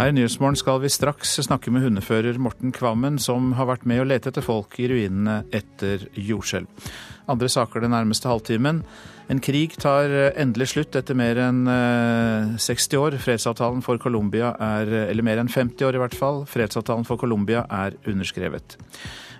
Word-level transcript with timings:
Her 0.00 0.08
i 0.08 0.14
Nyhetsmorgen 0.16 0.56
skal 0.56 0.78
vi 0.80 0.88
straks 0.88 1.34
snakke 1.44 1.68
med 1.68 1.82
hundefører 1.84 2.38
Morten 2.40 2.70
Kvammen, 2.72 3.18
som 3.20 3.50
har 3.58 3.66
vært 3.68 3.82
med 3.84 4.00
å 4.00 4.06
lete 4.08 4.30
etter 4.30 4.40
folk 4.40 4.78
i 4.80 4.86
ruinene 4.88 5.42
etter 5.52 6.06
jordskjelv. 6.16 6.86
Andre 7.28 7.50
saker 7.52 7.84
den 7.84 7.92
nærmeste 7.92 8.30
halvtimen. 8.30 8.80
En 9.28 9.42
krig 9.44 9.76
tar 9.76 10.08
endelig 10.40 10.70
slutt 10.72 10.96
etter 10.96 11.18
mer 11.20 11.42
enn 11.44 11.68
60 12.56 12.96
år. 12.96 13.18
Fredsavtalen 13.20 13.84
for 13.84 14.00
Colombia 14.00 14.54
er, 14.56 14.88
eller 15.10 15.26
mer 15.26 15.42
enn 15.44 15.52
50 15.52 15.90
år 15.90 15.98
i 15.98 16.00
hvert 16.06 16.16
fall, 16.16 16.46
fredsavtalen 16.48 17.04
for 17.04 17.20
Colombia 17.20 17.66
er 17.68 18.00
underskrevet. 18.08 18.80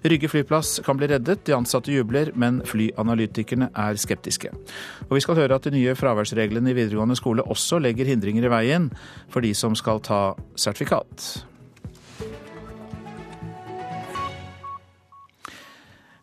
Rygge 0.05 0.30
flyplass 0.32 0.80
kan 0.87 0.96
bli 0.96 1.11
reddet, 1.11 1.45
de 1.45 1.57
ansatte 1.57 1.93
jubler, 1.93 2.33
men 2.38 2.62
flyanalytikerne 2.65 3.70
er 3.77 4.01
skeptiske. 4.01 4.52
Og 5.09 5.19
vi 5.19 5.25
skal 5.25 5.37
høre 5.42 5.59
at 5.61 5.69
de 5.69 5.75
nye 5.75 5.97
fraværsreglene 5.98 6.73
i 6.73 6.79
videregående 6.79 7.19
skole 7.19 7.45
også 7.45 7.83
legger 7.83 8.09
hindringer 8.09 8.48
i 8.48 8.52
veien 8.52 8.91
for 9.28 9.45
de 9.45 9.52
som 9.55 9.77
skal 9.77 10.01
ta 10.05 10.23
sertifikat. 10.56 11.50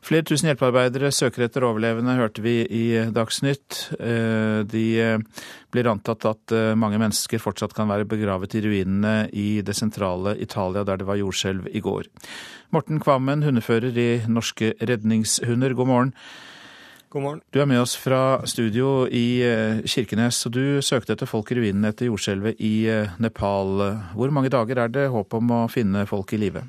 Flere 0.07 0.23
tusen 0.23 0.47
hjelpearbeidere 0.47 1.09
søker 1.11 1.43
etter 1.43 1.65
overlevende, 1.67 2.13
hørte 2.15 2.39
vi 2.39 2.61
i 2.63 2.83
Dagsnytt. 3.11 3.89
Eh, 3.99 4.61
de 4.63 4.83
eh, 5.03 5.41
blir 5.75 5.89
antatt 5.91 6.23
at 6.29 6.53
eh, 6.55 6.77
mange 6.79 6.99
mennesker 7.01 7.41
fortsatt 7.43 7.75
kan 7.75 7.89
være 7.91 8.07
begravet 8.07 8.55
i 8.55 8.61
ruinene 8.63 9.27
i 9.35 9.59
det 9.67 9.75
sentrale 9.75 10.37
Italia, 10.39 10.85
der 10.87 11.01
det 11.01 11.09
var 11.09 11.19
jordskjelv 11.19 11.67
i 11.75 11.81
går. 11.83 12.07
Morten 12.71 13.03
Kvammen, 13.03 13.43
hundefører 13.43 13.99
i 13.99 14.07
Norske 14.31 14.77
redningshunder, 14.79 15.75
god 15.75 15.91
morgen. 15.91 16.15
God 17.11 17.25
morgen. 17.25 17.43
Du 17.51 17.59
er 17.59 17.67
med 17.67 17.83
oss 17.83 17.97
fra 17.99 18.39
studio 18.47 19.09
i 19.11 19.43
Kirkenes, 19.83 20.39
og 20.47 20.55
du 20.55 20.79
søkte 20.83 21.17
etter 21.17 21.27
folk 21.27 21.51
i 21.51 21.59
ruinene 21.59 21.91
etter 21.91 22.07
jordskjelvet 22.07 22.63
i 22.63 22.87
Nepal. 23.19 23.83
Hvor 24.15 24.31
mange 24.31 24.55
dager 24.55 24.85
er 24.85 24.91
det 25.01 25.09
håp 25.11 25.35
om 25.35 25.55
å 25.55 25.63
finne 25.71 26.07
folk 26.07 26.31
i 26.31 26.43
live? 26.47 26.63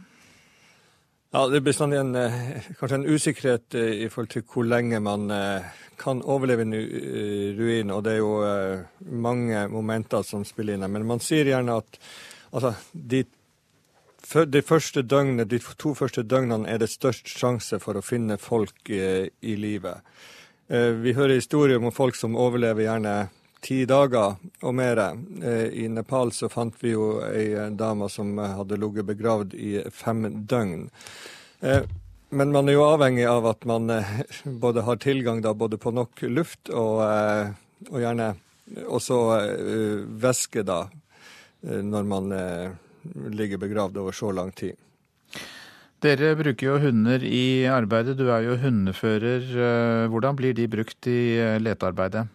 Ja, 1.30 1.48
Det 1.48 1.56
er 1.56 1.60
bestandig 1.60 1.98
en, 2.00 2.14
eh, 2.16 2.62
kanskje 2.80 2.94
en 2.94 3.06
usikkerhet 3.06 3.74
eh, 3.74 4.04
i 4.04 4.08
forhold 4.08 4.30
til 4.32 4.42
hvor 4.48 4.64
lenge 4.64 5.00
man 5.00 5.30
eh, 5.30 5.66
kan 6.00 6.22
overleve 6.22 6.62
en 6.62 6.72
ruin. 7.58 7.90
Og 7.90 8.04
det 8.04 8.12
er 8.12 8.16
jo 8.22 8.84
mange 9.00 9.68
momenter 9.68 10.22
som 10.22 10.44
spiller 10.44 10.74
inn 10.74 10.86
her. 10.86 10.88
Men 10.88 11.04
man 11.06 11.20
sier 11.20 11.44
gjerne 11.44 11.76
at 11.82 11.98
altså, 12.52 12.72
de, 12.94 13.24
de, 14.46 14.62
første 14.62 15.02
døgnene, 15.02 15.44
de 15.44 15.58
to 15.58 15.92
første 15.94 16.22
døgnene 16.22 16.68
er 16.68 16.78
det 16.78 16.88
størst 16.88 17.28
sjanse 17.28 17.78
for 17.78 17.98
å 17.98 18.02
finne 18.02 18.38
folk 18.38 18.88
i, 18.88 19.28
i 19.42 19.56
livet. 19.56 20.00
Vi 20.68 21.12
hører 21.16 21.34
historier 21.34 21.76
om 21.76 21.92
folk 21.92 22.16
som 22.16 22.36
overlever 22.36 22.86
gjerne 22.86 23.28
ti 23.60 23.84
dager 23.88 24.36
og 24.62 24.74
mer. 24.74 25.00
Eh, 25.42 25.66
I 25.84 25.88
Nepal 25.92 26.32
så 26.34 26.50
fant 26.52 26.76
vi 26.82 26.94
jo 26.94 27.18
ei 27.26 27.70
dame 27.76 28.08
som 28.12 28.36
hadde 28.38 28.78
ligget 28.80 29.08
begravd 29.08 29.54
i 29.54 29.78
fem 29.94 30.26
døgn. 30.48 30.88
Eh, 31.60 31.82
men 32.30 32.52
man 32.52 32.68
er 32.68 32.76
jo 32.76 32.86
avhengig 32.86 33.24
av 33.28 33.46
at 33.48 33.64
man 33.68 33.90
eh, 33.90 34.18
både 34.44 34.84
har 34.86 35.00
tilgang 35.02 35.42
da, 35.44 35.54
både 35.54 35.80
på 35.80 35.94
nok 35.96 36.22
luft 36.28 36.70
og, 36.70 37.00
og 37.88 38.02
gjerne 38.02 38.34
også 38.84 39.18
væske 40.20 40.60
da, 40.68 40.82
når 41.64 42.04
man 42.04 42.34
ligger 43.32 43.56
begravd 43.62 43.96
over 44.02 44.12
så 44.12 44.28
lang 44.36 44.52
tid. 44.52 44.76
Dere 46.04 46.34
bruker 46.36 46.66
jo 46.66 46.74
hunder 46.82 47.24
i 47.24 47.64
arbeidet, 47.64 48.18
du 48.20 48.28
er 48.28 48.44
jo 48.44 48.58
hundefører. 48.60 49.48
Hvordan 50.12 50.36
blir 50.36 50.52
de 50.52 50.68
brukt 50.68 51.08
i 51.08 51.40
letearbeidet? 51.64 52.28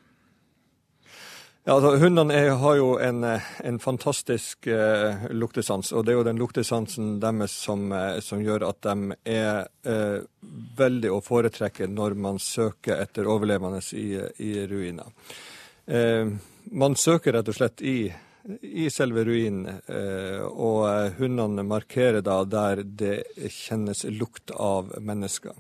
Ja, 1.66 1.78
altså, 1.78 1.94
Hundene 1.96 2.36
er, 2.36 2.50
har 2.60 2.76
jo 2.76 2.88
en, 3.00 3.24
eh, 3.24 3.44
en 3.64 3.78
fantastisk 3.80 4.68
eh, 4.68 5.30
luktesans, 5.32 5.94
og 5.96 6.04
det 6.04 6.12
er 6.12 6.18
jo 6.18 6.24
den 6.28 6.40
luktesansen 6.42 7.22
deres 7.24 7.54
som, 7.56 7.86
eh, 7.96 8.18
som 8.20 8.42
gjør 8.44 8.66
at 8.68 8.82
de 8.84 9.16
er 9.32 9.70
eh, 9.88 10.26
veldig 10.76 11.14
å 11.16 11.22
foretrekke 11.24 11.86
når 11.88 12.18
man 12.20 12.42
søker 12.44 13.00
etter 13.00 13.30
overlevende 13.32 13.80
i, 13.96 14.10
i 14.44 14.50
ruiner. 14.68 15.08
Eh, 15.88 16.34
man 16.76 16.98
søker 17.00 17.38
rett 17.38 17.52
og 17.54 17.56
slett 17.56 17.84
i, 17.88 18.12
i 18.84 18.90
selve 18.92 19.24
ruinen, 19.24 19.78
eh, 19.88 20.42
og 20.44 21.16
hundene 21.16 21.64
markerer 21.64 22.20
da 22.28 22.42
der 22.44 22.82
det 22.84 23.22
kjennes 23.56 24.04
lukt 24.12 24.52
av 24.52 24.92
mennesker. 25.00 25.56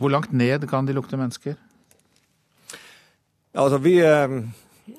Hvor 0.00 0.14
langt 0.16 0.32
ned 0.32 0.64
kan 0.72 0.88
de 0.88 0.96
lukte 0.96 1.20
mennesker? 1.20 1.60
Ja, 3.52 3.66
altså, 3.66 3.82
vi 3.84 3.98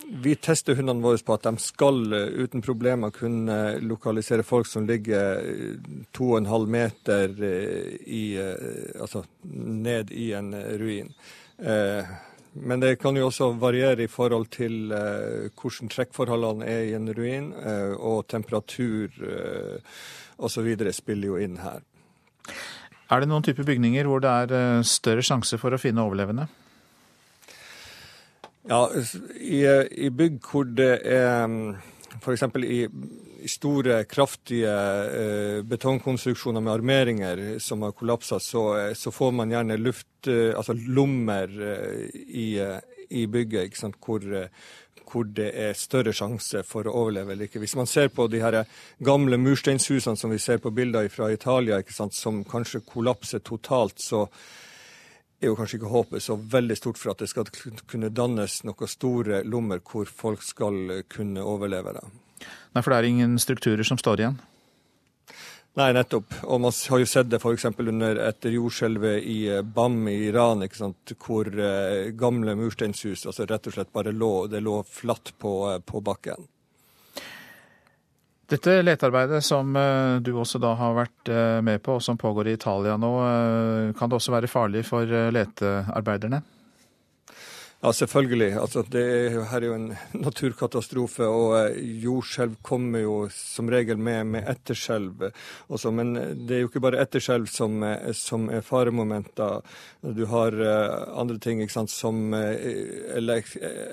vi 0.10 0.36
tester 0.36 0.76
hundene 0.76 1.04
våre 1.04 1.20
på 1.26 1.36
at 1.36 1.46
de 1.48 1.62
skal 1.62 2.14
eh, 2.14 2.32
uten 2.44 2.64
problemer 2.66 3.14
kunne 3.16 3.80
lokalisere 3.82 4.46
folk 4.46 4.68
som 4.68 4.88
ligger 4.90 5.42
eh, 5.42 5.76
to 6.16 6.32
og 6.34 6.40
en 6.42 6.50
halv 6.50 6.72
meter 6.72 7.34
eh, 7.46 7.96
i, 8.06 8.24
altså 9.00 9.24
ned 9.54 10.12
i 10.12 10.32
en 10.38 10.54
ruin. 10.80 11.14
Men 12.60 12.82
det 12.82 12.96
kan 13.02 13.18
jo 13.18 13.28
også 13.28 13.52
variere 13.62 14.06
i 14.06 14.12
forhold 14.12 14.48
til 14.54 14.90
hvordan 14.90 15.92
trekkforholdene 15.92 16.66
er 16.66 16.86
i 16.88 16.94
en 16.98 17.12
ruin, 17.14 17.52
og 18.00 18.30
temperatur 18.32 19.12
osv. 20.40 20.70
spiller 20.96 21.28
jo 21.28 21.38
inn 21.38 21.60
her. 21.62 21.84
Er 23.12 23.22
det 23.22 23.30
noen 23.30 23.46
type 23.46 23.66
bygninger 23.68 24.08
hvor 24.08 24.24
det 24.24 24.32
er 24.32 24.88
større 24.88 25.26
sjanse 25.26 25.60
for 25.62 25.76
å 25.76 25.82
finne 25.82 26.06
overlevende? 26.08 26.48
Ja, 28.70 28.84
i, 29.42 29.64
i 30.06 30.10
bygg 30.14 30.44
hvor 30.46 30.68
det 30.78 31.00
er 31.10 31.48
mm, 31.50 31.72
f.eks. 32.22 32.44
I, 32.62 32.84
store, 33.50 34.04
kraftige 34.04 34.74
eh, 35.16 35.62
betongkonstruksjoner 35.66 36.62
med 36.62 36.74
armeringer 36.74 37.42
som 37.64 37.86
har 37.88 37.96
kollapsa, 37.98 38.38
så, 38.44 38.64
så, 39.00 39.14
får 39.16 39.32
man 39.32 39.56
gjerne 39.56 39.80
luft, 39.80 40.28
eh, 40.28 40.52
altså 40.52 40.76
lommer 40.76 41.48
eh, 41.48 42.20
i, 42.28 42.50
i, 43.10 43.26
bygget 43.32 43.72
ikke 43.72 43.80
sant? 43.80 43.98
Hvor, 44.06 44.28
hvor 45.10 45.26
det 45.40 45.50
er 45.56 45.74
større 45.80 46.14
sjanse 46.14 46.62
for 46.68 46.86
å 46.86 46.94
overleve 47.06 47.34
eller 47.34 47.50
ikke. 47.50 47.64
Hvis 47.64 47.78
man 47.80 47.90
ser 47.90 48.12
på 48.14 48.28
de 48.30 48.44
her 48.44 48.60
gamle 49.02 49.40
mursteinshusene 49.42 50.20
som 50.20 50.36
vi 50.36 50.38
ser 50.44 50.62
på 50.62 50.76
bilder 50.76 51.10
fra 51.10 51.32
Italia, 51.34 51.80
ikke 51.82 51.96
sant? 51.96 52.14
som 52.14 52.44
kanskje 52.46 52.84
kollapser 52.86 53.42
totalt, 53.42 53.98
så 54.04 54.28
er 55.40 55.52
jo 55.52 55.58
kanskje 55.58 55.80
ikke 55.80 55.92
håpet 55.94 56.24
så 56.24 56.36
veldig 56.36 56.78
stort 56.78 57.00
for 57.00 57.14
at 57.14 57.24
det 57.24 57.30
skal 57.32 57.48
kunne 57.88 58.12
dannes 58.12 58.62
noen 58.68 58.92
store 58.92 59.44
lommer 59.48 59.82
hvor 59.84 60.10
folk 60.10 60.44
skal 60.44 61.04
kunne 61.12 61.44
overleve. 61.44 61.94
det. 61.96 62.08
Nei, 62.76 62.82
For 62.84 62.92
det 62.92 62.98
er 62.98 63.10
ingen 63.10 63.40
strukturer 63.40 63.88
som 63.88 64.00
står 64.00 64.24
igjen? 64.24 64.40
Nei, 65.80 65.92
nettopp. 65.96 66.34
Og 66.50 66.60
man 66.60 66.74
har 66.74 67.00
jo 67.00 67.08
sett 67.08 67.30
det 67.32 67.40
f.eks. 67.40 67.68
under 67.78 68.20
etter 68.26 68.56
jordskjelvet 68.56 69.24
i 69.24 69.38
eh, 69.54 69.62
Bam 69.64 70.02
i 70.12 70.18
Iran, 70.28 70.66
ikke 70.66 70.82
sant? 70.82 71.14
hvor 71.24 71.48
eh, 71.48 72.10
gamle 72.18 72.56
mursteinshus 72.60 73.28
altså 73.30 73.46
rett 73.48 73.70
og 73.70 73.78
slett 73.78 73.94
bare 73.96 74.12
lå, 74.12 74.48
det 74.52 74.64
lå 74.66 74.82
flatt 74.84 75.32
på, 75.40 75.54
eh, 75.72 75.80
på 75.80 76.02
bakken. 76.04 76.50
Dette 78.50 78.80
letearbeidet 78.82 79.44
som 79.46 79.76
eh, 79.78 80.16
du 80.26 80.32
også 80.34 80.58
da 80.62 80.72
har 80.78 80.96
vært 80.98 81.30
eh, 81.30 81.60
med 81.62 81.84
på, 81.86 82.00
og 82.00 82.02
som 82.02 82.18
pågår 82.18 82.50
i 82.50 82.56
Italia 82.58 82.96
nå, 82.98 83.12
eh, 83.22 83.92
kan 83.98 84.10
det 84.10 84.18
også 84.18 84.34
være 84.34 84.50
farlig 84.50 84.82
for 84.88 85.06
letearbeiderne? 85.06 86.42
Ja, 87.80 87.94
selvfølgelig. 87.96 88.58
Altså, 88.60 88.82
er 88.92 89.38
her 89.48 89.62
er 89.62 89.66
jo 89.70 89.76
en 89.78 89.96
naturkatastrofe, 90.26 91.24
og 91.24 91.54
eh, 91.62 91.78
jordskjelv 92.04 92.58
kommer 92.62 93.00
jo 93.06 93.30
som 93.32 93.70
regel 93.72 93.96
med, 93.96 94.26
med 94.34 94.44
etterskjelv 94.52 95.32
også. 95.72 95.92
Men 95.96 96.12
det 96.44 96.56
er 96.58 96.60
jo 96.66 96.68
ikke 96.68 96.84
bare 96.84 97.00
etterskjelv 97.06 97.48
som, 97.48 97.80
som 98.12 98.50
er 98.52 98.66
faremomenter. 98.68 99.64
Du 100.04 100.26
har 100.28 100.52
andre 100.60 101.40
ting 101.40 101.64
sant, 101.72 101.88
som 101.92 102.34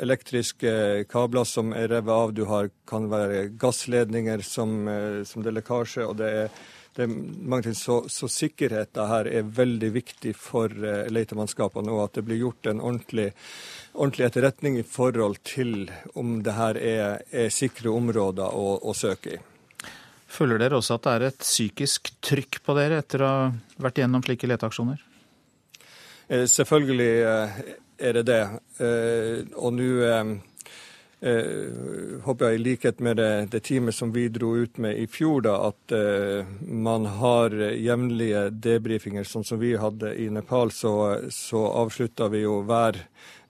elektriske 0.03 1.05
kabler 1.07 1.45
som 1.47 1.71
er 1.71 1.87
revet 1.95 2.11
av. 2.11 2.35
Du 2.35 2.45
har, 2.51 2.71
kan 2.91 3.07
være 3.13 3.55
gassledninger 3.55 4.43
som, 4.43 4.91
som 5.23 5.43
det 5.47 5.53
er 5.53 5.61
lekkasje. 5.61 6.03
og 6.11 6.19
det 6.19 6.33
er 6.43 6.51
det 6.97 7.05
er 7.05 7.13
mange 7.13 7.69
ting. 7.69 7.77
Så, 7.79 8.03
så 8.13 8.29
sikkerheten 8.33 9.11
her 9.11 9.29
er 9.29 9.51
veldig 9.57 9.91
viktig 9.95 10.33
for 10.41 10.73
uh, 10.73 11.05
letemannskapene, 11.13 11.93
og 11.93 12.07
at 12.07 12.19
det 12.19 12.27
blir 12.29 12.41
gjort 12.41 12.71
en 12.73 12.81
ordentlig 12.81 13.31
ordentlig 13.97 14.27
etterretning 14.27 14.79
i 14.79 14.83
forhold 14.83 15.39
til 15.43 15.91
om 16.15 16.41
det 16.45 16.55
her 16.57 16.79
er, 16.81 17.23
er 17.31 17.53
sikre 17.53 17.93
områder 17.93 18.53
å, 18.53 18.77
å, 18.83 18.95
søke 18.95 19.37
i. 19.37 19.39
Føler 20.27 20.61
dere 20.61 20.79
også 20.81 20.99
at 20.99 21.07
det 21.07 21.15
er 21.15 21.27
et 21.31 21.45
psykisk 21.45 22.13
trykk 22.25 22.61
på 22.67 22.77
dere 22.77 23.01
etter 23.01 23.25
å 23.25 23.31
ha 23.31 23.47
vært 23.81 24.03
gjennom 24.03 24.25
slike 24.27 24.51
leteaksjoner? 24.51 25.01
Eh, 26.29 26.45
selvfølgelig 26.51 27.13
eh, 27.31 27.63
er 28.09 28.19
det 28.19 28.27
det. 28.29 28.43
Eh, 28.85 29.57
og 29.57 29.77
nå 29.79 29.89
eh, 31.27 32.23
håper 32.25 32.49
jeg 32.49 32.59
i 32.59 32.63
likhet 32.63 33.01
med 33.05 33.19
det, 33.21 33.31
det, 33.53 33.61
teamet 33.67 33.95
som 33.95 34.13
vi 34.15 34.29
dro 34.33 34.55
ut 34.57 34.79
med 34.83 34.99
i 34.99 35.07
fjor, 35.11 35.43
da, 35.47 35.57
at 35.69 35.95
eh, 35.95 36.49
man 36.63 37.09
har 37.21 37.55
jevnlige 37.75 38.47
debrifinger, 38.51 39.27
sånn 39.29 39.45
som 39.45 39.61
vi 39.61 39.75
hadde 39.81 40.15
i 40.15 40.29
Nepal. 40.33 40.73
Så, 40.75 40.93
så 41.35 41.67
avslutta 41.83 42.31
vi 42.33 42.45
jo 42.45 42.61
hver, 42.69 43.03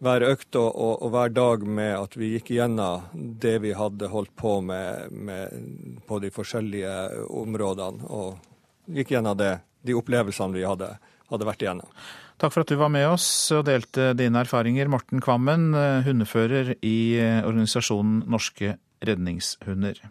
hver 0.02 0.26
økt 0.26 0.58
og, 0.58 0.69
og, 0.73 0.94
og, 0.96 1.12
hver 1.14 1.32
dag 1.37 1.67
med 1.78 1.94
at 1.99 2.19
vi 2.19 2.34
gikk 2.34 2.55
gjennom 2.56 3.06
det 3.14 3.58
vi 3.64 3.76
hadde 3.76 4.12
holdt 4.12 4.34
på 4.37 4.58
med, 4.64 5.12
med 5.12 6.02
på 6.08 6.20
de 6.25 6.32
forskjellige 6.34 6.94
områdene. 7.28 8.08
Og 8.08 8.96
gikk 8.99 9.17
gjennom 9.17 9.38
det, 9.38 9.58
de 9.87 9.96
opplevelsene 9.96 10.56
vi 10.56 10.67
hadde, 10.67 10.96
hadde 11.31 11.49
vært 11.49 11.62
igjennom. 11.62 11.90
Takk 12.37 12.53
for 12.53 12.67
at 12.67 12.69
du 12.69 12.77
var 12.77 12.93
med 12.93 13.06
oss 13.09 13.27
og 13.56 13.65
delte 13.65 14.11
dine 14.17 14.43
erfaringer. 14.44 14.91
Morten 14.93 15.23
Kvammen, 15.25 15.71
eh, 15.73 16.05
hundefører 16.05 16.75
i 16.85 17.17
eh, 17.17 17.41
organisasjonen 17.41 18.27
Norske 18.29 18.75
redningshunder. 19.09 20.03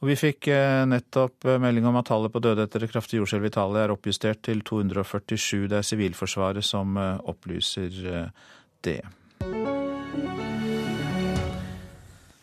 Og 0.00 0.10
vi 0.10 0.18
fikk 0.18 0.50
eh, 0.50 0.82
nettopp 0.90 1.46
melding 1.62 1.86
om 1.86 2.00
at 2.00 2.10
tallet 2.10 2.34
på 2.34 2.42
døde 2.42 2.66
etter 2.66 2.82
det 2.82 2.90
kraftige 2.90 3.22
jordskjelvet 3.22 3.52
i 3.52 3.54
Italia 3.54 3.86
er 3.86 3.94
oppjustert 3.94 4.42
til 4.50 4.64
247. 4.66 5.68
Det 5.70 5.78
er 5.78 5.86
Sivilforsvaret 5.86 6.66
som 6.66 6.98
opplyser 6.98 7.94
det. 8.82 9.02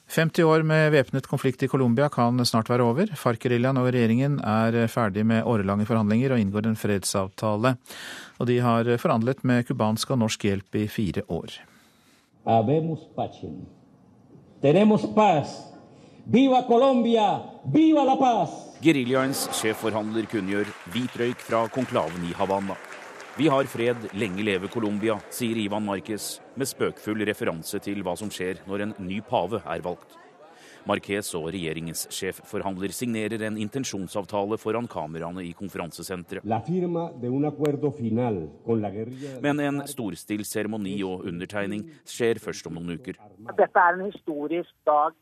50 0.07 0.44
år 0.48 0.63
med 0.63 0.92
væpnet 0.92 1.27
konflikt 1.27 1.63
i 1.63 1.68
Colombia 1.68 2.07
kan 2.09 2.39
snart 2.45 2.69
være 2.71 2.86
over. 2.88 3.09
FARC-geriljaen 3.12 3.80
og 3.81 3.89
regjeringen 3.92 4.39
er 4.39 4.88
ferdig 4.88 5.25
med 5.27 5.44
årelange 5.44 5.86
forhandlinger 5.89 6.31
og 6.31 6.39
inngår 6.39 6.69
en 6.69 6.80
fredsavtale. 6.80 7.75
Og 8.39 8.48
de 8.48 8.59
har 8.63 8.88
forhandlet 9.01 9.44
med 9.44 9.68
cubansk 9.68 10.15
og 10.15 10.21
norsk 10.24 10.48
hjelp 10.48 10.80
i 10.80 10.88
fire 10.88 11.25
år. 11.27 11.59
Viva 16.27 16.63
Colombia! 16.68 17.27
Viva 17.71 18.04
la 18.07 18.15
paz! 18.19 18.56
Geriljaens 18.83 19.45
sjefforhandler 19.57 20.27
kunngjør 20.31 20.68
hvit 20.94 21.15
røyk 21.19 21.39
fra 21.44 21.65
konklaven 21.71 22.27
i 22.27 22.36
Havanna. 22.36 22.75
Vi 23.37 23.47
har 23.47 23.67
fred, 23.69 23.97
lenge 24.17 24.41
leve 24.41 24.65
Colombia, 24.73 25.19
sier 25.29 25.59
Ivan 25.61 25.83
Marquez 25.85 26.39
med 26.57 26.65
spøkfull 26.65 27.21
referanse 27.29 27.77
til 27.85 28.01
hva 28.01 28.15
som 28.17 28.31
skjer 28.33 28.63
når 28.65 28.83
en 28.87 28.93
ny 29.05 29.19
pave 29.21 29.59
er 29.61 29.83
valgt. 29.85 30.15
Marquez 30.89 31.29
og 31.37 31.45
regjeringens 31.53 32.07
sjefforhandler 32.17 32.89
signerer 32.97 33.45
en 33.45 33.59
intensjonsavtale 33.61 34.57
foran 34.57 34.89
kameraene 34.89 35.45
i 35.45 35.53
konferansesenteret. 35.53 36.41
Men 39.45 39.65
en 39.69 39.81
storstilt 39.93 40.49
seremoni 40.49 40.97
og 41.05 41.29
undertegning 41.29 41.85
skjer 42.09 42.41
først 42.41 42.71
om 42.71 42.79
noen 42.79 42.97
uker. 42.97 43.21
Dette 43.53 43.83
er 43.85 43.99
en 43.99 44.07
historisk 44.09 44.73
dag 44.89 45.13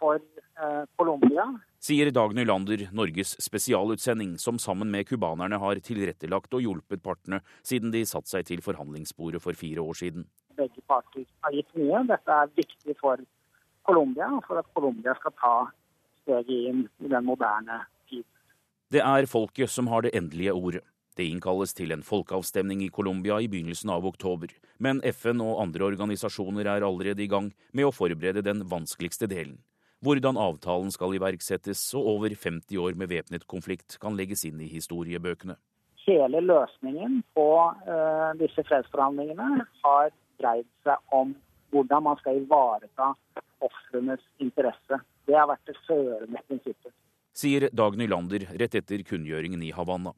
for 0.00 0.18
eh, 0.18 0.82
Colombia 0.98 1.46
sier 1.82 2.10
Dag 2.14 2.34
Nylander, 2.34 2.88
Norges 2.94 3.34
spesialutsending, 3.42 4.36
som 4.38 4.58
sammen 4.58 4.90
med 4.90 5.08
cubanerne 5.08 5.58
har 5.58 5.80
tilrettelagt 5.82 6.54
og 6.54 6.62
hjulpet 6.62 7.02
partene 7.02 7.40
siden 7.66 7.90
de 7.94 8.04
satte 8.06 8.30
seg 8.30 8.46
til 8.46 8.62
forhandlingsbordet 8.62 9.42
for 9.42 9.58
fire 9.58 9.82
år 9.82 9.98
siden. 9.98 10.28
Begge 10.58 10.84
parter 10.86 11.26
har 11.42 11.56
gitt 11.56 11.74
mye. 11.74 12.04
Dette 12.12 12.36
er 12.36 12.52
viktig 12.54 12.96
for 13.00 13.18
Colombia, 13.88 14.28
for 14.46 14.60
at 14.62 14.68
Colombia 14.76 15.16
skal 15.18 15.34
ta 15.40 15.56
steget 16.22 16.70
inn 16.70 16.86
i 17.02 17.10
den 17.10 17.26
moderne 17.26 17.82
tid. 18.10 18.24
Det 18.92 19.02
er 19.02 19.26
folket 19.26 19.72
som 19.72 19.90
har 19.90 20.06
det 20.06 20.14
endelige 20.14 20.54
ordet. 20.54 20.84
Det 21.18 21.26
innkalles 21.28 21.74
til 21.76 21.92
en 21.92 22.04
folkeavstemning 22.06 22.86
i 22.86 22.92
Colombia 22.94 23.36
i 23.42 23.48
begynnelsen 23.50 23.90
av 23.92 24.06
oktober, 24.08 24.48
men 24.80 25.02
FN 25.12 25.42
og 25.44 25.58
andre 25.60 25.90
organisasjoner 25.90 26.70
er 26.76 26.86
allerede 26.86 27.20
i 27.20 27.28
gang 27.28 27.50
med 27.76 27.88
å 27.88 27.92
forberede 27.92 28.44
den 28.46 28.62
vanskeligste 28.70 29.28
delen, 29.28 29.58
hvordan 30.02 30.38
avtalen 30.40 30.90
skal 30.94 31.14
iverksettes 31.16 31.82
og 31.98 32.08
over 32.16 32.34
50 32.34 32.78
år 32.82 32.96
med 32.98 33.10
væpnet 33.12 33.46
konflikt 33.50 33.98
kan 34.02 34.16
legges 34.18 34.44
inn 34.48 34.60
i 34.62 34.70
historiebøkene. 34.72 35.56
Hele 36.02 36.40
løsningen 36.42 37.20
på 37.36 37.48
uh, 37.86 38.32
disse 38.40 38.64
fredsforhandlingene 38.66 39.62
har 39.84 40.10
dreid 40.42 40.66
seg 40.82 41.14
om 41.14 41.36
hvordan 41.72 42.04
man 42.08 42.18
skal 42.18 42.40
ivareta 42.42 43.12
ofrenes 43.62 44.24
interesse. 44.42 44.98
Det 45.26 45.38
har 45.38 45.46
vært 45.52 45.70
det 45.70 45.78
førende 45.86 46.42
prinsippet. 46.48 46.92
Sier 47.32 47.68
Dag 47.72 47.94
Nylander 47.96 48.44
rett 48.60 48.74
etter 48.76 49.06
kunngjøringen 49.06 49.62
i 49.64 49.70
Havanna. 49.72 50.12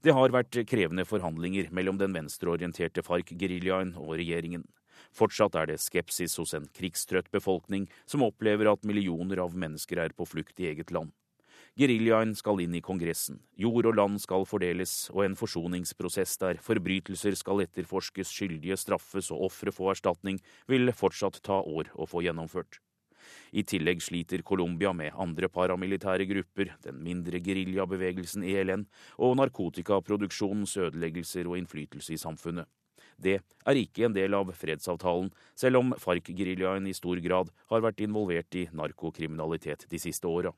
Det 0.00 0.14
har 0.16 0.32
vært 0.32 0.56
krevende 0.70 1.04
forhandlinger 1.04 1.68
mellom 1.74 1.98
den 2.00 2.14
venstreorienterte 2.16 3.02
FARC-geriljaen 3.04 3.92
og 4.00 4.14
regjeringen. 4.16 4.62
Fortsatt 5.16 5.54
er 5.56 5.70
det 5.70 5.78
skepsis 5.80 6.34
hos 6.36 6.52
en 6.56 6.66
krigstrøtt 6.76 7.30
befolkning 7.32 7.86
som 8.04 8.24
opplever 8.26 8.68
at 8.68 8.84
millioner 8.84 9.40
av 9.40 9.54
mennesker 9.56 10.02
er 10.02 10.12
på 10.16 10.26
flukt 10.28 10.60
i 10.60 10.68
eget 10.74 10.92
land. 10.92 11.14
Geriljaen 11.76 12.34
skal 12.36 12.60
inn 12.64 12.76
i 12.76 12.80
Kongressen, 12.84 13.38
jord 13.60 13.88
og 13.88 13.96
land 13.98 14.20
skal 14.20 14.46
fordeles, 14.48 15.10
og 15.12 15.26
en 15.26 15.36
forsoningsprosess 15.36 16.38
der 16.40 16.60
forbrytelser 16.64 17.36
skal 17.36 17.60
etterforskes, 17.66 18.32
skyldige 18.32 18.78
straffes 18.80 19.28
og 19.32 19.48
ofre 19.50 19.72
få 19.76 19.90
erstatning, 19.92 20.40
vil 20.68 20.92
fortsatt 20.96 21.42
ta 21.44 21.60
år 21.60 21.92
å 21.92 22.08
få 22.08 22.24
gjennomført. 22.24 22.80
I 23.52 23.64
tillegg 23.68 24.00
sliter 24.04 24.44
Colombia 24.46 24.92
med 24.96 25.16
andre 25.20 25.50
paramilitære 25.52 26.28
grupper, 26.30 26.72
den 26.84 27.02
mindre 27.04 27.40
geriljabevegelsen 27.44 28.44
ELN 28.46 28.86
og 29.20 29.36
narkotikaproduksjonens 29.40 30.76
ødeleggelser 30.80 31.48
og 31.48 31.60
innflytelse 31.60 32.16
i 32.16 32.20
samfunnet. 32.20 32.68
Det 33.16 33.40
er 33.40 33.80
ikke 33.80 34.06
en 34.06 34.14
del 34.16 34.36
av 34.36 34.52
fredsavtalen, 34.54 35.30
selv 35.58 35.80
om 35.80 35.94
FARC-geriljaen 35.98 36.86
i 36.86 36.94
stor 36.96 37.20
grad 37.24 37.50
har 37.72 37.84
vært 37.84 38.02
involvert 38.04 38.54
i 38.58 38.66
narkokriminalitet 38.76 39.86
de 39.90 40.00
siste 40.00 40.28
åra. 40.28 40.52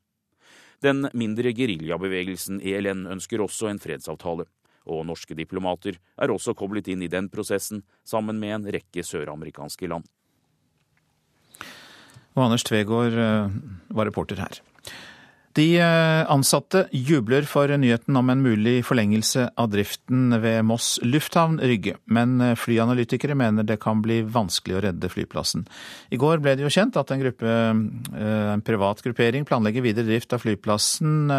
Den 0.84 1.08
mindre 1.16 1.50
geriljabevegelsen 1.56 2.60
ELN 2.62 3.06
ønsker 3.10 3.42
også 3.42 3.70
en 3.70 3.82
fredsavtale, 3.82 4.46
og 4.88 5.04
norske 5.06 5.36
diplomater 5.36 5.98
er 6.16 6.32
også 6.32 6.54
koblet 6.56 6.88
inn 6.88 7.02
i 7.04 7.10
den 7.12 7.28
prosessen, 7.32 7.82
sammen 8.06 8.38
med 8.40 8.54
en 8.56 8.70
rekke 8.78 9.04
søramerikanske 9.04 9.90
land. 9.90 10.06
Og 12.36 12.44
Anders 12.44 12.62
Tvegård 12.68 13.16
eh, 13.18 13.54
var 13.90 14.06
reporter 14.06 14.38
her. 14.38 14.60
De 15.58 15.66
eh, 15.80 16.30
ansatte 16.30 16.84
jubler 16.94 17.42
for 17.50 17.72
nyheten 17.82 18.16
om 18.16 18.30
en 18.30 18.42
mulig 18.44 18.76
forlengelse 18.86 19.48
av 19.58 19.72
driften 19.72 20.36
ved 20.38 20.60
Moss 20.68 21.00
lufthavn 21.02 21.56
Rygge, 21.58 21.96
men 22.06 22.36
eh, 22.44 22.54
flyanalytikere 22.54 23.34
mener 23.34 23.66
det 23.66 23.80
kan 23.82 23.98
bli 24.04 24.20
vanskelig 24.22 24.76
å 24.78 24.82
redde 24.84 25.10
flyplassen. 25.10 25.64
I 26.14 26.20
går 26.20 26.44
ble 26.44 26.54
det 26.54 26.62
jo 26.62 26.70
kjent 26.70 26.98
at 27.00 27.10
en, 27.10 27.24
gruppe, 27.24 27.54
eh, 27.74 28.50
en 28.52 28.62
privat 28.62 29.02
gruppering 29.02 29.48
planlegger 29.48 29.82
videre 29.82 30.06
drift 30.06 30.36
av 30.36 30.44
flyplassen 30.44 31.32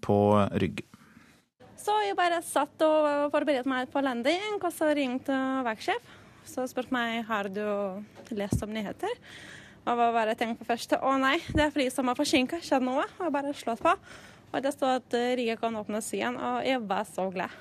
på 0.00 0.20
Rygge. 0.62 0.86
Så 1.76 1.98
jeg 2.06 2.16
bare 2.18 2.40
satt 2.42 2.80
og 2.82 3.28
forberedte 3.34 3.68
meg 3.70 3.92
på 3.92 4.00
landing, 4.02 4.56
og 4.56 4.72
så 4.74 4.88
ringte 4.96 5.36
verksjef. 5.68 6.16
Så 6.48 6.64
spurte 6.70 6.94
meg 6.94 7.26
har 7.28 7.50
du 7.52 7.62
lest 8.32 8.64
om 8.64 8.72
nyheter. 8.72 9.12
Og 9.86 10.00
bare 10.00 10.34
tenkte 10.34 10.62
på 10.62 10.70
først 10.72 10.96
å 10.98 11.16
nei, 11.22 11.36
det 11.54 11.68
er 11.68 11.74
fly 11.74 11.86
som 11.94 12.08
er 12.10 12.18
forsinka, 12.18 12.58
skjedd 12.64 12.86
noe. 12.86 13.04
Og 13.22 13.30
bare 13.34 13.54
slått 13.54 13.84
på. 13.84 13.92
Og 14.52 14.62
det 14.62 14.72
står 14.74 15.00
at 15.00 15.14
eh, 15.18 15.34
Riga 15.38 15.58
kan 15.60 15.76
åpnes 15.78 16.08
igjen, 16.16 16.38
og 16.38 16.64
jeg 16.64 16.80
var 16.88 17.06
så 17.08 17.28
glad. 17.30 17.52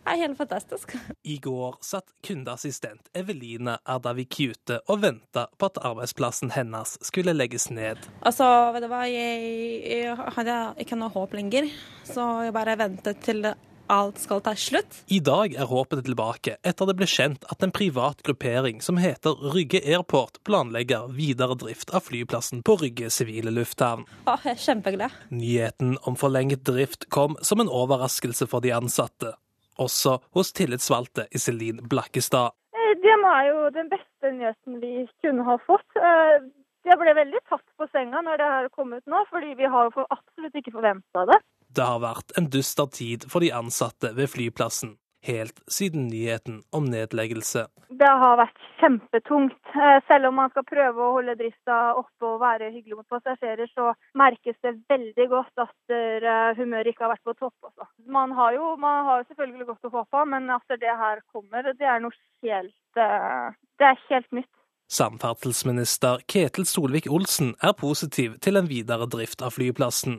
Det 0.00 0.14
er 0.16 0.20
helt 0.22 0.38
fantastisk. 0.38 0.94
I 1.28 1.36
går 1.44 1.76
satt 1.84 2.08
kundeassistent 2.26 3.10
Eveline 3.14 3.76
Erdavikute 3.84 4.80
og 4.90 5.02
venta 5.04 5.44
på 5.60 5.68
at 5.68 5.80
arbeidsplassen 5.86 6.54
hennes 6.56 6.96
skulle 7.06 7.36
legges 7.36 7.68
ned. 7.70 8.00
Altså, 8.26 8.48
vet 8.74 8.86
du 8.86 8.88
hva, 8.90 9.04
jeg, 9.06 9.50
jeg 9.86 10.16
hadde 10.36 10.56
ikke 10.82 10.98
noe 10.98 11.12
håp 11.14 11.36
lenger, 11.36 11.68
så 12.08 12.26
jeg 12.48 12.56
bare 12.56 12.78
ventet 12.80 13.20
til 13.22 13.52
alt 13.90 14.18
skal 14.22 14.40
ta 14.44 14.54
slutt. 14.54 15.02
I 15.10 15.18
dag 15.24 15.54
er 15.54 15.68
håpet 15.70 16.04
tilbake 16.06 16.56
etter 16.66 16.88
det 16.88 16.94
ble 17.00 17.08
kjent 17.10 17.44
at 17.50 17.64
en 17.66 17.74
privat 17.74 18.22
gruppering 18.26 18.80
som 18.84 19.00
heter 19.02 19.34
Rygge 19.54 19.82
Airport, 19.82 20.38
planlegger 20.46 21.10
videre 21.16 21.56
drift 21.58 21.90
av 21.94 22.06
flyplassen 22.06 22.62
på 22.66 22.78
Rygge 22.84 23.10
sivile 23.10 23.52
lufthavn. 23.54 24.06
Åh, 24.30 24.46
jeg 24.46 24.54
er 24.54 24.64
kjempeglad. 24.68 25.18
Nyheten 25.34 25.96
om 26.06 26.18
forlenget 26.20 26.64
drift 26.68 27.08
kom 27.10 27.36
som 27.42 27.62
en 27.62 27.72
overraskelse 27.82 28.46
for 28.50 28.62
de 28.64 28.74
ansatte. 28.76 29.34
Også 29.80 30.18
hos 30.36 30.54
tillitsvalgte 30.54 31.26
Iselin 31.34 31.82
Blakkestad. 31.90 32.54
Eh, 32.76 32.94
det 33.02 33.16
var 33.24 33.44
jo 33.48 33.68
den 33.74 33.90
beste 33.90 34.34
nyheten 34.36 34.80
vi 34.82 35.06
kunne 35.24 35.46
ha 35.48 35.56
fått. 35.66 35.88
Eh, 35.98 36.40
jeg 36.88 36.96
ble 37.00 37.12
veldig 37.16 37.40
tatt 37.48 37.66
på 37.76 37.88
senga 37.92 38.22
når 38.24 38.40
det 38.40 38.50
her 38.54 38.68
kom 38.76 38.92
ut 38.94 39.10
nå, 39.10 39.24
fordi 39.32 39.56
vi 39.58 39.68
har 39.68 39.90
absolutt 40.06 40.60
ikke 40.60 40.78
forventa 40.78 41.26
det. 41.28 41.40
Det 41.76 41.86
har 41.86 42.00
vært 42.02 42.32
en 42.38 42.48
dyster 42.50 42.88
tid 42.90 43.28
for 43.30 43.44
de 43.44 43.52
ansatte 43.54 44.10
ved 44.16 44.30
flyplassen, 44.32 44.96
helt 45.26 45.60
siden 45.70 46.08
nyheten 46.10 46.62
om 46.74 46.88
nedleggelse. 46.90 47.68
Det 48.00 48.10
har 48.22 48.38
vært 48.40 48.58
kjempetungt. 48.80 49.58
Eh, 49.74 49.98
selv 50.08 50.30
om 50.30 50.38
man 50.40 50.50
skal 50.50 50.66
prøve 50.66 51.04
å 51.04 51.12
holde 51.18 51.36
drifta 51.38 51.78
oppe 52.00 52.26
og 52.26 52.40
være 52.42 52.72
hyggelig 52.72 52.98
mot 52.98 53.14
passasjerer, 53.14 53.70
så 53.74 53.92
merkes 54.18 54.58
det 54.64 54.76
veldig 54.90 55.26
godt 55.30 55.64
at 55.66 55.94
eh, 55.94 56.50
humøret 56.58 56.90
ikke 56.90 57.06
har 57.06 57.14
vært 57.14 57.28
på 57.28 57.36
topp. 57.38 57.56
Også. 57.70 57.86
Man 58.18 58.34
har 58.38 58.56
jo 58.56 58.72
man 58.80 59.04
har 59.06 59.26
selvfølgelig 59.28 59.68
godt 59.70 59.90
å 59.90 59.94
håpe, 59.98 60.24
men 60.32 60.50
at 60.56 60.78
det 60.80 60.96
her 61.04 61.22
kommer, 61.30 61.70
det 61.70 61.86
er 61.86 62.02
noe 62.02 62.16
helt, 62.46 62.80
eh, 62.98 63.60
det 63.78 63.92
er 63.92 64.02
helt 64.08 64.40
nytt. 64.40 64.54
Samferdselsminister 64.90 66.18
Ketil 66.26 66.64
Solvik-Olsen 66.66 67.52
er 67.62 67.76
positiv 67.78 68.32
til 68.42 68.58
en 68.58 68.66
videre 68.66 69.06
drift 69.06 69.44
av 69.46 69.52
flyplassen, 69.54 70.16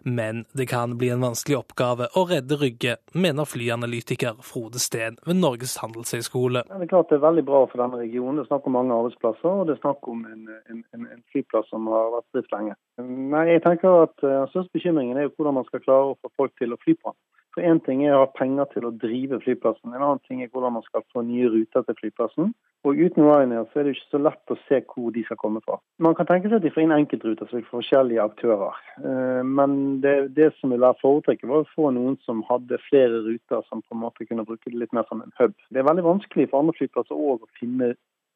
men 0.00 0.46
det 0.56 0.64
kan 0.70 0.94
bli 0.96 1.10
en 1.12 1.26
vanskelig 1.26 1.58
oppgave 1.58 2.08
å 2.16 2.22
redde 2.30 2.56
Rygge, 2.56 2.94
mener 3.12 3.44
flyanalytiker 3.44 4.40
Frode 4.48 4.80
Steen 4.80 5.18
ved 5.28 5.42
Norges 5.42 5.76
handelshøyskole. 5.82 6.64
Ja, 6.64 6.80
det 6.80 6.88
er 6.88 6.92
klart 6.94 7.12
det 7.12 7.18
er 7.18 7.26
veldig 7.26 7.44
bra 7.50 7.60
for 7.68 7.84
denne 7.84 8.00
regionen. 8.00 8.40
Det 8.40 8.46
er 8.46 8.52
snakk 8.54 8.70
om 8.70 8.76
mange 8.78 8.96
arbeidsplasser, 8.96 9.50
og 9.50 9.68
det 9.68 9.76
er 9.76 9.82
snakk 9.84 10.08
om 10.14 10.24
en, 10.30 10.48
en, 10.72 10.82
en, 10.96 11.22
flyplass 11.34 11.68
som 11.68 11.92
har 11.92 12.10
vært 12.16 12.30
drift 12.38 12.56
lenge. 12.56 12.80
Men 13.04 13.52
jeg 13.52 13.66
tenker 13.68 14.06
at 14.06 14.16
Den 14.24 14.48
Største 14.54 14.78
bekymringen 14.78 15.20
er 15.20 15.28
jo 15.28 15.34
hvordan 15.36 15.60
man 15.60 15.68
skal 15.68 15.84
klare 15.84 16.14
å 16.14 16.18
få 16.24 16.32
folk 16.40 16.56
til 16.56 16.72
å 16.72 16.80
fly 16.80 16.96
på 16.96 17.12
den. 17.12 17.20
For 17.54 17.62
Én 17.62 17.78
ting 17.86 18.02
er 18.02 18.16
å 18.16 18.24
ha 18.24 18.30
penger 18.34 18.66
til 18.72 18.88
å 18.88 18.94
drive 18.98 19.38
flyplassen, 19.44 19.92
en 19.92 20.02
annen 20.02 20.22
ting 20.26 20.42
er 20.42 20.50
hvordan 20.50 20.74
man 20.74 20.86
skal 20.88 21.04
få 21.14 21.22
nye 21.22 21.46
ruter 21.52 21.84
til 21.86 21.98
flyplassen. 22.00 22.48
Og 22.84 22.98
Uten 23.00 23.24
Ryanair 23.24 23.68
så 23.70 23.80
er 23.80 23.86
det 23.86 23.94
ikke 23.94 24.10
så 24.10 24.20
lett 24.20 24.52
å 24.52 24.56
se 24.66 24.80
hvor 24.90 25.12
de 25.14 25.22
skal 25.24 25.38
komme 25.40 25.62
fra. 25.64 25.78
Man 26.04 26.16
kan 26.18 26.26
tenke 26.28 26.50
seg 26.50 26.58
at 26.58 26.66
de 26.66 26.72
får 26.74 26.84
inn 26.84 26.96
enkeltruter 26.96 27.48
som 27.48 27.56
vil 27.56 27.68
få 27.68 27.78
forskjellige 27.78 28.26
aktører. 28.26 28.80
Eh, 29.00 29.40
men 29.46 29.76
det, 30.04 30.16
det 30.36 30.50
som 30.58 30.74
vil 30.74 30.82
være 30.82 30.98
foretrekket, 31.00 31.48
var 31.48 31.62
å 31.62 31.70
få 31.72 31.92
noen 31.96 32.18
som 32.26 32.42
hadde 32.50 32.80
flere 32.90 33.22
ruter 33.24 33.64
som 33.70 33.80
på 33.80 33.96
en 33.96 34.02
måte 34.02 34.28
kunne 34.28 34.44
bruke 34.44 34.68
det 34.68 34.82
litt 34.82 34.92
mer 34.96 35.06
som 35.08 35.22
en 35.24 35.32
hub. 35.38 35.54
Det 35.70 35.80
er 35.80 35.88
veldig 35.88 36.04
vanskelig 36.10 36.50
for 36.50 36.60
andre 36.60 36.76
flyplasser 36.76 37.16
òg 37.16 37.46
å 37.46 37.52
finne 37.60 37.94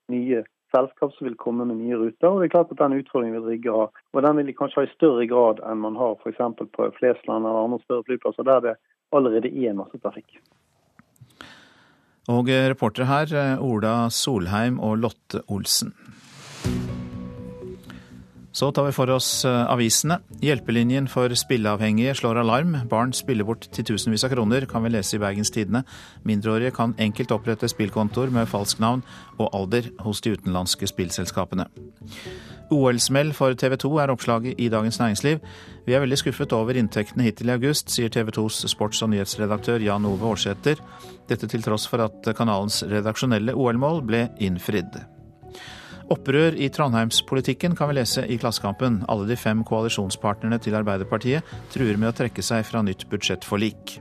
nye 0.08 0.46
selskap 0.72 1.12
som 1.16 1.26
vil 1.26 1.36
komme 1.40 1.66
med 1.68 1.82
nye 1.82 1.98
ruter. 1.98 2.28
og 2.28 2.40
det 2.40 2.48
er 2.48 2.54
klart 2.56 2.72
at 2.72 2.78
Den 2.78 3.00
utfordringen 3.02 3.40
vil 3.40 3.50
Rygge 3.50 3.74
ha. 3.74 3.88
Og 4.14 4.22
Den 4.22 4.36
vil 4.36 4.46
de 4.46 4.56
kanskje 4.56 4.80
ha 4.80 4.86
i 4.86 4.94
større 4.94 5.26
grad 5.26 5.60
enn 5.66 5.82
man 5.84 5.96
har 5.96 6.16
f.eks. 6.22 6.40
på 6.72 6.92
Flesland 6.96 7.44
eller 7.44 7.66
andre 7.66 7.82
større 7.84 8.06
flyplasser, 8.08 8.48
der 8.48 8.60
det 8.60 8.74
allerede 9.12 9.50
i 9.50 9.66
masse 9.66 9.76
massetrafikk. 9.76 10.38
Og 12.28 12.48
reportere 12.48 13.06
her, 13.08 13.30
eh, 13.32 13.62
Ola 13.64 14.10
Solheim 14.10 14.78
og 14.80 14.98
Lotte 14.98 15.40
Olsen. 15.48 15.94
Så 18.52 18.70
tar 18.72 18.86
vi 18.86 18.94
for 18.96 19.10
oss 19.12 19.44
eh, 19.44 19.70
avisene. 19.70 20.18
Hjelpelinjen 20.42 21.08
for 21.12 21.32
spilleavhengige 21.36 22.14
slår 22.16 22.40
alarm. 22.40 22.76
Barn 22.88 23.12
spiller 23.12 23.44
bort 23.44 23.68
titusenvis 23.76 24.24
av 24.24 24.32
kroner, 24.32 24.64
kan 24.66 24.82
vi 24.82 24.92
lese 24.94 25.18
i 25.18 25.20
Bergens 25.22 25.52
Tidende. 25.54 25.84
Mindreårige 26.26 26.72
kan 26.78 26.94
enkelt 26.98 27.34
opprette 27.36 27.68
spillkontoer 27.68 28.32
med 28.34 28.48
falsk 28.48 28.80
navn 28.80 29.04
og 29.38 29.50
alder 29.52 29.90
hos 30.04 30.22
de 30.24 30.32
utenlandske 30.34 30.88
spillselskapene. 30.88 31.68
OL-smell 32.72 33.34
for 33.36 33.54
TV 33.56 33.76
2 33.80 33.92
er 34.02 34.12
oppslaget 34.12 34.58
i 34.60 34.70
Dagens 34.72 34.98
Næringsliv. 35.00 35.44
Vi 35.86 35.94
er 35.96 36.02
veldig 36.04 36.18
skuffet 36.20 36.52
over 36.52 36.76
inntektene 36.76 37.24
hittil 37.24 37.52
i 37.52 37.56
august, 37.56 37.92
sier 37.92 38.12
TV 38.12 38.32
2s 38.36 38.64
sports- 38.72 39.04
og 39.04 39.12
nyhetsredaktør 39.12 39.84
Jan 39.84 40.08
Ove 40.08 40.32
Aarsæter. 40.32 40.80
Dette 41.28 41.48
til 41.48 41.64
tross 41.64 41.88
for 41.88 42.04
at 42.04 42.32
kanalens 42.36 42.82
redaksjonelle 42.88 43.56
OL-mål 43.56 44.02
ble 44.08 44.26
innfridd. 44.40 45.00
Opprør 46.08 46.54
i 46.56 46.70
trondheimspolitikken 46.72 47.74
kan 47.76 47.90
vi 47.90 47.98
lese 47.98 48.22
i 48.32 48.38
Klassekampen. 48.40 49.02
Alle 49.12 49.26
de 49.28 49.36
fem 49.36 49.60
koalisjonspartnerne 49.68 50.56
til 50.64 50.76
Arbeiderpartiet 50.78 51.44
truer 51.74 51.98
med 52.00 52.08
å 52.08 52.16
trekke 52.16 52.44
seg 52.44 52.64
fra 52.64 52.80
nytt 52.84 53.04
budsjettforlik. 53.10 53.98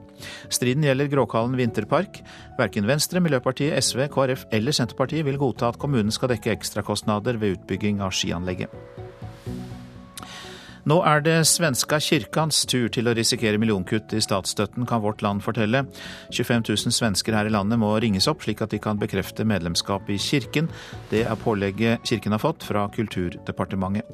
Striden 0.48 0.88
gjelder 0.88 1.12
Gråkallen 1.12 1.58
vinterpark. 1.60 2.22
Verken 2.58 2.88
Venstre, 2.88 3.20
Miljøpartiet, 3.24 3.76
SV, 3.84 4.06
KrF 4.14 4.48
eller 4.56 4.78
Senterpartiet 4.78 5.28
vil 5.28 5.42
godta 5.42 5.68
at 5.68 5.82
kommunen 5.82 6.14
skal 6.16 6.32
dekke 6.32 6.56
ekstrakostnader 6.56 7.42
ved 7.44 7.58
utbygging 7.58 8.00
av 8.00 8.16
skianlegget. 8.16 8.72
Nå 10.88 11.02
er 11.04 11.20
det 11.20 11.42
svenska 11.50 11.98
kirkans 12.00 12.62
tur 12.72 12.86
til 12.94 13.10
å 13.10 13.14
risikere 13.18 13.60
millionkutt 13.60 14.14
i 14.16 14.22
statsstøtten, 14.24 14.86
kan 14.88 15.02
Vårt 15.04 15.20
Land 15.26 15.44
fortelle. 15.44 15.82
25 16.32 16.64
000 16.70 16.96
svensker 16.96 17.36
her 17.36 17.50
i 17.50 17.52
landet 17.52 17.82
må 17.82 17.90
ringes 18.00 18.30
opp, 18.32 18.46
slik 18.46 18.64
at 18.64 18.72
de 18.72 18.80
kan 18.80 19.00
bekrefte 19.02 19.44
medlemskap 19.44 20.08
i 20.08 20.16
kirken. 20.22 20.70
Det 21.12 21.26
er 21.28 21.42
pålegget 21.42 22.08
kirken 22.08 22.32
har 22.32 22.40
fått 22.40 22.64
fra 22.64 22.86
Kulturdepartementet. 22.94 24.08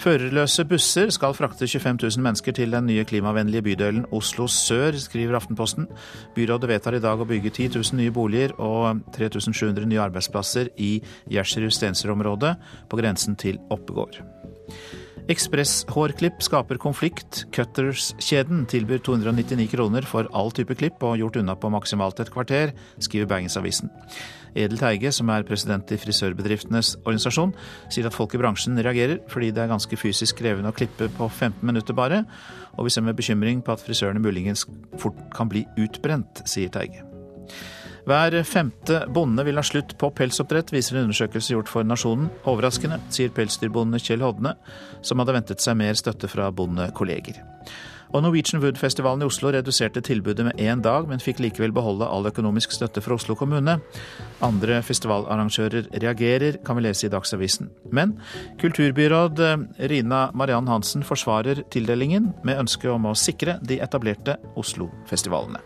Førerløse 0.00 0.64
busser 0.64 1.12
skal 1.12 1.36
frakte 1.36 1.68
25 1.68 1.98
000 2.06 2.24
mennesker 2.24 2.56
til 2.56 2.72
den 2.72 2.88
nye 2.88 3.04
klimavennlige 3.04 3.66
bydelen 3.66 4.06
Oslo 4.16 4.46
sør, 4.48 4.96
skriver 4.96 5.36
Aftenposten. 5.36 5.90
Byrådet 6.38 6.72
vedtar 6.72 6.96
i 6.96 7.02
dag 7.04 7.20
å 7.20 7.28
bygge 7.28 7.52
10 7.52 7.76
000 7.76 8.00
nye 8.00 8.14
boliger 8.16 8.56
og 8.56 9.04
3700 9.12 9.84
nye 9.92 10.00
arbeidsplasser 10.06 10.72
i 10.80 10.94
Gjersrud-Stensrud-området, 11.28 12.56
på 12.88 13.02
grensen 13.04 13.36
til 13.36 13.60
Oppegård. 13.68 14.22
Ekspress-hårklipp 15.30 16.40
skaper 16.42 16.78
konflikt. 16.82 17.44
Cutters-kjeden 17.54 18.64
tilbyr 18.66 18.98
299 19.06 19.68
kroner 19.70 20.06
for 20.08 20.26
all 20.34 20.50
type 20.50 20.74
klipp 20.74 21.04
og 21.06 21.20
gjort 21.20 21.38
unna 21.38 21.54
på 21.54 21.70
maksimalt 21.70 22.18
et 22.18 22.32
kvarter, 22.34 22.72
skriver 22.98 23.28
Bergensavisen. 23.30 23.92
Edel 24.58 24.80
Teige, 24.80 25.12
som 25.14 25.30
er 25.30 25.46
president 25.46 25.92
i 25.94 26.00
frisørbedriftenes 26.02 26.96
organisasjon, 27.04 27.54
sier 27.94 28.08
at 28.10 28.16
folk 28.16 28.34
i 28.34 28.40
bransjen 28.42 28.80
reagerer 28.82 29.20
fordi 29.30 29.52
det 29.54 29.62
er 29.62 29.70
ganske 29.70 30.00
fysisk 30.00 30.40
krevende 30.42 30.72
å 30.72 30.74
klippe 30.74 31.06
på 31.14 31.28
15 31.30 31.62
minutter 31.62 31.94
bare, 31.94 32.24
og 32.74 32.88
vi 32.88 32.94
ser 32.96 33.06
med 33.06 33.18
bekymring 33.20 33.62
på 33.62 33.76
at 33.76 33.86
frisørene 33.86 34.22
muligens 34.24 34.66
fort 34.98 35.20
kan 35.36 35.52
bli 35.52 35.62
utbrent, 35.78 36.42
sier 36.42 36.74
Teige. 36.74 37.06
Hver 38.10 38.34
femte 38.42 39.04
bonde 39.14 39.44
vil 39.46 39.60
ha 39.60 39.62
slutt 39.62 39.92
på 40.00 40.08
pelsoppdrett, 40.18 40.72
viser 40.74 40.96
en 40.96 41.04
undersøkelse 41.06 41.52
gjort 41.54 41.68
for 41.70 41.86
Nasjonen. 41.86 42.26
Overraskende, 42.42 42.96
sier 43.14 43.30
pelsdyrbonde 43.30 44.00
Kjell 44.02 44.24
Hodne, 44.26 44.56
som 45.06 45.22
hadde 45.22 45.36
ventet 45.36 45.62
seg 45.62 45.76
mer 45.78 45.94
støtte 45.94 46.26
fra 46.26 46.48
bondekolleger. 46.50 47.38
Og 48.10 48.24
Norwegian 48.24 48.58
Wood-festivalen 48.64 49.22
i 49.22 49.28
Oslo 49.28 49.52
reduserte 49.54 50.02
tilbudet 50.02 50.48
med 50.48 50.58
én 50.58 50.82
dag, 50.82 51.06
men 51.06 51.22
fikk 51.22 51.38
likevel 51.44 51.70
beholde 51.76 52.08
all 52.10 52.26
økonomisk 52.26 52.74
støtte 52.74 52.98
fra 53.04 53.14
Oslo 53.14 53.36
kommune. 53.38 53.76
Andre 54.42 54.80
festivalarrangører 54.82 55.86
reagerer, 56.02 56.58
kan 56.66 56.80
vi 56.80 56.88
lese 56.88 57.06
i 57.06 57.12
Dagsavisen. 57.14 57.70
Men 57.94 58.16
kulturbyråd 58.58 59.44
eh, 59.46 59.86
Rina 59.92 60.24
Mariann 60.34 60.72
Hansen 60.72 61.06
forsvarer 61.06 61.62
tildelingen, 61.70 62.32
med 62.42 62.58
ønske 62.66 62.90
om 62.90 63.06
å 63.06 63.14
sikre 63.14 63.60
de 63.62 63.78
etablerte 63.86 64.40
Oslo-festivalene. 64.58 65.62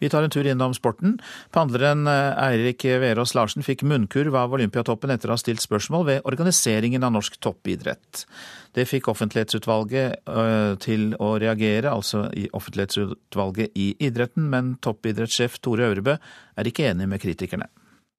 Vi 0.00 0.10
tar 0.12 0.26
en 0.26 0.32
tur 0.34 0.46
innom 0.46 0.74
sporten. 0.74 1.18
Pandleren 1.54 2.06
eh, 2.10 2.42
Eirik 2.48 2.84
Verås 3.02 3.34
Larsen 3.36 3.66
fikk 3.66 3.84
munnkurv 3.86 4.36
av 4.38 4.56
Olympiatoppen 4.56 5.12
etter 5.14 5.30
å 5.30 5.36
ha 5.36 5.40
stilt 5.40 5.62
spørsmål 5.64 6.08
ved 6.08 6.26
organiseringen 6.28 7.06
av 7.06 7.14
norsk 7.14 7.38
toppidrett. 7.44 8.24
Det 8.74 8.88
fikk 8.90 9.08
offentlighetsutvalget 9.12 10.26
eh, 10.26 10.74
til 10.82 11.14
å 11.22 11.34
reagere, 11.38 11.92
altså 11.92 12.26
i 12.34 12.48
offentlighetsutvalget 12.52 13.78
i 13.78 13.92
idretten, 14.02 14.50
men 14.50 14.74
toppidrettssjef 14.82 15.60
Tore 15.62 15.88
Øvrebø 15.92 16.18
er 16.18 16.70
ikke 16.70 16.90
enig 16.90 17.08
med 17.10 17.22
kritikerne. 17.22 17.70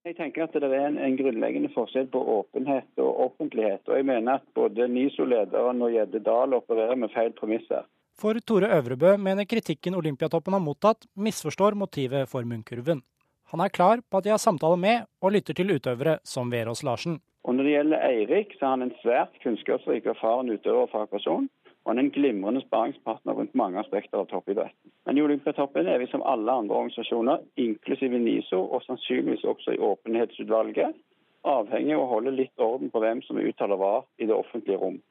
Jeg 0.05 0.19
tenker 0.19 0.43
at 0.43 0.53
Det 0.53 0.63
er 0.63 0.87
en, 0.87 0.99
en, 1.01 1.17
grunnleggende 1.17 1.71
forskjell 1.73 2.07
på 2.13 2.19
åpenhet 2.39 3.01
og 3.01 3.21
offentlighet. 3.25 3.81
og 3.89 3.97
Jeg 3.97 4.05
mener 4.05 4.37
at 4.37 4.43
både 4.53 4.85
NISO-lederen 4.87 5.81
og 5.81 5.91
Gjedde 5.95 6.21
Dahl 6.27 6.53
opererer 6.53 6.95
med 6.95 7.09
feil 7.13 7.33
premisser. 7.33 7.87
For 8.15 8.37
Tore 8.47 8.69
Øvrebø 8.71 9.17
mener 9.19 9.43
kritikken 9.43 9.95
Olympiatoppen 9.99 10.55
har 10.55 10.61
mottatt, 10.63 11.03
misforstår 11.19 11.75
motivet 11.75 12.29
for 12.31 12.47
munnkurven. 12.47 13.01
Han 13.51 13.59
er 13.59 13.73
klar 13.77 13.99
på 14.09 14.17
at 14.17 14.23
de 14.23 14.31
har 14.31 14.39
samtaler 14.39 14.79
med 14.79 15.01
og 15.21 15.33
lytter 15.35 15.53
til 15.57 15.73
utøvere 15.75 16.13
som 16.23 16.51
Verås 16.51 16.83
Larsen. 16.87 17.19
Og 17.43 17.55
Når 17.55 17.63
det 17.63 17.73
gjelder 17.73 18.05
Eirik, 18.07 18.53
så 18.55 18.65
er 18.65 18.69
han 18.69 18.85
en 18.85 18.93
svært 19.01 19.35
kunnskapsrik 19.43 20.07
og 20.07 20.13
erfaren 20.15 20.49
utøver 20.49 20.85
og 20.85 20.93
fagperson. 20.93 21.49
Og 21.83 21.91
han 21.91 21.99
er 21.99 22.05
en 22.05 22.13
glimrende 22.15 22.61
sparingspartner 22.63 23.35
rundt 23.35 23.55
mange 23.61 23.79
aspekter 23.83 24.17
av 24.17 24.29
toppidretten. 24.31 24.91
Men 25.05 25.17
i 25.17 25.21
Olympiatoppen 25.21 25.87
er 25.87 25.99
vi 25.99 26.07
som 26.07 26.23
alle 26.25 26.51
andre 26.51 26.75
organisasjoner, 26.75 27.43
inklusive 27.61 28.19
NISO 28.19 28.61
og 28.63 28.81
sannsynligvis 28.87 29.43
også 29.43 29.75
i 29.75 29.81
åpenhetsutvalget, 29.91 30.95
avhengig 31.43 31.93
av 31.93 32.05
å 32.05 32.11
holde 32.15 32.33
litt 32.39 32.63
orden 32.63 32.89
på 32.89 33.03
hvem 33.03 33.21
som 33.27 33.43
uttaler 33.43 33.77
hva 33.77 33.97
i 34.17 34.25
det 34.31 34.39
offentlige 34.39 34.79
rom. 34.81 35.01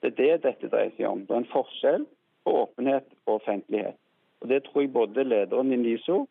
Det 0.00 0.14
er 0.14 0.16
det 0.22 0.44
dette 0.46 0.70
dreier 0.70 0.94
seg 0.94 1.10
om. 1.10 1.26
Det 1.26 1.34
er 1.34 1.42
en 1.42 1.50
forskjell 1.50 2.06
på 2.46 2.54
åpenhet 2.62 3.08
og 3.26 3.40
offentlighet. 3.40 3.98
Og 4.42 4.48
Det 4.48 4.62
tror 4.64 4.84
jeg 4.84 4.94
både 4.94 5.24
lederen 5.26 5.72
i 5.74 5.80
NISO 5.80 6.22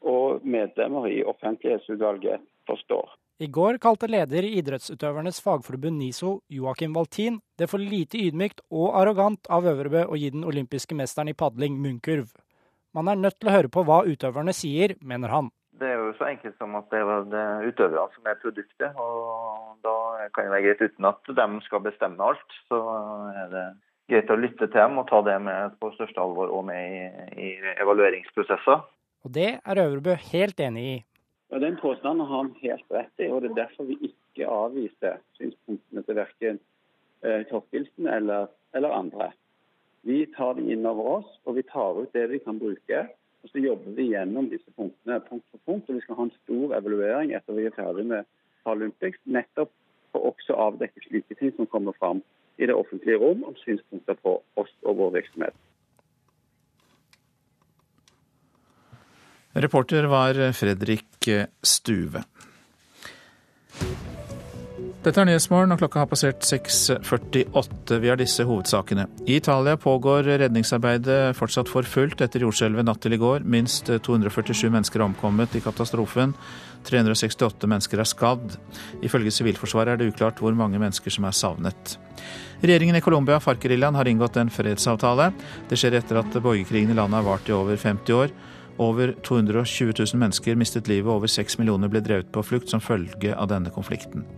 og 0.00 0.44
medlemmer 0.44 1.06
i 1.06 1.22
offentlighetsutvalget 1.22 2.42
forstår. 2.66 3.16
I 3.40 3.48
går 3.48 3.78
kalte 3.80 4.08
leder 4.10 4.44
i 4.44 4.58
idrettsutøvernes 4.60 5.38
fagforbund 5.40 5.96
NISO, 5.96 6.40
Joakim 6.52 6.92
Valtin, 6.96 7.38
det 7.56 7.70
for 7.70 7.80
lite 7.80 8.18
ydmykt 8.20 8.60
og 8.68 8.98
arrogant 9.00 9.48
av 9.48 9.64
Øvrebø 9.70 10.02
å 10.12 10.18
gi 10.20 10.28
den 10.34 10.44
olympiske 10.44 10.96
mesteren 10.98 11.32
i 11.32 11.36
padling 11.36 11.78
munnkurv. 11.80 12.34
Man 12.92 13.08
er 13.08 13.16
nødt 13.16 13.38
til 13.40 13.48
å 13.48 13.54
høre 13.54 13.70
på 13.72 13.84
hva 13.86 14.02
utøverne 14.04 14.52
sier, 14.56 14.96
mener 15.00 15.32
han. 15.32 15.48
Det 15.80 15.88
er 15.88 16.02
jo 16.02 16.10
så 16.18 16.26
enkelt 16.28 16.58
som 16.60 16.74
at 16.76 16.90
det 16.92 17.00
er 17.00 17.64
utøverne 17.64 18.16
som 18.16 18.28
er 18.28 18.40
produktet. 18.42 18.98
og 19.00 19.78
Da 19.86 19.94
kan 20.34 20.44
det 20.44 20.52
være 20.52 20.64
greit 20.66 20.82
uten 20.90 21.08
at 21.08 21.32
de 21.38 21.46
skal 21.64 21.84
bestemme 21.86 22.26
alt. 22.26 22.56
Så 22.68 22.80
er 23.40 23.48
det 23.54 23.66
greit 24.10 24.30
å 24.32 24.38
lytte 24.38 24.66
til 24.66 24.76
dem 24.76 24.98
og 25.00 25.08
ta 25.10 25.20
det 25.26 25.36
med 25.42 25.76
på 25.80 25.92
største 25.94 26.20
alvor 26.22 26.50
og 26.54 26.66
med 26.68 26.96
i, 26.96 27.04
i 27.46 27.74
evalueringsprosesser. 27.82 28.82
Og 29.24 29.32
det 29.36 29.50
er 29.58 29.82
Øvrebø 29.84 30.16
helt 30.32 30.60
enig 30.60 30.84
i. 30.94 30.96
Ja, 31.50 31.58
Den 31.58 31.76
påstanden 31.76 32.26
har 32.26 32.36
han 32.36 32.54
helt 32.62 32.84
rett 32.90 33.22
i, 33.22 33.28
og 33.28 33.42
det 33.42 33.50
er 33.50 33.62
derfor 33.64 33.88
vi 33.88 33.98
ikke 34.10 34.46
avviser 34.46 35.18
synspunktene 35.38 36.02
til 36.06 36.18
verken 36.20 36.60
eh, 37.26 37.42
Torkelsen 37.50 38.06
eller, 38.06 38.46
eller, 38.74 38.94
andre. 38.94 39.32
Vi 40.06 40.24
tar 40.36 40.54
dem 40.54 40.70
inn 40.70 40.86
over 40.86 41.16
oss, 41.18 41.32
og 41.44 41.58
vi 41.58 41.66
tar 41.66 41.98
ut 41.98 42.14
det 42.14 42.28
vi 42.30 42.38
kan 42.38 42.58
bruke 42.58 43.08
Og 43.42 43.48
Så 43.48 43.58
jobber 43.58 43.94
vi 43.96 44.10
gjennom 44.12 44.50
disse 44.50 44.70
punktene 44.76 45.16
punkt 45.24 45.44
for 45.50 45.60
punkt. 45.64 45.88
og 45.88 45.96
Vi 45.96 46.00
skal 46.04 46.16
ha 46.18 46.22
en 46.22 46.38
stor 46.42 46.74
evaluering 46.76 47.30
etter 47.32 47.56
vi 47.56 47.64
er 47.66 47.72
ferdig 47.72 48.04
med 48.06 48.28
Paralympics, 48.64 49.18
nettopp 49.24 49.70
for 50.12 50.26
også 50.28 50.52
å 50.52 50.66
avdekke 50.68 51.00
slike 51.06 51.34
ting 51.38 51.54
som 51.56 51.66
kommer 51.66 51.96
fram 51.96 52.20
i 52.60 52.68
det 52.68 52.76
offentlige 52.76 53.18
rom 53.20 53.44
om 53.48 53.56
synspunkter 53.64 54.18
på 54.20 54.36
oss 54.60 54.72
og 54.84 54.98
vår 55.00 55.16
virksomhet. 55.16 55.56
Reporter 59.56 60.06
var 60.06 60.38
Fredrik 60.54 61.26
Stuve. 61.66 62.22
Dette 65.00 65.16
er 65.16 65.30
Nyhetsmorgen, 65.30 65.72
og 65.72 65.78
klokka 65.80 66.02
har 66.02 66.08
passert 66.10 66.42
6.48. 66.44 67.96
Vi 68.02 68.08
har 68.10 68.18
disse 68.20 68.44
hovedsakene. 68.44 69.06
I 69.24 69.38
Italia 69.38 69.78
pågår 69.80 70.26
redningsarbeidet 70.42 71.38
fortsatt 71.38 71.70
for 71.72 71.88
fullt 71.88 72.20
etter 72.20 72.44
jordskjelvet 72.44 72.84
natt 72.84 73.00
til 73.00 73.16
i 73.16 73.18
går. 73.22 73.46
Minst 73.48 73.88
247 73.88 74.68
mennesker 74.68 75.00
er 75.00 75.06
omkommet 75.06 75.56
i 75.56 75.62
katastrofen. 75.64 76.34
368 76.84 77.70
mennesker 77.72 78.02
er 78.04 78.10
skadd. 78.10 78.58
Ifølge 79.00 79.32
Sivilforsvaret 79.32 79.94
er 79.94 80.02
det 80.02 80.10
uklart 80.12 80.42
hvor 80.44 80.52
mange 80.58 80.76
mennesker 80.82 81.16
som 81.16 81.24
er 81.24 81.38
savnet. 81.38 81.94
Regjeringen 82.60 82.98
i 82.98 83.00
Colombia, 83.00 83.38
FARC-geriljaen, 83.40 83.96
har 83.96 84.10
inngått 84.10 84.36
en 84.36 84.52
fredsavtale. 84.52 85.30
Det 85.70 85.80
skjer 85.80 85.96
etter 85.96 86.20
at 86.20 86.36
borgerkrigen 86.44 86.92
i 86.92 86.98
landet 86.98 87.22
har 87.22 87.28
vart 87.30 87.48
i 87.48 87.56
over 87.56 87.80
50 87.80 88.18
år. 88.18 88.36
Over 88.76 89.14
220 89.24 89.96
000 89.96 90.20
mennesker 90.20 90.60
mistet 90.60 90.92
livet, 90.92 91.08
og 91.08 91.22
over 91.22 91.32
6 91.32 91.56
millioner 91.60 91.88
ble 91.88 92.04
drevet 92.04 92.28
på 92.32 92.44
flukt 92.44 92.68
som 92.68 92.84
følge 92.84 93.32
av 93.32 93.48
denne 93.48 93.72
konflikten. 93.72 94.28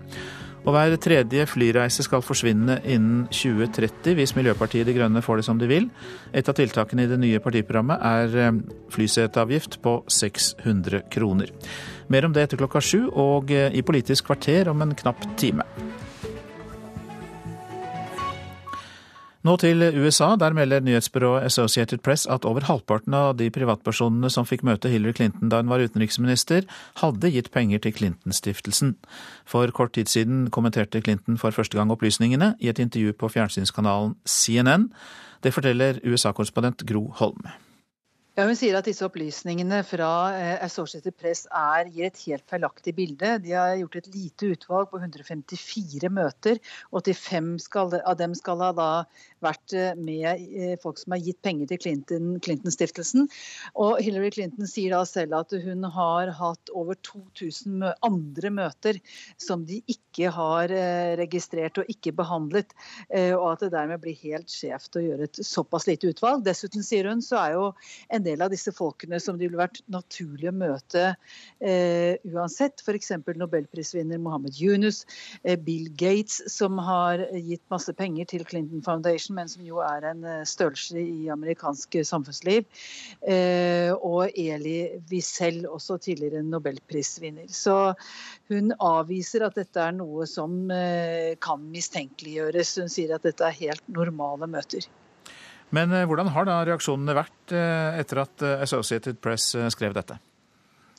Og 0.62 0.76
hver 0.76 0.94
tredje 1.02 1.46
flyreise 1.50 2.04
skal 2.06 2.22
forsvinne 2.22 2.78
innen 2.86 3.24
2030 3.34 4.14
hvis 4.18 4.34
Miljøpartiet 4.38 4.86
De 4.86 4.94
Grønne 4.94 5.22
får 5.24 5.40
det 5.40 5.46
som 5.48 5.58
de 5.58 5.66
vil. 5.70 5.88
Et 6.30 6.48
av 6.48 6.54
tiltakene 6.54 7.06
i 7.06 7.10
det 7.10 7.18
nye 7.18 7.42
partiprogrammet 7.42 8.04
er 8.06 8.38
eh, 8.38 8.60
flyseteavgift 8.94 9.80
på 9.82 9.96
600 10.06 11.02
kroner. 11.10 11.50
Mer 12.12 12.28
om 12.28 12.34
det 12.34 12.46
etter 12.46 12.62
klokka 12.62 12.82
sju 12.84 13.08
og 13.10 13.50
eh, 13.50 13.74
i 13.74 13.82
Politisk 13.82 14.30
kvarter 14.30 14.70
om 14.70 14.86
en 14.86 14.94
knapp 14.94 15.26
time. 15.40 15.66
Nå 19.42 19.56
til 19.58 19.82
USA. 19.82 20.36
Der 20.38 20.54
melder 20.54 20.80
nyhetsbyrået 20.80 21.42
Associated 21.42 21.98
Press 21.98 22.26
at 22.30 22.44
over 22.44 22.62
halvparten 22.68 23.14
av 23.14 23.32
de 23.40 23.48
privatpersonene 23.50 24.30
som 24.30 24.46
fikk 24.46 24.62
møte 24.62 24.90
Hillary 24.92 25.16
Clinton 25.18 25.50
da 25.50 25.58
hun 25.58 25.72
var 25.72 25.82
utenriksminister, 25.82 26.62
hadde 27.02 27.32
gitt 27.34 27.50
penger 27.50 27.82
til 27.82 27.96
Clinton-stiftelsen. 27.96 28.94
For 29.44 29.66
kort 29.74 29.96
tid 29.98 30.06
siden 30.06 30.46
kommenterte 30.54 31.02
Clinton 31.02 31.40
for 31.42 31.50
første 31.50 31.78
gang 31.78 31.90
opplysningene 31.90 32.54
i 32.62 32.70
et 32.70 32.78
intervju 32.78 33.16
på 33.18 33.32
fjernsynskanalen 33.34 34.14
CNN. 34.22 34.92
Det 35.42 35.50
forteller 35.54 35.98
USA-korrespondent 36.06 36.86
Gro 36.86 37.08
Holm. 37.18 37.42
Ja, 38.32 38.46
hun 38.48 38.56
sier 38.56 38.78
at 38.78 38.86
disse 38.88 39.04
opplysningene 39.04 39.82
fra 39.84 40.08
eh, 40.32 40.54
Associated 40.64 41.12
Press 41.20 41.42
er, 41.52 41.90
gir 41.92 42.06
et 42.06 42.20
helt 42.24 42.46
feilaktig 42.48 42.94
bilde. 42.96 43.34
De 43.44 43.50
har 43.52 43.74
gjort 43.76 43.98
et 43.98 44.06
lite 44.08 44.48
utvalg 44.54 44.88
på 44.88 45.00
154 45.02 46.08
møter. 46.08 46.56
85 46.96 47.50
skal, 47.60 47.92
av 48.00 48.16
dem 48.16 48.32
skal 48.32 48.64
ha 48.64 48.70
da 48.78 48.86
vært 49.44 49.74
eh, 49.76 49.90
med 50.00 50.24
eh, 50.48 50.72
folk 50.80 51.02
som 51.02 51.12
har 51.12 51.20
gitt 51.26 51.42
penger 51.44 51.74
til 51.74 51.82
Clinton-stiftelsen. 51.84 53.26
Clinton 53.28 53.76
og 53.84 54.00
Hillary 54.00 54.32
Clinton 54.32 54.70
sier 54.70 54.96
da 54.96 55.02
selv 55.04 55.36
at 55.36 55.52
hun 55.66 55.84
har 55.92 56.32
hatt 56.40 56.72
over 56.72 56.96
2000 57.04 57.84
andre 58.00 58.54
møter 58.62 59.02
som 59.36 59.68
de 59.68 59.82
ikke 59.92 60.32
har 60.32 60.72
registrert 61.20 61.82
og 61.82 61.88
ikke 61.92 62.12
behandlet. 62.16 62.72
Og 63.10 63.46
at 63.50 63.64
det 63.64 63.72
dermed 63.74 64.00
blir 64.00 64.16
helt 64.22 64.52
skjevt 64.52 64.96
å 64.96 65.04
gjøre 65.04 65.28
et 65.28 65.40
såpass 65.44 65.88
lite 65.88 66.12
utvalg. 66.12 66.44
Dessuten, 66.46 66.84
sier 66.86 67.08
hun, 67.10 67.20
så 67.24 67.40
er 67.40 67.56
jo 67.56 67.68
en 68.12 68.21
en 68.22 68.28
del 68.28 68.42
av 68.44 68.52
disse 68.52 68.72
folkene 68.74 69.18
som 69.20 69.38
det 69.38 69.48
ville 69.48 69.60
vært 69.60 69.80
naturlig 69.90 70.48
å 70.50 70.54
møte 70.54 71.04
eh, 71.58 72.14
uansett. 72.30 72.82
F.eks. 72.84 73.10
nobelprisvinner 73.38 74.20
Mohammed 74.22 74.56
Yunus, 74.58 75.02
eh, 75.42 75.58
Bill 75.58 75.90
Gates, 75.98 76.40
som 76.52 76.78
har 76.82 77.24
gitt 77.34 77.64
masse 77.72 77.92
penger 77.98 78.30
til 78.30 78.46
Clinton 78.46 78.84
Foundation, 78.86 79.36
men 79.38 79.50
som 79.50 79.66
jo 79.66 79.82
er 79.84 80.06
en 80.12 80.24
eh, 80.24 80.44
størrelse 80.48 81.02
i 81.02 81.28
amerikansk 81.32 81.98
samfunnsliv. 82.06 82.66
Eh, 83.26 83.90
og 83.98 84.30
Eli 84.38 85.02
Wiesel, 85.10 85.64
også 85.66 85.98
tidligere 86.06 86.44
nobelprisvinner. 86.46 87.50
Så 87.52 87.94
hun 88.52 88.74
avviser 88.78 89.46
at 89.46 89.58
dette 89.58 89.82
er 89.82 89.94
noe 89.98 90.28
som 90.30 90.70
eh, 90.70 91.34
kan 91.42 91.62
mistenkeliggjøres. 91.74 92.76
Hun 92.82 92.92
sier 92.92 93.16
at 93.16 93.26
dette 93.26 93.48
er 93.48 93.62
helt 93.64 93.88
normale 93.90 94.50
møter. 94.50 94.86
Men 95.72 95.92
eh, 95.96 96.04
hvordan 96.08 96.30
har 96.34 96.48
da 96.48 96.60
reaksjonene 96.68 97.16
vært 97.16 97.54
eh, 97.56 97.98
etter 98.02 98.22
at 98.26 98.44
eh, 98.44 98.60
Associated 98.66 99.18
Press 99.24 99.52
skrev 99.74 99.96
dette? 99.96 100.18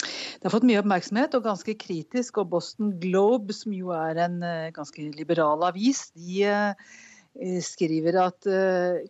Det 0.04 0.50
har 0.50 0.52
fått 0.52 0.66
mye 0.68 0.82
oppmerksomhet 0.82 1.38
og 1.38 1.46
ganske 1.46 1.78
kritisk. 1.80 2.42
Og 2.42 2.50
Boston 2.52 2.92
Globe, 3.00 3.56
som 3.56 3.76
jo 3.76 3.94
er 3.96 4.20
en 4.26 4.42
ganske 4.76 5.06
liberal 5.16 5.64
avis, 5.70 6.10
de 6.18 6.50
skriver 7.66 8.18
at 8.22 8.46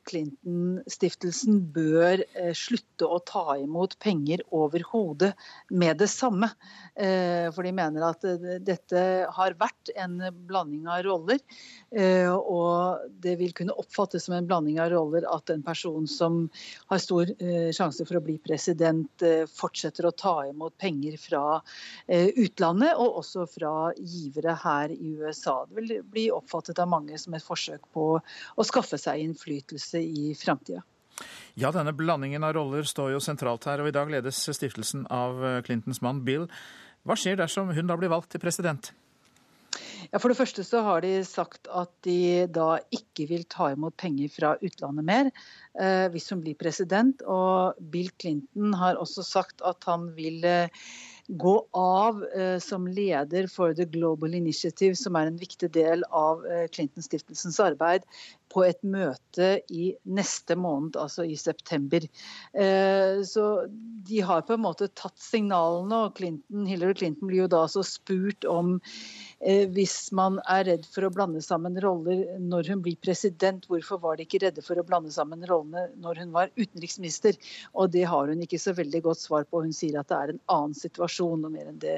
Clinton-stiftelsen 0.08 1.58
bør 1.76 2.24
slutte 2.56 3.08
å 3.08 3.20
ta 3.28 3.58
imot 3.60 3.98
penger 4.04 4.44
overhodet 4.56 5.34
med 5.74 6.00
det 6.00 6.08
samme. 6.12 6.50
Eh, 6.96 7.50
for 7.54 7.66
de 7.66 7.72
mener 7.74 8.04
at 8.06 8.26
eh, 8.28 8.60
dette 8.62 9.04
har 9.34 9.56
vært 9.58 9.90
en 9.98 10.20
blanding 10.48 10.86
av 10.92 11.02
roller. 11.08 11.40
Eh, 11.90 12.30
og 12.30 13.02
det 13.24 13.36
vil 13.40 13.54
kunne 13.58 13.76
oppfattes 13.82 14.28
som 14.28 14.36
en 14.38 14.48
blanding 14.50 14.80
av 14.82 14.92
roller 14.94 15.26
at 15.30 15.50
en 15.54 15.64
person 15.66 16.06
som 16.10 16.44
har 16.92 17.02
stor 17.02 17.30
sjanse 17.74 18.06
for 18.08 18.20
å 18.20 18.24
bli 18.24 18.36
president, 18.44 19.24
fortsetter 19.50 20.06
å 20.08 20.14
ta 20.16 20.34
imot 20.48 20.76
penger 20.82 21.16
fra 21.22 21.44
utlandet, 22.08 22.94
og 23.00 23.20
også 23.22 23.46
fra 23.50 23.74
givere 23.98 24.56
her 24.64 24.94
i 24.94 25.14
USA. 25.20 25.64
Det 25.70 25.80
vil 25.80 26.06
bli 26.14 26.28
oppfattet 26.34 26.82
av 26.82 26.92
mange 26.92 27.18
som 27.22 27.36
et 27.36 27.46
forsøk 27.46 27.86
på 27.96 28.08
å 28.22 28.66
skaffe 28.68 29.00
seg 29.02 29.24
innflytelse 29.24 30.02
i 30.02 30.34
framtida. 30.38 30.84
Ja, 31.60 31.70
denne 31.72 31.94
blandingen 31.94 32.44
av 32.44 32.56
roller 32.58 32.88
står 32.90 33.14
jo 33.14 33.22
sentralt 33.22 33.68
her, 33.70 33.84
og 33.84 33.92
i 33.92 33.96
dag 33.96 34.10
ledes 34.10 34.42
stiftelsen 34.50 35.06
av 35.14 35.40
Clintons 35.68 36.02
mann 36.02 36.24
Bill. 36.26 36.48
Hva 37.06 37.18
skjer 37.20 37.38
dersom 37.40 37.72
hun 37.76 37.90
da 37.90 37.98
blir 38.00 38.12
valgt 38.12 38.34
til 38.34 38.42
president? 38.42 38.94
Ja, 40.12 40.20
For 40.20 40.30
det 40.30 40.38
første 40.38 40.64
så 40.66 40.84
har 40.86 41.02
de 41.04 41.14
sagt 41.26 41.70
at 41.72 41.92
de 42.06 42.46
da 42.54 42.78
ikke 42.94 43.28
vil 43.30 43.46
ta 43.50 43.72
imot 43.74 43.96
penger 44.00 44.32
fra 44.34 44.54
utlandet 44.62 45.08
mer 45.08 45.30
eh, 45.32 46.06
hvis 46.14 46.30
hun 46.34 46.44
blir 46.44 46.58
president. 46.60 47.24
Og 47.26 47.80
Bill 47.94 48.12
Clinton 48.22 48.76
har 48.80 49.00
også 49.02 49.26
sagt 49.26 49.64
at 49.66 49.86
han 49.90 50.12
vil 50.18 50.44
eh, 50.48 50.86
gå 51.28 51.68
av 51.78 52.24
eh, 52.26 52.60
som 52.60 52.88
leder 52.88 53.48
for 53.48 53.74
The 53.74 53.86
Global 53.86 54.36
Initiative, 54.36 54.96
som 54.96 55.16
er 55.16 55.30
en 55.30 55.40
viktig 55.40 55.70
del 55.76 56.04
av 56.12 56.46
eh, 56.46 56.66
Clinton-stiftelsens 56.68 57.60
arbeid, 57.64 58.04
på 58.54 58.64
et 58.68 58.80
møte 58.86 59.48
i 59.74 59.92
neste 60.06 60.56
måned, 60.60 60.98
altså 61.00 61.26
i 61.26 61.36
september. 61.40 62.06
Eh, 62.54 63.22
så 63.26 63.46
de 64.08 64.22
har 64.26 64.44
på 64.46 64.56
en 64.56 64.64
måte 64.64 64.90
tatt 64.94 65.18
signalene, 65.22 66.04
og 66.06 66.18
Clinton, 66.20 66.68
Hillary 66.70 66.98
Clinton 67.00 67.32
blir 67.32 67.44
jo 67.44 67.52
da 67.52 67.64
så 67.72 67.84
spurt 67.88 68.46
om 68.50 68.76
eh, 69.40 69.66
hvis 69.74 70.12
man 70.16 70.40
er 70.46 70.68
redd 70.70 70.88
for 70.90 71.08
å 71.08 71.14
blande 71.14 71.42
sammen 71.46 71.80
roller 71.84 72.26
når 72.42 72.74
hun 72.74 72.84
blir 72.86 73.00
president, 73.04 73.66
hvorfor 73.72 74.02
var 74.04 74.20
de 74.20 74.28
ikke 74.28 74.44
redde 74.46 74.66
for 74.66 74.80
å 74.80 74.88
blande 74.88 75.14
sammen 75.14 75.46
rollene 75.50 75.88
når 76.04 76.24
hun 76.24 76.36
var 76.36 76.54
utenriksminister? 76.60 77.40
Og 77.74 77.94
det 77.96 78.06
har 78.10 78.30
hun 78.30 78.44
ikke 78.46 78.62
så 78.62 78.76
veldig 78.78 79.06
godt 79.08 79.24
svar 79.24 79.48
på. 79.50 79.64
Hun 79.66 79.74
sier 79.76 80.00
at 80.00 80.12
det 80.12 80.20
er 80.20 80.36
en 80.36 80.44
annen 80.54 80.78
situasjon, 80.78 81.48
og 81.48 81.56
mer 81.56 81.72
enn 81.72 81.82
det 81.82 81.98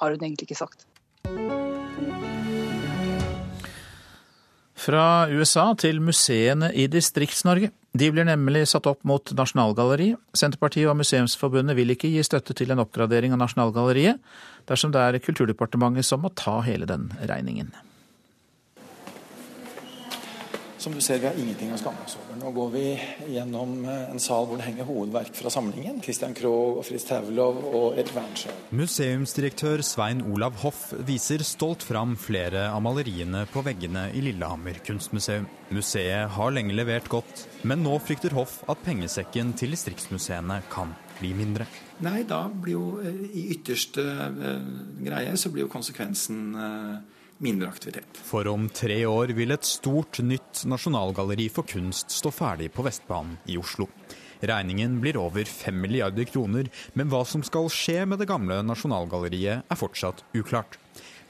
har 0.00 0.16
hun 0.16 0.22
egentlig 0.22 0.50
ikke 0.50 0.64
sagt. 0.64 0.88
Fra 4.82 5.28
USA 5.30 5.68
til 5.78 6.00
museene 6.02 6.72
i 6.74 6.88
Distrikts-Norge. 6.90 7.70
De 7.94 8.08
blir 8.10 8.26
nemlig 8.26 8.64
satt 8.70 8.88
opp 8.90 9.04
mot 9.06 9.30
Nasjonalgalleriet. 9.36 10.18
Senterpartiet 10.34 10.88
og 10.90 10.96
Museumsforbundet 10.98 11.76
vil 11.78 11.92
ikke 11.94 12.10
gi 12.10 12.24
støtte 12.26 12.56
til 12.58 12.72
en 12.72 12.82
oppgradering 12.82 13.36
av 13.36 13.42
Nasjonalgalleriet, 13.44 14.18
dersom 14.66 14.94
det 14.94 15.04
er 15.04 15.20
Kulturdepartementet 15.22 16.08
som 16.08 16.24
må 16.24 16.32
ta 16.34 16.58
hele 16.66 16.88
den 16.88 17.10
regningen. 17.20 17.70
Som 20.82 20.94
du 20.94 21.00
ser, 21.00 21.20
vi 21.22 21.28
har 21.28 21.36
ingenting 21.38 21.70
å 21.70 21.76
skamme 21.78 22.02
oss 22.02 22.16
over. 22.18 22.34
Nå 22.40 22.48
går 22.56 22.70
vi 22.72 22.80
gjennom 23.30 23.84
eh, 23.86 24.08
en 24.10 24.18
sal 24.22 24.48
hvor 24.48 24.58
det 24.58 24.64
henger 24.66 24.88
hovedverk 24.88 25.36
fra 25.38 25.52
samlingen. 25.54 26.00
Christian 26.02 26.34
Krogh, 26.34 26.80
Fritz 26.82 27.06
Taulow 27.06 27.60
og 27.68 28.00
Erik 28.00 28.10
Wernskjær. 28.16 28.56
Museumsdirektør 28.74 29.84
Svein 29.86 30.24
Olav 30.26 30.58
Hoff 30.64 30.88
viser 31.06 31.44
stolt 31.46 31.86
fram 31.86 32.16
flere 32.18 32.64
av 32.72 32.82
maleriene 32.82 33.44
på 33.52 33.62
veggene 33.62 34.08
i 34.10 34.24
Lillehammer 34.26 34.82
kunstmuseum. 34.82 35.46
Museet 35.70 36.34
har 36.34 36.58
lenge 36.58 36.74
levert 36.74 37.06
godt, 37.12 37.46
men 37.62 37.86
nå 37.86 37.94
frykter 38.02 38.34
Hoff 38.34 38.58
at 38.66 38.82
pengesekken 38.82 39.54
til 39.54 39.76
distriktsmuseene 39.76 40.64
kan 40.74 40.96
bli 41.20 41.30
mindre. 41.44 41.70
Nei, 42.02 42.24
da 42.26 42.48
blir 42.50 42.74
jo 42.74 42.86
eh, 43.06 43.22
i 43.30 43.46
ytterste 43.54 44.02
uh, 44.02 44.70
greie 44.98 45.38
så 45.38 45.54
blir 45.54 45.68
jo 45.68 45.74
konsekvensen 45.78 46.56
mindre 47.42 47.68
aktivitet. 47.68 48.18
For 48.24 48.48
om 48.50 48.68
tre 48.72 49.02
år 49.08 49.34
vil 49.36 49.54
et 49.54 49.66
stort, 49.66 50.22
nytt 50.22 50.64
nasjonalgalleri 50.70 51.48
for 51.52 51.68
kunst 51.68 52.14
stå 52.14 52.32
ferdig 52.34 52.70
på 52.74 52.84
Vestbanen 52.86 53.38
i 53.50 53.58
Oslo. 53.60 53.88
Regningen 54.42 54.96
blir 55.02 55.18
over 55.20 55.46
5 55.46 55.76
milliarder 55.84 56.26
kroner, 56.26 56.66
men 56.98 57.10
hva 57.12 57.22
som 57.28 57.44
skal 57.46 57.68
skje 57.70 58.02
med 58.10 58.18
det 58.18 58.26
gamle 58.30 58.58
Nasjonalgalleriet 58.66 59.70
er 59.70 59.78
fortsatt 59.78 60.24
uklart. 60.34 60.80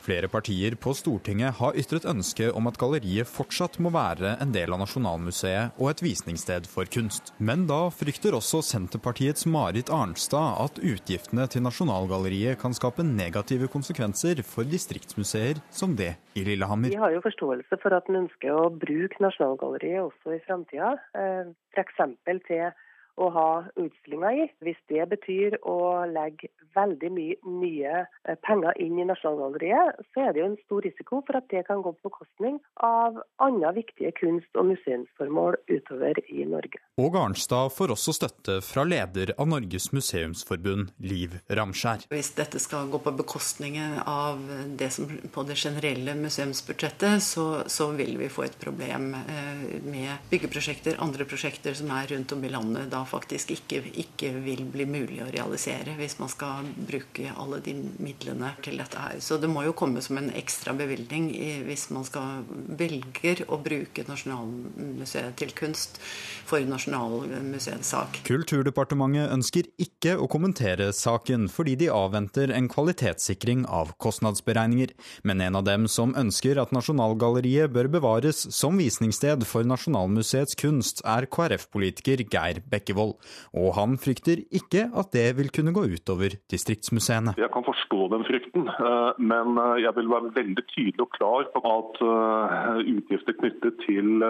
Flere 0.02 0.26
partier 0.26 0.74
på 0.74 0.90
Stortinget 0.98 1.60
har 1.60 1.76
ytret 1.78 2.06
ønske 2.10 2.48
om 2.50 2.66
at 2.66 2.78
galleriet 2.80 3.28
fortsatt 3.30 3.76
må 3.78 3.92
være 3.94 4.32
en 4.42 4.50
del 4.54 4.74
av 4.74 4.80
Nasjonalmuseet 4.82 5.78
og 5.78 5.92
et 5.92 6.02
visningssted 6.02 6.66
for 6.66 6.90
kunst. 6.90 7.30
Men 7.38 7.68
da 7.70 7.84
frykter 7.94 8.34
også 8.34 8.64
Senterpartiets 8.66 9.46
Marit 9.46 9.92
Arnstad 9.94 10.58
at 10.64 10.82
utgiftene 10.82 11.46
til 11.46 11.62
Nasjonalgalleriet 11.68 12.58
kan 12.58 12.74
skape 12.74 13.06
negative 13.06 13.70
konsekvenser 13.70 14.42
for 14.42 14.66
distriktsmuseer 14.66 15.62
som 15.70 15.94
det 15.94 16.16
i 16.34 16.42
Lillehammer. 16.50 16.90
Vi 16.90 16.98
har 16.98 17.14
jo 17.14 17.22
forståelse 17.22 17.78
for 17.78 17.94
at 17.94 18.10
en 18.10 18.24
ønsker 18.24 18.58
å 18.58 18.72
bruke 18.74 19.22
Nasjonalgalleriet 19.22 20.02
også 20.08 20.34
i 20.34 20.42
framtida, 20.48 20.96
eh, 21.14 21.52
f.eks. 21.76 22.02
til 22.48 22.72
å 23.20 23.28
ha 23.34 23.48
utstillinger 23.76 24.44
i. 24.44 24.48
Hvis 24.64 24.80
det 24.92 25.04
betyr 25.10 25.58
å 25.68 26.04
legge 26.08 26.50
veldig 26.76 27.10
mye 27.12 27.36
nye 27.60 27.94
eh, 28.04 28.38
penger 28.46 28.76
inn 28.80 28.98
i 29.00 29.06
Nasjonalgalleriet, 29.08 30.00
så 30.12 30.26
er 30.26 30.32
det 30.32 30.42
jo 30.42 30.48
en 30.50 30.58
stor 30.64 30.84
risiko 30.86 31.20
for 31.26 31.38
at 31.38 31.48
det 31.52 31.64
kan 31.68 31.82
gå 31.84 31.92
på 31.96 32.08
bekostning 32.08 32.58
av 32.84 33.20
andre 33.42 33.74
viktige 33.76 34.12
kunst- 34.16 34.56
og 34.58 34.70
museumsformål 34.70 35.58
utover 35.68 36.20
i 36.32 36.46
Norge. 36.48 36.80
Og 37.02 37.16
Arnstad 37.18 37.72
får 37.76 37.94
også 37.96 38.16
støtte 38.16 38.58
fra 38.64 38.84
leder 38.88 39.34
av 39.36 39.50
Norges 39.52 39.90
museumsforbund, 39.92 40.94
Liv 41.04 41.36
Ramskjær. 41.52 42.06
Hvis 42.12 42.32
dette 42.38 42.60
skal 42.62 42.90
gå 42.92 43.00
på 43.02 43.14
bekostning 43.20 43.78
av 43.80 44.40
det 44.78 44.90
som 44.94 45.08
på 45.32 45.44
det 45.48 45.58
generelle 45.60 46.16
museumsbudsjettet, 46.18 47.22
så, 47.24 47.46
så 47.70 47.90
vil 47.96 48.16
vi 48.20 48.30
få 48.32 48.46
et 48.46 48.58
problem 48.60 49.12
eh, 49.20 49.64
med 49.84 50.28
byggeprosjekter, 50.32 51.00
andre 51.04 51.28
prosjekter 51.28 51.76
som 51.76 51.92
er 51.94 52.10
rundt 52.14 52.32
om 52.34 52.44
i 52.44 52.52
landet. 52.52 52.90
Da 52.92 53.01
faktisk 53.08 53.52
ikke, 53.54 53.82
ikke, 54.04 54.32
vil 54.44 54.64
bli 54.72 54.86
mulig 54.88 55.20
å 55.24 55.30
realisere 55.30 55.96
hvis 55.98 56.18
man 56.20 56.30
skal 56.32 56.68
bruke 56.88 57.32
alle 57.32 57.60
de 57.64 57.74
midlene 58.02 58.52
til 58.64 58.80
dette 58.80 59.00
her. 59.00 59.20
Så 59.24 59.38
det 59.42 59.50
må 59.50 59.64
jo 59.66 59.74
komme 59.76 60.02
som 60.04 60.18
en 60.20 60.30
ekstra 60.36 60.74
bevilgning 60.76 61.30
hvis 61.66 61.88
man 61.94 62.06
skal 62.08 62.42
velger 62.78 63.44
å 63.52 63.58
bruke 63.62 64.04
Nasjonalmuseet 64.08 65.36
til 65.40 65.52
kunst 65.56 66.00
for 66.48 66.62
Nasjonalmuseets 66.68 67.92
sak. 67.94 68.22
Kulturdepartementet 68.28 69.32
ønsker 69.32 69.68
ikke 69.82 70.16
å 70.20 70.28
kommentere 70.30 70.90
saken 70.96 71.48
fordi 71.52 71.76
de 71.84 71.90
avventer 71.92 72.52
en 72.54 72.68
kvalitetssikring 72.70 73.64
av 73.70 73.94
kostnadsberegninger. 74.02 74.92
Men 75.28 75.42
en 75.44 75.58
av 75.60 75.66
dem 75.68 75.88
som 75.90 76.14
ønsker 76.18 76.60
at 76.60 76.72
Nasjonalgalleriet 76.74 77.72
bør 77.72 77.90
bevares 77.92 78.44
som 78.54 78.78
visningssted 78.80 79.46
for 79.48 79.66
Nasjonalmuseets 79.68 80.56
kunst, 80.60 81.02
er 81.08 81.28
KrF-politiker 81.32 82.24
Geir 82.32 82.62
Bekke 82.72 82.91
Bekkevold, 82.92 83.16
og 83.56 83.68
han 83.76 83.96
frykter 84.00 84.42
ikke 84.52 84.88
at 84.98 85.12
det 85.16 85.36
vil 85.38 85.50
kunne 85.54 85.72
gå 85.74 85.84
utover 85.94 86.36
distriktsmuseene. 86.52 87.34
Jeg 87.38 87.50
kan 87.52 87.64
forstå 87.64 88.08
den 88.12 88.24
frykten, 88.28 88.68
eh, 88.68 89.12
men 89.18 89.58
eh, 89.58 89.82
jeg 89.84 89.94
vil 89.96 90.10
være 90.12 90.32
veldig 90.36 90.64
tydelig 90.74 91.00
og 91.00 91.12
klar 91.16 91.48
på 91.54 91.62
at 91.72 92.02
eh, 92.06 92.82
utgifter 92.96 93.36
knyttet 93.40 93.80
til 93.86 94.22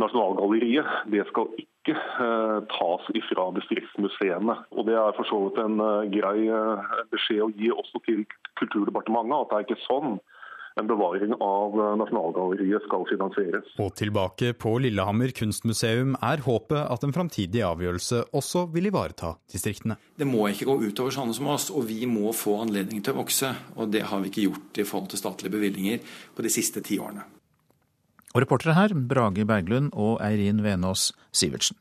Nasjonalgalleriet, 0.00 0.88
det 1.12 1.26
skal 1.30 1.48
ikke 1.58 1.70
tas 2.70 3.06
ifra 3.18 3.48
distriktsmuseene. 3.56 4.54
Og 4.70 4.86
Det 4.86 4.94
er 4.94 5.16
for 5.16 5.26
så 5.26 5.38
vidt 5.44 5.58
en 5.62 5.80
grei 6.14 6.46
beskjed 7.10 7.42
å 7.42 7.50
gi 7.58 7.72
også 7.74 8.02
til 8.06 8.22
Kulturdepartementet, 8.60 9.34
at 9.40 9.50
det 9.50 9.58
er 9.58 9.66
ikke 9.66 9.86
sånn 9.88 10.20
en 10.80 10.88
bevaring 10.88 11.34
av 11.36 11.76
Nasjonalgalleriet 12.00 12.84
skal 12.86 13.04
finansieres. 13.10 13.68
Og 13.82 13.92
tilbake 13.98 14.52
på 14.58 14.74
Lillehammer 14.82 15.34
kunstmuseum 15.36 16.16
er 16.22 16.44
håpet 16.46 16.80
at 16.80 17.04
en 17.06 17.14
framtidig 17.14 17.64
avgjørelse 17.66 18.24
også 18.32 18.66
vil 18.72 18.88
ivareta 18.92 19.34
distriktene. 19.52 19.98
Det 20.16 20.28
må 20.28 20.46
ikke 20.50 20.70
gå 20.70 20.78
utover 20.86 21.14
sånne 21.14 21.36
som 21.36 21.50
oss, 21.52 21.68
og 21.74 21.86
vi 21.90 22.06
må 22.08 22.32
få 22.36 22.58
anledning 22.64 23.04
til 23.04 23.14
å 23.14 23.22
vokse. 23.22 23.52
Og 23.76 23.92
det 23.92 24.06
har 24.08 24.22
vi 24.22 24.32
ikke 24.32 24.46
gjort 24.48 24.82
i 24.82 24.88
forhold 24.88 25.12
til 25.12 25.22
statlige 25.22 25.56
bevilgninger 25.56 26.18
på 26.36 26.46
de 26.46 26.52
siste 26.52 26.84
ti 26.84 27.00
årene. 27.02 27.26
Og 28.32 28.40
reportere 28.40 28.76
her, 28.78 28.94
Brage 28.96 29.44
Berglund 29.44 29.92
og 29.92 30.16
Eirin 30.24 30.62
Venås 30.64 31.10
Sivertsen. 31.36 31.76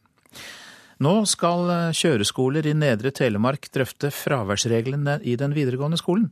Nå 1.01 1.23
skal 1.25 1.93
kjøreskoler 1.97 2.67
i 2.69 2.75
Nedre 2.77 3.09
Telemark 3.15 3.71
drøfte 3.73 4.11
fraværsreglene 4.13 5.15
i 5.25 5.33
den 5.39 5.55
videregående 5.55 5.97
skolen. 5.97 6.27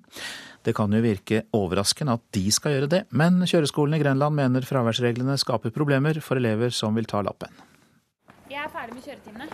Det 0.64 0.74
kan 0.76 0.92
jo 0.92 1.00
virke 1.04 1.44
overraskende 1.56 2.18
at 2.20 2.24
de 2.36 2.44
skal 2.52 2.76
gjøre 2.76 2.92
det, 2.92 3.02
men 3.16 3.40
kjøreskolen 3.48 3.96
i 3.96 4.02
Grenland 4.02 4.36
mener 4.36 4.68
fraværsreglene 4.68 5.38
skaper 5.40 5.72
problemer 5.76 6.20
for 6.24 6.42
elever 6.42 6.74
som 6.76 6.98
vil 7.00 7.08
ta 7.10 7.22
lappen. 7.24 7.54
Jeg 8.50 8.66
er 8.66 8.72
ferdig 8.74 8.98
med 8.98 9.06
kjøretimene, 9.06 9.48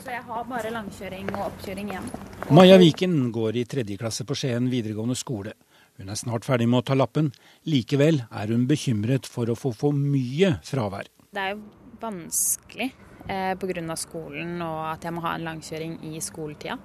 så 0.00 0.14
jeg 0.14 0.22
har 0.28 0.46
bare 0.48 0.72
langkjøring 0.72 1.28
og 1.34 1.44
oppkjøring 1.50 1.92
igjen. 1.92 2.08
Maja 2.56 2.78
Viken 2.80 3.18
går 3.34 3.60
i 3.60 3.66
tredje 3.68 3.98
klasse 4.00 4.24
på 4.26 4.36
Skien 4.38 4.70
videregående 4.72 5.18
skole. 5.18 5.52
Hun 6.00 6.08
er 6.08 6.16
snart 6.16 6.46
ferdig 6.48 6.66
med 6.70 6.80
å 6.80 6.86
ta 6.88 6.96
lappen. 6.96 7.28
Likevel 7.68 8.22
er 8.32 8.52
hun 8.54 8.64
bekymret 8.70 9.28
for 9.28 9.52
å 9.52 9.58
få 9.58 9.74
for 9.76 9.92
mye 9.92 10.56
fravær. 10.64 11.10
Det 11.36 11.42
er 11.42 11.52
jo 11.52 11.60
vanskelig 12.02 12.88
eh, 13.28 13.52
pga. 13.60 13.96
skolen 14.00 14.56
og 14.64 14.80
at 14.88 15.04
jeg 15.04 15.14
må 15.14 15.22
ha 15.26 15.36
en 15.36 15.46
langkjøring 15.50 15.98
i 16.08 16.20
skoletida. 16.24 16.78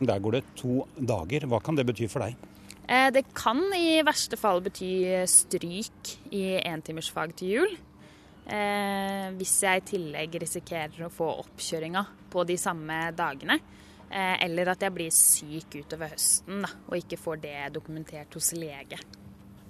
Der 0.00 0.22
går 0.22 0.38
det 0.38 0.46
to 0.58 0.86
dager. 0.96 1.46
Hva 1.50 1.60
kan 1.64 1.76
det 1.76 1.86
bety 1.88 2.08
for 2.10 2.24
deg? 2.24 2.36
Eh, 2.88 3.10
det 3.14 3.26
kan 3.36 3.60
i 3.76 4.00
verste 4.06 4.38
fall 4.40 4.62
bety 4.64 4.92
stryk 5.30 6.16
i 6.34 6.44
entimersfag 6.58 7.36
til 7.38 7.54
jul. 7.54 7.78
Eh, 8.50 9.26
hvis 9.38 9.60
jeg 9.62 9.82
i 9.82 9.86
tillegg 9.92 10.40
risikerer 10.42 11.06
å 11.06 11.12
få 11.12 11.28
oppkjøringa 11.44 12.02
på 12.32 12.44
de 12.48 12.56
samme 12.58 13.02
dagene. 13.14 13.60
Eh, 14.10 14.36
eller 14.42 14.72
at 14.72 14.82
jeg 14.82 14.94
blir 14.94 15.14
syk 15.14 15.76
utover 15.84 16.10
høsten 16.10 16.64
da, 16.64 16.70
og 16.88 16.96
ikke 16.98 17.20
får 17.20 17.42
det 17.44 17.58
dokumentert 17.76 18.34
hos 18.34 18.50
lege. 18.58 18.98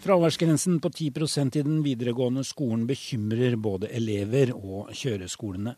Fraværsgrensen 0.01 0.79
på 0.81 0.89
10% 0.89 1.59
i 1.61 1.63
den 1.67 1.83
videregående 1.85 2.41
skolen 2.49 2.87
bekymrer 2.89 3.59
både 3.61 3.91
elever 3.93 4.55
og 4.57 4.95
kjøreskolene. 4.97 5.75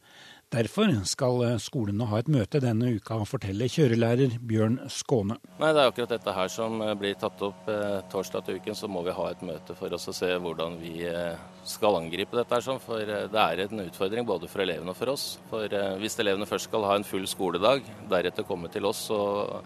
Derfor 0.52 0.90
skal 1.08 1.38
skolene 1.64 2.04
ha 2.10 2.18
et 2.20 2.26
møte 2.28 2.60
denne 2.60 2.90
uka, 2.98 3.16
forteller 3.24 3.70
kjørelærer 3.72 4.34
Bjørn 4.44 4.74
Skåne. 4.92 5.38
Nei, 5.56 5.70
Det 5.72 5.80
er 5.80 5.88
akkurat 5.88 6.10
dette 6.12 6.34
her 6.36 6.50
som 6.52 6.76
eh, 6.84 6.92
blir 7.00 7.14
tatt 7.16 7.40
opp 7.46 7.70
eh, 7.72 8.02
torsdag 8.12 8.44
til 8.44 8.58
uken. 8.60 8.76
Så 8.76 8.90
må 8.92 9.00
vi 9.06 9.14
ha 9.16 9.30
et 9.30 9.40
møte 9.48 9.72
for 9.78 9.96
oss 9.96 10.10
å 10.12 10.14
se 10.16 10.28
hvordan 10.28 10.76
vi 10.82 11.06
eh, 11.08 11.40
skal 11.64 11.96
angripe 12.02 12.36
dette. 12.36 12.52
her. 12.60 12.82
For 12.84 13.00
eh, 13.00 13.30
det 13.32 13.46
er 13.46 13.64
en 13.64 13.84
utfordring 13.86 14.28
både 14.28 14.50
for 14.52 14.66
elevene 14.66 14.92
og 14.92 14.98
for 15.00 15.14
oss. 15.14 15.38
For 15.48 15.72
eh, 15.72 15.96
Hvis 16.02 16.18
elevene 16.20 16.50
først 16.50 16.68
skal 16.68 16.84
ha 16.84 16.98
en 17.00 17.08
full 17.08 17.24
skoledag, 17.24 17.88
deretter 18.12 18.44
komme 18.44 18.68
til 18.68 18.84
oss 18.92 19.06
og 19.10 19.56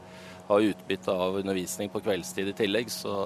ha 0.46 0.60
utbytte 0.62 1.10
av 1.10 1.40
undervisning 1.42 1.90
på 1.90 2.04
kveldstid 2.06 2.52
i 2.52 2.58
tillegg, 2.62 2.94
så 2.94 3.24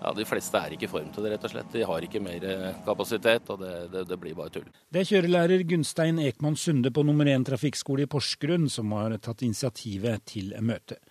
ja, 0.00 0.12
De 0.16 0.26
fleste 0.28 0.60
er 0.60 0.74
ikke 0.74 0.88
i 0.88 0.90
form 0.90 1.08
til 1.14 1.26
det, 1.26 1.34
rett 1.34 1.46
og 1.46 1.52
slett. 1.52 1.70
De 1.74 1.84
har 1.86 2.06
ikke 2.06 2.22
mer 2.24 2.44
eh, 2.48 2.82
kapasitet, 2.86 3.50
og 3.52 3.62
det, 3.62 3.72
det, 3.92 4.04
det 4.10 4.20
blir 4.20 4.36
bare 4.38 4.54
tull. 4.54 4.68
Det 4.90 5.02
er 5.02 5.08
kjørelærer 5.10 5.64
Gunstein 5.68 6.20
Ekman 6.24 6.58
Sunde 6.60 6.92
på 6.94 7.04
nummer 7.06 7.28
1 7.28 7.48
trafikkskole 7.50 8.06
i 8.06 8.10
Porsgrunn 8.10 8.68
som 8.72 8.94
har 8.96 9.16
tatt 9.22 9.44
initiativet 9.46 10.24
til 10.32 10.54
møtet. 10.64 11.02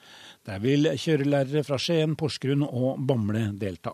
Der 0.47 0.61
vil 0.63 0.91
kjørelærere 0.95 1.65
fra 1.67 1.77
Skien, 1.81 2.17
Porsgrunn 2.19 2.65
og 2.65 3.03
Bamble 3.05 3.51
delta. 3.61 3.93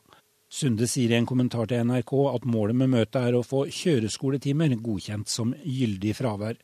Sunde 0.56 0.88
sier 0.88 1.12
i 1.12 1.18
en 1.18 1.28
kommentar 1.28 1.68
til 1.68 1.82
NRK 1.84 2.14
at 2.32 2.46
målet 2.48 2.78
med 2.80 2.94
møtet 2.94 3.18
er 3.20 3.36
å 3.36 3.44
få 3.44 3.66
kjøreskoletimer 3.68 4.78
godkjent 4.80 5.32
som 5.32 5.52
gyldig 5.66 6.14
fravær. 6.16 6.60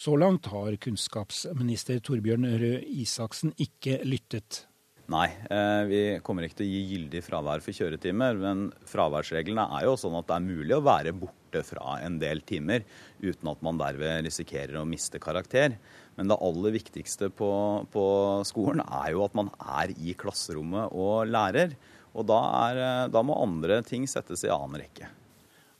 Så 0.00 0.16
langt 0.18 0.48
har 0.50 0.74
kunnskapsminister 0.82 2.00
Torbjørn 2.02 2.46
Røe 2.58 2.80
Isaksen 3.02 3.52
ikke 3.60 4.00
lyttet. 4.06 4.64
Nei, 5.12 5.26
eh, 5.52 5.82
vi 5.84 6.02
kommer 6.24 6.46
ikke 6.46 6.62
til 6.62 6.66
å 6.66 6.72
gi 6.72 6.84
gyldig 6.94 7.20
fravær 7.26 7.60
for 7.64 7.76
kjøretimer. 7.76 8.38
Men 8.40 8.62
fraværsreglene 8.88 9.66
er 9.76 9.84
jo 9.84 9.98
sånn 10.00 10.16
at 10.16 10.30
det 10.30 10.38
er 10.38 10.46
mulig 10.46 10.76
å 10.78 10.84
være 10.84 11.12
borte 11.12 11.60
fra 11.66 11.98
en 12.02 12.16
del 12.22 12.40
timer 12.48 12.86
uten 13.20 13.50
at 13.52 13.60
man 13.64 13.80
derved 13.80 14.24
risikerer 14.24 14.80
å 14.80 14.86
miste 14.88 15.20
karakter. 15.20 15.76
Men 16.16 16.32
det 16.32 16.40
aller 16.40 16.76
viktigste 16.78 17.28
på, 17.36 17.50
på 17.92 18.06
skolen 18.48 18.80
er 18.86 19.12
jo 19.12 19.26
at 19.26 19.36
man 19.36 19.52
er 19.60 19.92
i 19.92 20.16
klasserommet 20.16 20.96
og 20.96 21.28
lærer. 21.28 21.76
Og 22.14 22.24
da, 22.30 22.40
er, 22.70 22.80
eh, 22.86 23.04
da 23.12 23.24
må 23.26 23.36
andre 23.42 23.82
ting 23.84 24.08
settes 24.08 24.46
i 24.46 24.52
annen 24.54 24.80
rekke. 24.86 25.10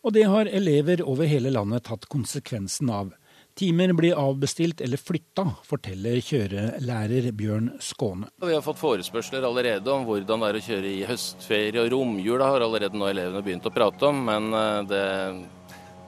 Og 0.04 0.12
det 0.12 0.26
har 0.28 0.50
elever 0.52 1.00
over 1.00 1.24
hele 1.24 1.48
landet 1.54 1.86
tatt 1.88 2.04
konsekvensen 2.12 2.92
av. 2.92 3.14
Timer 3.54 3.92
blir 3.92 4.16
avbestilt 4.18 4.80
eller 4.82 4.98
flytta, 4.98 5.44
forteller 5.62 6.18
kjørelærer 6.26 7.28
Bjørn 7.38 7.68
Skåne. 7.78 8.26
Vi 8.42 8.50
har 8.50 8.64
fått 8.66 8.80
forespørsler 8.80 9.46
allerede 9.46 9.92
om 9.92 10.08
hvordan 10.08 10.42
det 10.42 10.48
er 10.48 10.58
å 10.58 10.62
kjøre 10.68 10.90
i 10.90 11.04
høstferie 11.06 11.84
og 11.84 11.92
romjula, 11.94 12.48
har 12.50 12.66
allerede 12.66 12.98
nå 12.98 13.06
elevene 13.12 13.44
begynt 13.46 13.70
å 13.70 13.74
prate 13.76 14.10
om. 14.10 14.24
Men 14.26 14.50
eh, 14.58 14.80
det, 14.90 15.04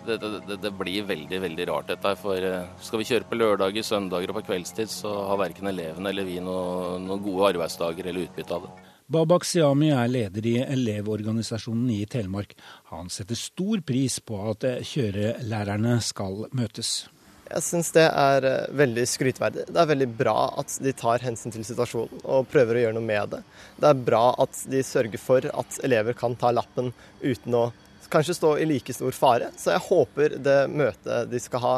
det, 0.09 0.19
det, 0.49 0.59
det 0.65 0.75
blir 0.75 1.07
veldig 1.07 1.43
veldig 1.47 1.71
rart 1.71 1.95
dette. 1.95 2.17
For 2.19 2.51
eh, 2.51 2.67
skal 2.83 3.05
vi 3.05 3.09
kjøre 3.13 3.31
på 3.31 3.39
lørdager, 3.39 3.87
søndager 3.93 4.35
og 4.35 4.41
på 4.41 4.47
kveldstid, 4.51 4.91
så 4.91 5.15
har 5.31 5.43
verken 5.47 5.71
elevene 5.71 6.11
eller 6.11 6.27
vi 6.27 6.43
noen 6.43 7.07
noe 7.07 7.23
gode 7.23 7.55
arbeidsdager 7.55 8.11
eller 8.11 8.27
utbytte 8.27 8.59
av 8.59 8.67
det. 8.67 8.77
Babak 9.07 9.47
Siami 9.47 9.93
er 9.95 10.09
leder 10.11 10.47
i 10.51 10.59
Elevorganisasjonen 10.67 11.93
i 11.95 12.03
Telemark. 12.11 12.59
Han 12.91 13.07
setter 13.07 13.39
stor 13.39 13.87
pris 13.87 14.19
på 14.19 14.49
at 14.51 14.67
kjørelærerne 14.83 16.01
skal 16.03 16.49
møtes. 16.51 17.05
Jeg 17.47 17.63
syns 17.63 17.93
det 17.95 18.05
er 18.09 18.45
eh, 18.49 18.69
veldig 18.75 19.05
skrytverdig. 19.07 19.67
Det 19.71 19.79
er 19.79 19.91
veldig 19.91 20.09
bra 20.19 20.37
at 20.59 20.73
de 20.83 20.93
tar 20.97 21.23
hensyn 21.23 21.55
til 21.55 21.65
situasjonen 21.67 22.25
og 22.25 22.49
prøver 22.51 22.79
å 22.79 22.85
gjøre 22.85 22.97
noe 22.97 23.07
med 23.07 23.37
det. 23.37 23.43
Det 23.79 23.91
er 23.91 24.05
bra 24.09 24.25
at 24.43 24.63
de 24.71 24.83
sørger 24.87 25.23
for 25.23 25.47
at 25.53 25.79
elever 25.87 26.17
kan 26.19 26.35
ta 26.39 26.51
lappen 26.55 26.91
uten 27.23 27.59
å 27.59 27.65
kanskje 28.11 28.37
stå 28.39 28.53
i 28.59 28.67
like 28.67 28.95
stor 28.95 29.15
fare. 29.15 29.53
Så 29.59 29.73
jeg 29.75 29.87
håper 29.87 30.39
det 30.43 30.59
møtet 30.75 31.31
de 31.31 31.43
skal 31.43 31.63
ha, 31.63 31.75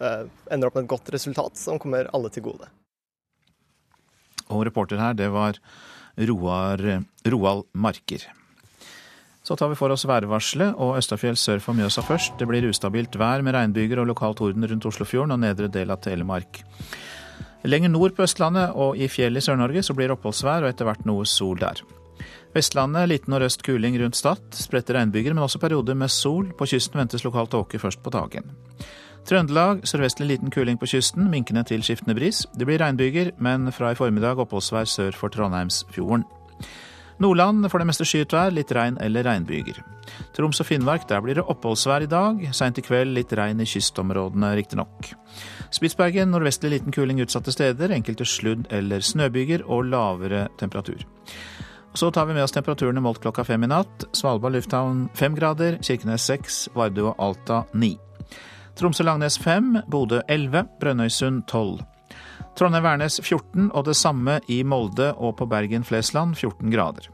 eh, 0.00 0.24
ender 0.52 0.68
opp 0.68 0.76
med 0.76 0.84
et 0.84 0.92
godt 0.92 1.12
resultat 1.16 1.60
som 1.60 1.80
kommer 1.80 2.10
alle 2.16 2.32
til 2.32 2.44
gode. 2.50 2.68
Og 4.52 4.66
reporter 4.68 5.00
her, 5.00 5.16
det 5.16 5.32
var 5.32 5.58
Roar, 6.16 6.82
Roald 7.26 7.66
Marker. 7.74 8.28
Så 9.46 9.54
tar 9.54 9.70
vi 9.70 9.78
for 9.78 9.94
oss 9.94 10.02
værvarselet 10.08 10.74
og 10.82 10.96
Østafjell 10.98 11.36
sør 11.38 11.60
for 11.62 11.78
Mjøsa 11.78 12.02
først. 12.02 12.34
Det 12.40 12.48
blir 12.50 12.66
ustabilt 12.66 13.14
vær 13.14 13.44
med 13.46 13.54
regnbyger 13.54 14.00
og 14.02 14.08
lokal 14.10 14.34
torden 14.34 14.66
rundt 14.66 14.88
Oslofjorden 14.90 15.36
og 15.36 15.44
nedre 15.44 15.68
del 15.70 15.92
av 15.94 16.00
Telemark. 16.02 16.64
Lenger 17.66 17.92
nord 17.92 18.16
på 18.16 18.24
Østlandet 18.26 18.74
og 18.74 18.98
i 18.98 19.06
fjellet 19.10 19.42
i 19.42 19.46
Sør-Norge 19.46 19.84
så 19.86 19.94
blir 19.94 20.10
det 20.10 20.16
oppholdsvær 20.16 20.66
og 20.66 20.72
etter 20.72 20.88
hvert 20.88 21.06
noe 21.06 21.26
sol 21.30 21.60
der. 21.62 21.82
Vestlandet 22.56 23.06
liten 23.10 23.30
nordøst 23.30 23.62
kuling 23.62 23.98
rundt 24.00 24.18
Stad. 24.18 24.42
Spredte 24.56 24.96
regnbyger, 24.96 25.34
men 25.34 25.44
også 25.44 25.60
perioder 25.62 25.94
med 25.94 26.10
sol. 26.10 26.48
På 26.58 26.66
kysten 26.66 26.98
ventes 26.98 27.22
lokal 27.26 27.50
tåke 27.52 27.78
først 27.78 28.02
på 28.02 28.10
dagen. 28.14 28.50
Trøndelag 29.26 29.82
sørvestlig 29.86 30.28
liten 30.30 30.50
kuling 30.54 30.78
på 30.78 30.88
kysten, 30.90 31.26
minkende 31.30 31.62
til 31.66 31.82
skiftende 31.86 32.14
bris. 32.18 32.44
Det 32.56 32.66
blir 32.66 32.80
regnbyger, 32.82 33.34
men 33.38 33.70
fra 33.74 33.92
i 33.92 33.98
formiddag 33.98 34.42
oppholdsvær 34.42 34.90
sør 34.90 35.18
for 35.18 35.34
Trondheimsfjorden. 35.34 36.24
Nordland 37.22 37.64
for 37.72 37.80
det 37.80 37.86
meste 37.88 38.04
skyet 38.04 38.34
vær, 38.34 38.52
litt 38.52 38.72
regn 38.76 38.98
eller 39.00 39.24
regnbyger. 39.24 39.78
Troms 40.36 40.60
og 40.60 40.68
Finnmark, 40.68 41.06
der 41.08 41.22
blir 41.24 41.38
det 41.38 41.46
oppholdsvær 41.48 42.04
i 42.04 42.10
dag. 42.10 42.42
Seint 42.56 42.78
i 42.78 42.84
kveld 42.84 43.14
litt 43.16 43.32
regn 43.36 43.62
i 43.62 43.68
kystområdene, 43.68 44.52
riktignok. 44.58 45.12
Spitsbergen 45.74 46.30
nordvestlig 46.30 46.74
liten 46.74 46.94
kuling 46.94 47.22
utsatte 47.24 47.54
steder, 47.54 47.94
enkelte 47.96 48.28
sludd- 48.28 48.68
eller 48.70 49.00
snøbyger 49.00 49.64
og 49.66 49.88
lavere 49.90 50.46
temperatur. 50.60 51.02
Så 51.96 52.10
tar 52.12 52.26
vi 52.28 52.34
med 52.36 52.44
oss 52.44 52.52
temperaturene 52.52 53.00
målt 53.00 53.22
klokka 53.24 53.44
fem 53.48 53.64
i 53.64 53.70
natt. 53.72 54.04
Svalbard 54.12 54.52
lufthavn 54.52 55.06
fem 55.16 55.34
grader, 55.34 55.78
Kirkenes 55.80 56.28
seks, 56.28 56.66
Vardø 56.76 57.08
og 57.08 57.16
Alta 57.18 57.64
ni. 57.72 57.94
Tromsø-Langnes 58.76 59.38
fem, 59.40 59.78
Bodø 59.88 60.20
elleve, 60.28 60.66
Brønnøysund 60.80 61.46
tolv. 61.48 61.80
Trondheim-Værnes 62.56 63.20
14, 63.20 63.70
og 63.72 63.84
det 63.88 63.96
samme 63.96 64.40
i 64.48 64.62
Molde 64.62 65.12
og 65.14 65.36
på 65.38 65.48
Bergen-Flesland 65.50 66.36
14 66.36 66.72
grader. 66.72 67.10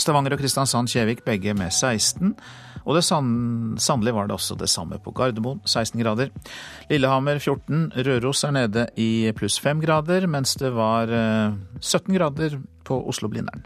Stavanger 0.00 0.34
og 0.36 0.40
Kristiansand-Kjevik 0.40 1.24
begge 1.26 1.54
med 1.54 1.70
16. 1.70 2.34
Og 2.82 2.96
det 2.96 3.04
sannelig 3.06 4.14
var 4.16 4.26
det 4.26 4.34
også 4.34 4.56
det 4.58 4.70
samme 4.72 4.98
på 5.02 5.12
Gardermoen, 5.14 5.60
16 5.64 6.00
grader. 6.02 6.32
Lillehammer 6.90 7.38
14, 7.38 7.92
Røros 7.96 8.42
er 8.44 8.56
nede 8.56 8.86
i 8.96 9.30
pluss 9.36 9.60
5 9.62 9.84
grader, 9.84 10.26
mens 10.26 10.56
det 10.58 10.72
var 10.74 11.12
17 11.78 12.10
eh, 12.10 12.18
grader 12.18 12.58
på 12.84 12.98
Oslo-Blindern. 13.12 13.62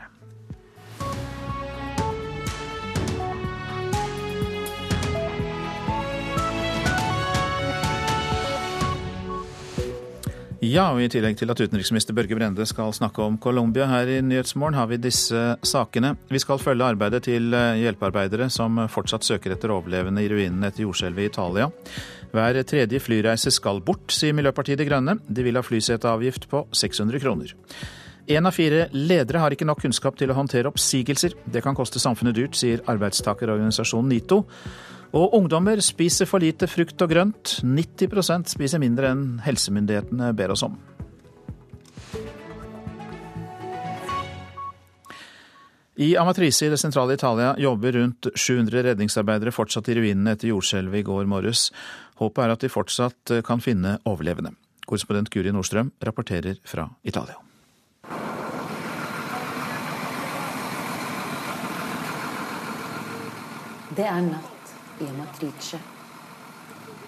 Ja, 10.67 10.89
og 10.91 10.99
I 10.99 11.07
tillegg 11.13 11.37
til 11.39 11.51
at 11.53 11.61
utenriksminister 11.61 12.15
Børge 12.17 12.35
Brende 12.35 12.65
skal 12.67 12.91
snakke 12.97 13.23
om 13.23 13.37
Colombia 13.39 13.85
her 13.87 14.09
i 14.11 14.23
Nyhetsmorgen, 14.25 14.75
har 14.75 14.89
vi 14.91 14.97
disse 14.99 15.43
sakene. 15.63 16.15
Vi 16.33 16.41
skal 16.43 16.59
følge 16.59 16.89
arbeidet 16.89 17.23
til 17.29 17.55
eh, 17.55 17.77
hjelpearbeidere 17.85 18.49
som 18.51 18.81
fortsatt 18.91 19.27
søker 19.27 19.55
etter 19.55 19.71
overlevende 19.71 20.25
i 20.25 20.31
ruinene 20.33 20.73
etter 20.73 20.83
jordskjelvet 20.83 21.23
i 21.23 21.29
Italia. 21.31 21.69
Hver 22.33 22.59
tredje 22.67 22.99
flyreise 23.05 23.53
skal 23.55 23.79
bort, 23.85 24.11
sier 24.11 24.35
Miljøpartiet 24.35 24.81
De 24.81 24.89
Grønne. 24.89 25.21
De 25.29 25.47
vil 25.47 25.61
ha 25.61 25.63
flyseteavgift 25.63 26.49
på 26.51 26.65
600 26.75 27.23
kroner. 27.23 27.55
Én 28.27 28.49
av 28.49 28.57
fire 28.57 28.89
ledere 28.97 29.45
har 29.45 29.55
ikke 29.55 29.69
nok 29.69 29.85
kunnskap 29.85 30.19
til 30.19 30.33
å 30.33 30.41
håndtere 30.41 30.73
oppsigelser. 30.73 31.39
Det 31.47 31.63
kan 31.63 31.79
koste 31.79 32.03
samfunnet 32.03 32.35
dyrt, 32.35 32.59
sier 32.59 32.83
arbeidstakerorganisasjonen 32.91 34.11
NITO. 34.17 34.43
Og 35.17 35.33
ungdommer 35.33 35.81
spiser 35.81 36.29
for 36.29 36.45
lite 36.45 36.69
frukt 36.69 37.01
og 37.01 37.09
grønt. 37.09 37.55
90% 37.65 38.51
spiser 38.53 38.83
mindre 38.83 39.15
enn 39.15 39.25
helsemyndighetene 39.47 40.33
ber 40.37 40.53
oss 40.53 40.65
om. 40.67 40.77
I 45.97 46.11
Amatrice 46.21 46.67
i 46.67 46.69
det 46.69 46.77
sentrale 46.77 47.15
Italia 47.17 47.55
jobber 47.57 47.97
rundt 47.97 48.29
700 48.37 48.83
redningsarbeidere 48.91 49.55
fortsatt 49.57 49.89
i 49.89 49.95
ruinene 49.97 50.35
etter 50.37 50.51
jordskjelvet 50.51 51.01
i 51.01 51.07
går 51.07 51.31
morges. 51.31 51.71
Håpet 52.21 52.43
er 52.45 52.53
at 52.53 52.67
de 52.67 52.69
fortsatt 52.69 53.33
kan 53.47 53.65
finne 53.65 53.95
overlevende. 54.05 54.53
Korrespondent 54.85 55.33
Guri 55.33 55.55
Nordstrøm 55.55 55.95
rapporterer 56.05 56.61
fra 56.69 56.91
Italia. 57.09 57.41
Det 63.97 64.05
er 64.05 64.21
natt 64.29 64.56
i 65.01 65.09
Matrice. 65.13 65.79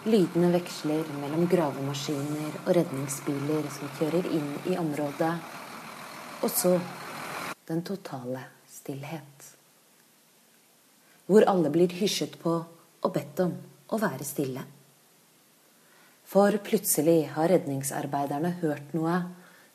Lydene 0.08 0.50
veksler 0.54 1.08
mellom 1.20 1.46
gravemaskiner 1.50 2.60
og 2.64 2.70
redningsbiler 2.76 3.68
som 3.72 3.90
kjører 3.98 4.28
inn 4.38 4.50
i 4.70 4.76
området. 4.80 5.32
Og 6.44 6.50
så 6.52 6.74
den 7.68 7.82
totale 7.84 8.44
stillhet. 8.70 9.48
Hvor 11.28 11.44
alle 11.50 11.72
blir 11.72 11.92
hysjet 12.00 12.38
på 12.40 12.54
og 12.58 13.14
bedt 13.14 13.42
om 13.44 13.56
å 13.92 13.98
være 14.00 14.26
stille. 14.26 14.62
For 16.28 16.56
plutselig 16.64 17.30
har 17.34 17.48
redningsarbeiderne 17.52 18.54
hørt 18.62 18.94
noe 18.96 19.18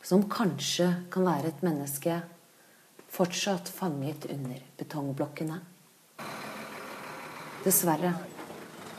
som 0.05 0.25
kanskje 0.29 0.89
kan 1.13 1.25
være 1.25 1.49
et 1.53 1.61
menneske 1.65 2.19
fortsatt 3.13 3.69
fanget 3.69 4.25
under 4.29 4.61
betongblokkene. 4.77 5.61
Dessverre 7.63 8.13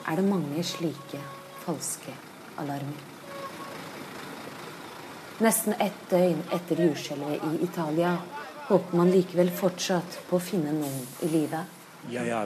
er 0.09 0.16
det 0.16 0.24
mange 0.24 0.62
slike 0.64 1.18
falske 1.64 2.14
alarmer. 2.61 3.03
Nesten 5.44 5.74
ett 5.83 6.05
døgn 6.09 6.40
etter 6.55 6.81
jordskjelvet 6.87 7.44
i 7.50 7.64
Italia 7.66 8.14
håper 8.68 8.96
man 8.96 9.11
likevel 9.12 9.50
fortsatt 9.53 10.20
på 10.29 10.38
å 10.38 10.42
finne 10.42 10.72
noen 10.72 11.03
i 11.27 11.29
live. 11.33 11.61
Ja, 12.09 12.24
ja, 12.24 12.40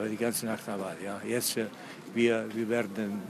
ja. 1.03 1.15
Yes, 1.27 1.53
vi, 2.13 2.27
vi 2.53 2.63
verden 2.65 3.21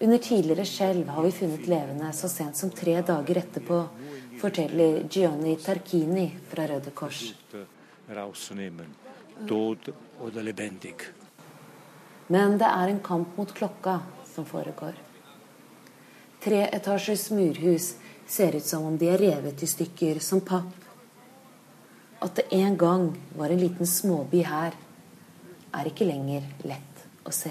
Under 0.00 0.18
tidligere 0.18 0.64
skjelv 0.64 1.08
har 1.12 1.22
vi 1.22 1.32
funnet 1.32 1.66
levende 1.68 2.12
så 2.16 2.28
sent 2.32 2.56
som 2.56 2.70
tre 2.70 2.96
dager 3.02 3.42
etterpå, 3.42 3.80
forteller 4.40 5.02
Gianni 5.10 5.56
Tarkini 5.60 6.30
fra 6.48 6.66
Røde 6.66 6.90
Kors. 6.96 7.34
Død 9.40 9.92
og 10.20 10.42
lebendig. 10.42 10.96
Men 12.30 12.58
det 12.60 12.68
er 12.70 12.92
en 12.92 13.00
kamp 13.02 13.34
mot 13.38 13.50
klokka 13.54 13.96
som 14.30 14.46
foregår. 14.46 14.94
Treetasjers 16.40 17.30
murhus 17.34 17.96
ser 18.26 18.54
ut 18.56 18.64
som 18.64 18.86
om 18.86 18.98
de 18.98 19.08
er 19.10 19.18
revet 19.18 19.62
i 19.62 19.68
stykker 19.68 20.20
som 20.22 20.40
papp. 20.40 20.70
At 22.22 22.38
det 22.38 22.46
en 22.54 22.76
gang 22.78 23.08
var 23.34 23.50
en 23.50 23.58
liten 23.58 23.86
småby 23.86 24.44
her, 24.46 24.78
er 25.74 25.90
ikke 25.90 26.06
lenger 26.06 26.46
lett 26.70 27.04
å 27.26 27.34
se. 27.34 27.50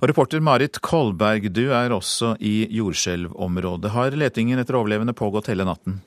Reporter 0.00 0.40
Marit 0.42 0.80
Kolberg, 0.82 1.50
du 1.52 1.68
er 1.76 1.94
også 1.94 2.34
i 2.40 2.64
jordskjelvområdet. 2.74 3.94
Har 3.94 4.16
letingen 4.16 4.58
etter 4.58 4.78
overlevende 4.80 5.14
pågått 5.14 5.52
hele 5.52 5.68
natten? 5.68 6.00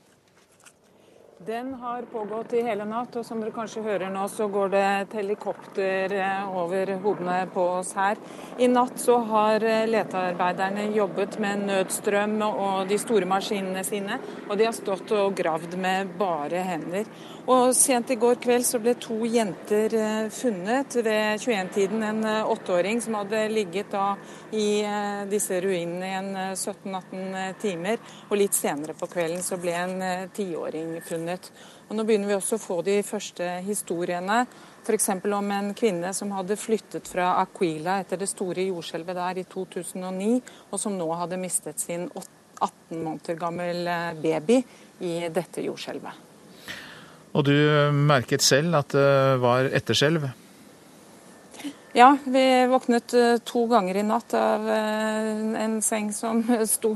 Den 1.46 1.74
har 1.74 2.02
pågått 2.02 2.54
i 2.54 2.62
hele 2.64 2.86
natt, 2.88 3.16
og 3.20 3.26
som 3.28 3.42
dere 3.42 3.52
kanskje 3.52 3.82
hører 3.84 4.12
nå, 4.14 4.22
så 4.32 4.46
går 4.48 4.70
det 4.72 4.84
et 4.84 5.16
helikopter 5.18 6.14
eh, 6.16 6.54
over 6.62 6.94
hodene 7.04 7.42
på 7.52 7.66
oss 7.82 7.90
her. 7.98 8.22
I 8.64 8.70
natt 8.72 8.96
så 9.02 9.18
har 9.28 9.66
eh, 9.68 9.84
letearbeiderne 9.90 10.86
jobbet 10.96 11.36
med 11.44 11.66
nødstrøm 11.68 12.38
og 12.46 12.88
de 12.88 13.00
store 13.02 13.28
maskinene 13.28 13.84
sine, 13.84 14.22
og 14.48 14.56
de 14.56 14.70
har 14.70 14.78
stått 14.78 15.12
og 15.18 15.36
gravd 15.36 15.76
med 15.84 16.16
bare 16.22 16.64
hender. 16.64 17.12
Og 17.44 17.74
Sent 17.76 18.08
i 18.14 18.16
går 18.16 18.38
kveld 18.40 18.64
så 18.64 18.80
ble 18.80 18.94
to 19.04 19.18
jenter 19.28 19.92
eh, 20.00 20.28
funnet 20.32 20.96
ved 20.96 21.42
21-tiden. 21.44 22.06
En 22.08 22.24
eh, 22.24 22.48
åtteåring 22.48 23.02
som 23.04 23.18
hadde 23.20 23.42
ligget 23.52 23.92
da 23.92 24.14
i 24.56 24.80
eh, 24.88 25.26
disse 25.28 25.60
ruinene 25.60 26.08
i 26.08 26.14
en 26.22 26.32
17-18 26.56 27.60
timer. 27.60 28.00
Og 28.30 28.40
litt 28.40 28.56
senere 28.56 28.96
på 28.96 29.12
kvelden 29.12 29.44
så 29.44 29.60
ble 29.60 29.76
en 29.76 30.08
tiåring 30.32 30.96
funnet. 31.04 31.52
Og 31.90 32.00
Nå 32.00 32.08
begynner 32.08 32.32
vi 32.32 32.40
også 32.40 32.62
å 32.62 32.64
få 32.64 32.82
de 32.88 33.02
første 33.04 33.58
historiene. 33.68 34.46
F.eks. 34.88 35.12
om 35.28 35.56
en 35.60 35.72
kvinne 35.76 36.16
som 36.16 36.32
hadde 36.40 36.56
flyttet 36.56 37.12
fra 37.12 37.34
Aquila 37.44 38.00
etter 38.06 38.24
det 38.24 38.32
store 38.32 38.70
jordskjelvet 38.72 39.20
der 39.20 39.44
i 39.44 39.50
2009, 39.52 40.36
og 40.72 40.80
som 40.80 40.96
nå 40.96 41.12
hadde 41.12 41.44
mistet 41.44 41.84
sin 41.84 42.08
18 42.08 43.02
måneder 43.04 43.36
gammel 43.36 43.90
baby 44.24 44.64
i 45.04 45.18
dette 45.28 45.68
jordskjelvet. 45.68 46.32
Og 47.34 47.46
du 47.48 47.54
merket 47.94 48.46
selv 48.46 48.78
at 48.78 48.94
det 48.94 49.42
var 49.42 49.70
etterskjelv? 49.74 50.30
Ja, 51.94 52.18
vi 52.26 52.66
våknet 52.66 53.14
eh, 53.14 53.36
to 53.46 53.68
ganger 53.70 53.98
i 53.98 54.04
natt 54.06 54.34
av 54.34 54.64
eh, 54.70 55.28
en 55.62 55.76
seng 55.86 56.08
som 56.14 56.40
sto 56.70 56.94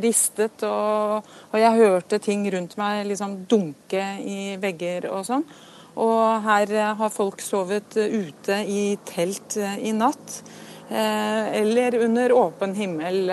ristet, 0.00 0.64
og, 0.64 1.26
og 1.50 1.58
jeg 1.60 1.76
hørte 1.76 2.20
ting 2.24 2.46
rundt 2.52 2.78
meg 2.80 3.02
liksom 3.10 3.42
dunke 3.48 4.06
i 4.24 4.56
vegger 4.60 5.10
og 5.12 5.26
sånn. 5.28 5.44
Og 6.00 6.24
her 6.46 6.72
har 6.96 7.12
folk 7.12 7.44
sovet 7.44 7.98
ute 7.98 8.62
i 8.64 8.96
telt 9.04 9.58
i 9.60 9.90
natt. 9.92 10.38
Eller 10.88 11.96
under 12.06 12.32
åpen 12.32 12.72
himmel 12.78 13.26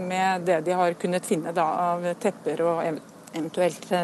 med 0.00 0.42
det 0.48 0.58
de 0.66 0.74
har 0.76 0.96
kunnet 0.98 1.28
finne 1.28 1.52
da, 1.56 1.68
av 1.92 2.08
tepper 2.20 2.64
og 2.64 2.80
eventuelt 2.80 3.11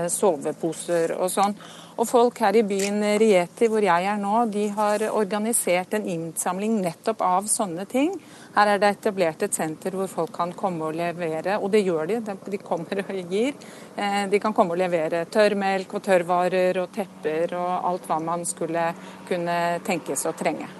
soveposer 0.08 1.14
og 1.18 1.30
sånn. 1.30 1.54
Og 1.98 2.06
folk 2.06 2.38
her 2.38 2.54
i 2.54 2.62
byen 2.62 3.02
Rieti, 3.18 3.66
hvor 3.66 3.82
jeg 3.82 4.06
er 4.06 4.18
nå, 4.20 4.44
de 4.54 4.68
har 4.70 5.02
organisert 5.10 5.96
en 5.98 6.06
innsamling 6.06 6.76
nettopp 6.84 7.24
av 7.26 7.48
sånne 7.50 7.88
ting. 7.90 8.12
Her 8.54 8.74
er 8.74 8.78
det 8.78 8.92
etablert 8.94 9.42
et 9.42 9.54
senter 9.54 9.96
hvor 9.98 10.06
folk 10.06 10.30
kan 10.36 10.52
komme 10.54 10.90
og 10.90 10.94
levere, 10.98 11.58
og 11.58 11.72
det 11.74 11.82
gjør 11.82 12.06
de. 12.06 12.20
De 12.54 12.60
kommer 12.62 13.02
og 13.02 13.32
gir. 13.32 13.58
Eh, 13.96 14.26
de 14.30 14.38
kan 14.38 14.54
komme 14.54 14.76
og 14.76 14.80
levere 14.80 15.24
tørrmelk 15.26 15.94
og 15.98 16.04
tørrvarer 16.06 16.78
og 16.84 16.92
tepper 16.94 17.56
og 17.58 17.88
alt 17.90 18.06
hva 18.06 18.20
man 18.22 18.46
skulle 18.46 18.92
kunne 19.26 19.58
tenkes 19.86 20.26
å 20.30 20.36
trenge. 20.38 20.70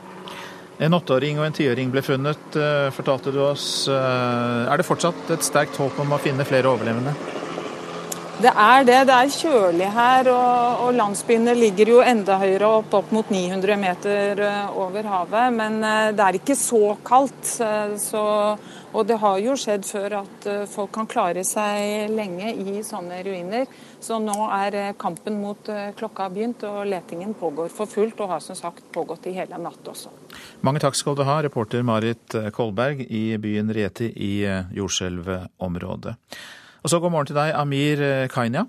En 0.79 0.95
åtteåring 0.95 1.41
og 1.41 1.49
en 1.49 1.59
tiåring 1.59 1.91
ble 1.91 2.03
funnet, 2.07 2.55
eh, 2.55 2.93
fortalte 2.95 3.35
du 3.35 3.41
oss. 3.43 3.89
Eh, 3.89 4.71
er 4.71 4.77
det 4.77 4.87
fortsatt 4.87 5.35
et 5.35 5.43
sterkt 5.43 5.77
håp 5.77 5.99
om 5.99 6.15
å 6.15 6.23
finne 6.23 6.47
flere 6.47 6.71
overlevende? 6.71 7.48
Det 8.39 8.51
er 8.55 8.85
det. 8.87 8.99
Det 9.09 9.15
er 9.19 9.31
kjølig 9.35 9.87
her, 9.91 10.29
og, 10.31 10.83
og 10.85 10.93
landsbyene 10.95 11.57
ligger 11.59 11.89
jo 11.91 12.03
enda 12.07 12.37
høyere 12.39 12.69
opp, 12.71 12.93
opp 12.95 13.09
mot 13.11 13.31
900 13.35 13.79
meter 13.83 14.43
eh, 14.47 14.77
over 14.79 15.09
havet. 15.11 15.57
Men 15.57 15.81
eh, 15.83 16.11
det 16.15 16.23
er 16.23 16.39
ikke 16.39 16.55
så 16.55 16.93
kaldt. 17.03 17.49
Eh, 17.67 17.97
så, 17.99 18.23
og 18.93 19.09
det 19.09 19.17
har 19.19 19.41
jo 19.43 19.57
skjedd 19.59 19.89
før 19.89 20.15
at 20.21 20.47
folk 20.71 20.93
kan 20.95 21.09
klare 21.11 21.43
seg 21.43 22.13
lenge 22.15 22.53
i 22.63 22.77
sånne 22.87 23.19
ruiner. 23.27 23.67
Så 23.99 24.21
nå 24.23 24.37
er 24.55 24.95
kampen 25.03 25.41
mot 25.43 25.73
klokka 25.99 26.29
begynt, 26.31 26.63
og 26.69 26.87
letingen 26.87 27.35
pågår 27.43 27.75
for 27.75 27.91
fullt. 27.91 28.23
Og 28.23 28.31
har 28.37 28.45
som 28.45 28.61
sagt 28.61 28.87
pågått 28.95 29.27
i 29.27 29.35
hele 29.35 29.59
natt 29.59 29.91
også. 29.91 30.15
Mange 30.63 30.85
takk 30.87 30.95
skal 30.95 31.19
du 31.19 31.25
ha, 31.27 31.41
reporter 31.43 31.83
Marit 31.83 32.39
Kolberg 32.55 33.03
i 33.03 33.25
byen 33.43 33.75
Rieti 33.75 34.13
i 34.15 34.33
jordskjelvområdet. 34.79 36.15
Og 36.89 36.93
så 36.95 37.03
god 37.05 37.13
morgen 37.13 37.29
til 37.29 37.37
deg, 37.37 37.51
Amir 37.53 38.01
Kainya. 38.01 38.29
Kainia. 38.33 38.63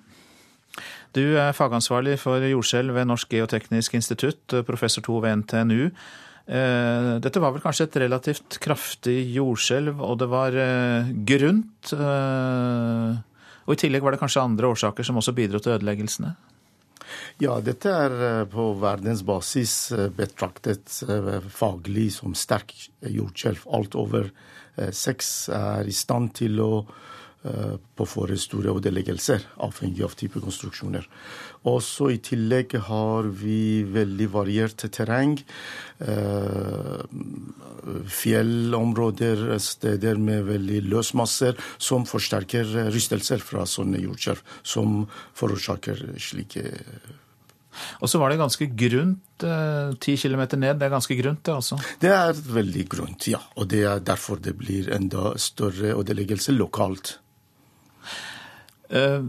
Du 1.15 1.37
er 1.39 1.53
fagansvarlig 1.55 2.17
for 2.19 2.43
jordskjelv 2.43 2.91
ved 2.97 3.07
Norsk 3.07 3.31
geoteknisk 3.31 3.95
institutt, 3.95 4.41
eh, 4.51 4.65
professor 4.67 4.99
to 5.01 5.21
ved 5.23 5.37
NTNU. 5.37 5.85
Eh, 5.87 7.13
dette 7.23 7.39
var 7.39 7.53
vel 7.55 7.63
kanskje 7.63 7.87
et 7.87 7.95
relativt 8.03 8.59
kraftig 8.59 9.23
jordskjelv, 9.37 10.03
og 10.03 10.19
det 10.19 10.27
var 10.27 10.51
grunt. 11.31 11.93
Og 11.95 13.71
i 13.71 13.79
tillegg 13.79 14.03
var 14.03 14.11
det 14.11 14.19
kanskje 14.19 14.43
andre 14.43 14.67
årsaker 14.67 15.05
som 15.05 15.15
også 15.15 15.31
bidro 15.31 15.63
til 15.63 15.79
ødeleggelsene? 15.79 16.35
Ja, 17.39 17.61
dette 17.61 17.87
er 17.87 18.45
på 18.51 18.73
verdensbasis 18.81 19.93
betraktet 20.11 20.91
faglig 21.47 22.11
som 22.11 22.35
sterk 22.35 22.75
jordskjelv. 22.99 23.63
Alt 23.71 23.95
over 23.95 24.29
seks 24.91 25.47
er 25.47 25.87
i 25.87 25.95
stand 25.95 26.35
til 26.35 26.59
å 26.59 26.73
Eh, 26.83 27.08
på 27.39 28.03
for 28.03 28.31
store 28.35 28.73
ødeleggelser, 28.75 29.45
avhengig 29.63 30.03
av 30.03 30.15
type 30.19 30.41
konstruksjoner. 30.43 31.05
Også 31.71 32.09
I 32.11 32.17
tillegg 32.23 32.75
har 32.89 33.29
vi 33.31 33.83
veldig 33.87 34.27
variert 34.33 34.83
terreng. 34.91 35.37
Eh, 36.03 36.99
fjellområder, 38.19 39.45
steder 39.63 40.19
med 40.19 40.49
veldig 40.51 40.83
løsmasser, 40.91 41.55
som 41.77 42.03
forsterker 42.07 42.91
rystelser 42.91 43.39
fra 43.39 43.63
sånne 43.63 44.03
jordskjelv, 44.03 44.43
som 44.63 45.01
forårsaker 45.39 46.05
slike 46.19 46.67
og 47.99 48.09
så 48.09 48.19
var 48.19 48.31
det 48.31 48.39
ganske 48.39 48.65
grunt 48.75 49.45
eh, 49.45 49.91
ti 50.01 50.15
eh, 50.15 50.19
kilometer 50.19 50.59
ned. 50.59 50.79
Det 50.79 50.87
er 50.87 50.93
ganske 50.93 51.15
grunt, 51.19 51.41
det 51.45 51.53
også? 51.53 51.79
Det 52.01 52.11
er 52.11 52.33
veldig 52.57 52.85
grunt, 52.91 53.27
ja. 53.31 53.39
Og 53.55 53.69
det 53.71 53.83
er 53.87 54.03
derfor 54.03 54.41
det 54.43 54.55
blir 54.59 54.89
enda 54.95 55.33
større 55.39 55.93
ødeleggelse 55.95 56.55
lokalt. 56.57 57.19
Eh, 58.89 59.21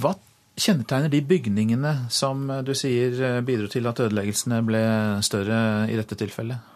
hva 0.00 0.12
kjennetegner 0.60 1.12
de 1.12 1.22
bygningene 1.24 1.94
som 2.12 2.44
eh, 2.50 2.62
du 2.66 2.74
sier 2.76 3.16
eh, 3.16 3.40
bidro 3.46 3.70
til 3.72 3.88
at 3.88 4.02
ødeleggelsene 4.04 4.60
ble 4.66 4.84
større 5.24 5.88
i 5.88 5.96
dette 5.98 6.18
tilfellet? 6.20 6.68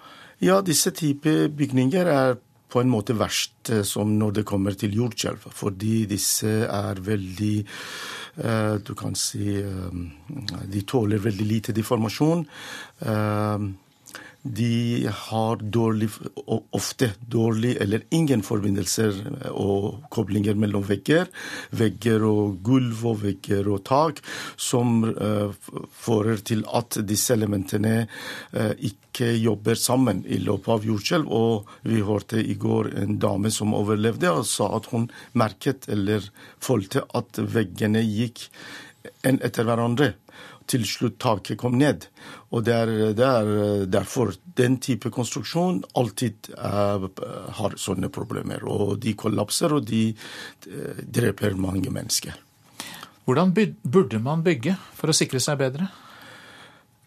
Ja, 0.45 0.61
disse 0.65 0.93
typer 0.97 1.49
bygninger 1.53 2.11
er 2.11 2.37
på 2.75 2.81
en 2.81 2.91
måte 2.91 3.15
verst 3.15 3.71
som 3.87 4.17
når 4.19 4.41
det 4.41 4.47
kommer 4.49 4.75
til 4.75 4.97
jordskjelv. 4.97 5.45
Fordi 5.55 6.09
disse 6.11 6.65
er 6.67 6.99
veldig 7.07 7.57
Du 8.83 8.91
kan 8.99 9.15
si 9.15 9.63
De 10.75 10.81
tåler 10.83 11.23
veldig 11.23 11.47
lite 11.47 11.73
deformasjon. 11.77 12.43
De 14.45 15.09
har 15.09 15.57
dårlig, 15.57 16.11
ofte 16.71 17.11
dårlig 17.33 17.77
eller 17.81 18.03
ingen 18.13 18.43
forbindelser 18.45 19.17
og 19.49 20.05
koblinger 20.13 20.59
mellom 20.61 20.85
vegger. 20.85 21.31
Vegger 21.73 22.27
og 22.29 22.59
gulv 22.67 23.07
og 23.09 23.23
vegger 23.23 23.71
og 23.73 23.81
tak, 23.89 24.21
som 24.61 25.01
uh, 25.09 25.57
fører 25.97 26.45
til 26.45 26.61
at 26.77 27.01
disse 27.09 27.33
elementene 27.33 28.03
uh, 28.05 28.75
ikke 28.77 29.33
jobber 29.41 29.81
sammen 29.81 30.21
i 30.29 30.43
løpet 30.45 30.73
av 30.77 30.85
jordskjelv. 30.91 31.33
Og 31.33 31.89
vi 31.89 32.05
hørte 32.05 32.45
i 32.45 32.59
går 32.61 32.93
en 33.01 33.17
dame 33.23 33.49
som 33.55 33.73
overlevde 33.73 34.29
og 34.29 34.45
sa 34.51 34.69
at 34.77 34.91
hun 34.93 35.09
merket 35.33 35.89
eller 35.89 36.29
følte 36.61 37.07
at 37.17 37.41
veggene 37.41 38.05
gikk 38.05 38.51
en 39.25 39.41
etter 39.45 39.65
hverandre 39.65 40.13
til 40.71 40.87
slutt 40.89 41.19
taket 41.23 41.59
kom 41.61 41.77
ned. 41.81 42.07
Og 42.55 42.65
det 42.67 42.75
er, 42.75 42.93
det 43.17 43.27
er 43.27 43.85
derfor 43.91 44.33
den 44.59 44.79
type 44.83 45.11
konstruksjon 45.15 45.83
alltid 45.99 46.53
er, 46.57 47.09
har 47.59 47.77
sånne 47.81 48.11
problemer. 48.15 48.65
Og 48.65 48.97
de 49.03 49.17
kollapser, 49.19 49.77
og 49.77 49.87
de 49.91 50.07
eh, 50.13 51.05
dreper 51.05 51.59
mange 51.59 51.93
mennesker. 51.93 52.41
Hvordan 53.25 53.55
burde 53.57 54.21
man 54.21 54.45
bygge 54.45 54.77
for 54.97 55.11
å 55.11 55.17
sikre 55.17 55.41
seg 55.41 55.61
bedre? 55.63 55.89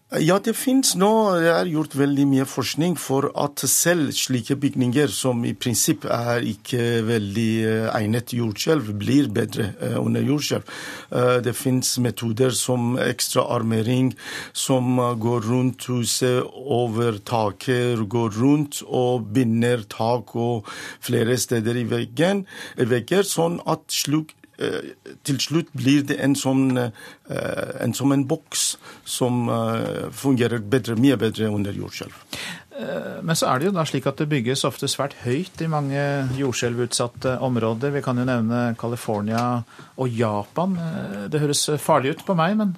Ja, 0.07 0.37
det 0.39 0.53
finnes 0.55 0.93
nå 0.95 1.09
Det 1.35 1.49
er 1.51 1.67
gjort 1.67 1.95
veldig 1.99 2.23
mye 2.31 2.45
forskning 2.47 2.93
for 2.95 3.25
at 3.35 3.59
selv 3.67 4.13
slike 4.15 4.55
bygninger, 4.55 5.11
som 5.11 5.41
i 5.43 5.51
prinsipp 5.51 6.05
er 6.07 6.47
ikke 6.47 7.01
veldig 7.03 7.49
eh, 7.67 7.89
egnet 7.91 8.31
jordskjelv, 8.31 8.93
blir 9.01 9.27
bedre 9.35 9.73
eh, 9.83 9.97
under 9.99 10.23
jordskjelv. 10.23 10.71
Eh, 11.11 11.33
det 11.43 11.57
finnes 11.59 11.91
metoder 11.99 12.55
som 12.55 12.95
ekstra 13.03 13.49
armering, 13.57 14.13
som 14.55 14.95
går 14.95 15.43
rundt 15.49 15.89
huset, 15.91 16.39
over 16.55 17.19
taket, 17.19 17.99
går 18.07 18.31
rundt 18.39 18.79
og 18.87 19.27
binder 19.35 19.83
tak 19.91 20.37
og 20.39 20.71
flere 21.03 21.35
steder 21.35 21.83
i 21.83 21.87
veggen, 21.91 22.45
vegger, 22.79 23.27
sånn 23.27 23.59
at 23.67 23.91
til 24.57 25.37
slutt 25.41 25.73
blir 25.77 26.05
det 26.09 26.17
en 26.23 26.33
sånn 26.37 26.77
en, 26.77 27.93
som 27.93 28.13
en 28.13 28.23
boks 28.27 28.63
som 29.05 29.45
eh, 29.53 30.07
fungerer 30.13 30.63
bedre, 30.63 30.97
mye 30.99 31.17
bedre 31.19 31.51
under 31.53 31.75
jordskjelv. 31.75 32.15
Men 33.25 33.33
så 33.33 33.47
er 33.49 33.57
det 33.57 33.65
jo 33.65 33.73
da 33.73 33.87
slik 33.89 34.05
at 34.05 34.19
det 34.21 34.27
bygges 34.29 34.61
ofte 34.67 34.85
svært 34.85 35.15
høyt 35.23 35.63
i 35.65 35.69
mange 35.71 36.01
jordskjelvutsatte 36.37 37.39
områder. 37.41 37.89
Vi 37.95 38.03
kan 38.05 38.21
jo 38.21 38.25
nevne 38.27 38.75
California 38.77 39.63
og 39.97 40.13
Japan. 40.13 40.75
Det 41.25 41.41
høres 41.41 41.63
farlig 41.81 42.13
ut 42.13 42.21
på 42.27 42.35
meg, 42.37 42.53
men 42.59 42.75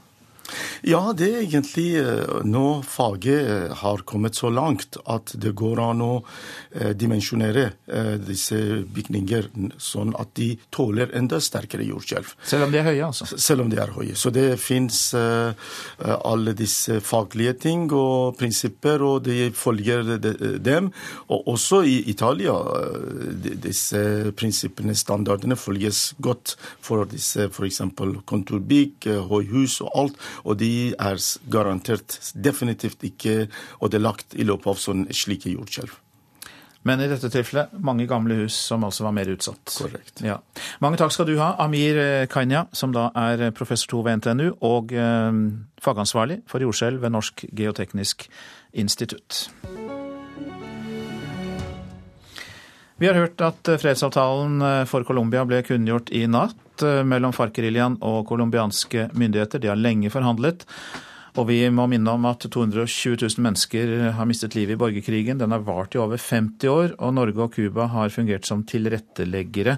ja, 0.82 1.02
det 1.16 1.28
er 1.30 1.42
egentlig 1.44 1.90
eh, 2.00 2.40
nå 2.48 2.82
faget 2.88 3.40
eh, 3.40 3.76
har 3.82 4.04
kommet 4.08 4.38
så 4.38 4.52
langt 4.54 4.98
at 5.10 5.34
det 5.40 5.52
går 5.58 5.82
an 5.84 6.04
å 6.04 6.14
eh, 6.20 6.92
dimensjonere 6.98 7.70
disse 8.24 8.56
bygninger 8.94 9.48
sånn 9.82 10.12
at 10.20 10.32
de 10.38 10.52
tåler 10.74 11.12
enda 11.18 11.40
sterkere 11.42 11.86
jordskjelv. 11.88 12.32
Selv 12.46 12.68
om 12.68 12.74
de 12.74 12.80
er 12.80 12.86
høye, 12.86 13.08
altså? 13.08 13.26
Selv 13.34 13.64
om 13.64 13.72
de 13.72 13.80
er 13.82 13.92
høye. 13.96 14.16
Så 14.20 14.32
det 14.34 14.60
fins 14.62 15.00
alle 15.16 16.54
disse 16.58 17.00
faglige 17.06 17.56
ting 17.66 17.88
og 17.96 18.38
prinsipper, 18.40 19.02
og 19.06 19.24
de 19.26 19.50
følger 19.56 20.16
dem. 20.62 20.92
Og 21.34 21.50
også 21.56 21.82
i 21.90 21.98
Italia. 22.14 22.56
Disse 23.66 24.32
prinsippene, 24.38 24.96
standardene, 24.98 25.58
følges 25.60 26.14
godt 26.22 26.56
for 26.86 27.10
disse 27.10 27.50
f.eks. 27.50 27.82
kontorbygg, 28.30 29.10
høyhus 29.30 29.80
og 29.86 29.92
alt 30.04 30.20
og 30.44 30.60
de 30.62 30.92
er 30.94 31.24
garantert 31.52 32.20
definitivt 32.34 33.04
ikke 33.08 33.48
ødelagt 33.84 34.38
i 34.38 34.46
løpet 34.48 34.74
av 34.74 34.80
sånn 34.82 35.08
slike 35.16 35.52
jordskjelv. 35.56 35.98
Men 36.88 37.02
i 37.04 37.10
dette 37.12 37.28
tilfellet 37.32 37.74
mange 37.84 38.06
gamle 38.08 38.38
hus 38.40 38.56
som 38.70 38.86
altså 38.88 39.04
var 39.04 39.16
mer 39.18 39.30
utsatt. 39.34 39.66
Korrekt. 39.76 40.22
Ja. 40.24 40.38
Mange 40.80 41.00
takk 41.02 41.12
skal 41.12 41.28
du 41.28 41.36
ha, 41.42 41.52
Amir 41.60 42.00
Kanya, 42.32 42.66
som 42.72 42.96
da 42.96 43.10
er 43.20 43.50
professor 43.56 43.92
to 43.92 44.06
ved 44.08 44.22
NTNU 44.22 44.48
og 44.64 44.96
eh, 44.96 45.44
fagansvarlig 45.84 46.42
for 46.50 46.64
jordskjelv 46.64 47.04
ved 47.04 47.16
Norsk 47.18 47.46
geoteknisk 47.52 48.30
institutt. 48.80 49.50
Vi 53.00 53.08
har 53.08 53.16
hørt 53.16 53.40
at 53.40 53.70
fredsavtalen 53.80 54.60
for 54.92 55.08
Colombia 55.08 55.46
ble 55.48 55.62
kunngjort 55.64 56.10
i 56.12 56.26
natt 56.28 56.84
mellom 57.08 57.32
FARC-geriljaen 57.32 57.96
og 58.04 58.26
colombianske 58.28 59.06
myndigheter. 59.16 59.62
De 59.64 59.70
har 59.72 59.80
lenge 59.80 60.12
forhandlet. 60.12 60.66
Og 61.40 61.48
vi 61.48 61.62
må 61.72 61.86
minne 61.88 62.12
om 62.12 62.28
at 62.28 62.44
220 62.44 63.16
000 63.22 63.46
mennesker 63.46 63.94
har 64.18 64.28
mistet 64.28 64.58
livet 64.58 64.76
i 64.76 64.82
borgerkrigen. 64.82 65.40
Den 65.40 65.56
har 65.56 65.64
vart 65.64 65.96
i 65.96 66.02
over 66.02 66.20
50 66.20 66.68
år, 66.68 66.98
og 67.00 67.16
Norge 67.16 67.46
og 67.46 67.56
Cuba 67.56 67.88
har 67.94 68.12
fungert 68.12 68.50
som 68.50 68.66
tilretteleggere. 68.68 69.78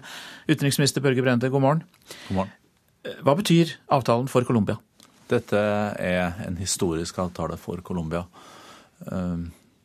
Utenriksminister 0.50 1.06
Børge 1.06 1.22
Brende, 1.22 1.54
god 1.54 1.62
morgen. 1.62 1.86
God 2.32 2.42
morgen. 2.42 2.58
Hva 3.22 3.38
betyr 3.38 3.78
avtalen 3.94 4.30
for 4.34 4.50
Colombia? 4.50 4.82
Dette 5.30 5.62
er 6.02 6.42
en 6.48 6.58
historisk 6.58 7.22
avtale 7.22 7.62
for 7.62 7.86
Colombia. 7.86 8.26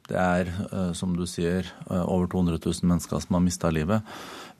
Eh, 0.06 0.12
det 0.12 0.22
er, 0.22 0.52
eh, 0.72 0.92
som 0.92 1.16
du 1.16 1.26
sier, 1.26 1.66
eh, 1.90 2.04
over 2.08 2.26
200 2.26 2.58
000 2.64 2.88
mennesker 2.88 3.20
som 3.20 3.34
har 3.34 3.40
mista 3.40 3.70
livet. 3.70 4.02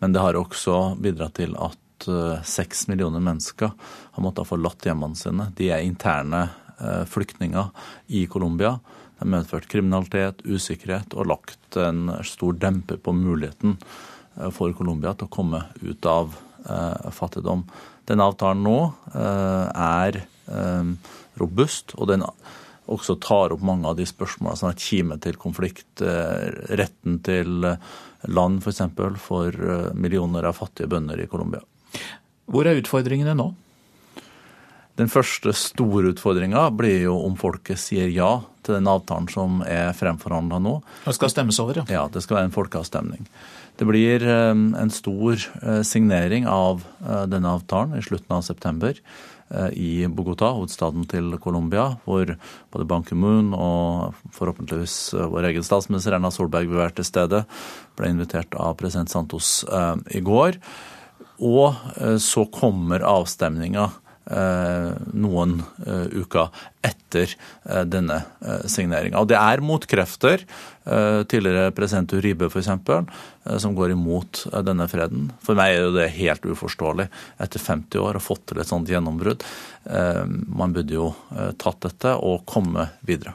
Men 0.01 0.13
det 0.13 0.21
har 0.21 0.35
også 0.35 1.01
bidratt 1.01 1.35
til 1.35 1.57
at 1.57 1.79
seks 2.45 2.89
millioner 2.89 3.21
mennesker 3.25 3.71
har 3.73 4.23
måttet 4.23 4.45
ha 4.45 4.45
forlatt 4.45 4.85
hjemmene 4.85 5.17
sine. 5.17 5.51
De 5.57 5.71
er 5.73 5.81
interne 5.81 6.51
Eh, 6.81 7.05
flyktninger 7.05 7.67
i 8.07 8.27
Colombia. 8.27 8.71
Det 8.71 9.19
har 9.25 9.27
medført 9.27 9.69
kriminalitet, 9.69 10.43
usikkerhet 10.45 11.15
og 11.17 11.31
lagt 11.31 11.77
en 11.81 12.11
stor 12.21 12.53
demper 12.53 12.99
på 13.01 13.15
muligheten 13.17 13.79
eh, 14.37 14.51
for 14.53 14.75
Colombia 14.77 15.15
til 15.17 15.25
å 15.25 15.33
komme 15.33 15.63
ut 15.81 16.09
av 16.11 16.37
eh, 16.69 17.09
fattigdom. 17.17 17.65
Denne 18.07 18.27
avtalen 18.29 18.61
nå 18.63 18.77
er 19.17 20.21
robust, 21.41 21.97
og 21.97 22.07
den 22.13 22.23
også 22.93 23.19
tar 23.23 23.55
opp 23.55 23.63
mange 23.67 23.89
av 23.91 23.99
de 23.99 24.07
spørsmålene 24.09 24.61
som 24.61 24.71
er 24.71 24.81
kime 24.81 25.19
til 25.23 25.39
konflikt. 25.41 26.03
Retten 26.03 27.21
til 27.27 27.67
land, 27.67 28.61
f.eks. 28.63 28.83
For, 28.97 29.21
for 29.21 29.61
millioner 29.99 30.47
av 30.47 30.59
fattige 30.61 30.91
bønder 30.93 31.21
i 31.23 31.29
Colombia. 31.31 31.63
Hvor 32.47 32.69
er 32.69 32.79
utfordringene 32.79 33.35
nå? 33.39 33.51
Den 34.97 35.11
første 35.13 35.53
store 35.53 36.15
utfordringa 36.15 36.63
blir 36.73 37.03
jo 37.05 37.19
om 37.27 37.35
folket 37.37 37.81
sier 37.81 38.09
ja 38.09 38.39
til 38.65 38.79
den 38.79 38.89
avtalen 38.89 39.29
som 39.29 39.61
er 39.69 39.93
fremforhandla 39.97 40.61
nå. 40.63 40.79
Det 41.05 41.15
skal 41.19 41.33
stemmes 41.35 41.61
over, 41.63 41.83
ja. 41.83 41.85
Ja, 41.93 42.05
det 42.13 42.23
skal 42.25 42.41
være 42.41 42.49
en 42.49 42.57
folkeavstemning. 42.57 43.29
Det 43.77 43.85
blir 43.85 44.25
eh, 44.25 44.53
en 44.57 44.93
stor 44.95 45.37
eh, 45.37 45.83
signering 45.85 46.49
av 46.49 46.87
eh, 47.05 47.27
denne 47.29 47.53
avtalen 47.59 47.99
i 47.99 48.05
slutten 48.07 48.39
av 48.39 48.47
september 48.47 48.97
i 49.73 50.07
Bogotá, 50.11 50.49
hovedstaden 50.57 51.05
til 51.07 51.37
Colombia, 51.39 51.93
hvor 52.05 52.33
både 52.75 52.87
Ban 52.91 53.05
Ki-moon 53.07 53.53
og 53.55 54.17
forhåpentligvis 54.35 54.97
vår 55.31 55.51
egen 55.53 55.67
statsminister 55.67 56.17
Erna 56.17 56.33
Solberg 56.35 56.67
vil 56.67 56.81
være 56.81 56.97
til 56.99 57.07
stede. 57.07 57.45
Ble 57.99 58.11
invitert 58.11 58.59
av 58.59 58.75
president 58.81 59.13
Santos 59.13 59.61
i 60.11 60.25
går. 60.25 60.59
Og 61.47 61.79
så 62.19 62.47
kommer 62.51 63.07
avstemninga 63.07 63.87
Eh, 63.87 64.06
noen 64.27 65.61
eh, 65.87 66.19
uker 66.23 66.49
etter 66.85 67.31
eh, 67.31 67.85
denne 67.87 68.21
signeringa. 68.67 69.23
Det 69.29 69.39
er 69.39 69.65
motkrefter, 69.65 70.47
tidligere 71.27 71.73
president 71.75 72.13
Uribe 72.15 72.47
f.eks., 72.47 72.69
som 73.59 73.73
går 73.75 73.91
imot 73.91 74.45
denne 74.63 74.87
freden. 74.87 75.33
For 75.43 75.59
meg 75.59 75.75
er 75.75 75.89
det 75.97 76.05
helt 76.15 76.47
uforståelig 76.47 77.09
etter 77.43 77.65
50 77.65 78.05
år 78.05 78.21
å 78.21 78.23
fått 78.23 78.45
til 78.53 78.63
et 78.63 78.71
sånt 78.71 78.93
gjennombrudd. 78.93 79.43
Man 80.47 80.77
burde 80.77 80.95
jo 80.95 81.09
tatt 81.59 81.83
dette 81.89 82.15
og 82.23 82.47
komme 82.47 82.87
videre. 83.03 83.35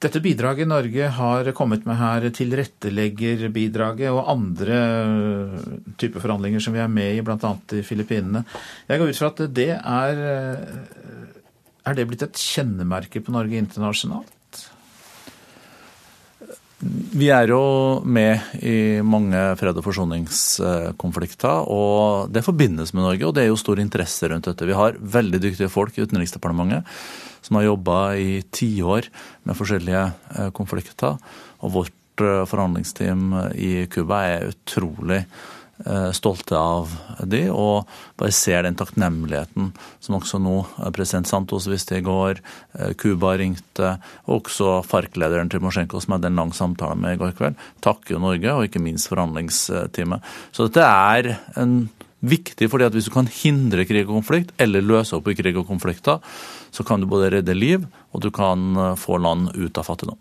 Dette 0.00 0.20
bidraget 0.24 0.68
Norge 0.68 1.08
har 1.12 1.50
kommet 1.52 1.84
med 1.84 1.98
her, 2.00 2.24
tilretteleggerbidraget 2.32 4.08
og 4.08 4.30
andre 4.32 4.78
typer 6.00 6.22
forhandlinger 6.22 6.62
som 6.64 6.72
vi 6.72 6.80
er 6.80 6.88
med 6.88 7.18
i, 7.18 7.24
bl.a. 7.24 7.52
i 7.76 7.84
Filippinene. 7.84 8.40
Jeg 8.88 9.02
går 9.02 9.12
ut 9.12 9.20
fra 9.20 9.28
at 9.34 9.42
det 9.60 9.70
er 9.76 10.22
Er 11.84 11.96
det 11.96 12.06
blitt 12.08 12.24
et 12.24 12.40
kjennemerke 12.40 13.20
på 13.24 13.32
Norge 13.34 13.60
internasjonalt? 13.60 14.32
Vi 16.80 17.28
er 17.28 17.50
jo 17.52 18.00
med 18.08 18.40
i 18.64 19.02
mange 19.04 19.36
fred- 19.60 19.76
og 19.76 19.84
forsoningskonflikter, 19.84 21.68
og 21.68 22.32
det 22.32 22.44
forbindes 22.46 22.94
med 22.94 23.04
Norge. 23.04 23.26
Og 23.28 23.34
det 23.36 23.44
er 23.44 23.50
jo 23.50 23.60
stor 23.60 23.82
interesse 23.82 24.30
rundt 24.32 24.48
dette. 24.48 24.68
Vi 24.68 24.78
har 24.78 24.96
veldig 24.96 25.42
dyktige 25.44 25.72
folk 25.72 25.98
i 25.98 26.06
Utenriksdepartementet 26.06 26.88
som 27.44 27.56
har 27.56 27.68
jobba 27.68 28.00
i 28.20 28.40
tiår 28.52 29.08
med 29.48 29.56
forskjellige 29.56 30.04
eh, 30.08 30.50
konflikter. 30.56 31.20
Og 31.60 31.74
vårt 31.76 32.24
eh, 32.24 32.44
forhandlingsteam 32.48 33.32
i 33.56 33.72
Cuba 33.92 34.24
er 34.28 34.52
utrolig 34.54 35.24
Eh, 35.24 35.59
stolte 36.16 36.58
av 36.58 36.90
de, 37.24 37.46
og 37.48 37.88
bare 38.20 38.34
ser 38.34 38.66
den 38.66 38.76
takknemligheten 38.76 39.70
som 40.02 40.18
også 40.18 40.40
nå 40.42 40.56
eh, 40.62 40.90
president 40.94 41.28
Santos 41.28 41.68
viste 41.70 41.98
i 41.98 42.04
går, 42.04 42.40
eh, 42.78 42.92
Cuba 43.00 43.34
ringte, 43.40 43.94
og 44.26 44.42
også 44.42 44.80
FARC-lederen 44.86 45.50
Timosjenko, 45.52 46.02
som 46.02 46.16
hadde 46.16 46.30
en 46.30 46.42
lang 46.42 46.52
samtale 46.56 46.98
med 47.00 47.16
i 47.16 47.20
går 47.22 47.34
kveld, 47.38 47.58
takker 47.84 48.20
Norge, 48.22 48.52
og 48.52 48.68
ikke 48.68 48.82
minst 48.82 49.10
forhandlingsteamet. 49.12 50.32
Så 50.52 50.68
dette 50.68 50.86
er 50.86 51.34
en 51.60 51.76
viktig, 52.20 52.68
fordi 52.68 52.88
at 52.88 52.96
hvis 52.96 53.08
du 53.08 53.14
kan 53.14 53.30
hindre 53.32 53.86
krig 53.88 54.04
og 54.04 54.18
konflikt, 54.18 54.52
eller 54.60 54.84
løse 54.84 55.16
opp 55.16 55.30
i 55.32 55.36
krig 55.38 55.56
og 55.56 55.68
konflikter, 55.70 56.20
så 56.70 56.84
kan 56.86 57.00
du 57.00 57.08
både 57.10 57.32
redde 57.38 57.56
liv, 57.56 57.86
og 58.12 58.22
du 58.22 58.28
kan 58.34 58.96
få 59.00 59.16
land 59.22 59.54
ut 59.56 59.80
av 59.80 59.88
fattigdom. 59.88 60.18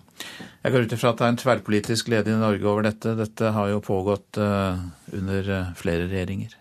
Jeg 0.60 0.74
går 0.74 0.86
ut 0.86 0.93
ifra 0.95 1.14
at 1.14 1.20
det 1.20 1.24
er 1.26 1.32
en 1.32 1.39
tverrpolitisk 1.39 2.10
glede 2.10 2.34
i 2.34 2.39
Norge 2.39 2.68
over 2.68 2.84
dette. 2.84 3.16
Dette 3.16 3.51
har 3.55 3.70
jo 3.72 3.84
pågått 3.84 4.39
uh, 4.43 4.76
under 5.16 5.47
uh, 5.47 5.70
flere 5.80 6.10
regjeringer. 6.10 6.57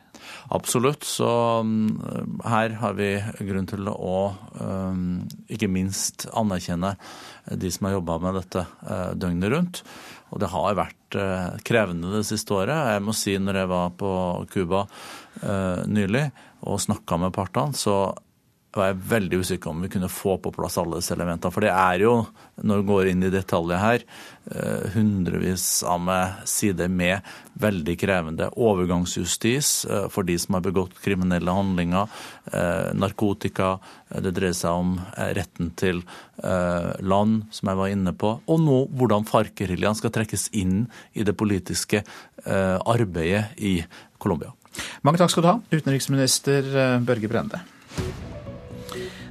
Absolutt. 0.54 1.02
Så 1.02 1.26
um, 1.66 1.98
her 2.46 2.76
har 2.78 2.94
vi 2.94 3.08
grunn 3.48 3.66
til 3.66 3.90
å 3.90 4.20
um, 4.60 5.24
ikke 5.50 5.70
minst 5.72 6.28
anerkjenne 6.30 6.94
de 7.58 7.72
som 7.74 7.88
har 7.88 7.96
jobba 7.96 8.20
med 8.22 8.38
dette 8.38 8.64
døgnet 9.18 9.52
rundt. 9.54 9.82
Og 10.30 10.44
det 10.44 10.52
har 10.52 10.78
vært 10.78 11.18
krevende 11.64 12.12
det 12.12 12.26
siste 12.28 12.52
året. 12.54 12.92
Jeg 12.92 13.02
må 13.02 13.14
si 13.16 13.34
når 13.40 13.62
jeg 13.62 13.70
var 13.70 13.94
på 13.96 14.10
Cuba 14.52 14.82
nylig 15.88 16.26
og 16.68 16.82
snakka 16.84 17.16
med 17.22 17.32
partene, 17.32 17.72
så 17.72 18.10
var 18.76 18.90
jeg 18.90 19.00
veldig 19.08 19.40
usikker 19.40 19.70
om 19.70 19.80
vi 19.82 19.90
kunne 19.92 20.10
få 20.12 20.36
på 20.42 20.52
plass 20.52 20.76
alle 20.80 21.00
disse 21.00 21.14
elementene. 21.14 21.52
For 21.54 21.64
det 21.64 21.70
er 21.72 22.02
jo, 22.04 22.12
når 22.60 22.82
vi 22.82 22.88
går 22.90 23.10
inn 23.10 23.24
i 23.24 23.30
detaljer 23.32 23.80
her, 23.80 24.04
eh, 24.52 24.88
hundrevis 24.92 25.82
av 25.88 26.02
med 26.04 26.42
sider 26.48 26.90
med 26.92 27.24
veldig 27.58 27.96
krevende 27.98 28.50
overgangsjustis 28.52 29.70
eh, 29.88 30.08
for 30.12 30.28
de 30.28 30.36
som 30.38 30.58
har 30.58 30.66
begått 30.66 31.00
kriminelle 31.04 31.54
handlinger, 31.54 32.12
eh, 32.52 32.90
narkotika, 32.92 33.78
det 34.08 34.34
dreier 34.36 34.56
seg 34.56 34.72
om 34.84 34.94
retten 35.36 35.72
til 35.76 35.98
land, 36.38 37.42
som 37.52 37.68
jeg 37.68 37.76
var 37.76 37.90
inne 37.92 38.12
på, 38.16 38.30
og 38.46 38.60
nå 38.62 38.76
hvordan 38.96 39.26
FARC-geriljaen 39.28 39.98
skal 39.98 40.12
trekkes 40.14 40.46
inn 40.56 40.86
i 41.18 41.26
det 41.26 41.34
politiske 41.36 42.04
arbeidet 42.46 43.58
i 43.58 43.74
Colombia. 44.22 44.54
Mange 45.02 45.20
takk 45.20 45.34
skal 45.34 45.44
du 45.44 45.50
ha, 45.50 45.58
utenriksminister 45.74 46.72
Børge 47.04 47.28
Brende. 47.28 47.60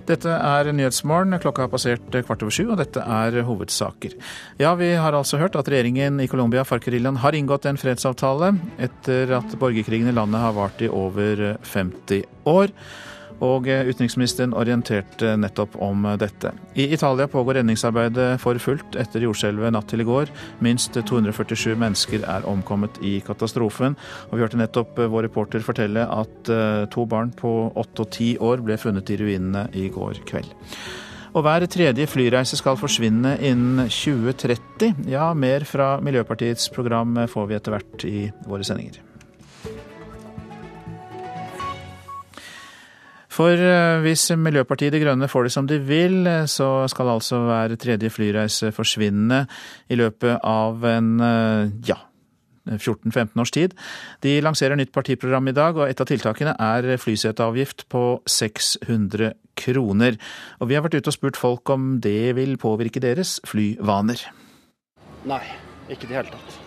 Dette 0.08 0.32
er 0.32 0.70
Nyhetsmorgen. 0.72 1.36
Klokka 1.44 1.66
har 1.66 1.72
passert 1.72 2.06
kvart 2.14 2.46
over 2.46 2.54
sju, 2.56 2.70
og 2.72 2.80
dette 2.80 3.02
er 3.04 3.42
hovedsaker. 3.48 4.16
Ja, 4.62 4.72
vi 4.80 4.94
har 4.96 5.18
altså 5.18 5.40
hørt 5.42 5.58
at 5.60 5.68
regjeringen 5.68 6.22
i 6.24 6.30
Colombia, 6.32 6.64
FARC-geriljaen, 6.68 7.20
har 7.24 7.36
inngått 7.36 7.68
en 7.68 7.80
fredsavtale 7.80 8.54
etter 8.80 9.36
at 9.42 9.58
borgerkrigen 9.60 10.08
i 10.08 10.16
landet 10.16 10.44
har 10.44 10.56
vart 10.56 10.80
i 10.82 10.88
over 10.88 11.58
50 11.68 12.24
år. 12.48 12.72
Og 13.44 13.68
utenriksministeren 13.68 14.56
orienterte 14.58 15.36
nettopp 15.38 15.76
om 15.84 16.06
dette. 16.18 16.52
I 16.74 16.88
Italia 16.94 17.28
pågår 17.30 17.60
redningsarbeidet 17.60 18.42
for 18.42 18.58
fullt 18.62 18.98
etter 18.98 19.22
jordskjelvet 19.26 19.76
natt 19.76 19.90
til 19.92 20.02
i 20.02 20.08
går. 20.08 20.32
Minst 20.66 20.98
247 20.98 21.76
mennesker 21.78 22.26
er 22.26 22.48
omkommet 22.50 22.98
i 23.06 23.18
katastrofen. 23.26 23.98
Og 24.30 24.38
vi 24.38 24.46
hørte 24.46 24.60
nettopp 24.60 24.98
vår 24.98 25.28
reporter 25.30 25.66
fortelle 25.66 26.08
at 26.10 26.54
eh, 26.54 26.86
to 26.94 27.06
barn 27.10 27.34
på 27.36 27.54
åtte 27.78 28.08
og 28.08 28.14
ti 28.16 28.34
år 28.42 28.64
ble 28.66 28.80
funnet 28.82 29.12
i 29.14 29.20
ruinene 29.22 29.68
i 29.78 29.88
går 29.94 30.24
kveld. 30.30 30.50
Og 31.38 31.44
hver 31.46 31.68
tredje 31.70 32.08
flyreise 32.10 32.58
skal 32.58 32.80
forsvinne 32.80 33.36
innen 33.46 33.92
2030. 33.92 35.04
Ja, 35.12 35.30
mer 35.38 35.68
fra 35.70 35.98
Miljøpartiets 36.02 36.72
program 36.74 37.20
får 37.30 37.52
vi 37.52 37.60
etter 37.60 37.78
hvert 37.78 38.08
i 38.10 38.18
våre 38.48 38.66
sendinger. 38.66 39.07
For 43.38 43.54
eh, 43.54 44.00
hvis 44.02 44.32
Miljøpartiet 44.40 44.96
De 44.96 45.02
Grønne 45.04 45.30
får 45.30 45.48
det 45.48 45.54
som 45.54 45.68
de 45.70 45.78
vil, 45.84 46.24
eh, 46.26 46.46
så 46.50 46.88
skal 46.90 47.14
altså 47.14 47.44
hver 47.46 47.76
tredje 47.78 48.10
flyreise 48.10 48.72
forsvinne 48.74 49.44
i 49.94 49.98
løpet 50.00 50.40
av 50.42 50.86
en 50.90 51.12
eh, 51.22 51.74
ja, 51.86 52.00
14-15 52.68 53.38
års 53.44 53.54
tid. 53.54 53.76
De 54.26 54.40
lanserer 54.42 54.80
nytt 54.80 54.92
partiprogram 54.96 55.52
i 55.52 55.56
dag, 55.56 55.78
og 55.78 55.86
et 55.86 56.02
av 56.02 56.10
tiltakene 56.10 56.56
er 56.58 56.98
flyseteavgift 57.00 57.86
på 57.94 58.04
600 58.26 59.36
kroner. 59.58 60.18
Og 60.60 60.72
vi 60.72 60.78
har 60.78 60.86
vært 60.86 60.98
ute 60.98 61.14
og 61.14 61.18
spurt 61.18 61.40
folk 61.40 61.70
om 61.74 61.98
det 62.04 62.34
vil 62.38 62.58
påvirke 62.62 63.04
deres 63.04 63.38
flyvaner. 63.48 64.26
Nei, 65.30 65.44
ikke 65.88 66.08
i 66.08 66.10
det 66.10 66.24
hele 66.24 66.34
tatt. 66.34 66.64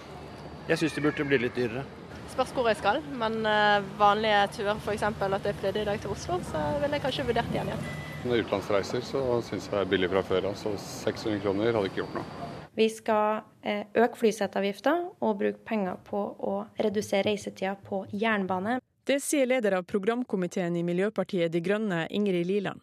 Jeg 0.71 0.85
syns 0.85 0.95
det 0.95 1.03
burde 1.03 1.27
bli 1.27 1.43
litt 1.43 1.59
dyrere. 1.59 1.83
Spørs 2.31 2.53
hvor 2.55 2.68
jeg 2.70 2.78
skal, 2.78 3.01
men 3.18 3.41
eh, 3.49 3.87
vanlige 3.99 4.45
turer, 4.55 4.78
f.eks. 4.78 5.03
at 5.03 5.47
jeg 5.49 5.57
flydde 5.59 5.83
i 5.83 5.89
dag 5.89 5.99
til 6.01 6.12
Oslo, 6.14 6.37
så 6.47 6.61
ville 6.78 6.95
jeg 6.95 7.03
kanskje 7.03 7.24
vurdert 7.26 7.51
igjen 7.51 7.72
igjen. 7.72 7.89
Når 8.22 8.45
utenlandsreiser 8.45 9.03
så 9.03 9.22
syns 9.43 9.66
jeg 9.66 9.74
det 9.74 9.81
er 9.81 9.91
billig 9.91 10.11
fra 10.12 10.22
før 10.28 10.47
av, 10.53 10.55
så 10.61 10.74
600 10.78 11.41
kroner 11.43 11.74
hadde 11.74 11.91
ikke 11.91 12.03
gjort 12.05 12.20
noe. 12.20 12.47
Vi 12.78 12.87
skal 12.93 13.43
eh, 13.66 13.83
øke 13.99 14.20
flyseteavgifta 14.20 14.95
og 15.26 15.41
bruke 15.43 15.64
penger 15.66 15.99
på 16.07 16.22
å 16.53 16.55
redusere 16.78 17.26
reisetida 17.33 17.74
på 17.89 18.05
jernbane. 18.14 18.78
Det 19.05 19.18
sier 19.24 19.51
leder 19.51 19.81
av 19.81 19.89
programkomiteen 19.91 20.78
i 20.78 20.87
Miljøpartiet 20.87 21.51
De 21.51 21.64
Grønne, 21.64 22.05
Ingrid 22.14 22.47
Liland. 22.47 22.81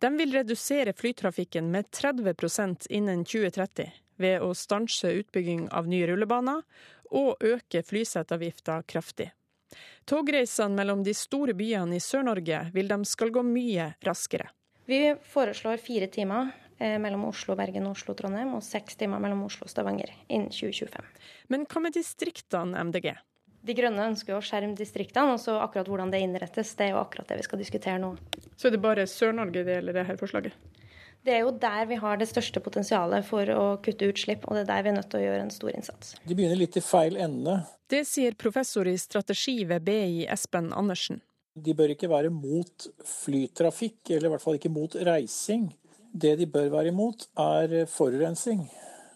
De 0.00 0.08
vil 0.16 0.32
redusere 0.32 0.94
flytrafikken 0.96 1.68
med 1.74 1.90
30% 1.92 2.88
innen 2.94 3.26
2030 3.26 3.90
ved 4.18 4.42
å 4.42 4.54
stanse 4.56 5.10
utbygging 5.20 5.68
av 5.74 5.88
nye 5.90 6.06
rullebaner 6.10 6.62
og 7.10 7.44
øke 7.44 7.82
flyseteavgifta 7.86 8.82
kraftig. 8.86 9.30
Togreisene 10.08 10.76
mellom 10.78 11.02
de 11.04 11.12
store 11.14 11.54
byene 11.56 11.98
i 11.98 12.00
Sør-Norge 12.02 12.62
vil 12.74 12.88
de 12.88 12.98
skal 13.08 13.32
gå 13.34 13.42
mye 13.44 13.92
raskere. 14.06 14.48
Vi 14.88 15.02
foreslår 15.28 15.76
fire 15.84 16.08
timer 16.08 16.48
eh, 16.78 16.96
mellom 17.00 17.26
Oslo, 17.28 17.56
Bergen, 17.58 17.84
og 17.90 17.98
Oslo, 17.98 18.14
Trondheim 18.16 18.54
og 18.56 18.64
seks 18.64 18.96
timer 18.96 19.20
mellom 19.20 19.44
Oslo 19.44 19.68
og 19.68 19.72
Stavanger 19.72 20.14
innen 20.28 20.48
2025. 20.48 21.10
Men 21.52 21.66
hva 21.68 21.84
med 21.84 21.96
distriktene, 21.98 22.86
MDG? 22.88 23.12
De 23.68 23.74
Grønne 23.76 24.06
ønsker 24.08 24.32
jo 24.32 24.38
å 24.40 24.44
skjerme 24.44 24.78
distriktene, 24.78 25.34
og 25.34 25.42
så 25.42 25.58
akkurat 25.60 25.90
hvordan 25.90 26.12
det 26.14 26.22
innrettes, 26.24 26.72
det 26.78 26.86
er 26.86 26.94
jo 26.94 27.02
akkurat 27.02 27.28
det 27.28 27.40
vi 27.42 27.44
skal 27.44 27.60
diskutere 27.60 28.00
nå. 28.00 28.14
Så 28.56 28.70
er 28.70 28.76
det 28.76 28.80
bare 28.80 29.04
Sør-Norge 29.10 29.66
det 29.66 29.76
gjelder 29.76 29.98
det 29.98 30.06
her 30.08 30.20
forslaget? 30.20 30.56
Det 31.26 31.34
er 31.34 31.42
jo 31.44 31.52
der 31.60 31.86
vi 31.90 31.98
har 32.00 32.20
det 32.20 32.28
største 32.30 32.60
potensialet 32.64 33.26
for 33.26 33.50
å 33.52 33.64
kutte 33.84 34.08
utslipp, 34.08 34.46
og 34.46 34.56
det 34.56 34.64
er 34.64 34.70
der 34.70 34.84
vi 34.86 34.92
er 34.92 34.98
nødt 35.00 35.10
til 35.12 35.20
å 35.20 35.24
gjøre 35.26 35.46
en 35.46 35.54
stor 35.54 35.72
innsats. 35.74 36.14
De 36.24 36.36
begynner 36.36 36.60
litt 36.60 36.78
i 36.78 36.84
feil 36.84 37.18
ende. 37.20 37.60
Det 37.90 38.04
sier 38.08 38.36
professor 38.38 38.88
i 38.88 38.96
strategi 39.00 39.62
ved 39.68 39.84
BI, 39.88 40.26
Espen 40.30 40.70
Andersen. 40.76 41.22
De 41.58 41.74
bør 41.74 41.94
ikke 41.94 42.10
være 42.10 42.30
mot 42.30 42.86
flytrafikk, 43.04 44.12
eller 44.12 44.28
i 44.28 44.34
hvert 44.34 44.44
fall 44.44 44.58
ikke 44.60 44.72
mot 44.72 44.94
reising. 45.08 45.70
Det 46.12 46.36
de 46.38 46.46
bør 46.48 46.70
være 46.72 46.92
imot, 46.92 47.26
er 47.40 47.82
forurensing. 47.90 48.62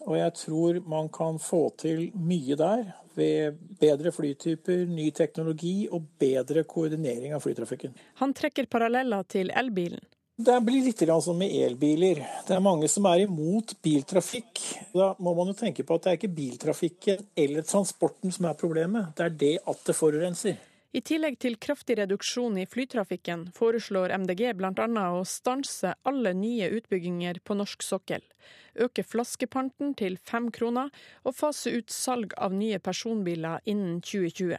Og 0.03 0.17
jeg 0.19 0.33
tror 0.35 0.81
man 0.89 1.07
kan 1.13 1.39
få 1.39 1.69
til 1.79 2.09
mye 2.19 2.57
der 2.59 2.89
ved 3.15 3.59
bedre 3.79 4.11
flytyper, 4.11 4.87
ny 4.89 5.09
teknologi 5.15 5.87
og 5.89 6.09
bedre 6.19 6.65
koordinering 6.67 7.35
av 7.35 7.43
flytrafikken. 7.45 7.93
Han 8.19 8.33
trekker 8.35 8.67
paralleller 8.71 9.23
til 9.29 9.53
elbilen. 9.55 10.03
Det 10.35 10.61
blir 10.65 10.81
litt 10.81 10.97
som 11.21 11.37
med 11.37 11.51
elbiler. 11.53 12.17
Det 12.47 12.55
er 12.55 12.61
mange 12.63 12.87
som 12.89 13.05
er 13.05 13.27
imot 13.27 13.75
biltrafikk. 13.85 14.61
Da 14.89 15.11
må 15.19 15.35
man 15.37 15.51
jo 15.51 15.53
tenke 15.53 15.85
på 15.85 15.93
at 15.93 16.03
det 16.03 16.09
er 16.09 16.17
ikke 16.17 16.29
biltrafikken 16.33 17.21
eller 17.37 17.61
transporten 17.61 18.33
som 18.33 18.47
er 18.49 18.57
problemet, 18.57 19.13
det 19.13 19.27
er 19.27 19.35
det 19.43 19.57
at 19.61 19.83
det 19.85 19.93
forurenser. 19.93 20.57
I 20.93 21.01
tillegg 21.05 21.37
til 21.41 21.59
kraftig 21.61 21.99
reduksjon 21.99 22.57
i 22.57 22.65
flytrafikken, 22.65 23.47
foreslår 23.53 24.15
MDG 24.25 24.43
bl.a. 24.57 25.05
å 25.13 25.21
stanse 25.25 25.93
alle 26.01 26.33
nye 26.33 26.71
utbygginger 26.79 27.41
på 27.45 27.57
norsk 27.57 27.85
sokkel, 27.85 28.25
øke 28.73 29.05
flaskepanten 29.05 29.93
til 29.97 30.17
fem 30.17 30.49
kroner 30.53 30.89
og 31.23 31.37
fase 31.37 31.77
ut 31.77 31.93
salg 31.93 32.33
av 32.37 32.57
nye 32.57 32.81
personbiler 32.81 33.61
innen 33.69 34.01
2020. 34.01 34.57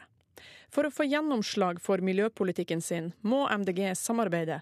For 0.75 0.89
å 0.89 0.91
få 0.91 1.05
gjennomslag 1.07 1.79
for 1.83 2.03
miljøpolitikken 2.03 2.81
sin, 2.83 3.13
må 3.23 3.45
MDG 3.47 3.93
samarbeide, 3.95 4.57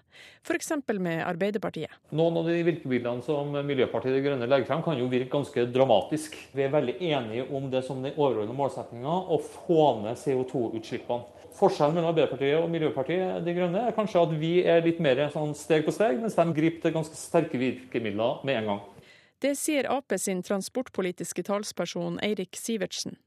f.eks. 0.45 0.71
med 1.01 1.23
Arbeiderpartiet. 1.25 1.95
Noen 2.13 2.37
av 2.37 2.49
de 2.51 2.59
virkemidlene 2.67 3.25
som 3.25 3.49
Miljøpartiet 3.65 4.13
De 4.13 4.21
Grønne 4.21 4.49
legger 4.49 4.69
frem, 4.69 4.83
kan 4.85 4.99
jo 4.99 5.09
virke 5.09 5.33
ganske 5.33 5.65
dramatisk. 5.73 6.37
Vi 6.53 6.67
er 6.67 6.75
veldig 6.75 6.99
enige 7.01 7.47
om 7.49 7.65
det 7.73 7.81
som 7.87 8.05
den 8.05 8.13
overordnede 8.13 8.57
målsettinga, 8.59 9.15
å 9.33 9.41
få 9.41 9.87
ned 10.03 10.21
CO2-utslippene. 10.21 11.41
Forskjellen 11.57 11.97
mellom 11.97 12.13
Arbeiderpartiet 12.13 12.61
og 12.61 12.69
Miljøpartiet 12.73 13.43
De 13.45 13.53
Grønne 13.57 13.83
er 13.87 13.97
kanskje 13.97 14.21
at 14.25 14.37
vi 14.37 14.53
er 14.65 14.85
litt 14.85 15.01
mer 15.01 15.21
sånn 15.33 15.53
steg 15.57 15.85
på 15.85 15.93
steg, 15.93 16.21
mens 16.21 16.37
de 16.37 16.45
griper 16.53 16.81
til 16.85 16.95
ganske 16.95 17.17
sterke 17.17 17.61
virkemidler 17.61 18.41
med 18.45 18.61
en 18.61 18.71
gang. 18.73 18.81
Det 19.43 19.57
sier 19.59 19.89
Ap 19.91 20.13
sin 20.21 20.39
transportpolitiske 20.45 21.43
talsperson 21.43 22.15
Eirik 22.23 22.55
Sivertsen. 22.55 23.17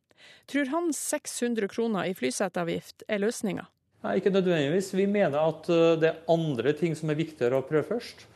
Tror 0.51 0.71
han 0.73 0.93
600 0.97 1.69
kroner 1.73 2.11
i 2.11 2.15
flyseteavgift 2.17 3.07
er 3.09 3.23
løsninga? 3.23 3.67
Nei, 4.07 4.19
ikke 4.21 4.31
nødvendigvis. 4.31 4.93
Vi 4.95 5.07
mener 5.11 5.41
at 5.41 5.69
eh, 5.73 5.99
det 6.01 6.11
er 6.13 6.25
andre 6.31 6.75
ting 6.79 6.97
som 6.99 7.11
er 7.11 7.19
viktigere 7.19 7.59
å 7.59 7.67
prøve 7.67 7.89
først. 7.89 8.27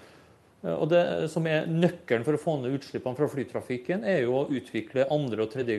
Eh, 0.64 0.74
og 0.74 0.90
det 0.92 1.02
som 1.32 1.46
er 1.48 1.68
Nøkkelen 1.70 2.26
for 2.26 2.36
å 2.36 2.42
få 2.42 2.56
ned 2.60 2.76
utslippene 2.78 3.18
fra 3.18 3.28
flytrafikken, 3.30 4.04
er 4.04 4.24
jo 4.24 4.40
å 4.40 4.46
utvikle 4.48 5.08
andre- 5.12 5.46
og 5.46 5.52
tredje 5.54 5.78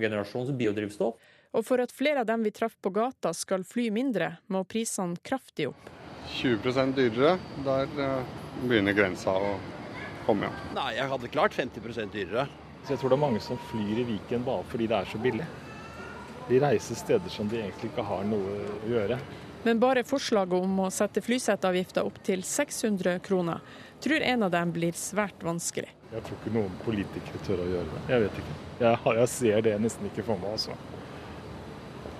generasjons 0.00 0.54
biodrivstoff. 0.56 1.32
Og 1.56 1.64
for 1.64 1.80
at 1.80 1.94
flere 1.94 2.20
av 2.20 2.28
dem 2.28 2.42
vi 2.44 2.52
traff 2.52 2.74
på 2.82 2.92
gata 2.92 3.32
skal 3.36 3.64
fly 3.64 3.88
mindre, 3.94 4.34
må 4.52 4.64
prisene 4.68 5.16
kraftig 5.24 5.70
opp. 5.70 5.88
20 6.36 6.92
dyrere, 6.96 7.36
der 7.64 8.00
eh, 8.02 8.36
begynner 8.66 8.96
grensa 8.96 9.36
å 9.36 9.56
komme. 10.26 10.50
Nei, 10.74 10.94
jeg 10.98 11.10
hadde 11.12 11.30
klart 11.32 11.54
50% 11.56 12.14
dyrere. 12.14 12.48
Så 12.86 12.94
jeg 12.94 13.00
tror 13.02 13.10
det 13.10 13.16
er 13.16 13.24
mange 13.24 13.40
som 13.42 13.58
flyr 13.66 13.98
i 13.98 14.06
Viken 14.06 14.44
bare 14.46 14.62
fordi 14.70 14.86
det 14.86 15.00
er 15.00 15.08
så 15.10 15.18
billig. 15.18 15.46
De 16.46 16.60
reiser 16.62 16.94
steder 16.94 17.32
som 17.34 17.48
de 17.50 17.58
egentlig 17.58 17.90
ikke 17.90 18.04
har 18.06 18.22
noe 18.28 18.60
å 18.62 18.90
gjøre. 18.92 19.18
Men 19.66 19.80
bare 19.82 20.04
forslaget 20.06 20.54
om 20.62 20.84
å 20.84 20.92
sette 20.94 21.18
flyseteavgifta 21.26 22.04
opp 22.06 22.20
til 22.22 22.44
600 22.46 23.18
kroner 23.26 23.64
tror 24.04 24.22
en 24.22 24.46
av 24.46 24.52
dem 24.54 24.70
blir 24.76 24.94
svært 24.94 25.42
vanskelig. 25.42 25.90
Jeg 26.12 26.22
tror 26.28 26.38
ikke 26.38 26.52
noen 26.54 26.76
politikere 26.84 27.42
tør 27.48 27.64
å 27.64 27.66
gjøre 27.72 27.90
det. 27.90 28.02
Jeg 28.12 28.22
vet 28.22 28.38
ikke. 28.42 28.54
Jeg, 28.78 29.00
jeg 29.18 29.32
ser 29.34 29.66
det 29.66 29.74
nesten 29.82 30.06
ikke 30.12 30.26
for 30.28 30.38
meg, 30.38 30.54
altså. 30.54 30.76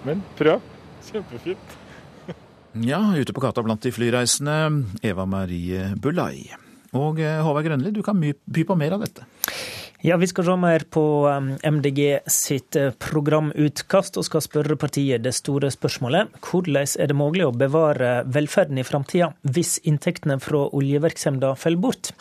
Men 0.08 0.26
prøv. 0.40 0.66
Kjempefint. 1.06 1.78
ja, 2.90 3.00
ute 3.14 3.36
på 3.36 3.46
gata 3.46 3.62
blant 3.62 3.86
de 3.86 3.94
flyreisende, 3.94 4.58
Eva 5.06 5.30
Marie 5.30 5.92
Bulai. 6.02 6.48
Og 6.98 7.22
eh, 7.22 7.38
Håvard 7.46 7.70
Grønli, 7.70 7.94
du 7.94 8.02
kan 8.02 8.18
by 8.18 8.66
på 8.66 8.80
mer 8.82 8.98
av 8.98 9.06
dette. 9.06 9.30
Ja, 10.04 10.16
Vi 10.16 10.26
skal 10.26 10.44
se 10.44 10.56
mer 10.60 10.84
på 10.90 11.02
MDG 11.64 12.00
um, 12.16 12.30
sitt 12.30 12.76
uh, 12.76 12.90
programutkast 13.00 14.18
og 14.20 14.26
skal 14.28 14.44
spørre 14.44 14.76
partiet 14.76 15.24
det 15.24 15.32
store 15.34 15.70
spørsmålet. 15.72 16.36
Hvordan 16.44 16.84
er 17.00 17.08
det 17.08 17.16
mulig 17.16 17.46
å 17.46 17.54
bevare 17.56 18.18
velferden 18.28 18.78
i 18.78 18.84
framtida 18.84 19.32
hvis 19.48 19.78
inntektene 19.88 20.36
fra 20.42 20.66
oljevirksomheten 20.76 21.56
faller 21.56 21.80
bort? 21.80 22.12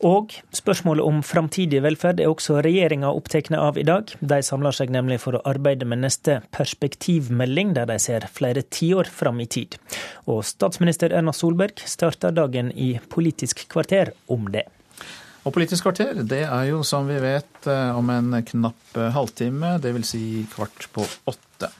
Og 0.00 0.32
spørsmålet 0.56 1.04
om 1.04 1.20
framtidig 1.22 1.82
velferd 1.84 2.22
er 2.24 2.30
også 2.32 2.62
regjeringa 2.64 3.12
opptatt 3.12 3.52
av 3.52 3.78
i 3.78 3.84
dag. 3.84 4.08
De 4.18 4.40
samler 4.42 4.74
seg 4.74 4.90
nemlig 4.90 5.20
for 5.20 5.36
å 5.36 5.42
arbeide 5.46 5.84
med 5.84 6.00
neste 6.06 6.38
perspektivmelding, 6.56 7.74
der 7.76 7.86
de 7.90 7.98
ser 8.00 8.24
flere 8.32 8.64
tiår 8.64 9.12
fram 9.12 9.42
i 9.44 9.46
tid. 9.46 9.76
Og 10.26 10.42
statsminister 10.48 11.12
Erna 11.12 11.36
Solberg 11.36 11.84
starter 11.84 12.32
dagen 12.32 12.72
i 12.72 12.94
Politisk 13.12 13.68
kvarter 13.68 14.14
om 14.32 14.48
det. 14.50 14.66
Og 15.40 15.54
Politisk 15.56 15.86
kvarter 15.86 16.20
det 16.28 16.42
er 16.44 16.64
jo, 16.68 16.82
som 16.84 17.08
vi 17.08 17.16
vet, 17.22 17.52
eh, 17.66 17.96
om 17.96 18.10
en 18.12 18.34
knapp 18.44 18.96
eh, 18.96 19.12
halvtime, 19.14 19.78
dvs. 19.80 20.10
Si 20.12 20.24
kvart 20.52 20.90
på 20.92 21.06
åtte. 21.30 21.70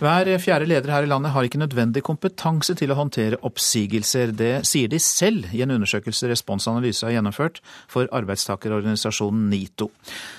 Hver 0.00 0.30
fjerde 0.40 0.64
leder 0.64 0.88
her 0.94 1.04
i 1.04 1.08
landet 1.10 1.34
har 1.34 1.44
ikke 1.44 1.60
nødvendig 1.60 2.00
kompetanse 2.06 2.72
til 2.72 2.92
å 2.92 2.96
håndtere 2.96 3.36
oppsigelser. 3.44 4.32
Det 4.32 4.62
sier 4.64 4.88
de 4.88 4.96
selv 4.96 5.50
i 5.52 5.60
en 5.60 5.74
undersøkelse 5.74 6.30
Responsanalyse 6.30 7.04
har 7.04 7.18
gjennomført 7.18 7.60
for 7.88 8.08
arbeidstakerorganisasjonen 8.16 9.50
NITO. 9.52 9.90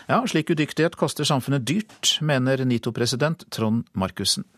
Ja, 0.09 0.17
slik 0.25 0.49
udyktighet 0.49 0.97
koster 0.97 1.29
samfunnet 1.29 1.67
dyrt, 1.69 2.15
mener 2.25 2.65
NITO-president 2.65 3.45
Trond 3.53 3.86
Markussen. 3.93 4.49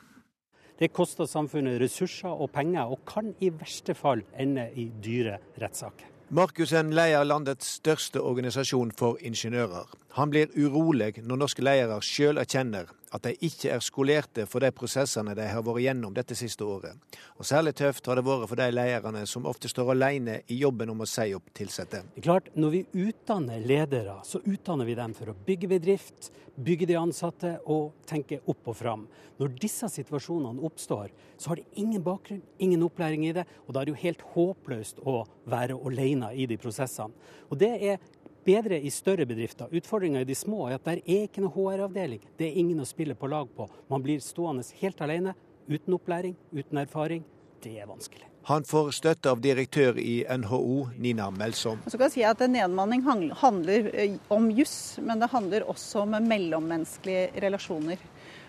Det 0.80 0.90
koster 0.94 1.30
samfunnet 1.30 1.80
ressurser 1.82 2.34
og 2.34 2.50
penger, 2.54 2.90
og 2.90 3.04
kan 3.08 3.34
i 3.40 3.52
verste 3.54 3.94
fall 3.98 4.24
ende 4.40 4.70
i 4.76 4.90
dyre 5.04 5.38
rettssaker. 5.62 6.10
Markussen 6.34 6.90
leier 6.98 7.26
landets 7.28 7.76
største 7.78 8.22
organisasjon 8.24 8.92
for 8.98 9.20
ingeniører. 9.22 9.92
Han 10.14 10.30
blir 10.30 10.52
urolig 10.54 11.24
når 11.26 11.40
norske 11.42 11.64
ledere 11.66 11.96
sjøl 12.06 12.38
erkjenner 12.38 12.92
at 13.14 13.24
de 13.26 13.32
ikke 13.46 13.72
er 13.74 13.82
skolerte 13.82 14.46
for 14.50 14.62
de 14.62 14.70
prosessene 14.74 15.34
de 15.38 15.46
har 15.50 15.66
vært 15.66 15.84
gjennom 15.86 16.14
dette 16.14 16.38
siste 16.38 16.66
året. 16.66 16.98
Og 17.38 17.46
Særlig 17.50 17.76
tøft 17.78 18.06
har 18.10 18.18
det 18.18 18.26
vært 18.26 18.46
for 18.50 18.62
de 18.62 18.68
lederne 18.74 19.24
som 19.30 19.48
ofte 19.50 19.70
står 19.70 19.92
alene 19.94 20.40
i 20.54 20.60
jobben 20.62 20.94
om 20.94 21.02
å 21.02 21.10
si 21.10 21.28
opp 21.34 21.50
ansatte. 21.66 22.04
Klart, 22.22 22.52
når 22.54 22.76
vi 22.76 22.84
utdanner 23.08 23.66
ledere, 23.66 24.20
så 24.26 24.42
utdanner 24.46 24.90
vi 24.90 24.98
dem 24.98 25.18
for 25.18 25.34
å 25.34 25.38
bygge 25.50 25.70
bedrift, 25.76 26.32
bygge 26.62 26.90
de 26.90 26.98
ansatte 27.02 27.58
og 27.66 27.94
tenke 28.10 28.42
opp 28.46 28.70
og 28.70 28.78
fram. 28.78 29.06
Når 29.42 29.54
disse 29.62 29.90
situasjonene 29.90 30.62
oppstår, 30.62 31.14
så 31.42 31.52
har 31.54 31.62
de 31.62 31.82
ingen 31.82 32.06
bakgrunn, 32.06 32.44
ingen 32.62 32.86
opplæring 32.86 33.26
i 33.26 33.34
det, 33.34 33.46
og 33.66 33.74
da 33.74 33.82
er 33.82 33.90
det 33.90 33.96
jo 33.96 34.04
helt 34.06 34.28
håpløst 34.36 35.02
å 35.10 35.24
være 35.50 35.78
alene 35.90 36.34
i 36.38 36.46
de 36.50 36.58
prosessene. 36.62 37.14
Og 37.50 37.58
det 37.62 37.74
er 37.82 37.98
bedre 38.46 38.80
i 38.82 38.92
større 38.92 39.26
bedrifter. 39.30 39.72
Utfordringa 39.72 40.22
i 40.22 40.28
de 40.28 40.36
små 40.36 40.68
er 40.68 40.78
at 40.78 40.86
der 40.88 41.02
er 41.04 41.28
ikke 41.28 41.44
noe 41.44 41.54
HR-avdeling. 41.56 42.22
Det 42.38 42.50
er 42.50 42.60
ingen 42.60 42.84
å 42.84 42.88
spille 42.88 43.16
på 43.16 43.30
lag 43.32 43.50
på. 43.56 43.70
Man 43.92 44.04
blir 44.06 44.24
stående 44.24 44.66
helt 44.82 45.02
alene, 45.02 45.36
uten 45.70 45.98
opplæring, 45.98 46.38
uten 46.54 46.84
erfaring. 46.84 47.26
Det 47.64 47.78
er 47.80 47.88
vanskelig. 47.88 48.28
Han 48.44 48.66
får 48.68 48.90
støtte 48.92 49.32
av 49.32 49.40
direktør 49.40 49.96
i 50.00 50.18
NHO, 50.28 50.90
Nina 51.00 51.30
Melsom. 51.32 51.80
Så 51.88 51.96
kan 51.96 52.10
jeg 52.10 52.16
si 52.18 52.26
at 52.28 52.42
nedmanning 52.52 53.06
handler 53.40 53.88
eh, 53.96 54.18
om 54.36 54.50
juss, 54.52 54.98
men 55.00 55.24
det 55.24 55.30
handler 55.32 55.64
også 55.72 56.04
om 56.04 56.18
mellommenneskelige 56.28 57.30
relasjoner. 57.46 58.04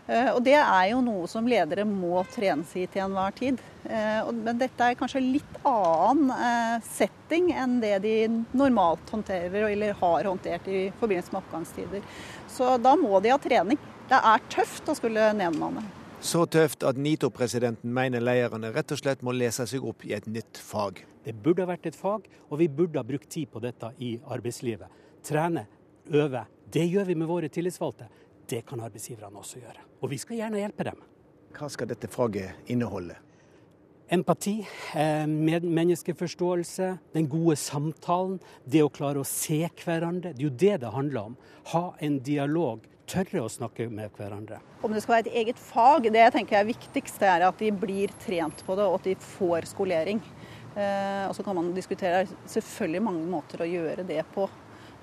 Eh, 0.07 0.31
og 0.35 0.43
Det 0.45 0.57
er 0.59 0.91
jo 0.91 1.01
noe 1.05 1.29
som 1.31 1.47
ledere 1.49 1.87
må 1.89 2.21
trenes 2.35 2.75
i 2.77 2.85
til 2.87 3.07
enhver 3.07 3.35
tid. 3.39 3.63
Eh, 3.85 4.31
men 4.37 4.61
dette 4.61 4.91
er 4.91 4.99
kanskje 5.01 5.23
litt 5.25 5.59
annen 5.65 6.83
setting 6.85 7.51
enn 7.53 7.81
det 7.81 7.97
de 8.05 8.15
normalt 8.53 9.11
håndterer 9.15 9.71
eller 9.71 9.97
har 10.01 10.31
håndtert 10.31 10.69
i 10.69 10.87
forbindelse 11.01 11.33
med 11.33 11.43
oppgangstider. 11.43 12.07
Så 12.53 12.77
da 12.79 12.95
må 13.01 13.21
de 13.21 13.33
ha 13.33 13.41
trening. 13.41 13.81
Det 14.09 14.21
er 14.21 14.49
tøft 14.53 14.89
å 14.93 14.97
skulle 14.99 15.33
nedmanne. 15.37 15.85
Så 16.25 16.47
tøft 16.49 16.85
at 16.89 16.97
NITO-presidenten 16.97 17.91
mener 17.93 18.23
lederne 18.25 18.71
rett 18.73 18.93
og 18.95 19.01
slett 19.01 19.21
må 19.25 19.35
lese 19.37 19.67
seg 19.69 19.85
opp 19.85 20.07
i 20.09 20.15
et 20.17 20.25
nytt 20.25 20.57
fag. 20.57 21.03
Det 21.25 21.35
burde 21.37 21.65
ha 21.65 21.69
vært 21.69 21.89
et 21.91 21.97
fag, 21.97 22.25
og 22.49 22.61
vi 22.61 22.69
burde 22.69 22.97
ha 23.01 23.05
brukt 23.05 23.29
tid 23.33 23.51
på 23.53 23.61
dette 23.61 23.91
i 24.01 24.15
arbeidslivet. 24.33 24.89
Trene, 25.25 25.67
øve. 26.13 26.45
Det 26.73 26.85
gjør 26.89 27.11
vi 27.11 27.17
med 27.21 27.29
våre 27.29 27.49
tillitsvalgte. 27.53 28.09
Det 28.49 28.65
kan 28.69 28.81
arbeidsgiverne 28.85 29.41
også 29.41 29.61
gjøre. 29.63 29.85
Og 30.03 30.11
vi 30.13 30.19
skal 30.21 30.37
gjerne 30.37 30.61
hjelpe 30.61 30.87
dem. 30.91 30.99
Hva 31.55 31.69
skal 31.71 31.89
dette 31.89 32.11
faget 32.11 32.71
inneholde? 32.73 33.17
Empati, 34.13 34.59
eh, 34.95 35.27
menneskeforståelse, 35.27 36.99
den 37.15 37.29
gode 37.29 37.57
samtalen. 37.57 38.41
Det 38.69 38.83
å 38.85 38.91
klare 38.93 39.23
å 39.23 39.27
se 39.27 39.63
hverandre. 39.81 40.35
Det 40.35 40.45
er 40.45 40.51
jo 40.51 40.51
det 40.51 40.81
det 40.81 40.91
handler 40.93 41.21
om. 41.31 41.37
Ha 41.73 41.95
en 42.01 42.19
dialog 42.19 42.85
tørre 43.07 43.45
å 43.45 43.49
snakke 43.49 43.89
med 43.91 44.13
hverandre. 44.17 44.61
Om 44.85 44.93
det 44.93 45.03
skal 45.05 45.17
være 45.17 45.27
et 45.29 45.39
eget 45.45 45.61
fag, 45.61 46.11
det 46.13 46.21
jeg 46.21 46.35
tenker 46.37 46.61
er 46.61 46.69
viktigst, 46.69 47.19
det 47.21 47.31
er 47.31 47.47
at 47.49 47.59
de 47.61 47.71
blir 47.71 48.13
trent 48.21 48.65
på 48.67 48.77
det 48.77 48.85
og 48.85 48.99
at 49.01 49.09
de 49.09 49.15
får 49.15 49.71
skolering. 49.73 50.21
Eh, 50.75 51.29
og 51.29 51.35
Så 51.35 51.45
kan 51.45 51.55
man 51.55 51.73
diskutere 51.75 52.27
selvfølgelig 52.47 53.03
mange 53.03 53.27
måter 53.31 53.63
å 53.63 53.71
gjøre 53.71 54.07
det 54.07 54.25
på. 54.35 54.49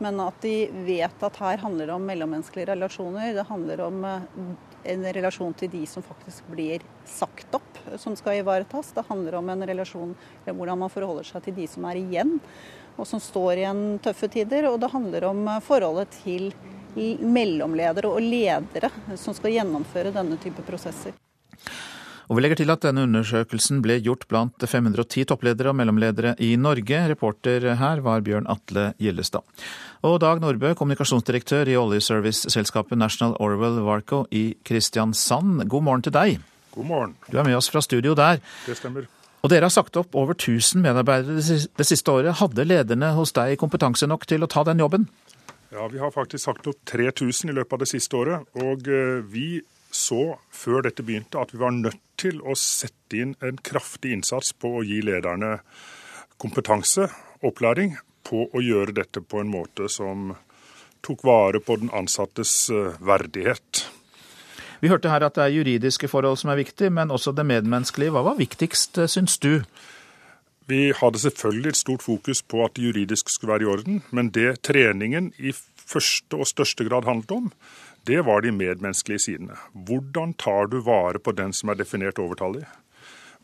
Men 0.01 0.19
at 0.23 0.41
de 0.41 0.55
vet 0.85 1.23
at 1.23 1.39
her 1.43 1.61
handler 1.61 1.87
det 1.89 1.93
om 1.93 2.05
mellommenneskelige 2.09 2.71
relasjoner. 2.71 3.33
Det 3.37 3.45
handler 3.45 3.83
om 3.85 4.03
eh, 4.05 4.23
en 4.93 5.05
relasjon 5.13 5.53
til 5.57 5.69
de 5.69 5.83
som 5.89 6.03
faktisk 6.05 6.47
blir 6.49 6.81
sagt 7.05 7.53
opp, 7.53 7.77
som 8.01 8.15
skal 8.17 8.39
ivaretas. 8.39 8.93
Det 8.95 9.05
handler 9.09 9.37
om 9.37 9.51
en 9.53 9.65
relasjon 9.69 10.15
hvordan 10.47 10.81
man 10.81 10.93
forholder 10.93 11.27
seg 11.29 11.45
til 11.45 11.59
de 11.61 11.69
som 11.69 11.85
er 11.89 12.01
igjen, 12.01 12.39
og 12.97 13.05
som 13.07 13.21
står 13.21 13.61
igjen 13.61 13.83
tøffe 14.01 14.31
tider. 14.33 14.71
Og 14.71 14.79
det 14.81 14.89
handler 14.95 15.29
om 15.29 15.45
eh, 15.47 15.63
forholdet 15.65 16.17
til 16.23 16.49
mellomledere 17.21 18.09
og 18.09 18.25
ledere 18.25 18.89
som 19.15 19.37
skal 19.37 19.53
gjennomføre 19.53 20.11
denne 20.11 20.35
type 20.41 20.65
prosesser. 20.67 21.13
Og 22.31 22.37
Vi 22.37 22.45
legger 22.45 22.61
til 22.61 22.71
at 22.71 22.79
denne 22.85 23.03
undersøkelsen 23.03 23.81
ble 23.83 23.97
gjort 23.99 24.21
blant 24.31 24.63
510 24.63 25.25
toppledere 25.27 25.73
og 25.73 25.75
mellomledere 25.75 26.29
i 26.39 26.53
Norge. 26.55 27.01
Reporter 27.11 27.65
her 27.75 27.99
var 28.05 28.21
Bjørn 28.23 28.45
Atle 28.47 28.93
Gjellestad. 29.03 29.43
Og 30.07 30.15
Dag 30.23 30.39
Nordbø, 30.39 30.71
kommunikasjonsdirektør 30.79 31.67
i 31.67 31.75
oljeserviceselskapet 31.75 32.95
National 32.95 33.35
Orwell 33.43 33.81
Varco 33.83 34.21
i 34.31 34.53
Kristiansand. 34.63 35.65
God 35.67 35.83
morgen 35.83 36.05
til 36.07 36.15
deg. 36.15 36.39
God 36.71 36.87
morgen. 36.87 37.17
Du 37.27 37.35
er 37.35 37.43
med 37.49 37.57
oss 37.59 37.67
fra 37.67 37.83
studio 37.83 38.15
der. 38.15 38.39
Det 38.63 38.77
stemmer. 38.79 39.11
Og 39.43 39.51
dere 39.51 39.67
har 39.67 39.75
sagt 39.75 39.99
opp 39.99 40.15
over 40.15 40.31
1000 40.31 40.79
medarbeidere 40.87 41.35
det 41.35 41.89
siste 41.89 42.15
året. 42.15 42.37
Hadde 42.39 42.63
lederne 42.63 43.11
hos 43.19 43.35
deg 43.35 43.57
kompetanse 43.59 44.07
nok 44.07 44.23
til 44.31 44.47
å 44.47 44.47
ta 44.47 44.63
den 44.71 44.79
jobben? 44.79 45.09
Ja, 45.75 45.83
Vi 45.91 45.99
har 45.99 46.15
faktisk 46.15 46.45
sagt 46.47 46.71
opp 46.71 46.79
3000 46.87 47.51
i 47.51 47.59
løpet 47.59 47.75
av 47.75 47.83
det 47.83 47.91
siste 47.91 48.15
året. 48.15 48.47
Og 48.55 48.87
eh, 48.87 49.19
vi 49.27 49.59
så 49.91 50.37
før 50.55 50.85
dette 50.87 51.03
begynte 51.05 51.39
at 51.41 51.53
vi 51.53 51.61
var 51.61 51.75
nødt 51.75 51.99
til 52.21 52.39
å 52.41 52.55
sette 52.57 53.19
inn 53.19 53.35
en 53.43 53.59
kraftig 53.61 54.13
innsats 54.15 54.53
på 54.53 54.77
å 54.79 54.85
gi 54.87 55.01
lederne 55.05 55.57
kompetanse, 56.41 57.09
opplæring, 57.45 57.97
på 58.25 58.47
å 58.53 58.61
gjøre 58.61 58.95
dette 59.01 59.21
på 59.21 59.41
en 59.41 59.51
måte 59.51 59.89
som 59.91 60.31
tok 61.05 61.23
vare 61.25 61.59
på 61.59 61.79
den 61.81 61.89
ansattes 61.93 62.69
eh, 62.69 62.93
verdighet. 63.01 63.85
Vi 64.81 64.89
hørte 64.89 65.09
her 65.09 65.25
at 65.25 65.37
det 65.37 65.45
er 65.45 65.55
juridiske 65.55 66.09
forhold 66.09 66.39
som 66.41 66.53
er 66.53 66.61
viktig, 66.61 66.91
men 66.93 67.13
også 67.13 67.33
det 67.37 67.45
medmenneskelige. 67.49 68.13
Hva 68.13 68.23
var 68.31 68.37
viktigst, 68.39 69.01
eh, 69.01 69.09
syns 69.09 69.37
du? 69.41 69.65
Vi 70.69 70.93
hadde 70.95 71.19
selvfølgelig 71.19 71.73
et 71.73 71.81
stort 71.81 72.05
fokus 72.05 72.41
på 72.41 72.63
at 72.65 72.77
det 72.77 72.85
juridisk 72.85 73.29
skulle 73.29 73.55
være 73.55 73.65
i 73.65 73.71
orden, 73.73 74.01
men 74.11 74.29
det 74.29 74.61
treningen 74.63 75.33
i 75.37 75.53
første 75.91 76.39
og 76.39 76.49
største 76.49 76.87
grad 76.87 77.07
handlet 77.09 77.33
om, 77.35 77.49
det 78.09 78.23
var 78.25 78.41
de 78.41 78.53
medmenneskelige 78.55 79.25
sidene. 79.27 79.57
Hvordan 79.73 80.33
tar 80.41 80.71
du 80.71 80.79
vare 80.81 81.19
på 81.21 81.35
den 81.37 81.53
som 81.53 81.69
er 81.69 81.77
definert 81.77 82.21
overtallig? 82.21 82.65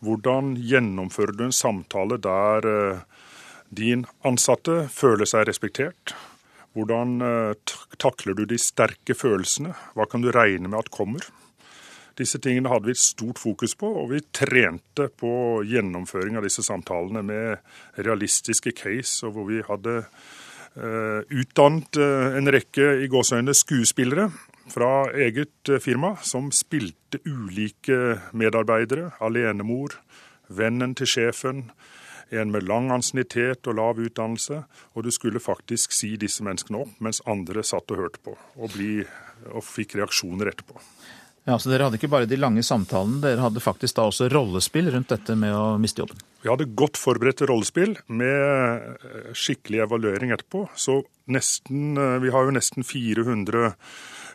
Hvordan 0.02 0.56
gjennomfører 0.58 1.38
du 1.38 1.48
en 1.48 1.56
samtale 1.56 2.18
der 2.22 2.68
eh, 2.70 3.04
din 3.70 4.06
ansatte 4.26 4.86
føler 4.94 5.30
seg 5.30 5.48
respektert? 5.50 6.16
Hvordan 6.78 7.22
eh, 7.26 7.76
takler 7.98 8.38
du 8.38 8.46
de 8.50 8.60
sterke 8.62 9.18
følelsene? 9.18 9.74
Hva 9.98 10.06
kan 10.10 10.26
du 10.26 10.32
regne 10.34 10.70
med 10.70 10.80
at 10.80 10.94
kommer? 10.94 11.26
Disse 12.18 12.40
tingene 12.42 12.70
hadde 12.72 12.90
vi 12.90 12.96
et 12.96 13.02
stort 13.02 13.38
fokus 13.38 13.76
på, 13.78 13.90
og 14.02 14.10
vi 14.10 14.24
trente 14.34 15.06
på 15.22 15.32
gjennomføring 15.70 16.38
av 16.38 16.48
disse 16.48 16.66
samtalene 16.66 17.22
med 17.26 18.02
realistiske 18.08 18.74
case, 18.78 19.22
og 19.28 19.36
hvor 19.36 19.46
vi 19.50 19.62
hadde 19.66 20.00
utdannet 20.78 21.98
uh, 21.98 22.38
en 22.38 22.52
rekke 22.54 22.90
i 23.02 23.10
gåseøyne 23.10 23.54
skuespillere 23.58 24.28
fra 24.70 25.08
eget 25.18 25.72
uh, 25.72 25.80
firma 25.82 26.16
som 26.22 26.52
spilte 26.54 27.22
ulike 27.26 28.18
medarbeidere. 28.38 29.12
Alenemor, 29.24 29.98
vennen 30.48 30.94
til 30.98 31.10
sjefen, 31.10 31.66
en 32.30 32.52
med 32.52 32.68
lang 32.68 32.92
ansiennitet 32.92 33.68
og 33.68 33.78
lav 33.80 34.02
utdannelse. 34.04 34.64
Og 34.94 35.08
du 35.08 35.12
skulle 35.16 35.42
faktisk 35.42 35.96
si 35.96 36.16
disse 36.20 36.46
menneskene 36.46 36.84
opp, 36.84 36.94
mens 37.00 37.24
andre 37.26 37.64
satt 37.66 37.90
og 37.96 38.04
hørte 38.04 38.24
på, 38.24 38.36
og, 38.36 38.74
bli, 38.76 39.02
og 39.54 39.64
fikk 39.66 39.98
reaksjoner 39.98 40.52
etterpå. 40.52 40.82
Ja, 41.48 41.56
så 41.60 41.70
Dere 41.72 41.86
hadde 41.88 41.96
ikke 41.96 42.10
bare 42.12 42.28
de 42.28 42.36
lange 42.36 42.60
samtalene, 42.66 43.22
dere 43.24 43.40
hadde 43.40 43.62
faktisk 43.64 43.96
da 43.96 44.10
også 44.10 44.26
rollespill 44.34 44.90
rundt 44.92 45.14
dette 45.14 45.32
med 45.40 45.54
å 45.56 45.78
miste 45.80 46.02
jobben? 46.04 46.20
Vi 46.44 46.50
hadde 46.52 46.68
godt 46.76 47.00
forberedt 47.00 47.46
rollespill 47.48 47.94
med 48.12 48.98
eh, 49.00 49.30
skikkelig 49.32 49.86
evaluering 49.86 50.34
etterpå. 50.36 50.66
Så 50.76 50.98
nesten, 51.32 51.94
eh, 51.96 52.18
vi 52.20 52.34
har 52.36 52.44
jo 52.44 52.56
nesten 52.58 52.84
400 52.84 53.72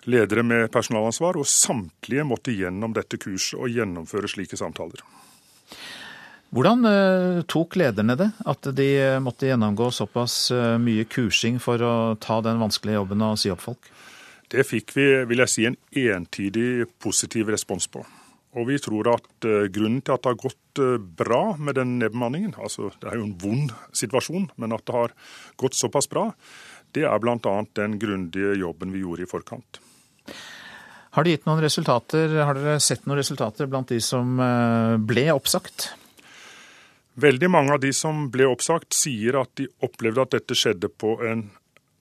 ledere 0.08 0.44
med 0.46 0.70
personalansvar, 0.72 1.36
og 1.36 1.50
samtlige 1.52 2.24
måtte 2.24 2.56
gjennom 2.56 2.96
dette 2.96 3.20
kurset 3.20 3.60
og 3.60 3.68
gjennomføre 3.68 4.32
slike 4.32 4.56
samtaler. 4.56 5.04
Hvordan 6.56 6.88
eh, 6.88 7.42
tok 7.44 7.76
lederne 7.76 8.16
det, 8.16 8.30
at 8.48 8.70
de 8.72 8.88
måtte 9.20 9.52
gjennomgå 9.52 9.90
såpass 9.92 10.46
mye 10.80 11.04
kursing 11.12 11.60
for 11.60 11.84
å 11.84 11.94
ta 12.16 12.40
den 12.40 12.64
vanskelige 12.64 13.02
jobben 13.02 13.28
og 13.28 13.36
si 13.44 13.52
opp 13.52 13.68
folk? 13.68 13.92
Det 14.52 14.66
fikk 14.68 14.92
vi 14.96 15.06
vil 15.30 15.40
jeg 15.40 15.50
si, 15.50 15.64
en 15.64 15.78
entydig 15.96 16.90
positiv 17.00 17.48
respons 17.54 17.88
på. 17.88 18.02
Og 18.52 18.66
vi 18.68 18.76
tror 18.84 19.08
at 19.14 19.46
uh, 19.48 19.64
grunnen 19.72 20.02
til 20.04 20.12
at 20.12 20.24
det 20.24 20.28
har 20.28 20.42
gått 20.42 20.80
uh, 20.82 20.98
bra 21.00 21.54
med 21.56 21.78
den 21.78 21.94
nedbemanningen, 22.02 22.52
altså 22.60 22.90
det 23.00 23.08
er 23.08 23.16
jo 23.16 23.28
en 23.30 23.38
vond 23.40 23.72
situasjon, 23.96 24.50
men 24.60 24.76
at 24.76 24.84
det 24.84 24.96
har 24.96 25.14
gått 25.60 25.78
såpass 25.78 26.10
bra, 26.12 26.28
det 26.92 27.06
er 27.08 27.22
bl.a. 27.22 27.54
den 27.78 27.96
grundige 28.00 28.52
jobben 28.60 28.92
vi 28.92 29.00
gjorde 29.00 29.24
i 29.24 29.30
forkant. 29.30 29.80
Har 31.16 31.24
det 31.24 31.32
gitt 31.32 31.48
noen 31.48 31.64
resultater? 31.64 32.36
Har 32.44 32.56
dere 32.56 32.76
sett 32.80 33.08
noen 33.08 33.20
resultater 33.20 33.68
blant 33.72 33.88
de 33.92 34.00
som 34.04 34.36
uh, 34.36 35.00
ble 35.00 35.30
oppsagt? 35.32 35.88
Veldig 37.20 37.48
mange 37.52 37.72
av 37.72 37.80
de 37.80 37.90
som 37.96 38.26
ble 38.32 38.46
oppsagt, 38.48 38.92
sier 38.96 39.40
at 39.40 39.52
de 39.60 39.66
opplevde 39.84 40.24
at 40.24 40.36
dette 40.36 40.56
skjedde 40.56 40.92
på 40.92 41.18
en 41.28 41.46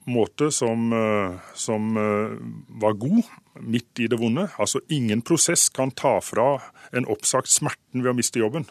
måte 0.09 0.51
som, 0.51 0.93
eh, 0.93 1.39
som, 1.53 1.97
eh, 1.97 2.37
var 2.81 2.93
god 2.93 3.23
midt 3.59 3.99
i 3.99 4.07
det 4.07 4.19
vonde. 4.19 4.49
Altså 4.57 4.79
ingen 4.89 5.21
prosess 5.21 5.69
kan 5.69 5.91
ta 5.91 6.19
fra 6.21 6.61
en 6.93 7.05
oppsagt 7.05 7.47
smerten 7.47 8.03
ved 8.03 8.13
å 8.13 8.15
miste 8.15 8.39
jobben. 8.39 8.65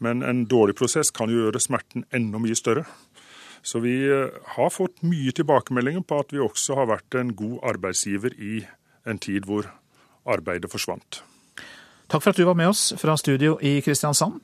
Men 0.00 0.22
en 0.22 0.46
dårlig 0.46 0.76
prosess 0.76 1.10
kan 1.10 1.28
jo 1.28 1.50
gjøre 1.50 1.60
smerten 1.60 2.04
enda 2.12 2.38
mye 2.38 2.56
større. 2.56 2.86
Så 3.62 3.80
vi 3.80 4.06
eh, 4.06 4.30
har 4.56 4.70
fått 4.70 5.02
mye 5.02 5.32
tilbakemeldinger 5.32 6.04
på 6.06 6.20
at 6.20 6.32
vi 6.32 6.38
også 6.38 6.74
har 6.74 6.86
vært 6.86 7.18
en 7.18 7.34
god 7.34 7.58
arbeidsgiver 7.74 8.34
i 8.38 8.66
en 9.06 9.18
tid 9.18 9.46
hvor 9.48 9.70
arbeidet 10.26 10.70
forsvant. 10.70 11.22
Takk 12.08 12.22
for 12.22 12.30
at 12.30 12.36
du 12.40 12.46
var 12.48 12.56
med 12.56 12.70
oss 12.70 12.94
fra 12.96 13.16
studio 13.20 13.58
i 13.60 13.80
Kristiansand. 13.84 14.40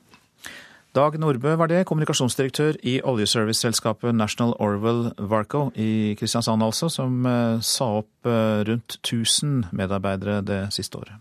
Dag 0.95 1.17
Nordbø 1.19 1.57
var 1.59 1.67
det, 1.67 1.81
kommunikasjonsdirektør 1.89 2.77
i 2.87 3.01
oljeserviceselskapet 3.03 4.15
National 4.15 4.53
Orwell 4.63 5.09
Varco 5.19 5.65
i 5.75 6.15
Kristiansand 6.15 6.63
altså, 6.63 6.87
som 6.87 7.25
eh, 7.27 7.57
sa 7.59 7.89
opp 7.97 8.29
eh, 8.29 8.61
rundt 8.69 8.95
1000 9.01 9.73
medarbeidere 9.75 10.37
det 10.47 10.61
siste 10.71 11.01
året. 11.01 11.19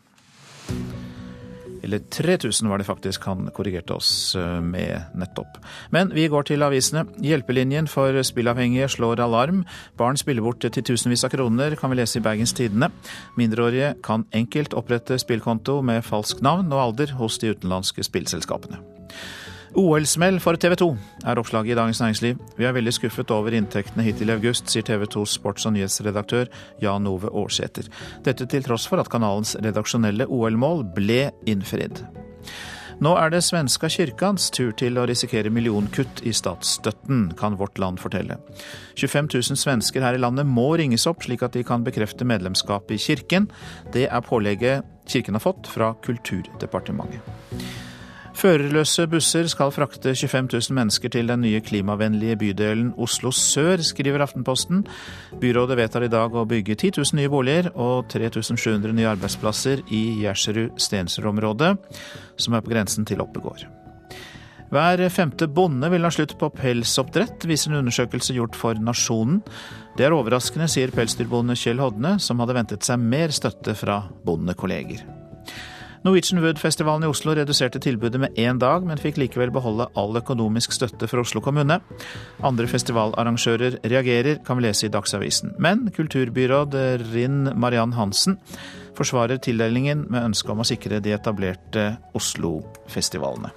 Eller 1.83 2.07
3000 2.07 2.71
var 2.71 2.79
det 2.79 2.87
faktisk 2.87 3.27
han 3.27 3.51
korrigerte 3.51 3.99
oss 3.99 4.37
eh, 4.39 4.61
med 4.63 5.11
nettopp. 5.19 5.59
Men 5.91 6.15
vi 6.15 6.31
går 6.31 6.47
til 6.53 6.63
avisene. 6.63 7.09
Hjelpelinjen 7.19 7.91
for 7.91 8.23
spillavhengige 8.23 8.93
slår 8.95 9.27
alarm. 9.27 9.65
Barn 9.99 10.15
spiller 10.17 10.47
bort 10.47 10.63
titusenvis 10.63 11.27
av 11.27 11.35
kroner, 11.35 11.75
kan 11.75 11.91
vi 11.91 11.99
lese 11.99 12.23
i 12.23 12.23
Bergens 12.23 12.55
Tidende. 12.55 12.93
Mindreårige 13.35 13.97
kan 14.07 14.23
enkelt 14.31 14.79
opprette 14.79 15.19
spillkonto 15.19 15.81
med 15.83 16.07
falskt 16.07 16.47
navn 16.47 16.71
og 16.71 16.93
alder 16.93 17.19
hos 17.19 17.43
de 17.43 17.57
utenlandske 17.57 18.07
spillselskapene. 18.07 18.79
OL-smell 19.75 20.37
for 20.39 20.55
TV 20.61 20.77
2, 20.79 20.87
er 21.27 21.39
oppslaget 21.41 21.73
i 21.73 21.77
Dagens 21.79 22.01
Næringsliv. 22.01 22.39
Vi 22.59 22.67
er 22.69 22.75
veldig 22.77 22.93
skuffet 22.95 23.31
over 23.35 23.55
inntektene 23.59 24.05
hittil 24.07 24.31
i 24.31 24.37
august, 24.37 24.71
sier 24.71 24.87
TV 24.87 25.09
2s 25.11 25.35
sports- 25.35 25.67
og 25.67 25.75
nyhetsredaktør 25.75 26.47
Jan 26.83 27.09
Ove 27.11 27.33
Aarsæter. 27.33 27.89
Dette 28.23 28.47
til 28.47 28.63
tross 28.63 28.87
for 28.87 29.03
at 29.03 29.11
kanalens 29.11 29.57
redaksjonelle 29.59 30.29
OL-mål 30.31 30.85
ble 30.95 31.33
innfridd. 31.51 32.05
Nå 33.03 33.17
er 33.19 33.33
det 33.35 33.43
svenska 33.43 33.91
kirkans 33.91 34.47
tur 34.55 34.71
til 34.79 35.01
å 35.01 35.07
risikere 35.11 35.51
millionkutt 35.51 36.23
i 36.23 36.31
statsstøtten, 36.37 37.33
kan 37.39 37.59
Vårt 37.59 37.81
Land 37.83 37.99
fortelle. 37.99 38.39
25 38.95 39.33
000 39.35 39.59
svensker 39.59 40.07
her 40.07 40.15
i 40.15 40.23
landet 40.23 40.47
må 40.47 40.69
ringes 40.79 41.09
opp, 41.11 41.27
slik 41.27 41.43
at 41.43 41.59
de 41.59 41.65
kan 41.67 41.83
bekrefte 41.83 42.27
medlemskap 42.29 42.95
i 42.95 43.01
kirken. 43.03 43.51
Det 43.91 44.07
er 44.07 44.23
pålegget 44.23 44.87
kirken 45.11 45.35
har 45.35 45.43
fått 45.43 45.67
fra 45.67 45.97
Kulturdepartementet. 46.07 47.84
Førerløse 48.35 49.07
busser 49.09 49.47
skal 49.49 49.71
frakte 49.73 50.11
25 50.11 50.49
000 50.51 50.75
mennesker 50.75 51.13
til 51.15 51.31
den 51.31 51.45
nye 51.45 51.61
klimavennlige 51.65 52.37
bydelen 52.41 52.91
Oslo 52.99 53.31
sør, 53.31 53.79
skriver 53.87 54.25
Aftenposten. 54.27 54.83
Byrådet 55.41 55.79
vedtar 55.79 56.05
i 56.05 56.11
dag 56.11 56.35
å 56.35 56.45
bygge 56.51 56.75
10 56.75 56.99
000 56.99 57.21
nye 57.21 57.31
boliger 57.31 57.71
og 57.75 58.11
3700 58.11 58.93
nye 58.99 59.13
arbeidsplasser 59.15 59.87
i 59.95 60.03
Gjersrud-Stensrud-området, 60.25 61.73
som 62.37 62.59
er 62.59 62.67
på 62.67 62.75
grensen 62.75 63.07
til 63.07 63.23
Oppegård. 63.23 63.65
Hver 64.75 65.05
femte 65.15 65.47
bonde 65.47 65.87
vil 65.93 66.03
ha 66.03 66.11
slutt 66.11 66.35
på 66.41 66.51
pelsoppdrett, 66.59 67.47
viser 67.47 67.71
en 67.71 67.85
undersøkelse 67.85 68.35
gjort 68.35 68.59
for 68.59 68.81
Nasjonen. 68.83 69.45
Det 69.95 70.09
er 70.09 70.17
overraskende, 70.17 70.67
sier 70.67 70.91
pelsdyrbonde 70.91 71.55
Kjell 71.55 71.79
Hodne, 71.79 72.17
som 72.19 72.43
hadde 72.43 72.59
ventet 72.59 72.87
seg 72.87 72.99
mer 72.99 73.31
støtte 73.31 73.77
fra 73.79 74.03
bondekolleger. 74.27 75.24
Norwegian 76.05 76.43
Wood-festivalen 76.45 77.07
i 77.07 77.09
Oslo 77.09 77.33
reduserte 77.33 77.81
tilbudet 77.81 78.21
med 78.21 78.37
én 78.37 78.59
dag, 78.61 78.83
men 78.85 79.01
fikk 79.01 79.17
likevel 79.23 79.49
beholde 79.55 79.87
all 79.97 80.19
økonomisk 80.21 80.75
støtte 80.77 81.09
fra 81.09 81.23
Oslo 81.25 81.41
kommune. 81.41 81.79
Andre 82.45 82.67
festivalarrangører 82.69 83.79
reagerer, 83.89 84.43
kan 84.45 84.61
vi 84.61 84.67
lese 84.67 84.85
i 84.85 84.93
Dagsavisen. 84.93 85.55
Men 85.57 85.87
kulturbyråd 85.97 86.77
Rinn 87.15 87.49
Mariann 87.57 87.97
Hansen 87.97 88.37
forsvarer 88.99 89.41
tildelingen 89.41 90.05
med 90.13 90.29
ønske 90.29 90.53
om 90.53 90.61
å 90.61 90.69
sikre 90.69 91.01
de 91.01 91.17
etablerte 91.17 91.95
Oslo-festivalene. 92.13 93.55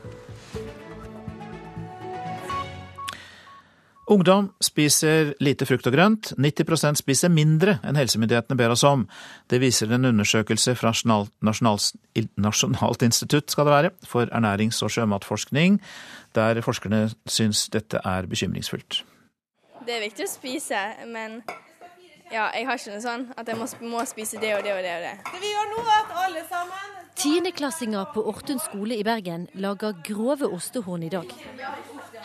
Ungdom 4.08 4.54
spiser 4.64 5.34
lite 5.44 5.66
frukt 5.68 5.88
og 5.90 5.92
grønt. 5.92 6.30
90% 6.40 7.02
spiser 7.02 7.32
mindre 7.34 7.76
enn 7.84 7.98
helsemyndighetene 8.00 8.56
ber 8.56 8.72
oss 8.72 8.86
om. 8.88 9.04
Det 9.52 9.60
viser 9.60 9.92
en 9.92 10.08
undersøkelse 10.08 10.78
fra 10.80 10.94
Nasjonalt 10.96 13.04
institutt 13.04 13.52
skal 13.52 13.68
det 13.68 13.74
være, 13.74 13.92
for 14.08 14.32
ernærings- 14.32 14.80
og 14.84 14.94
sjømatforskning, 14.96 15.82
der 16.36 16.62
forskerne 16.64 17.10
syns 17.28 17.68
dette 17.74 18.00
er 18.00 18.30
bekymringsfullt. 18.32 19.04
Det 19.84 19.96
er 19.96 20.06
viktig 20.08 20.24
å 20.24 20.32
spise, 20.32 20.80
men 21.12 21.42
ja, 22.32 22.48
jeg 22.56 22.64
har 22.68 22.80
ikke 22.80 22.96
noe 22.96 23.04
sånn 23.04 23.28
at 23.36 23.48
jeg 23.48 23.60
må, 23.60 23.68
må 23.92 24.08
spise 24.08 24.40
det 24.40 24.56
og 24.56 24.64
det 24.64 24.72
og 24.72 24.88
det 24.88 24.96
og 24.96 25.04
det. 25.04 25.16
Det 25.34 25.44
vi 25.44 25.52
gjør 25.52 25.70
nå 25.74 25.84
er 25.84 26.00
at 26.00 26.16
alle 26.24 26.48
sammen 26.48 26.96
Tiendeklassinger 27.18 28.12
på 28.14 28.22
Ortun 28.30 28.60
skole 28.62 28.94
i 28.94 29.04
Bergen 29.04 29.48
lager 29.58 29.96
grove 30.06 30.46
ostehorn 30.54 31.02
i 31.02 31.10
dag. 31.10 31.32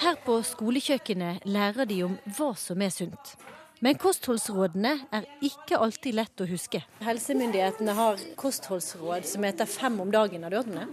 Her 0.00 0.16
på 0.24 0.38
skolekjøkkenet 0.46 1.44
lærer 1.44 1.88
de 1.88 1.98
om 2.06 2.14
hva 2.36 2.52
som 2.58 2.80
er 2.82 2.92
sunt. 2.94 3.34
Men 3.82 3.98
kostholdsrådene 3.98 4.92
er 5.10 5.26
ikke 5.42 5.78
alltid 5.82 6.14
lett 6.14 6.42
å 6.42 6.46
huske. 6.46 6.80
Helsemyndighetene 7.02 7.96
har 7.98 8.20
kostholdsråd 8.38 9.26
som 9.26 9.46
heter 9.46 9.66
fem 9.66 9.98
om 10.04 10.12
dagen. 10.14 10.44
Har 10.46 10.54
du 10.54 10.60
hørt 10.60 10.70
om 10.70 10.78
det? 10.78 10.86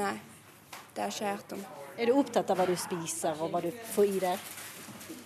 Nei, 0.00 0.16
det 0.96 1.04
har 1.04 1.12
jeg 1.12 1.14
ikke 1.14 1.36
hørt 1.36 1.54
om. 1.58 1.62
Er 1.96 2.10
du 2.10 2.18
opptatt 2.18 2.50
av 2.50 2.58
hva 2.58 2.66
du 2.66 2.74
spiser 2.80 3.38
og 3.38 3.52
hva 3.52 3.62
du 3.62 3.70
får 3.94 4.10
i 4.10 4.20
deg? 4.24 4.50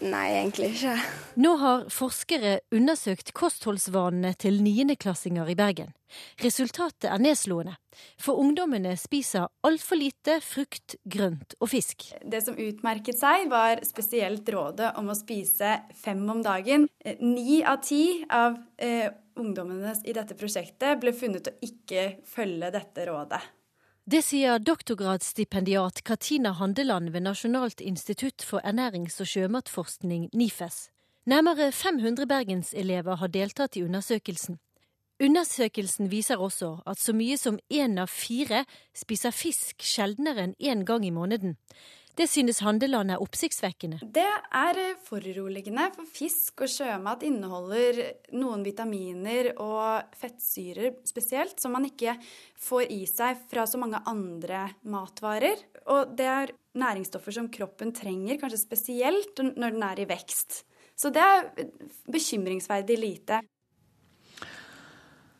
Nei, 0.04 0.26
egentlig 0.36 0.72
ikke. 0.74 0.94
Nå 1.40 1.52
har 1.60 1.86
forskere 1.92 2.58
undersøkt 2.74 3.32
kostholdsvanene 3.36 4.34
til 4.40 4.60
niendeklassinger 4.64 5.48
i 5.52 5.56
Bergen. 5.58 5.92
Resultatet 6.42 7.08
er 7.10 7.22
nedslående, 7.22 7.74
for 8.20 8.38
ungdommene 8.40 8.94
spiser 9.00 9.48
altfor 9.66 10.00
lite 10.00 10.38
frukt, 10.44 10.98
grønt 11.08 11.56
og 11.60 11.72
fisk. 11.72 12.08
Det 12.22 12.42
som 12.44 12.58
utmerket 12.60 13.18
seg, 13.18 13.48
var 13.52 13.82
spesielt 13.88 14.48
rådet 14.52 14.92
om 15.00 15.10
å 15.10 15.18
spise 15.18 15.78
fem 15.98 16.22
om 16.30 16.44
dagen. 16.44 16.88
Ni 17.24 17.62
av 17.64 17.80
ti 17.84 18.22
av 18.30 18.60
eh, 18.76 19.08
ungdommene 19.40 19.96
i 20.04 20.16
dette 20.16 20.36
prosjektet 20.38 21.00
ble 21.02 21.16
funnet 21.16 21.50
å 21.50 21.56
ikke 21.64 22.08
følge 22.28 22.72
dette 22.74 23.08
rådet. 23.08 23.42
Det 24.06 24.20
sier 24.22 24.60
doktorgradsstipendiat 24.62 26.04
Katina 26.06 26.52
Handeland 26.52 27.10
ved 27.10 27.24
Nasjonalt 27.24 27.80
institutt 27.80 28.42
for 28.42 28.62
ernærings- 28.62 29.18
og 29.20 29.26
sjømatforskning, 29.26 30.28
NIFES. 30.32 30.90
Nærmere 31.26 31.72
500 31.72 32.26
bergenselever 32.26 33.16
har 33.16 33.26
deltatt 33.26 33.76
i 33.76 33.82
undersøkelsen. 33.82 34.60
Undersøkelsen 35.18 36.10
viser 36.10 36.36
også 36.36 36.84
at 36.86 37.02
så 37.02 37.12
mye 37.12 37.34
som 37.36 37.58
én 37.66 37.98
av 37.98 38.06
fire 38.06 38.62
spiser 38.94 39.34
fisk 39.34 39.82
sjeldnere 39.82 40.44
enn 40.44 40.54
én 40.62 40.84
gang 40.84 41.02
i 41.06 41.10
måneden. 41.10 41.56
Det 42.16 42.24
synes 42.32 42.62
Handeland 42.64 43.12
er 43.12 43.20
oppsiktsvekkende. 43.20 43.98
Det 44.00 44.24
er 44.24 44.78
foruroligende, 45.04 45.90
for 45.92 46.08
fisk 46.08 46.62
og 46.64 46.70
sjømat 46.72 47.26
inneholder 47.28 47.98
noen 48.40 48.62
vitaminer 48.64 49.50
og 49.60 50.16
fettsyrer 50.16 50.96
spesielt, 51.04 51.60
som 51.60 51.76
man 51.76 51.84
ikke 51.90 52.14
får 52.64 52.86
i 52.94 53.02
seg 53.10 53.42
fra 53.50 53.66
så 53.68 53.80
mange 53.82 54.00
andre 54.08 54.62
matvarer. 54.88 55.60
Og 55.92 56.16
det 56.16 56.30
er 56.30 56.54
næringsstoffer 56.80 57.36
som 57.36 57.50
kroppen 57.52 57.92
trenger, 57.96 58.40
kanskje 58.40 58.64
spesielt 58.64 59.44
når 59.52 59.76
den 59.76 59.84
er 59.84 60.00
i 60.00 60.08
vekst. 60.08 60.62
Så 60.96 61.12
det 61.12 61.20
er 61.20 61.50
bekymringsverdig 62.08 62.96
lite. 62.96 63.42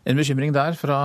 En 0.06 0.14
bekymring 0.14 0.52
der 0.54 0.76
fra 0.78 0.96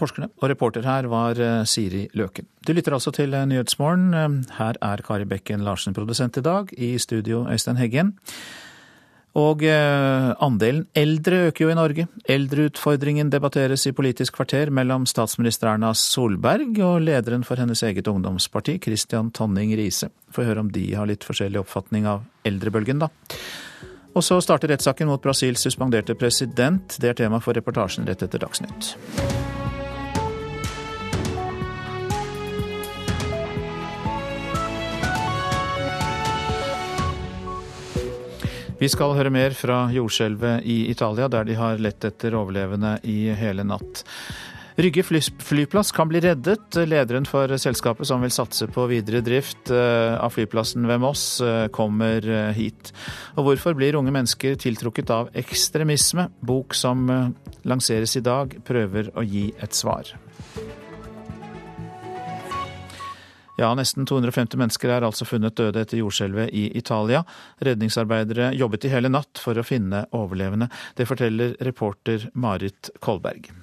forskerne, 0.00 0.30
og 0.40 0.48
reporter 0.48 0.86
her 0.88 1.06
var 1.12 1.36
eh, 1.36 1.64
Siri 1.68 2.06
Løken. 2.16 2.46
Du 2.64 2.72
lytter 2.72 2.94
altså 2.96 3.12
til 3.12 3.34
eh, 3.36 3.44
Nyhetsmorgen. 3.44 4.14
Eh, 4.16 4.54
her 4.56 4.78
er 4.80 5.02
Kari 5.04 5.26
Bekken 5.28 5.64
Larsen 5.66 5.94
produsent 5.96 6.38
i 6.40 6.44
dag, 6.44 6.72
i 6.72 6.96
studio 6.98 7.44
Øystein 7.52 7.76
Heggen. 7.76 8.14
Og 9.36 9.60
andelen 9.68 10.86
eldre 10.96 11.50
øker 11.50 11.66
jo 11.66 11.68
i 11.68 11.74
Norge. 11.76 12.06
Eldreutfordringen 12.24 13.28
debatteres 13.28 13.84
i 13.84 13.92
Politisk 13.92 14.38
kvarter 14.38 14.70
mellom 14.72 15.04
statsminister 15.04 15.74
Erna 15.74 15.90
Solberg 15.92 16.80
og 16.80 17.02
lederen 17.04 17.44
for 17.44 17.60
hennes 17.60 17.82
eget 17.84 18.08
ungdomsparti, 18.08 18.78
Christian 18.80 19.28
Tonning 19.36 19.76
Riise. 19.76 20.08
Får 20.32 20.48
høre 20.48 20.64
om 20.64 20.72
de 20.72 20.86
har 20.96 21.04
litt 21.12 21.28
forskjellig 21.28 21.60
oppfatning 21.60 22.08
av 22.08 22.24
eldrebølgen, 22.48 23.04
da. 23.04 23.10
Og 24.16 24.24
så 24.24 24.38
starter 24.40 24.72
rettssaken 24.72 25.10
mot 25.10 25.20
Brasils 25.22 25.60
suspenderte 25.60 26.14
president. 26.16 26.96
Det 27.00 27.10
er 27.10 27.18
tema 27.18 27.36
for 27.44 27.52
reportasjen 27.52 28.08
rett 28.08 28.22
etter 28.24 28.40
Dagsnytt. 28.40 28.94
Vi 38.76 38.88
skal 38.92 39.14
høre 39.16 39.32
mer 39.32 39.52
fra 39.56 39.86
jordskjelvet 39.92 40.64
i 40.64 40.90
Italia, 40.92 41.28
der 41.32 41.44
de 41.48 41.54
har 41.56 41.80
lett 41.80 42.04
etter 42.04 42.36
overlevende 42.36 42.96
i 43.08 43.32
hele 43.36 43.64
natt. 43.68 44.04
Rygge 44.76 45.02
flyplass 45.38 45.92
kan 45.92 46.08
bli 46.08 46.20
reddet. 46.20 46.76
Lederen 46.76 47.24
for 47.24 47.48
selskapet 47.56 48.10
som 48.10 48.20
vil 48.20 48.32
satse 48.34 48.66
på 48.68 48.84
videre 48.90 49.22
drift 49.24 49.70
eh, 49.72 50.12
av 50.20 50.34
flyplassen 50.34 50.84
ved 50.84 51.00
Moss, 51.00 51.40
eh, 51.40 51.68
kommer 51.72 52.20
eh, 52.28 52.52
hit. 52.52 52.92
Og 53.40 53.48
hvorfor 53.48 53.78
blir 53.78 53.96
unge 53.96 54.12
mennesker 54.12 54.58
tiltrukket 54.60 55.14
av 55.16 55.32
ekstremisme? 55.32 56.28
Bok 56.44 56.76
som 56.76 57.08
lanseres 57.64 58.18
i 58.20 58.24
dag, 58.26 58.52
prøver 58.68 59.08
å 59.16 59.24
gi 59.24 59.48
et 59.56 59.72
svar. 59.72 60.12
Ja, 63.56 63.70
nesten 63.72 64.04
250 64.04 64.60
mennesker 64.60 64.92
er 64.92 65.08
altså 65.08 65.24
funnet 65.24 65.56
døde 65.56 65.86
etter 65.86 66.02
jordskjelvet 66.02 66.52
i 66.52 66.68
Italia. 66.76 67.24
Redningsarbeidere 67.64 68.52
jobbet 68.60 68.84
i 68.84 68.92
hele 68.92 69.08
natt 69.08 69.40
for 69.40 69.56
å 69.56 69.64
finne 69.64 70.04
overlevende. 70.12 70.68
Det 71.00 71.08
forteller 71.08 71.56
reporter 71.64 72.28
Marit 72.36 72.92
Kolberg. 73.00 73.55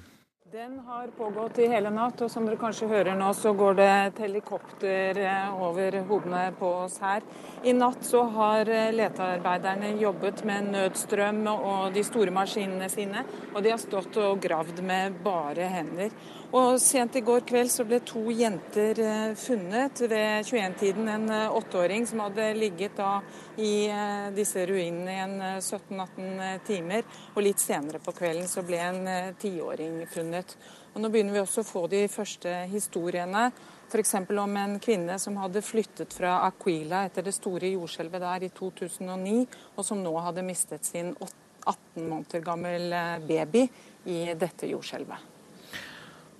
Den 0.54 0.78
har 0.78 1.06
pågått 1.06 1.58
i 1.58 1.64
hele 1.66 1.90
natt, 1.90 2.20
og 2.22 2.28
som 2.30 2.44
dere 2.46 2.54
kanskje 2.60 2.86
hører 2.86 3.16
nå, 3.18 3.32
så 3.34 3.50
går 3.58 3.74
det 3.74 3.86
et 3.90 4.20
helikopter 4.22 5.18
eh, 5.18 5.56
over 5.66 5.96
hodene 6.06 6.42
på 6.60 6.68
oss 6.84 7.00
her. 7.02 7.26
I 7.66 7.72
natt 7.74 8.06
så 8.06 8.20
har 8.36 8.70
eh, 8.70 8.92
letearbeiderne 8.94 9.90
jobbet 9.98 10.44
med 10.46 10.68
nødstrøm 10.76 11.42
og 11.50 11.90
de 11.96 12.06
store 12.06 12.30
maskinene 12.38 12.86
sine, 12.92 13.24
og 13.50 13.66
de 13.66 13.74
har 13.74 13.82
stått 13.82 14.14
og 14.22 14.38
gravd 14.46 14.78
med 14.86 15.18
bare 15.26 15.66
hender. 15.74 16.14
Og 16.54 16.76
Sent 16.78 17.16
i 17.18 17.20
går 17.26 17.40
kveld 17.48 17.70
så 17.72 17.82
ble 17.82 17.98
to 18.06 18.20
jenter 18.30 18.98
eh, 19.02 19.32
funnet 19.34 20.04
ved 20.04 20.44
21-tiden. 20.46 21.08
En 21.10 21.24
eh, 21.34 21.50
åtteåring 21.50 22.06
som 22.06 22.22
hadde 22.22 22.44
ligget 22.54 22.94
da 22.94 23.16
i 23.58 23.88
eh, 23.90 24.28
disse 24.36 24.62
ruinene 24.70 25.16
i 25.16 25.24
en 25.24 25.34
17-18 25.56 26.62
timer. 26.68 27.02
Og 27.34 27.42
litt 27.42 27.58
senere 27.58 27.98
på 28.04 28.14
kvelden 28.14 28.46
så 28.46 28.62
ble 28.62 28.78
en 28.84 29.34
tiåring 29.42 30.04
funnet. 30.14 30.54
Og 30.94 31.02
nå 31.02 31.10
begynner 31.10 31.34
vi 31.34 31.42
også 31.42 31.66
å 31.66 31.70
få 31.72 31.84
de 31.90 32.04
første 32.06 32.54
historiene. 32.70 33.48
F.eks. 33.90 34.14
om 34.22 34.56
en 34.62 34.78
kvinne 34.78 35.18
som 35.18 35.42
hadde 35.42 35.66
flyttet 35.66 36.14
fra 36.14 36.38
Aquila 36.46 37.02
etter 37.08 37.26
det 37.26 37.34
store 37.34 37.74
jordskjelvet 37.74 38.28
der 38.28 38.46
i 38.46 38.54
2009, 38.54 39.36
og 39.74 39.90
som 39.90 40.06
nå 40.06 40.14
hadde 40.22 40.46
mistet 40.46 40.86
sin 40.86 41.16
18 41.18 41.98
måneder 41.98 42.46
gammel 42.46 42.90
baby 43.26 43.66
i 44.06 44.28
dette 44.38 44.70
jordskjelvet. 44.70 45.33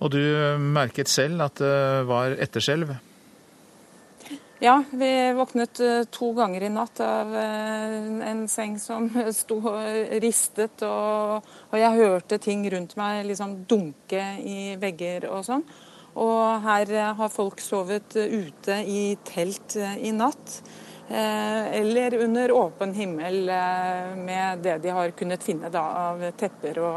Og 0.03 0.11
du 0.11 0.21
merket 0.59 1.07
selv 1.11 1.45
at 1.45 1.59
det 1.61 2.05
var 2.09 2.35
etterskjelv? 2.43 2.95
Ja, 4.59 4.83
vi 4.91 5.33
våknet 5.33 5.79
eh, 5.79 6.03
to 6.03 6.31
ganger 6.33 6.63
i 6.63 6.69
natt 6.71 6.99
av 7.03 7.33
eh, 7.35 7.95
en 8.29 8.45
seng 8.47 8.77
som 8.79 9.09
sto 9.35 9.59
ristet, 10.23 10.79
og, 10.87 11.43
og 11.69 11.75
jeg 11.79 11.99
hørte 11.99 12.39
ting 12.39 12.63
rundt 12.71 12.95
meg 12.95 13.25
liksom 13.27 13.57
dunke 13.67 14.23
i 14.39 14.77
vegger 14.79 15.27
og 15.27 15.43
sånn. 15.45 15.65
Og 16.23 16.63
her 16.63 16.93
eh, 16.95 17.11
har 17.19 17.33
folk 17.33 17.59
sovet 17.59 18.15
ute 18.15 18.79
i 18.87 19.17
telt 19.27 19.75
i 19.77 20.15
natt. 20.15 20.61
Eller 21.05 22.15
under 22.17 22.49
åpen 22.49 22.95
himmel 22.97 23.43
med 24.17 24.63
det 24.65 24.79
de 24.81 24.89
har 24.89 25.11
kunnet 25.13 25.43
finne 25.45 25.69
da, 25.69 25.83
av 26.09 26.23
tepper 26.33 26.79
og 26.81 26.95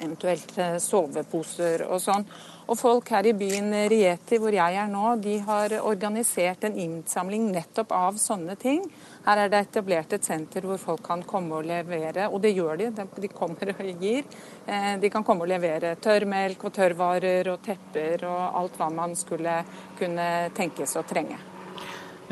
eventuelt 0.00 0.56
soveposer 0.82 1.86
og 1.88 2.02
sånn. 2.02 2.26
Og 2.64 2.78
folk 2.80 3.10
her 3.12 3.26
i 3.28 3.34
byen 3.36 3.74
Rieti, 3.92 4.38
hvor 4.40 4.54
jeg 4.56 4.76
er 4.80 4.88
nå, 4.88 5.16
de 5.20 5.34
har 5.44 5.74
organisert 5.84 6.64
en 6.64 6.78
innsamling 6.80 7.50
nettopp 7.52 7.92
av 7.92 8.16
sånne 8.20 8.56
ting. 8.60 8.86
Her 9.26 9.42
er 9.42 9.52
det 9.52 9.60
etablert 9.66 10.12
et 10.16 10.24
senter 10.24 10.64
hvor 10.64 10.80
folk 10.80 11.04
kan 11.04 11.22
komme 11.28 11.60
og 11.60 11.68
levere, 11.68 12.28
og 12.28 12.40
det 12.44 12.54
gjør 12.56 12.80
de. 12.80 12.90
De 13.20 13.30
kommer 13.32 13.74
og 13.74 13.90
gir. 14.00 14.24
Eh, 14.64 14.94
de 15.00 15.10
kan 15.12 15.24
komme 15.24 15.44
og 15.44 15.52
levere 15.52 15.94
tørrmelk 16.00 16.64
og 16.64 16.76
tørrvarer 16.76 17.52
og 17.52 17.60
tepper 17.64 18.24
og 18.28 18.60
alt 18.62 18.80
hva 18.80 18.90
man 18.92 19.16
skulle 19.16 19.60
kunne 19.98 20.28
tenkes 20.56 20.96
å 20.96 21.04
trenge. 21.08 21.40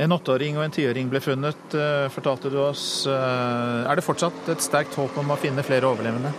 En 0.01 0.13
åtteåring 0.17 0.57
og 0.57 0.65
en 0.65 0.73
tiåring 0.73 1.13
ble 1.13 1.21
funnet, 1.21 1.77
eh, 1.77 2.09
fortalte 2.09 2.51
du 2.51 2.57
oss. 2.65 3.07
Eh, 3.07 3.91
er 3.91 3.95
det 3.95 4.05
fortsatt 4.05 4.49
et 4.49 4.65
sterkt 4.65 4.97
håp 4.97 5.19
om 5.21 5.33
å 5.33 5.41
finne 5.41 5.65
flere 5.65 5.93
overlevende? 5.93 6.33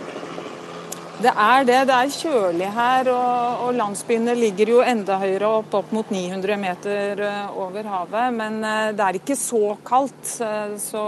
Det 1.22 1.30
er 1.30 1.64
det. 1.64 1.76
Det 1.86 1.94
er 1.94 2.10
kjølig 2.10 2.68
her, 2.74 3.08
og, 3.12 3.60
og 3.64 3.76
landsbyene 3.78 4.34
ligger 4.34 4.72
jo 4.72 4.80
enda 4.82 5.20
høyere 5.22 5.50
opp, 5.60 5.74
opp 5.78 5.92
mot 5.94 6.08
900 6.10 6.58
meter 6.58 7.22
eh, 7.22 7.58
over 7.60 7.86
havet. 7.86 8.34
Men 8.34 8.58
eh, 8.66 8.90
det 8.98 9.04
er 9.04 9.18
ikke 9.20 9.36
så 9.38 9.76
kaldt. 9.86 10.32
Eh, 10.42 10.74
så, 10.82 11.04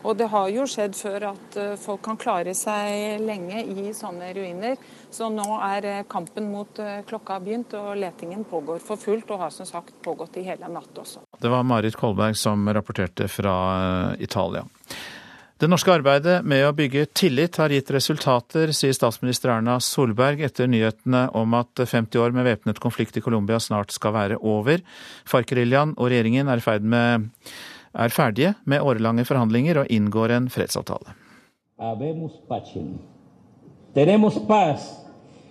og 0.00 0.16
det 0.16 0.30
har 0.32 0.48
jo 0.52 0.64
skjedd 0.68 0.96
før 0.96 1.28
at 1.34 1.58
folk 1.80 2.02
kan 2.06 2.18
klare 2.20 2.54
seg 2.56 3.20
lenge 3.24 3.60
i 3.68 3.92
sånne 3.96 4.32
ruiner. 4.36 4.80
Så 5.14 5.28
nå 5.32 5.46
er 5.62 6.06
kampen 6.10 6.48
mot 6.50 6.80
klokka 7.08 7.38
begynt, 7.44 7.76
og 7.78 7.94
letingen 8.00 8.44
pågår 8.48 8.80
for 8.84 9.00
fullt. 9.00 9.28
Og 9.28 9.44
har 9.44 9.52
som 9.54 9.68
sagt 9.68 9.92
pågått 10.04 10.40
i 10.40 10.46
hele 10.48 10.72
natt 10.72 11.04
også. 11.04 11.24
Det 11.40 11.52
var 11.52 11.68
Marit 11.68 11.96
Kolberg 12.00 12.36
som 12.40 12.64
rapporterte 12.72 13.28
fra 13.32 13.56
Italia. 14.18 14.64
Det 15.54 15.68
norske 15.70 15.92
arbeidet 15.94 16.40
med 16.42 16.64
å 16.66 16.72
bygge 16.74 17.04
tillit 17.14 17.54
har 17.60 17.70
gitt 17.70 17.92
resultater, 17.94 18.72
sier 18.74 18.94
statsminister 18.96 19.52
Erna 19.54 19.76
Solberg 19.78 20.42
etter 20.42 20.66
nyhetene 20.66 21.28
om 21.38 21.54
at 21.54 21.78
50 21.78 22.18
år 22.18 22.34
med 22.34 22.48
væpnet 22.48 22.80
konflikt 22.82 23.20
i 23.20 23.22
Colombia 23.22 23.60
snart 23.62 23.94
skal 23.94 24.16
være 24.16 24.40
over. 24.42 24.82
FARC-geriljaen 25.30 25.94
og 25.94 26.10
regjeringen 26.10 26.50
er, 26.50 26.64
med, 26.82 27.30
er, 27.94 28.10
ferdige 28.10 28.56
med 28.66 28.82
årelange 28.82 29.22
forhandlinger 29.28 29.84
og 29.84 29.94
inngår 29.94 30.34
en 30.40 30.50
fredsavtale. 30.50 31.14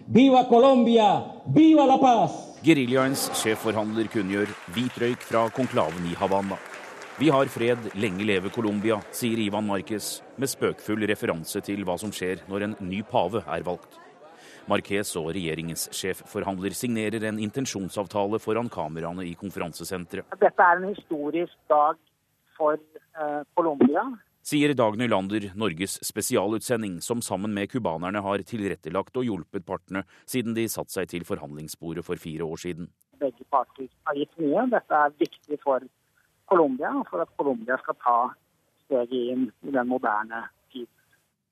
Viva 0.04 0.44
Colombia! 0.52 1.10
Viva 1.56 1.88
la 1.88 1.96
paz! 2.04 2.36
Geriljaens 2.64 3.30
sjefforhandler 3.40 4.12
kunngjør 4.12 4.52
hvit 4.76 5.00
røyk 5.00 5.24
fra 5.32 5.48
konklaven 5.56 6.12
i 6.12 6.20
Havanna. 6.20 6.60
Vi 7.20 7.30
har 7.30 7.46
fred, 7.46 7.78
lenge 7.94 8.26
leve 8.26 8.50
Colombia, 8.50 8.96
sier 9.14 9.38
Ivan 9.38 9.68
Marquez 9.70 10.24
med 10.42 10.50
spøkfull 10.50 11.06
referanse 11.06 11.60
til 11.62 11.84
hva 11.86 11.94
som 12.02 12.10
skjer 12.10 12.42
når 12.50 12.66
en 12.66 12.74
ny 12.82 13.04
pave 13.06 13.44
er 13.46 13.66
valgt. 13.68 14.00
Marquez 14.66 15.12
og 15.22 15.30
regjeringens 15.36 15.86
sjefforhandler 15.94 16.74
signerer 16.74 17.28
en 17.30 17.38
intensjonsavtale 17.46 18.42
foran 18.42 18.72
kameraene 18.74 19.28
i 19.30 19.36
konferansesenteret. 19.38 20.34
Dette 20.42 20.66
er 20.66 20.82
en 20.82 20.90
historisk 20.90 21.54
dag 21.70 22.02
for 22.58 22.82
eh, 22.82 23.42
Colombia. 23.54 24.08
Sier 24.42 24.74
Dag 24.74 24.98
Nylander, 24.98 25.52
Norges 25.54 26.00
spesialutsending, 26.02 26.98
som 27.06 27.22
sammen 27.22 27.54
med 27.54 27.70
cubanerne 27.70 28.26
har 28.26 28.42
tilrettelagt 28.42 29.22
og 29.22 29.30
hjulpet 29.30 29.70
partene 29.70 30.02
siden 30.26 30.58
de 30.58 30.66
satte 30.66 30.98
seg 30.98 31.14
til 31.14 31.30
forhandlingsbordet 31.30 32.10
for 32.10 32.18
fire 32.18 32.50
år 32.50 32.66
siden. 32.66 32.90
Begge 33.22 33.46
parter 33.54 33.86
har 34.10 34.18
gitt 34.18 34.34
mye. 34.42 34.66
Dette 34.74 35.04
er 35.06 35.20
viktig 35.22 35.62
for 35.62 35.78
Colombia, 35.80 36.03
for 37.10 37.22
at 37.22 37.30
Colombia 37.38 37.78
skal 37.82 37.96
ta 38.04 38.18
steget 38.86 39.34
inn 39.34 39.52
i 39.62 39.72
den 39.72 39.88
moderne 39.88 40.46
tid. 40.72 40.88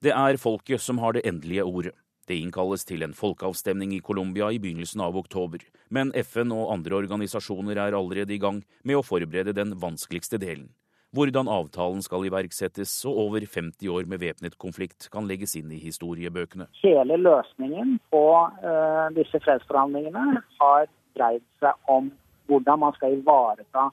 Det 0.02 0.14
er 0.14 0.38
folket 0.38 0.82
som 0.82 1.00
har 1.00 1.14
det 1.14 1.26
endelige 1.26 1.64
ordet. 1.64 1.96
Det 2.28 2.38
innkalles 2.38 2.86
til 2.86 3.04
en 3.04 3.16
folkeavstemning 3.18 3.96
i 3.96 4.00
Colombia 4.00 4.52
i 4.54 4.60
begynnelsen 4.62 5.02
av 5.02 5.18
oktober, 5.18 5.64
men 5.90 6.14
FN 6.24 6.54
og 6.56 6.70
andre 6.74 6.96
organisasjoner 7.02 7.80
er 7.82 7.98
allerede 7.98 8.36
i 8.36 8.40
gang 8.40 8.62
med 8.84 9.00
å 9.00 9.04
forberede 9.04 9.56
den 9.58 9.74
vanskeligste 9.82 10.40
delen. 10.42 10.70
Hvordan 11.12 11.50
avtalen 11.52 12.00
skal 12.06 12.24
iverksettes 12.24 12.94
og 13.10 13.18
over 13.26 13.44
50 13.44 13.90
år 13.92 14.08
med 14.08 14.22
væpnet 14.22 14.56
konflikt 14.62 15.10
kan 15.12 15.28
legges 15.28 15.58
inn 15.60 15.74
i 15.76 15.82
historiebøkene. 15.82 16.70
Hele 16.86 17.18
løsningen 17.20 17.98
på 18.14 18.24
uh, 18.64 19.10
disse 19.18 19.42
fredsforhandlingene 19.44 20.40
har 20.62 20.88
dreid 21.20 21.44
seg 21.60 21.92
om 21.92 22.14
hvordan 22.48 22.80
man 22.86 22.96
skal 22.96 23.18
ivareta 23.18 23.90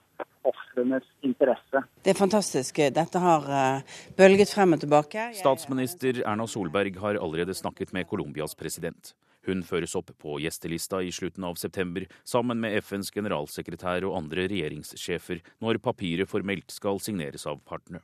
ofrenes 0.46 1.06
interesse. 1.26 1.84
Det 2.02 2.12
er 2.12 2.18
fantastisk. 2.18 2.82
Dette 2.94 3.22
har 3.22 3.48
eh, 3.60 3.96
bølget 4.18 4.52
frem 4.54 4.76
og 4.76 4.82
tilbake. 4.84 5.30
Statsminister 5.38 6.22
Erna 6.24 6.46
Solberg 6.50 6.98
har 7.02 7.20
allerede 7.22 7.56
snakket 7.56 7.94
med 7.96 8.08
Colombias 8.10 8.54
president. 8.58 9.14
Hun 9.48 9.62
føres 9.64 9.94
opp 9.96 10.10
på 10.20 10.36
gjestelista 10.42 11.00
i 11.00 11.12
slutten 11.14 11.46
av 11.48 11.56
september, 11.56 12.04
sammen 12.24 12.60
med 12.60 12.76
FNs 12.82 13.10
generalsekretær 13.14 14.04
og 14.04 14.18
andre 14.18 14.44
regjeringssjefer, 14.50 15.40
når 15.64 15.80
papiret 15.80 16.28
formelt 16.28 16.74
skal 16.74 17.00
signeres 17.00 17.46
av 17.48 17.62
partene. 17.64 18.02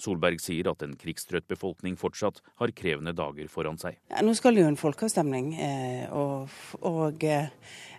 Solberg 0.00 0.40
sier 0.42 0.70
at 0.72 0.82
en 0.82 0.96
krigstrøtt 0.98 1.46
befolkning 1.50 1.98
fortsatt 1.98 2.40
har 2.58 2.72
krevende 2.74 3.14
dager 3.16 3.50
foran 3.52 3.78
seg. 3.78 3.98
Ja, 4.10 4.22
nå 4.24 4.34
skal 4.38 4.56
det 4.56 4.64
jo 4.64 4.70
en 4.72 4.80
folkeavstemning, 4.80 5.52
eh, 5.54 6.06
og, 6.14 6.50
og 6.80 7.26
eh, 7.26 7.52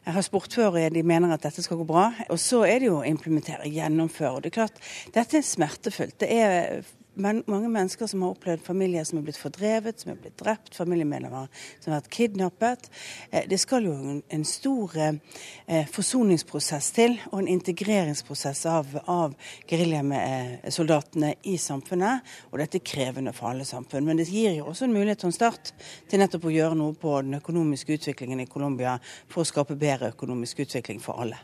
jeg 0.06 0.16
har 0.16 0.26
spurt 0.26 0.56
før, 0.56 0.78
de 0.90 1.04
mener 1.04 1.34
at 1.34 1.44
dette 1.44 1.64
skal 1.66 1.80
gå 1.82 1.88
bra. 1.90 2.10
Og 2.30 2.40
så 2.42 2.64
er 2.68 2.82
det 2.82 2.90
jo 2.90 3.00
å 3.02 3.08
implementere, 3.08 3.70
gjennomføre. 3.70 4.32
Og 4.36 4.44
det 4.44 4.54
er 4.54 4.58
klart, 4.62 4.80
dette 5.16 5.40
er 5.40 5.46
smertefullt. 5.46 6.20
Det 6.24 6.30
er 6.34 6.82
men 7.14 7.42
mange 7.48 7.70
mennesker 7.70 8.08
som 8.08 8.22
har 8.24 8.34
opplevd 8.36 8.62
familier 8.64 9.04
som 9.08 9.20
er 9.20 9.26
blitt 9.28 9.40
fordrevet, 9.40 10.00
som 10.00 10.14
er 10.14 10.20
blitt 10.22 10.38
drept, 10.40 10.72
familiemedlemmer 10.78 11.50
som 11.80 11.92
har 11.92 12.00
vært 12.00 12.12
kidnappet. 12.14 12.90
Eh, 13.32 13.48
det 13.50 13.60
skal 13.60 13.88
jo 13.90 13.96
en 14.22 14.46
stor 14.48 14.96
eh, 15.02 15.90
forsoningsprosess 15.92 16.92
til, 16.96 17.18
og 17.32 17.42
en 17.42 17.52
integreringsprosess 17.56 18.66
av, 18.72 18.96
av 19.12 19.36
geriljasoldatene 19.70 21.34
i 21.52 21.58
samfunnet. 21.60 22.26
Og 22.54 22.60
dette 22.64 22.80
er 22.80 22.88
krevende 22.88 23.36
for 23.36 23.52
alle 23.52 23.68
samfunn. 23.68 24.08
Men 24.08 24.22
det 24.22 24.30
gir 24.32 24.56
jo 24.60 24.70
også 24.72 24.88
en 24.88 24.96
mulighet 24.96 25.24
til 25.26 25.32
en 25.34 25.40
start 25.40 25.74
til 26.10 26.24
nettopp 26.24 26.48
å 26.48 26.56
gjøre 26.56 26.80
noe 26.80 26.96
på 27.00 27.20
den 27.26 27.40
økonomiske 27.42 28.00
utviklingen 28.00 28.46
i 28.46 28.50
Colombia 28.50 28.96
for 29.28 29.44
å 29.44 29.50
skape 29.50 29.78
bedre 29.80 30.14
økonomisk 30.14 30.64
utvikling 30.64 31.04
for 31.04 31.20
alle. 31.20 31.42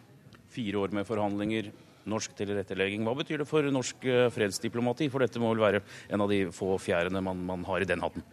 Fire 0.56 0.86
år 0.86 0.94
med 0.96 1.08
forhandlinger, 1.08 1.74
norsk 2.10 2.36
tilrettelegging. 2.38 3.04
Hva 3.06 3.16
betyr 3.18 3.42
det 3.42 3.48
for 3.50 3.66
norsk 3.74 4.06
eh, 4.10 4.28
fredsdiplomati? 4.34 5.08
For 5.14 5.24
dette 5.24 5.42
må 5.42 5.52
vel 5.54 5.64
være 5.64 5.82
en 6.14 6.24
av 6.26 6.32
de 6.32 6.42
få 6.56 6.78
fjærene 6.82 7.22
man, 7.26 7.42
man 7.46 7.66
har 7.68 7.84
i 7.84 7.90
den 7.90 8.04
hatten? 8.06 8.26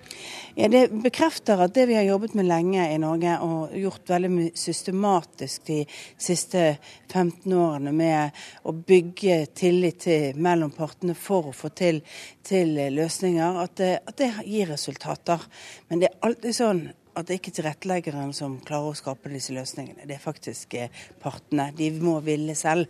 Ja, 0.57 0.69
Det 0.73 0.85
bekrefter 1.05 1.65
at 1.65 1.75
det 1.77 1.87
vi 1.91 1.97
har 1.99 2.07
jobbet 2.07 2.37
med 2.39 2.49
lenge 2.49 2.87
i 2.93 3.01
Norge, 3.03 3.39
og 3.45 3.75
gjort 3.77 4.15
veldig 4.15 4.51
systematisk 4.59 5.67
de 5.69 5.81
siste 6.21 6.65
15 7.11 7.53
årene 7.53 7.93
med 7.97 8.43
å 8.69 8.75
bygge 8.77 9.43
tillit 9.57 10.03
til, 10.07 10.41
mellom 10.43 10.73
partene 10.75 11.17
for 11.19 11.51
å 11.51 11.57
få 11.57 11.73
til, 11.77 12.03
til 12.47 12.75
løsninger, 12.95 13.63
at 13.63 13.77
det, 13.81 13.93
at 14.09 14.19
det 14.19 14.33
gir 14.47 14.73
resultater. 14.73 15.45
Men 15.89 16.03
det 16.03 16.11
er 16.11 16.29
alltid 16.29 16.57
sånn 16.57 16.83
at 17.13 17.29
det 17.29 17.39
ikke 17.39 17.53
er 17.53 17.59
tilretteleggeren 17.59 18.33
som 18.37 18.57
klarer 18.65 18.93
å 18.93 18.97
skape 18.97 19.33
disse 19.33 19.55
løsningene. 19.55 20.07
Det 20.09 20.17
er 20.17 20.23
faktisk 20.23 20.77
eh, 20.79 21.03
partene. 21.23 21.71
De 21.77 21.91
må 22.01 22.19
ville 22.25 22.57
selv. 22.59 22.89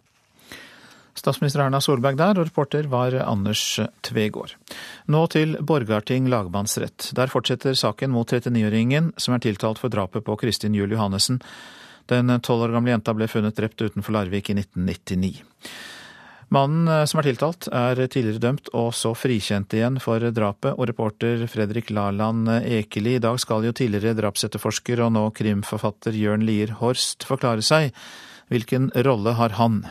Statsminister 1.18 1.60
Erna 1.66 1.80
Solberg 1.84 2.16
der, 2.16 2.38
og 2.40 2.48
reporter 2.48 2.88
var 2.90 3.14
Anders 3.20 3.80
Tvegård. 4.06 4.56
Nå 5.12 5.26
til 5.32 5.58
Borgarting 5.60 6.30
lagmannsrett. 6.32 7.10
Der 7.16 7.30
fortsetter 7.32 7.76
saken 7.78 8.14
mot 8.14 8.32
39-åringen 8.32 9.12
som 9.20 9.36
er 9.36 9.44
tiltalt 9.44 9.82
for 9.82 9.92
drapet 9.92 10.24
på 10.24 10.36
Kristin 10.40 10.76
Juel 10.76 10.96
Johannessen. 10.96 11.42
Den 12.10 12.32
tolv 12.42 12.66
år 12.66 12.74
gamle 12.74 12.94
jenta 12.94 13.14
ble 13.14 13.28
funnet 13.30 13.56
drept 13.58 13.82
utenfor 13.84 14.16
Larvik 14.16 14.50
i 14.50 14.56
1999. 14.56 15.44
Mannen 16.52 16.88
eh, 16.88 17.04
som 17.08 17.20
er 17.20 17.28
tiltalt, 17.30 17.68
er 17.72 18.00
tidligere 18.02 18.42
dømt 18.42 18.72
og 18.76 18.90
så 18.96 19.14
frikjent 19.16 19.72
igjen 19.76 19.96
for 20.02 20.24
drapet. 20.34 20.74
Og 20.76 20.88
reporter 20.90 21.46
Fredrik 21.48 21.92
Laland 21.94 22.50
Ekeli, 22.58 23.16
i 23.16 23.22
dag 23.22 23.40
skal 23.40 23.68
jo 23.68 23.76
tidligere 23.76 24.16
drapsetterforsker 24.18 25.04
og 25.06 25.14
nå 25.16 25.28
krimforfatter 25.36 26.16
Jørn 26.16 26.44
Lier 26.48 26.76
Horst 26.82 27.28
forklare 27.28 27.64
seg. 27.64 27.92
Hvilken 28.52 28.90
rolle 29.06 29.36
har 29.38 29.60
han? 29.60 29.84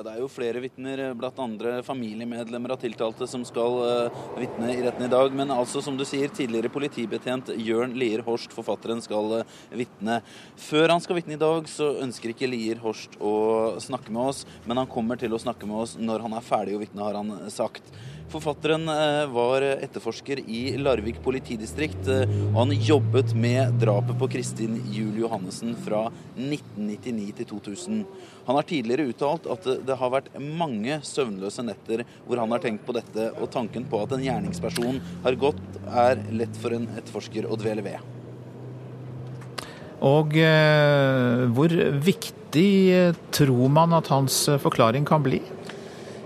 Ja, 0.00 0.04
Det 0.06 0.12
er 0.16 0.22
jo 0.22 0.30
flere 0.32 0.60
vitner, 0.64 1.00
blant 1.12 1.36
andre 1.44 1.82
familiemedlemmer 1.84 2.72
av 2.72 2.78
tiltalte, 2.80 3.26
som 3.28 3.42
skal 3.44 3.74
uh, 3.84 4.20
vitne 4.38 4.70
i 4.72 4.78
retten 4.80 5.04
i 5.04 5.10
dag. 5.12 5.34
Men 5.36 5.52
altså, 5.52 5.82
som 5.84 5.98
du 5.98 6.06
sier, 6.08 6.32
tidligere 6.32 6.72
politibetjent 6.72 7.50
Jørn 7.60 7.92
Lier 8.00 8.22
Horst, 8.24 8.54
forfatteren, 8.56 9.02
skal 9.04 9.42
uh, 9.42 9.58
vitne. 9.76 10.22
Før 10.56 10.94
han 10.94 11.04
skal 11.04 11.18
vitne 11.18 11.36
i 11.36 11.42
dag, 11.42 11.68
så 11.68 11.90
ønsker 12.00 12.32
ikke 12.32 12.48
Lier 12.48 12.80
Horst 12.80 13.20
å 13.20 13.34
snakke 13.76 14.08
med 14.16 14.30
oss, 14.30 14.46
men 14.64 14.80
han 14.80 14.88
kommer 14.88 15.20
til 15.20 15.36
å 15.36 15.42
snakke 15.44 15.68
med 15.68 15.82
oss 15.82 15.98
når 16.00 16.24
han 16.24 16.38
er 16.38 16.48
ferdig 16.48 16.78
å 16.78 16.80
vitne, 16.80 17.04
har 17.04 17.20
han 17.20 17.36
sagt. 17.52 17.92
Forfatteren 18.30 18.88
eh, 18.88 19.26
var 19.26 19.62
etterforsker 19.62 20.38
i 20.46 20.76
Larvik 20.78 21.16
politidistrikt, 21.24 22.06
eh, 22.06 22.30
og 22.52 22.60
han 22.60 22.74
jobbet 22.86 23.32
med 23.34 23.74
drapet 23.82 24.14
på 24.20 24.28
Kristin 24.30 24.76
Juel 24.86 25.18
Johannessen 25.24 25.72
fra 25.82 26.04
1999 26.36 27.32
til 27.40 27.48
2000. 27.50 28.04
Han 28.46 28.58
har 28.60 28.68
tidligere 28.70 29.08
uttalt 29.10 29.50
at 29.50 29.66
det 29.86 29.98
har 29.98 30.14
vært 30.14 30.30
mange 30.38 31.00
søvnløse 31.06 31.66
netter 31.66 32.04
hvor 32.28 32.38
han 32.38 32.54
har 32.54 32.62
tenkt 32.62 32.86
på 32.86 32.94
dette, 32.94 33.32
og 33.34 33.50
tanken 33.50 33.90
på 33.90 34.04
at 34.04 34.14
en 34.14 34.22
gjerningsperson 34.28 35.02
har 35.26 35.42
gått, 35.42 35.62
er 35.90 36.22
lett 36.30 36.62
for 36.62 36.78
en 36.78 36.86
etterforsker 37.00 37.50
å 37.50 37.58
dvele 37.58 37.82
ved. 37.82 37.98
Og 40.06 40.38
eh, 40.38 41.48
hvor 41.50 41.74
viktig 42.06 42.68
tror 43.34 43.72
man 43.74 43.98
at 43.98 44.14
hans 44.14 44.44
forklaring 44.62 45.02
kan 45.08 45.26
bli? 45.26 45.42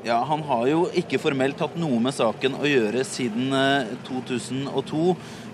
Ja, 0.06 0.24
Han 0.24 0.42
har 0.42 0.66
jo 0.68 0.80
ikke 0.92 1.16
formelt 1.16 1.62
hatt 1.64 1.78
noe 1.80 1.96
med 2.04 2.12
saken 2.12 2.58
å 2.58 2.66
gjøre 2.68 3.00
siden 3.08 3.54
2002. 4.04 5.04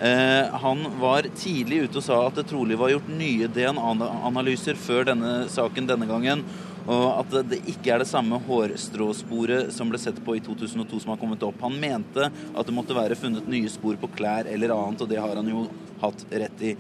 Eh, 0.01 0.09
eh, 0.09 0.57
han 0.65 0.81
var 0.99 1.29
tidlig 1.39 1.85
ute 1.85 2.01
og 2.01 2.03
sa 2.03 2.17
at 2.25 2.41
det 2.41 2.49
trolig 2.51 2.79
var 2.81 2.91
gjort 2.91 3.13
nye 3.15 3.47
DNA-analyser 3.47 4.75
før 4.75 5.07
denne 5.13 5.45
saken 5.55 5.87
denne 5.87 6.09
gangen. 6.11 6.43
Og 6.91 7.07
at 7.13 7.37
det 7.53 7.61
ikke 7.71 7.93
er 7.95 8.03
det 8.03 8.09
samme 8.11 8.41
hårstråsporet 8.49 9.71
som 9.77 9.93
ble 9.93 10.01
sett 10.03 10.19
på 10.27 10.35
i 10.35 10.43
2002 10.43 10.99
som 11.05 11.15
har 11.15 11.21
kommet 11.23 11.47
opp. 11.47 11.63
Han 11.63 11.79
mente 11.79 12.27
at 12.27 12.67
det 12.67 12.75
måtte 12.75 12.97
være 12.99 13.21
funnet 13.21 13.47
nye 13.47 13.71
spor 13.71 14.03
på 14.03 14.11
klær 14.17 14.51
eller 14.51 14.75
annet, 14.75 15.07
og 15.07 15.15
det 15.15 15.23
har 15.23 15.39
han 15.39 15.55
jo 15.55 15.69
hatt 16.03 16.27
rett 16.43 16.67
i. 16.73 16.75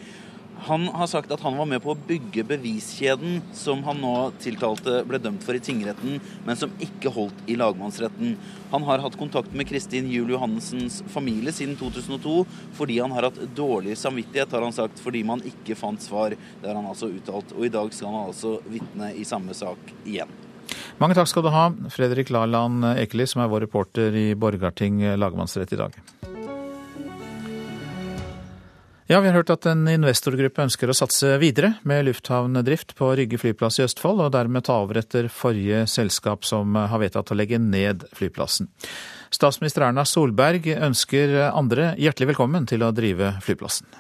Han 0.67 0.89
har 0.89 1.07
sagt 1.07 1.31
at 1.33 1.41
han 1.41 1.57
var 1.57 1.69
med 1.69 1.81
på 1.81 1.95
å 1.95 1.99
bygge 2.09 2.45
beviskjeden 2.45 3.39
som 3.57 3.81
han 3.87 4.01
nå 4.03 4.15
tiltalte 4.43 4.99
ble 5.09 5.21
dømt 5.23 5.45
for 5.47 5.57
i 5.57 5.63
tingretten, 5.65 6.19
men 6.45 6.59
som 6.59 6.75
ikke 6.85 7.13
holdt 7.15 7.49
i 7.49 7.57
lagmannsretten. 7.57 8.35
Han 8.75 8.85
har 8.85 9.01
hatt 9.01 9.17
kontakt 9.19 9.55
med 9.57 9.71
Kristin 9.71 10.11
Juel 10.13 10.35
Johannessens 10.35 11.01
familie 11.15 11.55
siden 11.57 11.79
2002 11.81 12.45
fordi 12.77 13.01
han 13.01 13.15
har 13.17 13.31
hatt 13.31 13.41
dårlig 13.57 13.97
samvittighet, 13.99 14.53
har 14.53 14.67
han 14.67 14.77
sagt, 14.77 15.01
fordi 15.01 15.25
man 15.25 15.41
ikke 15.49 15.79
fant 15.79 16.05
svar. 16.05 16.37
Det 16.37 16.69
har 16.69 16.77
han 16.77 16.91
altså 16.91 17.09
uttalt. 17.09 17.57
Og 17.57 17.65
i 17.67 17.73
dag 17.73 17.93
skal 17.97 18.13
han 18.13 18.29
altså 18.29 18.59
vitne 18.69 19.15
i 19.17 19.25
samme 19.25 19.57
sak 19.57 19.95
igjen. 20.05 20.31
Mange 21.01 21.17
takk 21.17 21.31
skal 21.31 21.47
du 21.47 21.51
ha, 21.55 21.71
Fredrik 21.91 22.29
Laland 22.35 22.85
Ekeli, 22.93 23.25
som 23.27 23.41
er 23.41 23.49
vår 23.51 23.65
reporter 23.65 24.13
i 24.13 24.29
Borgarting 24.37 25.01
lagmannsrett 25.17 25.73
i 25.73 25.81
dag. 25.81 25.97
Ja, 29.11 29.21
Vi 29.21 29.27
har 29.27 29.35
hørt 29.35 29.51
at 29.51 29.67
en 29.67 29.89
investorgruppe 29.91 30.63
ønsker 30.63 30.87
å 30.87 30.95
satse 30.95 31.33
videre 31.43 31.73
med 31.83 32.05
lufthavndrift 32.07 32.93
på 32.95 33.09
Rygge 33.19 33.41
flyplass 33.43 33.81
i 33.81 33.83
Østfold, 33.83 34.21
og 34.23 34.29
dermed 34.37 34.63
ta 34.69 34.77
over 34.85 35.01
etter 35.01 35.27
forrige 35.27 35.81
selskap 35.91 36.47
som 36.47 36.79
har 36.79 37.03
vedtatt 37.03 37.33
å 37.35 37.35
legge 37.35 37.59
ned 37.59 38.05
flyplassen. 38.15 38.69
Statsminister 39.35 39.89
Erna 39.89 40.05
Solberg 40.07 40.71
ønsker 40.77 41.35
andre 41.49 41.89
hjertelig 41.99 42.31
velkommen 42.31 42.71
til 42.71 42.87
å 42.87 42.93
drive 42.95 43.33
flyplassen. 43.43 43.91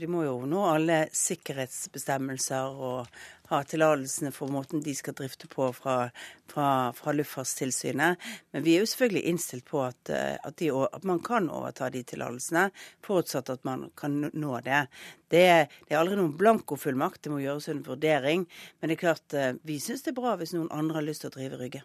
De 0.00 0.08
må 0.08 0.24
jo 0.24 0.40
nå 0.48 0.64
alle 0.64 1.02
sikkerhetsbestemmelser 1.12 2.80
og 2.88 3.20
ha 3.50 3.60
tillatelsene 3.68 4.32
for 4.32 4.52
måten 4.52 4.82
de 4.84 4.94
skal 4.96 5.16
drifte 5.16 5.48
på 5.52 5.68
fra, 5.76 6.08
fra, 6.50 6.68
fra 6.96 7.12
Luftfartstilsynet. 7.12 8.28
Men 8.54 8.64
vi 8.64 8.76
er 8.76 8.84
jo 8.84 8.88
selvfølgelig 8.88 9.24
innstilt 9.30 9.66
på 9.68 9.82
at, 9.84 10.12
eh, 10.12 10.36
at, 10.40 10.56
de, 10.60 10.70
at 10.72 11.04
man 11.04 11.20
kan 11.24 11.50
overta 11.52 11.90
de 11.92 12.04
tillatelsene, 12.08 12.70
forutsatt 13.04 13.52
at 13.52 13.64
man 13.68 13.90
kan 14.00 14.30
nå 14.32 14.60
det. 14.64 14.86
Det, 15.28 15.44
det 15.84 15.92
er 15.92 16.00
aldri 16.00 16.16
noen 16.20 16.36
blankofullmakt, 16.40 17.24
det 17.24 17.34
må 17.34 17.42
gjøres 17.44 17.68
en 17.72 17.84
vurdering. 17.84 18.48
Men 18.80 18.90
det 18.90 18.98
er 18.98 19.04
klart, 19.04 19.26
eh, 19.36 19.52
vi 19.66 19.80
syns 19.82 20.06
det 20.06 20.14
er 20.14 20.20
bra 20.22 20.36
hvis 20.40 20.56
noen 20.56 20.72
andre 20.72 21.02
har 21.02 21.08
lyst 21.08 21.26
til 21.26 21.32
å 21.32 21.36
drive 21.36 21.60
Rygge. 21.60 21.84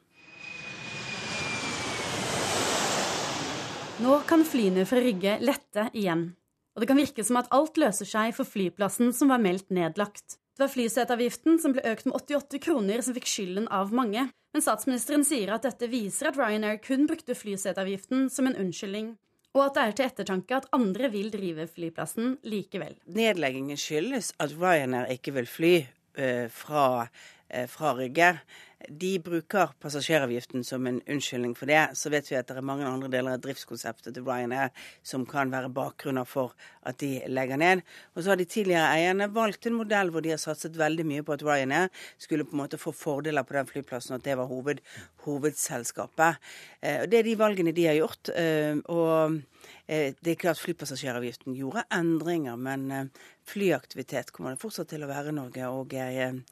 Nå 4.00 4.22
kan 4.24 4.46
flyene 4.48 4.86
fra 4.88 5.02
Rygge 5.04 5.42
lette 5.44 5.90
igjen. 5.92 6.30
Og 6.72 6.80
det 6.80 6.88
kan 6.88 7.00
virke 7.00 7.24
som 7.28 7.36
at 7.36 7.50
alt 7.52 7.76
løser 7.82 8.08
seg 8.08 8.32
for 8.38 8.48
flyplassen 8.48 9.12
som 9.12 9.34
var 9.34 9.42
meldt 9.44 9.74
nedlagt. 9.76 10.38
Det 10.60 10.66
var 10.66 10.74
flyseteavgiften 10.74 11.56
som 11.64 11.72
ble 11.72 11.80
økt 11.88 12.04
med 12.10 12.18
88 12.18 12.60
kroner 12.60 13.00
som 13.00 13.16
fikk 13.16 13.30
skylden 13.32 13.70
av 13.72 13.94
mange. 13.96 14.26
Men 14.52 14.64
statsministeren 14.66 15.22
sier 15.24 15.54
at 15.56 15.64
dette 15.64 15.88
viser 15.88 16.28
at 16.28 16.36
Ryanair 16.36 16.82
kun 16.84 17.06
brukte 17.08 17.32
flyseteavgiften 17.32 18.26
som 18.28 18.50
en 18.50 18.58
unnskyldning. 18.60 19.14
Og 19.56 19.62
at 19.64 19.78
det 19.78 19.86
er 19.86 19.96
til 19.96 20.08
ettertanke 20.10 20.58
at 20.58 20.68
andre 20.76 21.08
vil 21.14 21.32
drive 21.32 21.64
flyplassen 21.72 22.36
likevel. 22.44 22.98
Nedleggingen 23.08 23.80
skyldes 23.80 24.34
at 24.36 24.52
Ryanair 24.60 25.08
ikke 25.16 25.38
vil 25.38 25.48
fly 25.48 25.72
uh, 26.20 26.52
fra, 26.52 27.08
uh, 27.08 27.66
fra 27.72 27.96
Rygge 27.96 28.34
de 28.88 29.12
bruker 29.20 29.74
passasjeravgiften 29.84 30.64
som 30.64 30.88
en 30.88 31.02
unnskyldning 31.04 31.56
for 31.58 31.70
det. 31.70 31.82
Så 32.00 32.12
vet 32.14 32.30
vi 32.32 32.38
at 32.40 32.48
det 32.48 32.58
er 32.58 32.66
mange 32.66 32.88
andre 32.88 33.10
deler 33.12 33.36
av 33.36 33.44
driftskonseptet 33.44 34.16
til 34.16 34.24
Ryanair 34.24 34.72
som 35.04 35.26
kan 35.30 35.52
være 35.52 35.72
bakgrunner 35.76 36.28
for 36.28 36.56
at 36.88 37.00
de 37.04 37.20
legger 37.28 37.60
ned. 37.60 37.84
Og 38.16 38.24
så 38.24 38.34
har 38.34 38.40
de 38.40 38.48
tidligere 38.48 38.88
eierne 38.96 39.30
valgt 39.36 39.68
en 39.68 39.78
modell 39.80 40.14
hvor 40.14 40.24
de 40.24 40.32
har 40.34 40.42
satset 40.42 40.80
veldig 40.80 41.06
mye 41.12 41.26
på 41.28 41.36
at 41.36 41.44
Ryanair 41.46 41.90
skulle 42.18 42.48
på 42.48 42.56
en 42.56 42.64
måte 42.64 42.80
få 42.80 42.96
fordeler 42.96 43.44
på 43.44 43.58
den 43.58 43.68
flyplassen, 43.68 44.16
og 44.16 44.22
at 44.22 44.30
det 44.30 44.38
var 44.40 44.48
hoved, 44.50 44.80
hovedselskapet. 45.26 46.40
Eh, 46.82 47.02
og 47.04 47.12
Det 47.12 47.20
er 47.20 47.28
de 47.28 47.40
valgene 47.40 47.76
de 47.76 47.90
har 47.90 48.00
gjort. 48.00 48.32
Eh, 48.36 48.80
og 48.88 49.42
Eh, 49.90 50.14
det 50.22 50.32
er 50.32 50.38
klart 50.38 50.62
Flypassasjeravgiften 50.62 51.56
gjorde 51.58 51.82
endringer, 51.94 52.56
men 52.56 53.10
flyaktivitet 53.50 54.32
kommer 54.36 54.54
det 54.54 54.62
fortsatt 54.62 54.92
til 54.92 55.04
å 55.06 55.10
være 55.10 55.34
i 55.34 55.36
Norge. 55.38 55.70
Og 55.74 55.96
jeg, 55.96 56.44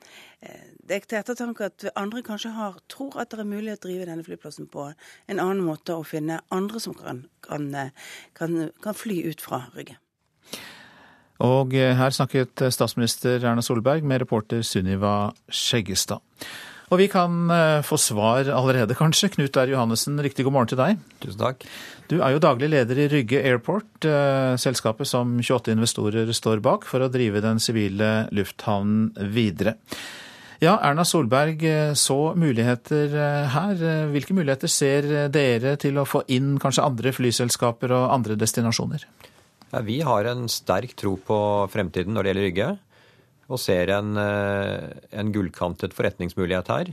eh, 0.42 0.66
det 0.84 0.98
er 0.98 1.06
til 1.06 1.20
ettertanke 1.20 1.70
at 1.70 1.86
andre 1.96 2.24
kanskje 2.26 2.54
har, 2.56 2.80
tror 2.92 3.20
at 3.22 3.32
det 3.32 3.44
er 3.44 3.50
mulig 3.50 3.76
å 3.76 3.82
drive 3.86 4.10
denne 4.10 4.26
flyplassen 4.26 4.70
på 4.74 4.90
en 4.92 5.40
annen 5.40 5.64
måte 5.66 5.96
og 5.96 6.08
finne 6.10 6.42
andre 6.54 6.82
som 6.84 6.96
kan, 6.98 7.26
kan, 7.46 7.70
kan, 8.38 8.70
kan 8.84 8.98
fly 8.98 9.22
ut 9.30 9.44
fra 9.44 9.66
Rygge. 9.76 9.98
Og 11.46 11.76
her 11.78 12.10
snakket 12.10 12.64
statsminister 12.74 13.44
Erna 13.46 13.62
Solberg 13.62 14.02
med 14.02 14.24
reporter 14.24 14.64
Sunniva 14.66 15.30
Skjeggestad. 15.54 16.24
Og 16.88 17.02
vi 17.02 17.10
kan 17.12 17.50
eh, 17.52 17.84
få 17.84 17.98
svar 18.00 18.48
allerede, 18.48 18.96
kanskje. 18.96 19.30
Knut 19.34 19.58
R. 19.60 19.74
Johannessen, 19.74 20.20
riktig 20.24 20.46
god 20.48 20.56
morgen 20.56 20.70
til 20.72 20.80
deg. 20.80 21.02
Tusen 21.24 21.42
takk. 21.42 21.66
Du 22.08 22.22
er 22.22 22.32
jo 22.32 22.44
daglig 22.44 22.70
leder 22.72 23.02
i 23.04 23.10
Rygge 23.12 23.42
Airport, 23.44 23.90
eh, 24.08 24.54
selskapet 24.62 25.10
som 25.10 25.36
28 25.42 25.76
investorer 25.76 26.32
står 26.32 26.64
bak 26.64 26.88
for 26.88 27.04
å 27.04 27.12
drive 27.12 27.44
den 27.44 27.60
sivile 27.60 28.30
lufthavnen 28.32 29.12
videre. 29.36 29.76
Ja, 30.64 30.78
Erna 30.80 31.04
Solberg 31.06 31.68
eh, 31.68 31.92
så 32.00 32.32
muligheter 32.40 33.12
her. 33.52 33.84
Hvilke 34.16 34.38
muligheter 34.38 34.72
ser 34.72 35.28
dere 35.28 35.76
til 35.82 36.00
å 36.00 36.08
få 36.08 36.24
inn 36.32 36.56
kanskje 36.56 36.88
andre 36.88 37.12
flyselskaper 37.12 37.92
og 38.00 38.14
andre 38.16 38.40
destinasjoner? 38.40 39.04
Ja, 39.74 39.84
vi 39.84 40.00
har 40.08 40.32
en 40.32 40.48
sterk 40.48 40.96
tro 40.96 41.18
på 41.20 41.38
fremtiden 41.68 42.16
når 42.16 42.24
det 42.24 42.32
gjelder 42.32 42.48
Rygge 42.48 42.74
og 43.48 43.62
ser 43.62 43.92
en, 43.96 44.18
eh, 44.20 44.90
en 45.12 45.32
gullkantet 45.32 45.96
forretningsmulighet 45.96 46.72
her. 46.72 46.92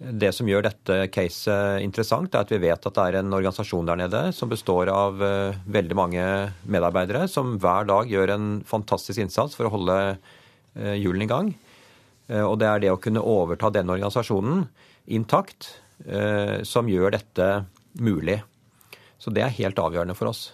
Det 0.00 0.30
som 0.32 0.48
gjør 0.48 0.64
dette 0.64 0.96
caset 1.12 1.82
interessant, 1.84 2.32
er 2.34 2.44
at 2.44 2.52
vi 2.52 2.60
vet 2.62 2.86
at 2.86 2.94
det 2.96 3.04
er 3.04 3.18
en 3.20 3.32
organisasjon 3.36 3.88
der 3.88 4.00
nede 4.00 4.22
som 4.32 4.48
består 4.48 4.88
av 4.92 5.20
eh, 5.22 5.56
veldig 5.68 5.96
mange 5.96 6.24
medarbeidere 6.64 7.26
som 7.28 7.58
hver 7.60 7.88
dag 7.88 8.08
gjør 8.08 8.36
en 8.36 8.48
fantastisk 8.64 9.20
innsats 9.20 9.56
for 9.56 9.68
å 9.68 9.74
holde 9.76 9.98
eh, 10.76 10.96
hjulene 11.00 11.28
i 11.28 11.32
gang. 11.34 11.52
Og 12.30 12.60
det 12.62 12.66
er 12.70 12.78
det 12.78 12.90
å 12.92 13.00
kunne 13.02 13.24
overta 13.26 13.72
denne 13.74 13.90
organisasjonen 13.90 14.68
intakt 15.10 15.66
som 16.62 16.86
gjør 16.86 17.10
dette 17.16 17.46
mulig. 17.98 18.36
Så 19.18 19.32
det 19.34 19.42
er 19.42 19.56
helt 19.56 19.82
avgjørende 19.82 20.14
for 20.14 20.30
oss. 20.30 20.44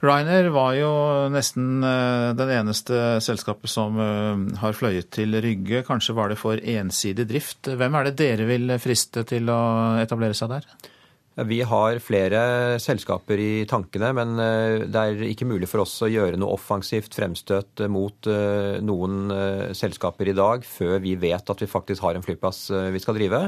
Ryanair 0.00 0.46
var 0.48 0.72
jo 0.78 0.90
nesten 1.28 1.82
eh, 1.84 2.30
den 2.32 2.52
eneste 2.54 3.18
selskapet 3.20 3.68
som 3.68 3.98
eh, 4.00 4.44
har 4.62 4.76
fløyet 4.76 5.10
til 5.12 5.36
Rygge. 5.44 5.82
Kanskje 5.84 6.16
var 6.16 6.32
det 6.32 6.38
for 6.40 6.56
ensidig 6.56 7.26
drift. 7.28 7.68
Hvem 7.68 7.98
er 7.98 8.08
det 8.08 8.16
dere 8.16 8.46
vil 8.48 8.72
friste 8.80 9.26
til 9.28 9.52
å 9.52 9.60
etablere 10.00 10.36
seg 10.36 10.54
der? 10.54 10.70
Vi 11.50 11.60
har 11.68 12.00
flere 12.02 12.40
selskaper 12.82 13.40
i 13.40 13.50
tankene, 13.68 14.14
men 14.16 14.40
eh, 14.40 14.86
det 14.88 15.04
er 15.04 15.20
ikke 15.28 15.48
mulig 15.50 15.68
for 15.68 15.84
oss 15.84 15.98
å 16.00 16.08
gjøre 16.08 16.40
noe 16.40 16.56
offensivt 16.56 17.12
fremstøt 17.20 17.84
mot 17.92 18.32
noen 18.80 19.36
selskaper 19.76 20.32
i 20.32 20.36
dag 20.36 20.64
før 20.64 20.96
vi 21.04 21.12
vet 21.20 21.52
at 21.52 21.60
vi 21.60 21.68
faktisk 21.68 22.08
har 22.08 22.16
en 22.16 22.24
flyplass 22.24 22.70
vi 22.96 23.04
skal 23.04 23.20
drive. 23.20 23.44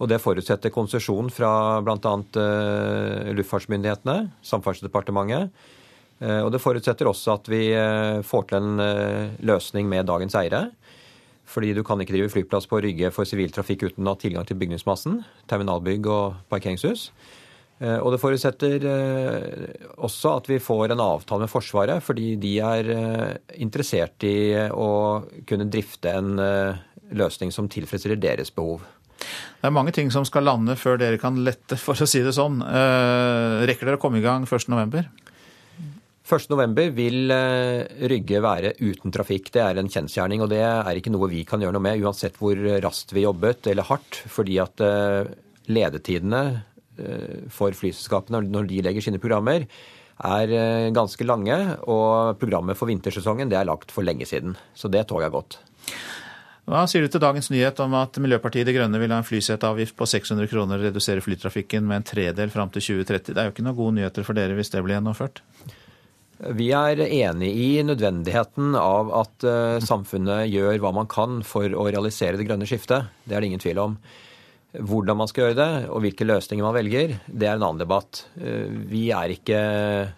Og 0.00 0.08
det 0.08 0.20
forutsetter 0.22 0.72
konsesjon 0.72 1.28
fra 1.32 1.80
bl.a. 1.84 1.98
Uh, 2.00 3.30
luftfartsmyndighetene, 3.36 4.30
Samferdselsdepartementet. 4.48 5.52
Uh, 6.20 6.40
og 6.46 6.50
det 6.54 6.60
forutsetter 6.64 7.08
også 7.08 7.36
at 7.36 7.50
vi 7.52 7.66
uh, 7.76 8.20
får 8.24 8.48
til 8.48 8.60
en 8.60 9.34
løsning 9.44 9.90
med 9.90 10.08
dagens 10.08 10.36
eiere. 10.40 10.70
Fordi 11.50 11.74
du 11.74 11.82
kan 11.84 12.00
ikke 12.00 12.14
drive 12.14 12.32
flyplass 12.32 12.68
på 12.70 12.80
Rygge 12.80 13.10
for 13.12 13.28
siviltrafikk 13.28 13.88
uten 13.90 14.06
å 14.06 14.14
ha 14.14 14.20
tilgang 14.20 14.46
til 14.46 14.56
bygningsmassen, 14.60 15.18
terminalbygg 15.50 16.06
og 16.06 16.36
parkeringshus. 16.52 17.08
Og 17.80 18.12
det 18.12 18.20
forutsetter 18.20 18.84
også 20.04 20.34
at 20.36 20.50
vi 20.52 20.60
får 20.62 20.92
en 20.92 21.02
avtale 21.02 21.42
med 21.42 21.50
Forsvaret, 21.50 22.04
fordi 22.04 22.34
de 22.38 22.52
er 22.60 22.90
interessert 23.56 24.22
i 24.28 24.52
å 24.70 24.90
kunne 25.48 25.66
drifte 25.72 26.12
en 26.12 26.30
løsning 27.18 27.50
som 27.50 27.72
tilfredsstiller 27.72 28.20
deres 28.20 28.54
behov. 28.54 28.84
Det 29.60 29.68
er 29.68 29.76
mange 29.76 29.92
ting 29.92 30.08
som 30.08 30.24
skal 30.24 30.46
lande 30.48 30.72
før 30.80 30.96
dere 31.00 31.20
kan 31.20 31.36
lette, 31.44 31.76
for 31.76 31.92
å 31.92 32.08
si 32.08 32.22
det 32.24 32.32
sånn. 32.32 32.62
Eh, 32.64 33.66
rekker 33.68 33.84
dere 33.84 33.98
å 33.98 34.00
komme 34.00 34.16
i 34.16 34.24
gang 34.24 34.46
1.11.? 34.48 35.10
1.11 36.30 36.94
vil 36.96 37.34
eh, 37.34 37.82
Rygge 38.08 38.40
være 38.40 38.70
uten 38.80 39.12
trafikk. 39.12 39.50
Det 39.52 39.60
er 39.60 39.76
en 39.76 39.90
kjensgjerning. 39.92 40.40
Og 40.40 40.48
det 40.48 40.62
er 40.64 40.96
ikke 40.96 41.12
noe 41.12 41.28
vi 41.28 41.42
kan 41.44 41.60
gjøre 41.60 41.76
noe 41.76 41.84
med, 41.90 42.00
uansett 42.00 42.40
hvor 42.40 42.56
raskt 42.80 43.12
vi 43.12 43.26
jobbet 43.26 43.68
eller 43.68 43.84
hardt. 43.90 44.22
Fordi 44.32 44.56
at 44.64 44.84
eh, 44.86 45.28
ledetidene 45.68 46.44
for 47.48 47.72
flyselskapene 47.72 48.42
når 48.52 48.66
de 48.68 48.80
legger 48.84 49.00
sine 49.00 49.16
programmer, 49.22 49.62
er 50.20 50.50
ganske 50.92 51.24
lange. 51.24 51.56
Og 51.88 52.36
programmet 52.40 52.76
for 52.76 52.90
vintersesongen 52.90 53.48
det 53.52 53.56
er 53.60 53.68
lagt 53.68 53.92
for 53.92 54.04
lenge 54.04 54.28
siden. 54.28 54.56
Så 54.76 54.88
det 54.92 55.06
toget 55.08 55.28
jeg 55.28 55.36
gått. 55.36 55.56
Hva 56.70 56.84
sier 56.86 57.02
du 57.02 57.10
til 57.10 57.18
dagens 57.18 57.48
nyhet 57.50 57.80
om 57.82 57.96
at 57.98 58.14
Miljøpartiet 58.22 58.68
De 58.68 58.72
Grønne 58.76 58.98
vil 59.02 59.10
ha 59.10 59.16
en 59.18 59.26
flyseteavgift 59.26 59.96
på 59.98 60.06
600 60.06 60.46
kroner 60.52 60.78
og 60.78 60.84
redusere 60.86 61.22
flytrafikken 61.24 61.82
med 61.82 61.98
en 61.98 62.04
tredel 62.06 62.52
fram 62.54 62.70
til 62.70 62.84
2030? 62.84 63.32
Det 63.34 63.40
er 63.42 63.48
jo 63.48 63.54
ikke 63.56 63.64
noen 63.66 63.78
gode 63.80 63.96
nyheter 63.96 64.26
for 64.26 64.38
dere 64.38 64.54
hvis 64.54 64.70
det 64.70 64.84
blir 64.86 64.94
gjennomført? 64.94 65.42
Vi 66.60 66.68
er 66.70 67.02
enig 67.02 67.48
i 67.50 67.70
nødvendigheten 67.84 68.78
av 68.78 69.10
at 69.18 69.46
uh, 69.50 69.82
samfunnet 69.82 70.46
gjør 70.52 70.78
hva 70.84 70.94
man 70.94 71.10
kan 71.10 71.42
for 71.42 71.66
å 71.74 71.88
realisere 71.90 72.38
det 72.38 72.46
grønne 72.46 72.70
skiftet. 72.70 73.10
Det 73.26 73.34
er 73.34 73.42
det 73.42 73.50
ingen 73.50 73.64
tvil 73.66 73.82
om. 73.82 73.98
Hvordan 74.70 75.18
man 75.18 75.26
skal 75.26 75.48
gjøre 75.48 75.58
det, 75.58 75.68
og 75.90 76.04
hvilke 76.04 76.28
løsninger 76.28 76.62
man 76.62 76.76
velger, 76.78 77.16
det 77.26 77.50
er 77.50 77.58
en 77.58 77.66
annen 77.66 77.82
debatt. 77.82 78.22
Uh, 78.38 78.70
vi 78.94 79.08
er 79.10 79.34
ikke 79.34 79.58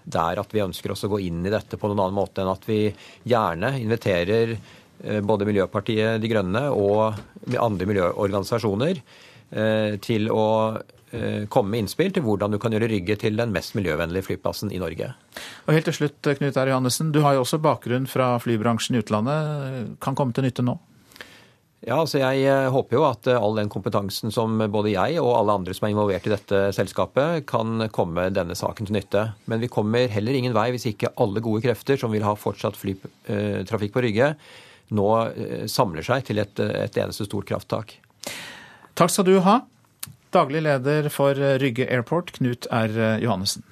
der 0.05 0.44
at 0.44 0.53
vi 0.53 0.62
ønsker 0.68 0.92
oss 0.92 1.09
å 1.09 1.12
gå 1.16 1.24
inn 1.24 1.40
i 1.48 1.57
dette 1.57 1.80
på 1.80 1.88
noen 1.88 2.05
annen 2.05 2.20
måte 2.20 2.44
enn 2.44 2.53
at 2.53 2.68
vi 2.68 2.84
gjerne 3.32 3.72
inviterer 3.80 4.55
Eh, 4.57 4.82
både 5.03 5.46
Miljøpartiet 5.48 6.22
De 6.22 6.30
Grønne 6.30 6.68
og 6.70 7.16
andre 7.59 7.88
miljøorganisasjoner 7.90 9.00
eh, 9.00 9.98
til 10.03 10.30
å 10.32 10.46
eh, 11.12 11.48
komme 11.53 11.74
med 11.74 11.84
innspill 11.84 12.12
til 12.14 12.24
hvordan 12.26 12.55
du 12.55 12.61
kan 12.62 12.74
gjøre 12.74 12.90
Rygge 12.92 13.18
til 13.24 13.36
den 13.40 13.53
mest 13.55 13.76
miljøvennlige 13.78 14.28
flyplassen 14.30 14.72
i 14.72 14.80
Norge. 14.82 15.12
Og 15.66 15.74
helt 15.74 15.88
til 15.90 15.98
slutt, 16.03 16.20
Knut 16.22 16.57
R. 16.57 16.72
Johannessen, 16.72 17.12
du 17.14 17.22
har 17.26 17.36
jo 17.36 17.44
også 17.44 17.61
bakgrunn 17.62 18.09
fra 18.11 18.34
flybransjen 18.42 18.96
i 18.96 19.03
utlandet. 19.03 19.92
Kan 20.03 20.18
komme 20.18 20.34
til 20.36 20.48
nytte 20.48 20.64
nå? 20.66 20.78
Ja, 21.82 21.96
altså 21.98 22.20
Jeg 22.22 22.70
håper 22.70 22.94
jo 22.94 23.05
at 23.09 23.26
all 23.26 23.57
den 23.59 23.70
kompetansen 23.72 24.30
som 24.30 24.61
både 24.70 24.92
jeg 24.92 25.16
og 25.18 25.32
alle 25.34 25.57
andre 25.59 25.74
som 25.74 25.88
er 25.88 25.96
involvert 25.96 26.28
i 26.28 26.30
dette 26.30 26.61
selskapet, 26.76 27.42
kan 27.50 27.88
komme 27.90 28.28
denne 28.30 28.55
saken 28.55 28.86
til 28.86 29.00
nytte. 29.00 29.24
Men 29.50 29.59
vi 29.59 29.70
kommer 29.72 30.07
heller 30.07 30.38
ingen 30.38 30.55
vei 30.55 30.68
hvis 30.70 30.86
ikke 30.92 31.11
alle 31.18 31.42
gode 31.42 31.64
krefter 31.64 31.98
som 31.98 32.14
vil 32.14 32.22
ha 32.22 32.36
fortsatt 32.38 32.78
flytrafikk 32.78 33.96
på 33.96 34.05
Rygge, 34.07 34.36
nå 34.95 35.09
eh, 35.32 35.66
samler 35.70 36.07
seg 36.07 36.26
til 36.28 36.43
et, 36.43 36.62
et 36.62 37.03
eneste 37.03 37.26
stort 37.28 37.49
krafttak. 37.49 37.97
Takk 38.99 39.12
skal 39.12 39.28
du 39.28 39.36
ha, 39.45 39.61
daglig 40.34 40.64
leder 40.64 41.09
for 41.12 41.36
Rygge 41.61 41.88
Airport, 41.88 42.34
Knut 42.36 42.68
R. 42.70 42.99
Johannessen. 43.24 43.64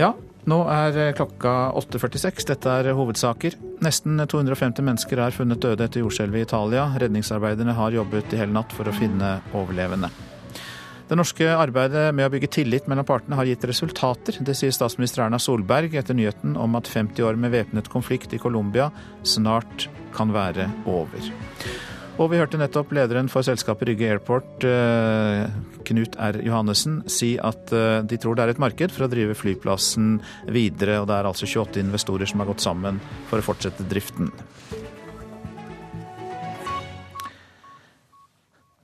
Ja, 0.00 0.14
nå 0.48 0.62
er 0.72 1.12
klokka 1.16 1.52
8.46. 1.76 2.46
Dette 2.48 2.72
er 2.80 2.94
hovedsaker. 2.96 3.56
Nesten 3.84 4.20
250 4.20 4.84
mennesker 4.86 5.20
er 5.20 5.36
funnet 5.36 5.60
døde 5.60 5.84
etter 5.84 6.04
jordskjelvet 6.04 6.40
i 6.40 6.46
Italia. 6.48 6.88
Redningsarbeiderne 7.00 7.76
har 7.76 7.96
jobbet 7.96 8.32
i 8.32 8.40
hele 8.40 8.56
natt 8.56 8.72
for 8.76 8.88
å 8.88 8.96
finne 8.96 9.38
overlevende. 9.52 10.12
Det 11.10 11.16
norske 11.18 11.46
arbeidet 11.50 12.12
med 12.14 12.28
å 12.28 12.30
bygge 12.30 12.52
tillit 12.54 12.84
mellom 12.86 13.02
partene 13.02 13.34
har 13.34 13.48
gitt 13.48 13.64
resultater. 13.66 14.36
Det 14.46 14.54
sier 14.54 14.70
statsminister 14.70 15.24
Erna 15.24 15.40
Solberg 15.42 15.96
etter 15.98 16.14
nyheten 16.14 16.52
om 16.54 16.78
at 16.78 16.86
50 16.86 17.26
år 17.26 17.40
med 17.40 17.50
væpnet 17.50 17.90
konflikt 17.90 18.30
i 18.36 18.38
Colombia 18.38 18.92
snart 19.26 19.88
kan 20.14 20.30
være 20.30 20.68
over. 20.86 21.32
Og 22.20 22.30
vi 22.30 22.38
hørte 22.38 22.60
nettopp 22.60 22.92
lederen 22.94 23.26
for 23.32 23.42
selskapet 23.42 23.90
Rygge 23.90 24.06
Airport, 24.12 24.62
eh, 24.62 25.50
Knut 25.88 26.14
R. 26.14 26.38
Johannessen, 26.46 27.00
si 27.10 27.32
at 27.42 27.74
eh, 27.74 28.04
de 28.06 28.20
tror 28.20 28.38
det 28.38 28.44
er 28.44 28.54
et 28.54 28.62
marked 28.62 28.94
for 28.94 29.08
å 29.08 29.10
drive 29.10 29.34
flyplassen 29.34 30.20
videre. 30.46 31.00
Og 31.02 31.10
det 31.10 31.18
er 31.18 31.30
altså 31.32 31.48
28 31.48 31.82
investorer 31.82 32.30
som 32.30 32.44
har 32.44 32.52
gått 32.52 32.62
sammen 32.62 33.02
for 33.32 33.42
å 33.42 33.48
fortsette 33.50 33.88
driften. 33.90 34.30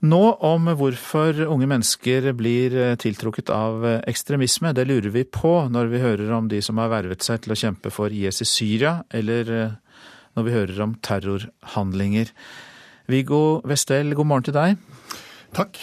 Nå 0.06 0.22
om 0.44 0.68
hvorfor 0.76 1.38
unge 1.48 1.66
mennesker 1.70 2.28
blir 2.36 2.74
eh, 2.76 2.94
tiltrukket 3.00 3.50
av 3.50 3.84
eh, 3.86 3.98
ekstremisme. 4.10 4.74
Det 4.76 4.84
lurer 4.86 5.10
vi 5.14 5.24
på 5.24 5.54
når 5.72 5.90
vi 5.90 6.02
hører 6.02 6.32
om 6.36 6.50
de 6.50 6.60
som 6.62 6.78
har 6.78 6.92
vervet 6.92 7.24
seg 7.24 7.42
til 7.42 7.54
å 7.54 7.58
kjempe 7.58 7.90
for 7.94 8.12
IS 8.12 8.42
i 8.44 8.46
Syria, 8.46 8.98
eller 9.10 9.50
eh, 9.54 10.02
når 10.36 10.46
vi 10.46 10.54
hører 10.54 10.82
om 10.84 10.94
terrorhandlinger. 11.02 12.30
Viggo 13.10 13.62
Westel, 13.66 14.12
god 14.18 14.30
morgen 14.30 14.46
til 14.46 14.56
deg. 14.56 14.76
Takk. 15.56 15.80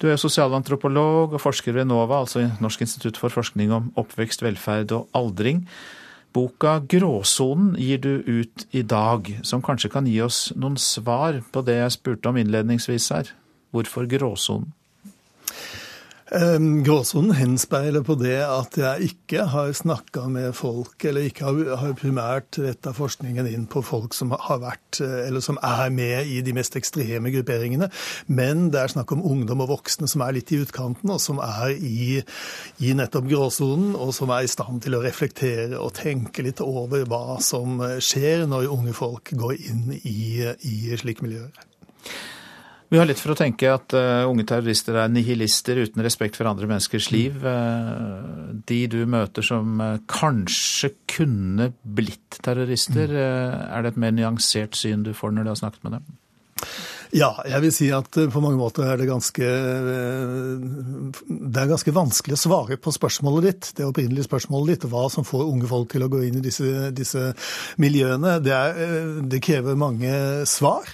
Du 0.00 0.06
er 0.08 0.20
sosialantropolog 0.20 1.34
og 1.34 1.42
forsker 1.42 1.74
ved 1.76 1.88
NOVA, 1.90 2.22
altså 2.22 2.46
Norsk 2.62 2.84
institutt 2.86 3.18
for 3.20 3.34
forskning 3.34 3.72
om 3.74 3.90
oppvekst, 3.98 4.44
velferd 4.46 4.94
og 4.94 5.08
aldring. 5.16 5.64
Boka 6.36 6.78
'Gråsonen' 6.84 7.74
gir 7.80 7.98
du 7.98 8.20
ut 8.28 8.66
i 8.76 8.84
dag, 8.84 9.32
som 9.42 9.64
kanskje 9.64 9.90
kan 9.90 10.06
gi 10.06 10.20
oss 10.20 10.52
noen 10.54 10.76
svar 10.76 11.42
på 11.52 11.64
det 11.64 11.80
jeg 11.80 11.96
spurte 11.96 12.30
om 12.30 12.38
innledningsvis 12.40 13.10
her. 13.10 13.32
Hvorfor 13.74 14.08
gråsonen? 14.10 14.72
Gråsonen 16.26 17.36
henspeiler 17.38 18.02
på 18.02 18.16
det 18.18 18.40
at 18.42 18.74
jeg 18.80 19.12
ikke 19.12 19.44
har 19.46 19.68
snakka 19.78 20.24
med 20.26 20.56
folk, 20.58 20.98
eller 21.06 21.28
ikke 21.28 21.52
har 21.78 21.92
primært 22.00 22.58
retta 22.58 22.90
forskningen 22.96 23.46
inn 23.46 23.68
på 23.70 23.78
folk 23.86 24.14
som 24.16 24.32
har 24.34 24.58
vært, 24.58 24.98
eller 25.06 25.44
som 25.44 25.60
er 25.62 25.86
med 25.94 26.26
i 26.26 26.40
de 26.42 26.54
mest 26.56 26.74
ekstreme 26.74 27.30
grupperingene. 27.30 27.86
Men 28.26 28.72
det 28.74 28.80
er 28.82 28.94
snakk 28.96 29.14
om 29.14 29.22
ungdom 29.22 29.62
og 29.62 29.70
voksne 29.76 30.10
som 30.10 30.26
er 30.26 30.34
litt 30.40 30.50
i 30.50 30.58
utkanten, 30.64 31.14
og 31.14 31.22
som 31.22 31.38
er 31.38 31.78
i, 31.78 32.18
i 32.82 32.94
nettopp 32.98 33.30
gråsonen, 33.30 33.94
og 33.94 34.10
som 34.18 34.34
er 34.34 34.48
i 34.48 34.50
stand 34.50 34.82
til 34.82 34.98
å 34.98 35.04
reflektere 35.06 35.78
og 35.78 35.94
tenke 36.00 36.42
litt 36.42 36.64
over 36.64 37.06
hva 37.06 37.38
som 37.38 37.78
skjer 38.02 38.48
når 38.50 38.66
unge 38.74 38.98
folk 38.98 39.30
går 39.30 39.62
inn 39.70 39.94
i, 40.02 40.42
i 40.42 40.98
slike 40.98 41.22
miljøer. 41.22 41.54
Vi 42.88 42.98
har 43.00 43.08
litt 43.08 43.18
for 43.18 43.34
å 43.34 43.38
tenke 43.38 43.70
at 43.72 43.94
uh, 43.98 44.28
unge 44.30 44.44
terrorister 44.46 44.98
er 45.02 45.10
nihilister 45.10 45.80
uten 45.82 46.04
respekt 46.06 46.38
for 46.38 46.46
andre 46.46 46.68
menneskers 46.70 47.08
liv. 47.10 47.40
Uh, 47.42 48.52
de 48.68 48.84
du 48.92 49.00
møter 49.10 49.46
som 49.46 49.80
uh, 49.82 49.96
kanskje 50.10 50.92
kunne 51.10 51.72
blitt 51.82 52.38
terrorister, 52.46 53.10
er 53.10 53.82
det 53.82 53.94
et 53.94 54.00
mer 54.00 54.14
nyansert 54.14 54.78
syn 54.78 55.02
du 55.06 55.12
får 55.16 55.34
når 55.34 55.46
du 55.46 55.54
har 55.54 55.60
snakket 55.64 55.86
med 55.86 55.98
dem? 55.98 56.06
Ja, 57.14 57.28
jeg 57.46 57.62
vil 57.62 57.72
si 57.74 57.86
at 57.94 58.10
på 58.10 58.40
mange 58.42 58.58
måter 58.58 58.88
er 58.90 58.98
det 58.98 59.06
ganske 59.06 59.46
Det 59.46 61.60
er 61.62 61.68
ganske 61.70 61.94
vanskelig 61.94 62.34
å 62.34 62.40
svare 62.40 62.78
på 62.82 62.92
spørsmålet 62.94 63.46
ditt, 63.46 63.68
det 63.78 63.86
opprinnelige 63.86 64.26
spørsmålet 64.26 64.74
ditt. 64.74 64.88
Hva 64.90 65.06
som 65.12 65.26
får 65.26 65.46
unge 65.46 65.70
folk 65.70 65.92
til 65.92 66.06
å 66.06 66.10
gå 66.12 66.24
inn 66.26 66.40
i 66.40 66.44
disse, 66.44 66.90
disse 66.96 67.30
miljøene. 67.82 68.38
Det, 68.42 68.54
er, 68.54 69.20
det 69.22 69.42
krever 69.46 69.78
mange 69.78 70.12
svar. 70.50 70.90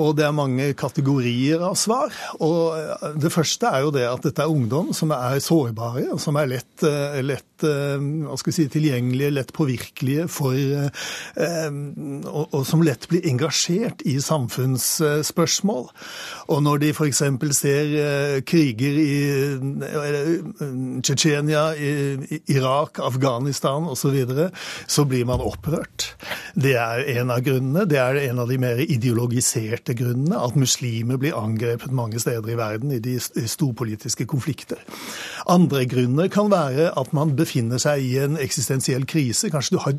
Og 0.00 0.14
det 0.18 0.24
er 0.26 0.34
mange 0.34 0.72
kategorier 0.78 1.62
av 1.62 1.76
svar. 1.78 2.14
Og 2.42 2.74
eh, 2.78 3.08
det 3.20 3.32
første 3.34 3.70
er 3.70 3.84
jo 3.86 3.92
det 3.94 4.06
at 4.08 4.26
dette 4.26 4.44
er 4.44 4.50
ungdom 4.50 4.92
som 4.96 5.12
er 5.14 5.42
sårbare, 5.44 6.08
og 6.14 6.22
som 6.22 6.38
er 6.40 6.50
lett, 6.56 6.72
eh, 6.88 7.20
lett 7.24 7.53
hva 7.64 8.38
skal 8.38 8.52
vi 8.52 8.56
si, 8.56 8.68
tilgjengelige, 8.70 9.34
lett 9.34 9.52
påvirkelige 9.56 10.28
for 10.30 10.54
og, 10.54 12.44
og 12.54 12.62
som 12.66 12.82
lett 12.84 13.08
blir 13.10 13.26
engasjert 13.28 14.04
i 14.06 14.16
samfunnsspørsmål. 14.22 15.88
Og 16.54 16.62
når 16.64 16.82
de 16.84 16.92
f.eks. 16.94 17.22
ser 17.56 17.94
kriger 18.46 18.98
i 19.00 19.14
Tsjetsjenia, 21.04 21.64
Irak, 22.54 23.00
Afghanistan 23.02 23.88
osv., 23.90 24.04
så, 24.04 24.10
videre, 24.12 24.50
så 24.86 25.04
blir 25.08 25.24
man 25.28 25.40
opprørt. 25.40 26.10
Det 26.54 26.74
er 26.78 27.04
en 27.16 27.32
av 27.32 27.42
grunnene. 27.44 27.86
Det 27.88 27.98
er 28.00 28.20
en 28.28 28.42
av 28.42 28.50
de 28.50 28.58
mer 28.60 28.82
ideologiserte 28.84 29.96
grunnene 29.98 30.40
at 30.40 30.58
muslimer 30.58 31.20
blir 31.20 31.36
angrepet 31.38 31.94
mange 31.94 32.20
steder 32.22 32.52
i 32.52 32.58
verden 32.58 32.92
i 32.94 33.00
de 33.02 33.16
storpolitiske 33.20 34.26
konflikter. 34.30 34.80
Andre 35.50 35.84
grunner 35.84 36.28
kan 36.32 36.48
være 36.52 36.88
at 36.96 37.12
man 37.16 37.34
befinner 37.36 37.80
seg 37.82 38.00
i 38.00 38.14
en 38.22 38.38
eksistensiell 38.40 39.04
krise. 39.08 39.50
Kanskje 39.52 39.76
du 39.76 39.80
har 39.84 39.96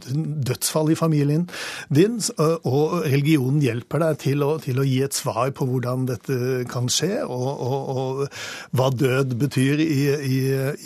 dødsfall 0.49 0.91
i 0.91 0.97
familien 0.97 1.45
din, 1.93 2.17
og 2.37 3.05
religionen 3.05 3.61
hjelper 3.61 4.01
deg 4.01 4.21
til 4.23 4.45
å, 4.45 4.55
til 4.63 4.81
å 4.81 4.85
gi 4.87 5.01
et 5.05 5.13
svar 5.13 5.51
på 5.55 5.67
hvordan 5.69 6.07
dette 6.09 6.65
kan 6.71 6.89
skje, 6.91 7.21
og, 7.25 7.45
og, 7.45 7.91
og 7.95 8.77
hva 8.77 8.89
død 8.89 9.35
betyr 9.41 9.83
i, 9.83 9.99
i, 10.15 10.39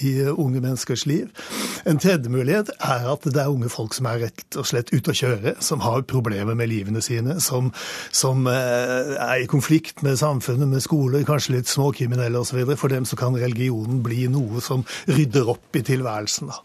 i, 0.10 0.14
unge 0.30 0.60
menneskers 0.60 1.06
liv. 1.10 1.30
En 1.88 2.02
tredje 2.02 2.32
mulighet 2.32 2.74
er 2.76 3.08
at 3.14 3.28
det 3.30 3.40
er 3.40 3.52
unge 3.52 3.72
folk 3.72 3.96
som 3.96 4.10
er 4.12 4.26
rett 4.26 4.60
og 4.60 4.68
slett 4.68 4.92
ute 4.92 5.14
å 5.14 5.20
kjøre, 5.22 5.56
som 5.64 5.84
har 5.86 6.04
problemer 6.10 6.58
med 6.58 6.72
livene 6.72 7.04
sine, 7.04 7.40
som, 7.44 7.72
som 8.12 8.48
eh, 8.52 9.16
er 9.16 9.46
i 9.46 9.50
konflikt 9.50 10.04
med 10.06 10.20
samfunnet, 10.20 10.68
med 10.70 10.84
skoler, 10.84 11.24
kanskje 11.28 11.58
litt 11.58 11.72
småkriminelle 11.72 12.44
osv. 12.44 12.62
For 12.76 12.92
dem 12.92 13.08
så 13.08 13.18
kan 13.20 13.38
religionen 13.40 14.04
bli 14.04 14.28
noe 14.32 14.49
som 14.64 14.86
rydder 15.08 15.52
opp 15.54 15.78
i 15.78 15.86
tilværelsen. 15.86 16.50
da. 16.50 16.64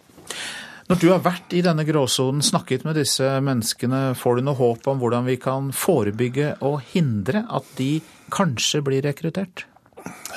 Når 0.84 0.98
du 1.00 1.06
har 1.08 1.22
vært 1.24 1.54
i 1.56 1.62
denne 1.64 1.84
gråsonen, 1.88 2.42
snakket 2.44 2.82
med 2.84 2.98
disse 3.00 3.24
menneskene, 3.40 4.14
får 4.20 4.36
du 4.36 4.44
noe 4.44 4.58
håp 4.58 4.88
om 4.92 4.98
hvordan 5.00 5.24
vi 5.24 5.38
kan 5.40 5.70
forebygge 5.72 6.58
og 6.60 6.82
hindre 6.92 7.46
at 7.48 7.70
de 7.78 8.02
kanskje 8.34 8.82
blir 8.84 9.04
rekruttert? 9.06 9.64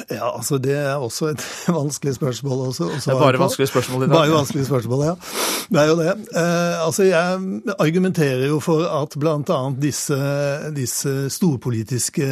Ja, 0.09 0.29
altså 0.37 0.57
Det 0.57 0.75
er 0.77 0.95
også 0.95 1.31
et 1.33 1.43
vanskelig 1.81 2.15
spørsmål. 2.15 2.67
Også, 2.67 2.83
også 2.83 3.11
det 3.11 3.15
er 3.15 3.19
bare 3.19 3.39
vanskelige 3.39 3.67
spørsmål 3.67 4.03
i 4.03 4.07
dag. 4.07 4.15
Bare 4.15 4.31
vanskelige 4.31 4.65
spørsmål, 4.65 5.03
ja. 5.05 5.15
Det 5.69 5.81
er 5.81 5.87
jo 5.87 5.95
det. 5.99 6.11
Eh, 6.41 6.85
altså 6.85 7.03
Jeg 7.03 7.39
argumenterer 7.79 8.45
jo 8.47 8.59
for 8.59 8.85
at 9.01 9.17
bl.a. 9.19 9.59
Disse, 9.81 10.17
disse 10.75 11.29
storpolitiske 11.33 12.27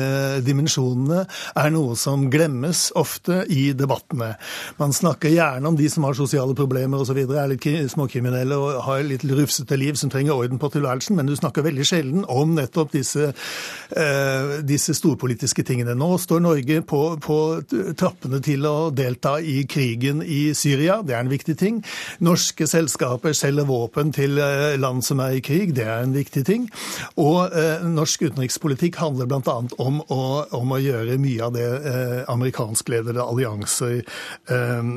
dimensjonene 0.45 1.25
er 1.55 1.73
noe 1.73 1.95
som 1.99 2.29
glemmes 2.31 2.87
ofte 2.95 3.43
i 3.49 3.71
debattene. 3.73 4.33
Man 4.79 4.93
snakker 4.93 5.33
gjerne 5.33 5.67
om 5.67 5.77
de 5.77 5.89
som 5.89 6.07
har 6.07 6.17
sosiale 6.17 6.55
problemer 6.55 7.01
osv., 7.01 7.17
er 7.25 7.51
litt 7.51 7.65
småkriminelle 7.91 8.57
og 8.57 8.81
har 8.85 9.03
litt 9.07 9.25
rufsete 9.25 9.77
liv 9.79 9.97
som 9.99 10.11
trenger 10.13 10.35
orden 10.35 10.59
på 10.61 10.69
tilværelsen, 10.73 11.15
men 11.17 11.27
du 11.27 11.35
snakker 11.35 11.65
veldig 11.65 11.85
sjelden 11.87 12.25
om 12.31 12.55
nettopp 12.55 12.93
disse, 12.95 13.31
eh, 13.95 14.55
disse 14.63 14.95
storpolitiske 14.95 15.65
tingene. 15.67 15.95
Nå 15.97 16.15
står 16.21 16.43
Norge 16.45 16.81
på, 16.87 17.01
på 17.21 17.39
trappene 17.97 18.41
til 18.43 18.65
å 18.67 18.89
delta 18.95 19.37
i 19.39 19.63
krigen 19.69 20.21
i 20.21 20.53
Syria. 20.57 21.01
Det 21.05 21.15
er 21.15 21.23
en 21.23 21.31
viktig 21.31 21.57
ting. 21.59 21.81
Norske 22.25 22.67
selskaper 22.69 23.35
selger 23.37 23.67
våpen 23.69 24.13
til 24.15 24.39
eh, 24.41 24.75
land 24.79 25.03
som 25.05 25.21
er 25.23 25.37
i 25.37 25.43
krig. 25.45 25.73
Det 25.77 25.85
er 25.85 26.03
en 26.03 26.15
viktig 26.15 26.45
ting. 26.47 26.67
Og 27.21 27.53
eh, 27.55 27.83
norsk 27.85 28.27
utenrikspolitikk 28.27 28.99
handler 29.01 29.29
bl.a. 29.29 29.57
Om, 29.81 30.01
om 30.55 30.73
å 30.75 30.81
gjøre 30.81 31.17
mye 31.21 31.45
av 31.45 31.55
det 31.55 31.65
eh, 31.65 32.21
amerikanskledede 32.31 33.23
allianser 33.23 34.01
eh, 34.01 34.91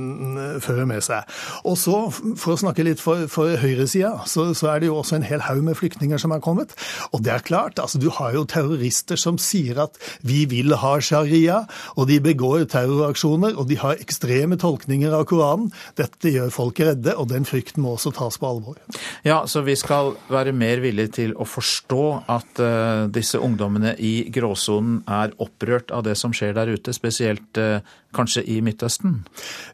fører 0.65 0.89
med 0.89 1.05
seg. 1.05 1.29
Og 1.69 1.79
så, 1.81 1.99
for 2.11 2.55
å 2.55 2.61
snakke 2.61 2.87
litt 2.87 3.03
for, 3.03 3.27
for 3.33 3.59
høyresida, 3.61 4.15
så, 4.29 4.51
så, 4.57 4.73
er 4.73 4.83
det 4.83 4.91
jo 4.91 4.99
også 5.01 5.19
en 5.19 5.27
hel 5.29 5.45
haug 5.47 5.63
med 5.67 5.79
flyktninger 5.79 6.21
som 6.21 6.35
er 6.35 6.43
kommet. 6.45 6.75
Og 7.13 7.23
det 7.25 7.35
er 7.35 7.47
klart, 7.47 7.79
altså 7.83 8.01
du 8.01 8.09
har 8.15 8.35
jo 8.37 8.47
terrorister 8.49 9.19
som 9.21 9.39
sier 9.41 9.81
at 9.85 9.99
vi 10.27 10.45
vil 10.51 10.75
ha 10.83 10.97
sharia, 11.05 11.63
og 11.97 12.09
de 12.11 12.19
begår 12.23 12.48
begår 12.49 12.69
terroraksjoner, 12.73 13.57
og 13.59 13.69
de 13.69 13.77
har 13.81 14.01
ekstreme 14.01 14.59
tolkninger 14.61 15.13
av 15.15 15.27
Koranen. 15.29 15.71
Dette 15.99 16.33
gjør 16.33 16.53
folk 16.55 16.81
redde, 16.81 17.15
og 17.17 17.29
den 17.33 17.47
frykten 17.49 17.85
må 17.85 17.95
også 17.97 18.13
tas 18.17 18.39
på 18.41 18.49
alvor. 18.49 18.79
Ja, 19.27 19.45
så 19.47 19.63
vi 19.67 19.77
skal 19.77 20.15
være 20.33 20.55
mer 20.57 20.81
villige 20.85 21.13
til 21.21 21.35
å 21.37 21.47
forstå 21.49 22.05
at 22.29 22.63
uh, 22.63 23.07
disse 23.13 23.41
ungdommene 23.41 23.95
i 23.99 24.31
gråsonen 24.33 25.03
er 25.05 25.35
opprørt 25.43 25.93
av 25.95 26.07
det 26.07 26.17
som 26.19 26.35
skjer 26.35 26.57
der 26.57 26.73
ute, 26.73 26.95
spesielt 26.97 27.61
uh, 27.61 27.81
kanskje 28.15 28.43
i 28.49 28.59
Midtøsten? 28.65 29.21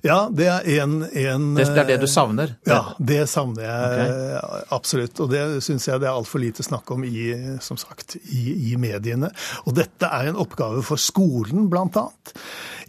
Ja, 0.05 0.25
det 0.33 0.49
er 0.51 0.67
en, 0.83 0.97
en 1.07 1.47
det, 1.55 1.69
det, 1.71 1.85
er 1.85 1.91
det 1.93 1.99
du 2.03 2.09
savner? 2.11 2.57
Ja, 2.67 2.81
det 2.99 3.23
savner 3.31 3.67
jeg 3.67 4.09
okay. 4.09 4.65
absolutt. 4.75 5.23
Og 5.23 5.31
det 5.33 5.45
syns 5.65 5.89
jeg 5.89 6.03
det 6.03 6.11
er 6.11 6.17
altfor 6.17 6.43
lite 6.43 6.67
snakk 6.67 6.91
om 6.95 7.07
i, 7.07 7.31
som 7.65 7.79
sagt, 7.81 8.17
i, 8.25 8.73
i 8.73 8.77
mediene. 8.81 9.31
Og 9.65 9.79
dette 9.79 10.11
er 10.11 10.31
en 10.31 10.41
oppgave 10.41 10.83
for 10.87 11.01
skolen, 11.01 11.69
blant 11.73 11.99
annet. 12.01 12.35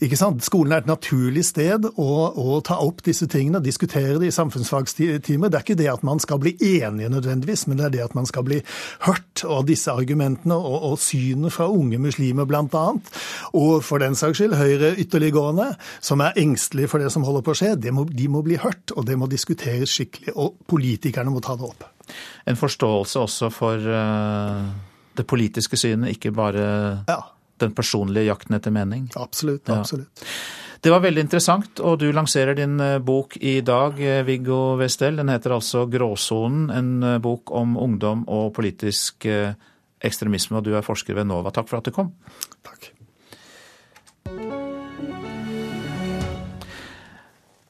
Ikke 0.04 0.18
sant? 0.20 0.44
Skolen 0.44 0.74
er 0.76 0.84
et 0.84 0.90
naturlig 0.90 1.46
sted 1.48 1.88
å, 1.88 2.10
å 2.36 2.60
ta 2.66 2.78
opp 2.84 3.02
disse 3.06 3.28
tingene 3.32 3.62
diskutere 3.64 4.18
det 4.20 4.30
i 4.30 4.36
samfunnsfagstimer. 4.36 5.52
Det 5.52 5.60
er 5.60 5.64
ikke 5.64 5.78
det 5.80 5.90
at 5.92 6.04
man 6.08 6.20
skal 6.24 6.42
bli 6.44 6.56
enige 6.60 7.12
nødvendigvis, 7.14 7.66
men 7.70 7.80
det 7.80 7.88
er 7.88 7.94
det 7.96 8.04
at 8.08 8.18
man 8.18 8.28
skal 8.30 8.46
bli 8.48 8.62
hørt. 9.08 9.44
av 9.46 9.66
disse 9.68 9.92
argumentene 9.92 10.56
og, 10.56 10.76
og 10.92 11.00
synet 11.02 11.54
fra 11.54 11.68
unge 11.72 12.00
muslimer 12.02 12.48
bl.a., 12.48 12.86
og 13.56 13.84
for 13.84 14.02
den 14.02 14.16
saks 14.16 14.40
skyld 14.40 14.56
Høyre 14.56 14.94
ytterliggående, 15.02 15.68
som 16.04 16.24
er 16.24 16.38
engstelige 16.40 16.92
for 16.92 17.04
det 17.04 17.12
som 17.14 17.26
holder 17.28 17.44
på 17.46 17.54
å 17.54 17.60
skje, 17.60 17.74
må, 17.96 18.06
de 18.08 18.30
må 18.32 18.42
bli 18.46 18.60
hørt, 18.62 18.94
og 18.96 19.06
det 19.08 19.18
må 19.20 19.28
diskuteres 19.32 19.92
skikkelig. 19.92 20.36
Og 20.40 20.56
politikerne 20.72 21.34
må 21.34 21.44
ta 21.44 21.58
det 21.60 21.68
opp. 21.68 21.88
En 22.48 22.60
forståelse 22.60 23.22
også 23.22 23.52
for 23.54 23.82
uh, 23.92 24.66
det 25.18 25.28
politiske 25.28 25.80
synet, 25.80 26.16
ikke 26.16 26.36
bare 26.36 26.68
ja 27.10 27.22
den 27.62 27.74
personlige 27.76 28.30
jakten 28.30 28.58
etter 28.58 28.74
mening. 28.74 29.10
Absolutt. 29.16 29.70
absolutt. 29.70 30.22
Ja. 30.22 30.28
Det 30.86 30.92
var 30.94 31.02
veldig 31.02 31.24
interessant, 31.26 31.80
og 31.82 31.98
du 31.98 32.12
lanserer 32.14 32.54
din 32.58 32.76
eh, 32.84 33.00
bok 33.02 33.40
i 33.42 33.56
dag, 33.66 33.98
eh, 33.98 34.22
Viggo 34.28 34.76
Westell. 34.78 35.18
Den 35.18 35.32
heter 35.34 35.56
altså 35.56 35.88
'Gråsonen', 35.90 36.70
en 36.70 36.92
eh, 37.04 37.18
bok 37.18 37.50
om 37.52 37.74
ungdom 37.78 38.22
og 38.30 38.54
politisk 38.54 39.26
ekstremisme. 39.26 40.60
Og 40.60 40.64
du 40.68 40.76
er 40.76 40.86
forsker 40.86 41.18
ved 41.18 41.26
NOVA. 41.26 41.50
Takk 41.56 41.72
for 41.72 41.82
at 41.82 41.90
du 41.90 41.96
kom. 41.96 42.14
Takk. 42.62 42.95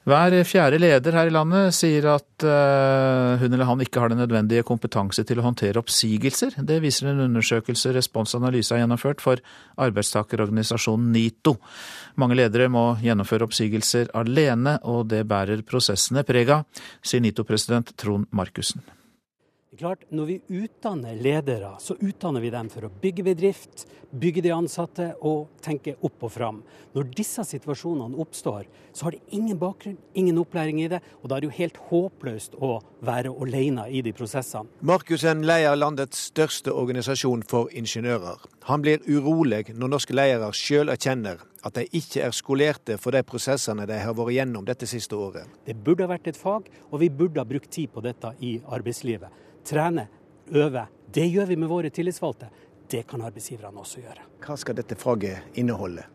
Hver 0.06 0.36
fjerde 0.45 0.77
leder 0.77 1.15
her 1.18 1.32
i 1.32 1.34
landet 1.34 1.73
sier 1.73 2.06
at 2.11 2.44
uh, 2.45 3.41
hun 3.41 3.49
eller 3.49 3.65
han 3.65 3.80
ikke 3.82 4.03
har 4.03 4.11
den 4.11 4.19
nødvendige 4.22 4.61
kompetanse 4.68 5.23
til 5.26 5.40
å 5.41 5.45
håndtere 5.48 5.82
oppsigelser. 5.82 6.60
Det 6.61 6.77
viser 6.84 7.10
en 7.10 7.23
undersøkelse 7.23 7.90
Respons 7.95 8.38
Analyse 8.38 8.76
har 8.76 8.84
gjennomført 8.84 9.23
for 9.26 9.41
arbeidstakerorganisasjonen 9.82 11.10
NITO. 11.15 11.56
Mange 12.22 12.38
ledere 12.38 12.69
må 12.69 12.91
gjennomføre 13.02 13.48
oppsigelser 13.49 14.14
alene, 14.14 14.77
og 14.86 15.07
det 15.10 15.23
bærer 15.26 15.65
prosessene 15.65 16.22
preg 16.27 16.53
av, 16.53 16.86
sier 17.02 17.26
NITO-president 17.26 17.95
Trond 17.98 18.30
Markussen. 18.30 18.86
Klart, 19.76 20.06
når 20.07 20.26
vi 20.30 20.35
utdanner 20.61 21.18
ledere, 21.19 21.73
så 21.84 21.97
utdanner 21.99 22.39
vi 22.39 22.47
dem 22.53 22.69
for 22.72 22.88
å 22.88 22.89
bygge 23.02 23.26
bedrift, 23.27 23.81
bygge 24.15 24.45
de 24.45 24.53
ansatte 24.56 25.10
og 25.19 25.49
tenke 25.65 25.97
opp 25.99 26.23
og 26.23 26.31
fram. 26.31 26.61
Når 26.95 27.10
disse 27.18 27.43
situasjonene 27.43 28.15
oppstår, 28.23 28.69
så 28.95 29.07
har 29.07 29.18
de 29.18 29.35
ingen 29.35 29.60
bakgrunn, 29.60 29.97
ingen 30.15 30.39
opplæring 30.39 30.80
i 30.80 30.88
det, 30.93 31.02
og 31.19 31.27
da 31.27 31.35
er 31.35 31.43
det 31.43 31.49
jo 31.49 31.57
helt 31.57 31.80
håpløst 31.89 32.56
å 32.64 32.77
være 33.03 33.34
alene 33.43 33.89
i 33.91 33.99
de 34.06 34.15
prosessene. 34.15 34.72
Markussen 34.80 35.43
leder 35.43 35.76
landets 35.76 36.23
største 36.30 36.72
organisasjon 36.72 37.43
for 37.49 37.68
ingeniører. 37.76 38.47
Han 38.72 38.85
blir 38.85 39.03
urolig 39.11 39.73
når 39.76 39.91
norske 39.91 40.15
ledere 40.15 40.53
sjøl 40.56 40.93
erkjenner 40.93 41.43
at 41.65 41.76
de 41.76 41.89
ikke 41.97 42.23
er 42.23 42.35
skolerte 42.38 42.95
for 43.02 43.11
de 43.11 43.26
prosessene 43.27 43.89
de 43.89 43.97
har 43.99 44.15
vært 44.15 44.38
gjennom 44.38 44.64
dette 44.64 44.88
siste 44.88 45.19
året. 45.19 45.52
Det 45.68 45.76
burde 45.76 46.06
ha 46.07 46.14
vært 46.14 46.31
et 46.31 46.39
fag, 46.39 46.69
og 46.93 47.02
vi 47.03 47.11
burde 47.11 47.43
ha 47.43 47.49
brukt 47.49 47.73
tid 47.73 47.91
på 47.91 48.06
dette 48.06 48.31
i 48.39 48.61
arbeidslivet 48.64 49.41
trene, 49.66 50.08
øve. 50.54 50.86
Det 51.14 51.26
gjør 51.28 51.50
vi 51.50 51.58
med 51.60 51.72
våre 51.72 51.90
tillitsvalgte. 51.90 52.50
Det 52.92 53.06
kan 53.10 53.24
arbeidsgiverne 53.26 53.82
også 53.82 54.04
gjøre. 54.04 54.28
Hva 54.46 54.58
skal 54.60 54.78
dette 54.78 54.98
faget 55.00 55.58
inneholde? 55.58 56.06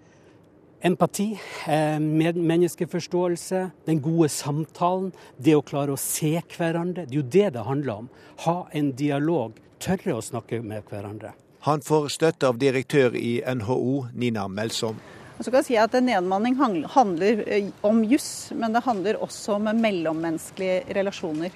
Empati, 0.82 1.38
eh, 1.68 1.98
menneskeforståelse, 2.00 3.70
den 3.86 4.00
gode 4.00 4.28
samtalen. 4.28 5.12
Det 5.36 5.56
å 5.56 5.62
klare 5.62 5.92
å 5.92 5.98
se 5.98 6.40
hverandre. 6.56 7.06
Det 7.06 7.12
er 7.12 7.20
jo 7.20 7.22
det 7.22 7.52
det 7.52 7.64
handler 7.66 7.92
om. 7.92 8.08
Ha 8.46 8.66
en 8.72 8.92
dialog. 8.92 9.52
Tørre 9.80 10.16
å 10.16 10.22
snakke 10.22 10.62
med 10.62 10.84
hverandre. 10.84 11.32
Han 11.60 11.80
får 11.80 12.08
støtte 12.08 12.48
av 12.48 12.58
direktør 12.58 13.14
i 13.16 13.42
NHO, 13.44 14.08
Nina 14.14 14.48
Melsom. 14.48 14.96
Så 15.40 15.50
kan 15.50 15.60
jeg 15.60 15.66
si 15.70 15.76
at 15.76 15.92
Nedmanning 15.92 16.56
handler 16.56 17.44
eh, 17.48 17.68
om 17.82 18.02
juss, 18.04 18.52
men 18.56 18.72
det 18.72 18.82
handler 18.84 19.20
også 19.20 19.56
om 19.56 19.68
mellommenneskelige 19.80 20.94
relasjoner. 20.96 21.50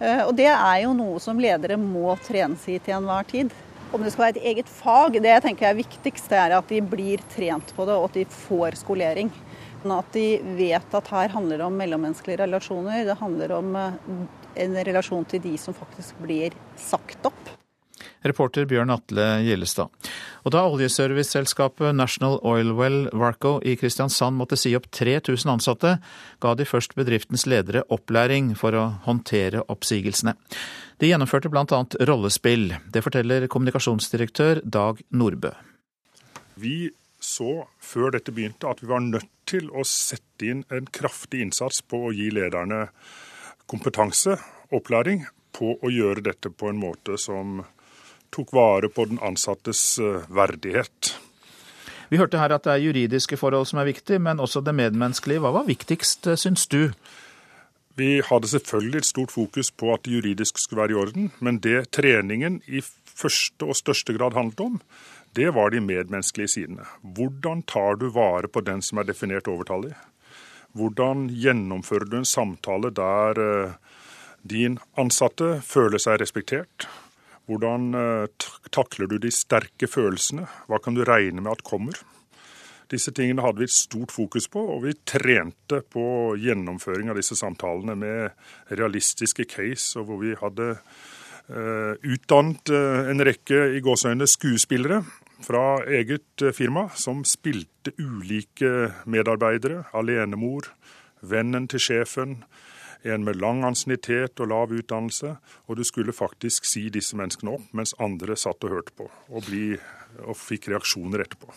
Eh, 0.00 0.22
og 0.24 0.32
det 0.38 0.48
er 0.48 0.78
jo 0.84 0.94
noe 0.96 1.20
som 1.22 1.40
ledere 1.40 1.76
må 1.80 2.14
trenes 2.24 2.64
i 2.68 2.78
til 2.80 2.96
enhver 2.96 3.28
tid. 3.28 3.52
Om 3.90 4.04
det 4.04 4.12
skal 4.14 4.28
være 4.28 4.38
et 4.38 4.50
eget 4.52 4.70
fag, 4.70 5.18
det 5.18 5.32
jeg 5.32 5.44
tenker 5.44 5.68
er 5.68 5.78
viktigst, 5.80 6.30
det 6.30 6.38
er 6.38 6.56
at 6.56 6.68
de 6.70 6.78
blir 6.80 7.22
trent 7.32 7.72
på 7.76 7.86
det, 7.88 7.96
og 7.98 8.08
at 8.08 8.20
de 8.20 8.26
får 8.46 8.78
skolering. 8.80 9.32
At 9.80 10.12
de 10.14 10.26
vet 10.58 10.94
at 10.96 11.08
her 11.10 11.32
handler 11.32 11.58
det 11.60 11.66
om 11.66 11.78
mellommenneskelige 11.80 12.42
relasjoner. 12.44 13.04
Det 13.08 13.16
handler 13.20 13.56
om 13.58 13.76
eh, 13.76 13.96
en 14.64 14.76
relasjon 14.90 15.26
til 15.28 15.42
de 15.44 15.56
som 15.60 15.76
faktisk 15.76 16.20
blir 16.24 16.56
sagt 16.80 17.26
opp. 17.28 17.59
Reporter 18.26 18.66
Bjørn 18.68 18.92
Atle 18.92 19.26
Gjellestad. 19.46 19.88
Og 20.44 20.54
da 20.54 20.64
oljeserviceselskapet 20.68 21.96
National 21.96 22.38
Oilwell 22.46 23.08
Varco 23.16 23.56
i 23.64 23.76
Kristiansand 23.80 24.36
måtte 24.38 24.58
si 24.60 24.74
opp 24.76 24.90
3000 24.92 25.54
ansatte, 25.54 25.96
ga 26.40 26.54
de 26.56 26.68
først 26.68 26.96
bedriftens 26.98 27.46
ledere 27.48 27.84
opplæring 27.88 28.52
for 28.58 28.76
å 28.76 28.86
håndtere 29.06 29.64
oppsigelsene. 29.72 30.36
De 31.00 31.08
gjennomførte 31.08 31.48
bl.a. 31.48 31.82
rollespill. 32.08 32.74
Det 32.92 33.04
forteller 33.04 33.48
kommunikasjonsdirektør 33.48 34.60
Dag 34.64 35.00
Nordbø. 35.16 35.54
Vi 36.60 36.90
så 37.20 37.66
før 37.80 38.16
dette 38.16 38.32
begynte 38.36 38.68
at 38.68 38.80
vi 38.82 38.88
var 38.90 39.04
nødt 39.04 39.28
til 39.48 39.68
å 39.72 39.84
sette 39.86 40.48
inn 40.48 40.62
en 40.72 40.88
kraftig 40.92 41.42
innsats 41.44 41.82
på 41.84 42.06
å 42.08 42.14
gi 42.16 42.30
lederne 42.32 42.86
kompetanse, 43.70 44.36
opplæring, 44.74 45.26
på 45.56 45.74
å 45.80 45.90
gjøre 45.92 46.24
dette 46.30 46.50
på 46.50 46.70
en 46.70 46.80
måte 46.80 47.16
som 47.20 47.60
tok 48.34 48.52
vare 48.54 48.88
på 48.88 49.06
den 49.10 49.20
ansattes 49.22 49.98
eh, 49.98 50.22
verdighet. 50.28 51.14
Vi 52.10 52.18
hørte 52.18 52.40
her 52.40 52.50
at 52.50 52.66
det 52.66 52.72
er 52.74 52.82
juridiske 52.82 53.38
forhold 53.38 53.68
som 53.70 53.78
er 53.78 53.90
viktig, 53.90 54.18
men 54.22 54.42
også 54.42 54.64
det 54.66 54.74
medmenneskelige. 54.74 55.42
Hva 55.44 55.52
var 55.54 55.68
viktigst, 55.68 56.26
eh, 56.26 56.38
syns 56.40 56.66
du? 56.66 56.90
Vi 58.00 58.20
hadde 58.24 58.48
selvfølgelig 58.48 59.02
et 59.02 59.10
stort 59.10 59.32
fokus 59.34 59.70
på 59.70 59.92
at 59.94 60.04
det 60.04 60.16
juridisk 60.16 60.58
skulle 60.58 60.82
være 60.82 60.94
i 60.94 61.00
orden, 61.02 61.30
men 61.38 61.58
det 61.62 61.90
treningen 61.94 62.62
i 62.66 62.82
første 62.82 63.66
og 63.66 63.76
største 63.78 64.14
grad 64.16 64.34
handlet 64.38 64.62
om, 64.64 64.78
det 65.38 65.50
var 65.54 65.70
de 65.70 65.80
medmenneskelige 65.80 66.54
sidene. 66.54 66.86
Hvordan 67.02 67.62
tar 67.62 68.00
du 68.00 68.08
vare 68.10 68.48
på 68.48 68.62
den 68.66 68.82
som 68.82 68.98
er 68.98 69.06
definert 69.06 69.50
overtallig? 69.50 69.92
Hvordan 70.74 71.28
gjennomfører 71.30 72.10
du 72.10 72.16
en 72.18 72.26
samtale 72.26 72.90
der 72.94 73.42
eh, 73.44 73.76
din 74.42 74.78
ansatte 74.98 75.60
føler 75.66 76.02
seg 76.02 76.18
respektert? 76.22 76.88
Hvordan 77.50 77.90
eh, 77.98 78.48
takler 78.70 79.10
du 79.10 79.18
de 79.18 79.32
sterke 79.34 79.88
følelsene? 79.90 80.46
Hva 80.70 80.78
kan 80.82 80.94
du 80.94 81.02
regne 81.06 81.42
med 81.42 81.50
at 81.50 81.64
kommer? 81.66 81.98
Disse 82.90 83.12
tingene 83.14 83.42
hadde 83.42 83.62
vi 83.62 83.66
et 83.66 83.74
stort 83.74 84.14
fokus 84.14 84.46
på, 84.50 84.62
og 84.74 84.84
vi 84.84 84.94
trente 85.06 85.80
på 85.94 86.04
gjennomføring 86.38 87.10
av 87.10 87.18
disse 87.18 87.38
samtalene 87.38 87.96
med 87.98 88.78
realistiske 88.78 89.46
case, 89.50 89.94
og 89.98 90.08
hvor 90.08 90.18
vi 90.22 90.34
hadde 90.38 90.72
uh, 90.74 91.94
utdannet 92.02 92.72
uh, 92.74 93.10
en 93.12 93.22
rekke 93.26 93.60
i 93.76 93.82
gåseøyne 93.86 94.26
skuespillere 94.26 95.04
fra 95.46 95.84
eget 95.86 96.42
firma 96.56 96.88
som 96.98 97.22
spilte 97.22 97.94
ulike 98.02 98.90
medarbeidere, 99.06 99.84
alenemor, 99.94 100.72
vennen 101.22 101.70
til 101.70 101.86
sjefen, 101.86 102.40
en 103.02 103.24
med 103.24 103.40
lang 103.40 103.64
ansiennitet 103.64 104.40
og 104.42 104.50
lav 104.52 104.74
utdannelse, 104.74 105.34
og 105.66 105.78
du 105.78 105.84
skulle 105.86 106.14
faktisk 106.16 106.68
si 106.68 106.88
disse 106.92 107.16
menneskene 107.18 107.56
opp, 107.56 107.66
mens 107.76 107.94
andre 108.02 108.36
satt 108.38 108.66
og 108.66 108.76
hørte 108.76 108.96
på, 108.96 109.08
og, 109.08 109.42
bli, 109.46 109.74
og 110.26 110.36
fikk 110.38 110.70
reaksjoner 110.72 111.24
etterpå. 111.24 111.52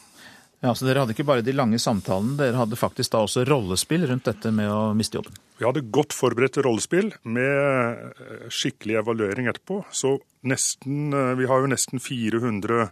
Ja, 0.63 0.71
så 0.71 0.87
Dere 0.87 1.01
hadde 1.03 1.11
ikke 1.11 1.25
bare 1.27 1.43
de 1.43 1.51
lange 1.51 1.75
samtalene, 1.81 2.37
dere 2.39 2.55
hadde 2.55 2.79
faktisk 2.79 3.11
da 3.11 3.25
også 3.25 3.43
rollespill 3.49 4.05
rundt 4.07 4.29
dette 4.29 4.47
med 4.55 4.71
å 4.71 4.93
miste 4.95 5.19
jobben? 5.19 5.35
Vi 5.59 5.65
hadde 5.67 5.83
godt 5.91 6.15
forberedte 6.15 6.63
rollespill 6.63 7.11
med 7.27 8.47
skikkelig 8.47 9.01
evaluering 9.01 9.49
etterpå. 9.51 9.81
Så 9.91 10.15
nesten, 10.47 11.11
vi 11.35 11.49
har 11.51 11.59
jo 11.59 11.71
nesten 11.71 11.99
400 11.99 12.87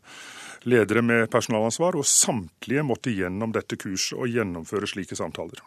ledere 0.67 1.01
med 1.01 1.29
personalansvar, 1.31 1.95
og 1.95 2.07
samtlige 2.07 2.83
måtte 2.83 3.15
gjennom 3.15 3.55
dette 3.55 3.79
kurset 3.79 4.19
og 4.19 4.27
gjennomføre 4.27 4.91
slike 4.91 5.15
samtaler. 5.15 5.63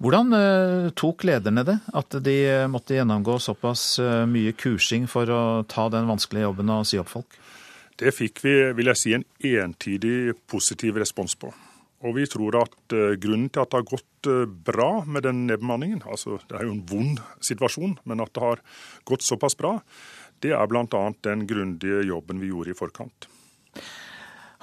Hvordan 0.00 0.32
eh, 0.32 0.86
tok 0.96 1.26
lederne 1.28 1.62
det, 1.68 1.76
at 1.92 2.14
de 2.24 2.34
måtte 2.72 2.96
gjennomgå 2.96 3.34
såpass 3.44 3.98
eh, 4.00 4.22
mye 4.24 4.54
kursing 4.56 5.04
for 5.10 5.28
å 5.28 5.40
ta 5.68 5.90
den 5.92 6.06
vanskelige 6.08 6.46
jobben 6.46 6.72
og 6.72 6.86
si 6.88 6.96
opp 7.00 7.10
folk? 7.12 7.36
Det 8.00 8.14
fikk 8.16 8.40
vi 8.40 8.54
vil 8.78 8.88
jeg 8.88 8.96
si, 8.96 9.12
en 9.12 9.26
entydig 9.44 10.38
positiv 10.48 10.96
respons 11.02 11.36
på. 11.36 11.50
Og 12.00 12.16
vi 12.16 12.24
tror 12.32 12.56
at 12.62 12.96
eh, 12.96 13.18
grunnen 13.20 13.50
til 13.52 13.60
at 13.60 13.74
det 13.74 13.82
har 13.82 13.90
gått 13.90 14.30
bra 14.70 14.88
med 15.04 15.26
den 15.28 15.44
nedbemanningen, 15.50 16.00
altså 16.08 16.38
det 16.48 16.56
er 16.56 16.64
jo 16.64 16.78
en 16.78 16.86
vond 16.88 17.20
situasjon, 17.44 17.98
men 18.08 18.24
at 18.24 18.32
det 18.32 18.46
har 18.46 18.64
gått 19.12 19.28
såpass 19.28 19.58
bra, 19.60 19.74
det 20.40 20.56
er 20.56 20.72
bl.a. 20.72 21.02
den 21.28 21.44
grundige 21.44 22.00
jobben 22.08 22.40
vi 22.40 22.48
gjorde 22.48 22.72
i 22.72 22.78
forkant. 22.80 23.28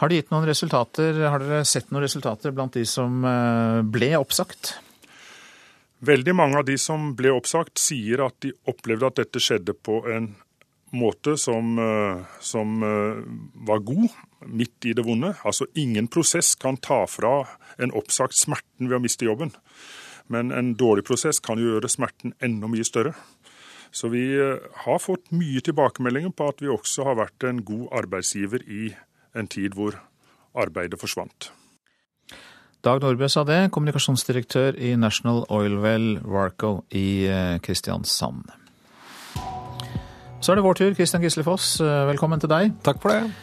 Har 0.02 0.10
det 0.10 0.18
gitt 0.18 0.34
noen 0.34 0.50
resultater? 0.50 1.24
Har 1.30 1.46
dere 1.46 1.62
sett 1.66 1.94
noen 1.94 2.06
resultater 2.06 2.54
blant 2.58 2.74
de 2.74 2.86
som 2.90 3.22
ble 3.94 4.14
oppsagt? 4.18 4.76
Veldig 6.00 6.36
mange 6.36 6.60
av 6.60 6.68
de 6.68 6.76
som 6.78 7.14
ble 7.18 7.32
oppsagt, 7.34 7.80
sier 7.82 8.22
at 8.26 8.36
de 8.46 8.52
opplevde 8.70 9.08
at 9.10 9.18
dette 9.18 9.42
skjedde 9.42 9.74
på 9.74 10.04
en 10.14 10.36
måte 10.94 11.38
som, 11.38 11.80
eh, 11.80 12.24
som, 12.40 12.84
eh, 12.84 13.24
var 13.66 13.80
god, 13.80 14.10
midt 14.46 14.86
i 14.86 14.94
det 14.94 15.06
vonde. 15.06 15.36
Altså 15.44 15.66
ingen 15.76 16.08
prosess 16.08 16.56
kan 16.56 16.78
ta 16.78 17.06
fra 17.06 17.48
en 17.80 17.92
oppsagt 17.92 18.34
smerten 18.34 18.88
ved 18.88 19.00
å 19.00 19.02
miste 19.02 19.26
jobben. 19.26 19.52
Men 20.30 20.52
en 20.52 20.76
dårlig 20.76 21.04
prosess 21.04 21.40
kan 21.40 21.58
jo 21.58 21.80
gjøre 21.80 21.90
smerten 21.90 22.34
enda 22.42 22.68
mye 22.68 22.86
større. 22.86 23.16
Så 23.92 24.10
vi 24.12 24.36
eh, 24.36 24.60
har 24.86 25.00
fått 25.00 25.32
mye 25.32 25.62
tilbakemeldinger 25.62 26.36
på 26.36 26.50
at 26.50 26.60
vi 26.60 26.68
også 26.68 27.04
har 27.06 27.16
vært 27.16 27.44
en 27.44 27.64
god 27.64 27.90
arbeidsgiver 27.92 28.62
i 28.68 28.96
en 29.34 29.48
tid 29.48 29.74
hvor 29.74 30.00
arbeidet 30.56 31.00
forsvant. 31.00 31.52
Dag 32.88 33.02
Nordbø 33.04 33.28
sa 33.28 33.42
det, 33.44 33.66
kommunikasjonsdirektør 33.76 34.78
i 34.80 34.94
National 34.96 35.42
Oilwell 35.52 36.22
Warco 36.24 36.86
i 36.96 37.26
eh, 37.28 37.58
Kristiansand. 37.60 38.46
Så 40.40 40.54
er 40.54 40.56
det 40.56 40.64
vår 40.64 40.78
tur. 40.80 40.94
Kristian 40.96 41.26
Gislefoss, 41.26 41.82
eh, 41.84 42.06
velkommen 42.08 42.40
til 42.40 42.48
deg. 42.54 42.78
Takk 42.88 43.02
for 43.04 43.12
det. 43.12 43.34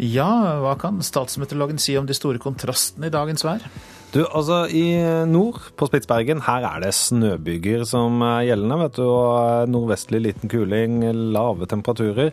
Ja, 0.00 0.30
hva 0.64 0.72
kan 0.80 1.02
statsmeteorologen 1.04 1.76
si 1.82 1.98
om 2.00 2.08
de 2.08 2.16
store 2.16 2.40
kontrastene 2.40 3.10
i 3.10 3.12
dagens 3.12 3.44
vær? 3.44 3.66
Du, 4.08 4.22
altså 4.24 4.62
I 4.72 4.96
nord, 5.28 5.58
på 5.76 5.84
Spitsbergen, 5.84 6.38
her 6.46 6.64
er 6.64 6.80
det 6.80 6.94
snøbyger 6.96 7.82
som 7.84 8.22
er 8.24 8.46
gjeldende. 8.46 8.78
vet 8.80 8.94
du, 8.96 9.02
og 9.04 9.68
Nordvestlig 9.68 10.22
liten 10.24 10.48
kuling, 10.48 11.02
lave 11.34 11.68
temperaturer. 11.68 12.30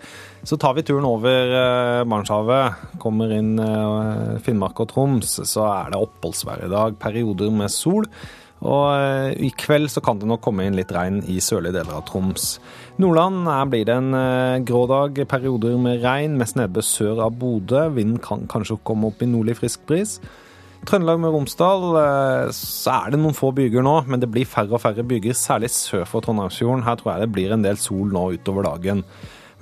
Så 0.48 0.56
tar 0.56 0.78
vi 0.78 0.86
turen 0.88 1.04
over 1.04 1.52
eh, 1.52 2.04
Barentshavet, 2.08 2.96
kommer 3.04 3.34
inn 3.36 3.60
eh, 3.60 4.38
Finnmark 4.46 4.80
og 4.80 4.88
Troms, 4.94 5.34
så 5.44 5.66
er 5.68 5.92
det 5.92 6.00
oppholdsvær 6.00 6.64
i 6.64 6.72
dag. 6.72 6.96
Perioder 7.02 7.52
med 7.52 7.74
sol. 7.76 8.08
Og 8.64 8.86
eh, 8.96 9.36
i 9.44 9.52
kveld 9.52 9.92
så 9.92 10.00
kan 10.00 10.24
det 10.24 10.32
nok 10.32 10.46
komme 10.48 10.64
inn 10.64 10.80
litt 10.80 10.96
regn 10.96 11.20
i 11.28 11.42
sørlige 11.44 11.76
deler 11.82 12.00
av 12.00 12.08
Troms. 12.08 12.54
Nordland 13.04 13.52
her 13.52 13.68
blir 13.68 13.84
det 13.92 14.00
en 14.00 14.64
grå 14.64 14.86
dag, 14.88 15.20
perioder 15.28 15.76
med 15.76 16.00
regn, 16.08 16.40
mest 16.40 16.56
nedbør 16.56 16.88
sør 16.88 17.26
av 17.28 17.36
Bodø. 17.36 17.90
Vinden 18.00 18.24
kan 18.24 18.48
kanskje 18.48 18.80
komme 18.88 19.12
opp 19.12 19.20
i 19.20 19.28
nordlig 19.28 19.60
frisk 19.60 19.84
bris. 19.92 20.22
Trøndelag 20.86 21.22
med 21.22 21.34
Romsdal 21.34 21.86
eh, 21.98 22.52
så 22.54 22.98
er 23.00 23.14
det 23.14 23.22
noen 23.22 23.38
få 23.38 23.50
byger 23.56 23.86
nå, 23.86 23.96
men 24.10 24.22
det 24.22 24.30
blir 24.32 24.46
færre 24.50 24.78
og 24.78 24.84
færre 24.84 25.06
byger, 25.08 25.34
særlig 25.38 25.72
sør 25.74 26.06
for 26.10 26.26
Trondheimsfjorden. 26.26 26.86
Her 26.86 27.00
tror 27.00 27.16
jeg 27.16 27.26
det 27.26 27.34
blir 27.34 27.56
en 27.56 27.66
del 27.66 27.80
sol 27.82 28.14
nå 28.14 28.28
utover 28.36 28.68
dagen. 28.68 29.02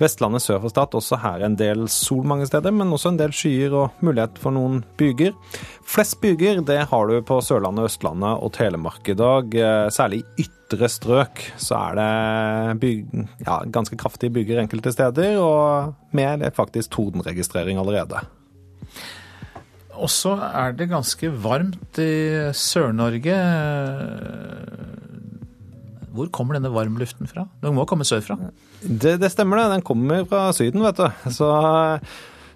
Vestlandet 0.00 0.42
sør 0.42 0.58
for 0.64 0.72
Stad 0.72 0.96
også 0.98 1.20
her 1.22 1.44
en 1.46 1.54
del 1.56 1.86
sol 1.92 2.24
mange 2.26 2.48
steder, 2.50 2.74
men 2.74 2.92
også 2.92 3.12
en 3.12 3.20
del 3.20 3.32
skyer 3.36 3.76
og 3.78 4.04
mulighet 4.04 4.40
for 4.42 4.54
noen 4.56 4.82
byger. 4.98 5.32
Flest 5.86 6.18
byger 6.22 6.64
det 6.66 6.80
har 6.90 7.08
du 7.08 7.16
på 7.24 7.38
Sørlandet, 7.46 7.92
Østlandet 7.92 8.42
og 8.42 8.52
Telemark 8.58 9.08
i 9.08 9.16
dag. 9.18 9.54
Eh, 9.54 9.88
særlig 9.94 10.24
i 10.34 10.48
ytre 10.48 10.90
strøk 10.90 11.44
så 11.60 11.78
er 11.78 12.00
det 12.00 12.78
byg, 12.82 13.04
ja, 13.46 13.60
ganske 13.70 13.98
kraftige 14.00 14.34
byger 14.34 14.64
enkelte 14.64 14.92
steder, 14.92 15.38
og 15.38 15.94
med 16.16 16.42
faktisk 16.56 16.90
tordenregistrering 16.98 17.78
allerede. 17.78 18.26
Og 19.94 20.10
så 20.10 20.34
er 20.48 20.74
det 20.76 20.90
ganske 20.90 21.30
varmt 21.44 22.00
i 22.02 22.14
Sør-Norge. 22.56 23.36
Hvor 26.14 26.30
kommer 26.34 26.58
denne 26.58 26.70
varmluften 26.74 27.30
fra? 27.30 27.46
Den 27.62 27.74
må 27.76 27.86
komme 27.90 28.06
sørfra? 28.06 28.36
Det, 28.82 29.16
det 29.22 29.30
stemmer, 29.32 29.62
det. 29.62 29.70
Den 29.76 29.86
kommer 29.86 30.26
fra 30.30 30.46
Syden, 30.54 30.84
vet 30.84 31.00
du. 31.00 31.30
Så, 31.34 31.50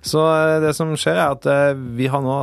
så, 0.03 0.25
det 0.63 0.75
som 0.79 0.95
skjer, 0.99 1.19
er 1.19 1.35
at 1.35 1.49
eh, 1.51 1.87
vi 1.99 2.11
har 2.11 2.23
nå 2.23 2.39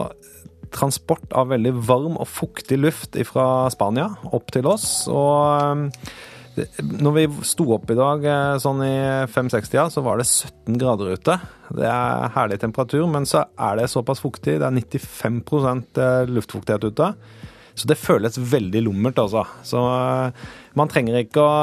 transport 0.75 1.31
av 1.37 1.53
veldig 1.53 1.71
varm 1.87 2.17
og 2.19 2.27
fuktig 2.27 2.79
luft 2.81 3.15
fra 3.29 3.69
Spania 3.71 4.09
opp 4.35 4.51
til 4.51 4.67
oss. 4.67 5.05
og 5.07 5.87
når 6.79 7.15
vi 7.15 7.25
sto 7.47 7.67
opp 7.75 7.89
i 7.91 7.97
dag 7.97 8.25
eh, 8.29 8.57
sånn 8.63 8.83
i 8.85 8.95
5-60-tida, 9.31 9.87
så 9.91 10.03
var 10.05 10.21
det 10.21 10.27
17 10.29 10.77
grader 10.81 11.15
ute. 11.15 11.37
Det 11.75 11.87
er 11.89 12.29
herlig 12.35 12.59
temperatur, 12.61 13.05
men 13.11 13.27
så 13.29 13.45
er 13.55 13.79
det 13.79 13.89
såpass 13.91 14.23
fuktig. 14.23 14.59
Det 14.61 14.67
er 14.67 14.75
95 14.75 15.41
eh, 15.99 16.21
luftfuktighet 16.31 16.87
ute. 16.87 17.11
Så 17.75 17.89
det 17.91 17.99
føles 17.99 18.39
veldig 18.39 18.85
lummert, 18.85 19.19
altså. 19.19 19.43
Så 19.67 19.81
eh, 19.83 20.45
man 20.75 20.91
trenger 20.91 21.17
ikke 21.21 21.41
å 21.41 21.55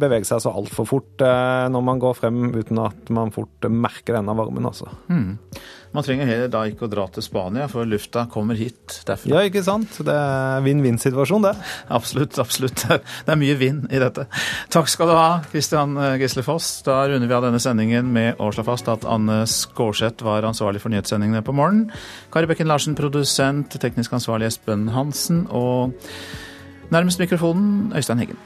bevege 0.00 0.28
seg 0.28 0.42
så 0.44 0.52
altfor 0.56 0.88
fort 0.88 1.24
når 1.24 1.84
man 1.84 2.02
går 2.02 2.18
frem 2.18 2.50
uten 2.54 2.80
at 2.82 3.12
man 3.14 3.32
fort 3.34 3.68
merker 3.70 4.18
denne 4.18 4.36
varmen, 4.36 4.66
altså. 4.68 4.90
Mm. 5.12 5.38
Man 5.94 6.02
trenger 6.02 6.26
heller 6.26 6.48
da 6.50 6.64
ikke 6.66 6.88
å 6.88 6.90
dra 6.90 7.04
til 7.14 7.22
Spania, 7.22 7.68
for 7.70 7.86
lufta 7.86 8.24
kommer 8.30 8.58
hit 8.58 8.96
derfra. 9.06 9.30
Ja, 9.30 9.42
ikke 9.46 9.62
sant. 9.62 10.00
Det 10.02 10.14
er 10.14 10.64
vinn-vinn-situasjon, 10.64 11.44
det. 11.46 11.52
Absolutt, 11.94 12.38
absolutt. 12.42 12.82
Det 13.24 13.30
er 13.30 13.38
mye 13.38 13.54
vind 13.60 13.86
i 13.94 14.00
dette. 14.02 14.24
Takk 14.74 14.90
skal 14.90 15.12
du 15.12 15.14
ha, 15.14 15.28
Kristian 15.52 15.94
Gisle 16.18 16.42
Foss. 16.46 16.80
Da 16.86 17.04
runder 17.06 17.30
vi 17.30 17.36
av 17.36 17.46
denne 17.46 17.62
sendingen 17.62 18.10
med 18.14 18.42
å 18.42 18.50
slå 18.54 18.64
fast 18.66 18.90
at 18.90 19.06
Anne 19.06 19.44
Skårseth 19.50 20.26
var 20.26 20.48
ansvarlig 20.48 20.82
for 20.82 20.90
nyhetssendingene 20.90 21.44
på 21.46 21.54
morgenen. 21.54 21.92
Kari 22.34 22.50
Bekken 22.50 22.70
Larsen, 22.70 22.98
produsent, 22.98 23.78
teknisk 23.78 24.18
ansvarlig 24.18 24.50
Espen 24.50 24.88
Hansen, 24.96 25.44
og 25.54 25.94
nærmest 26.90 27.18
mikrofonen 27.18 27.92
Øystein 27.96 28.18
Heggen. 28.18 28.36